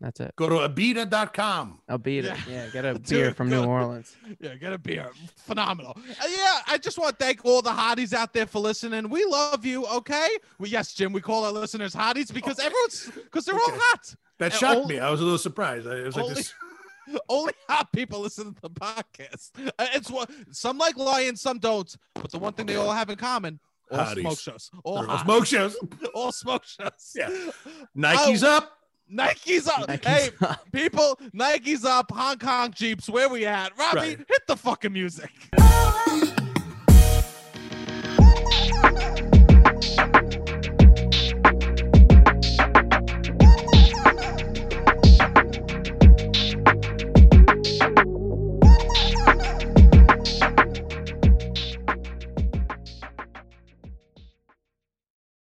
That's 0.00 0.18
it. 0.20 0.32
Go 0.36 0.48
to 0.48 0.66
abita.com. 0.66 1.80
I'll 1.88 1.98
beat 1.98 2.24
it. 2.24 2.34
Yeah. 2.48 2.64
Yeah, 2.64 2.66
get 2.68 2.84
a 2.86 2.98
beer 3.08 3.34
from 3.34 3.50
New. 3.50 3.64
Orleans. 3.64 4.16
Yeah, 4.40 4.54
get 4.54 4.72
a 4.72 4.78
beer. 4.78 5.10
Phenomenal. 5.36 5.92
Uh, 5.98 6.26
yeah, 6.34 6.60
I 6.66 6.78
just 6.78 6.96
want 6.98 7.18
to 7.18 7.22
thank 7.24 7.44
all 7.44 7.60
the 7.60 7.70
hotties 7.70 8.14
out 8.14 8.32
there 8.32 8.46
for 8.46 8.60
listening. 8.60 9.10
We 9.10 9.24
love 9.26 9.66
you, 9.66 9.86
okay? 9.86 10.28
Well, 10.58 10.68
yes, 10.70 10.94
Jim, 10.94 11.12
we 11.12 11.20
call 11.20 11.44
our 11.44 11.52
listeners 11.52 11.94
hotties 11.94 12.32
because 12.32 12.58
everyone's 12.58 13.10
because 13.24 13.44
they're 13.44 13.54
all 13.54 13.60
hot. 13.70 14.14
That 14.38 14.52
And 14.52 14.54
shocked 14.54 14.76
only- 14.78 14.94
me. 14.94 15.00
I 15.00 15.10
was 15.10 15.20
a 15.20 15.24
little 15.24 15.38
surprised. 15.38 15.86
I 15.86 16.00
was 16.02 16.16
like, 16.16 16.22
Only- 16.24 16.34
this, 16.36 16.54
Only 17.28 17.52
hot 17.68 17.92
people 17.92 18.20
listen 18.20 18.54
to 18.54 18.60
the 18.62 18.70
podcast. 18.70 19.50
Uh, 19.78 19.86
It's 19.94 20.10
what 20.10 20.30
some 20.52 20.78
like 20.78 20.96
lions, 20.96 21.42
some 21.42 21.58
don't. 21.58 21.94
But 22.14 22.30
the 22.30 22.38
one 22.38 22.52
thing 22.54 22.64
they 22.66 22.76
all 22.76 22.92
have 22.92 23.10
in 23.10 23.16
common: 23.16 23.58
all 23.90 23.98
Hotties. 23.98 24.20
smoke 24.20 24.38
shows. 24.38 24.70
All 24.84 24.96
all 24.98 25.04
hot. 25.04 25.24
smoke 25.24 25.46
shows. 25.46 25.76
all 26.14 26.32
smoke 26.32 26.64
shows. 26.64 27.12
Yeah. 27.14 27.28
Nike's 27.94 28.42
oh, 28.44 28.56
up. 28.58 28.72
Nike's 29.08 29.66
up. 29.66 29.88
Nike's 29.88 30.06
hey, 30.06 30.28
up. 30.40 30.64
people, 30.72 31.18
Nike's 31.32 31.84
up. 31.84 32.10
Hong 32.12 32.38
Kong 32.38 32.72
Jeeps. 32.72 33.08
Where 33.08 33.28
we 33.28 33.44
at? 33.44 33.76
Robbie, 33.76 33.98
Right. 33.98 34.18
hit 34.18 34.46
the 34.46 34.56
fucking 34.56 34.92
music. 34.92 35.30
Oh, 35.58 36.29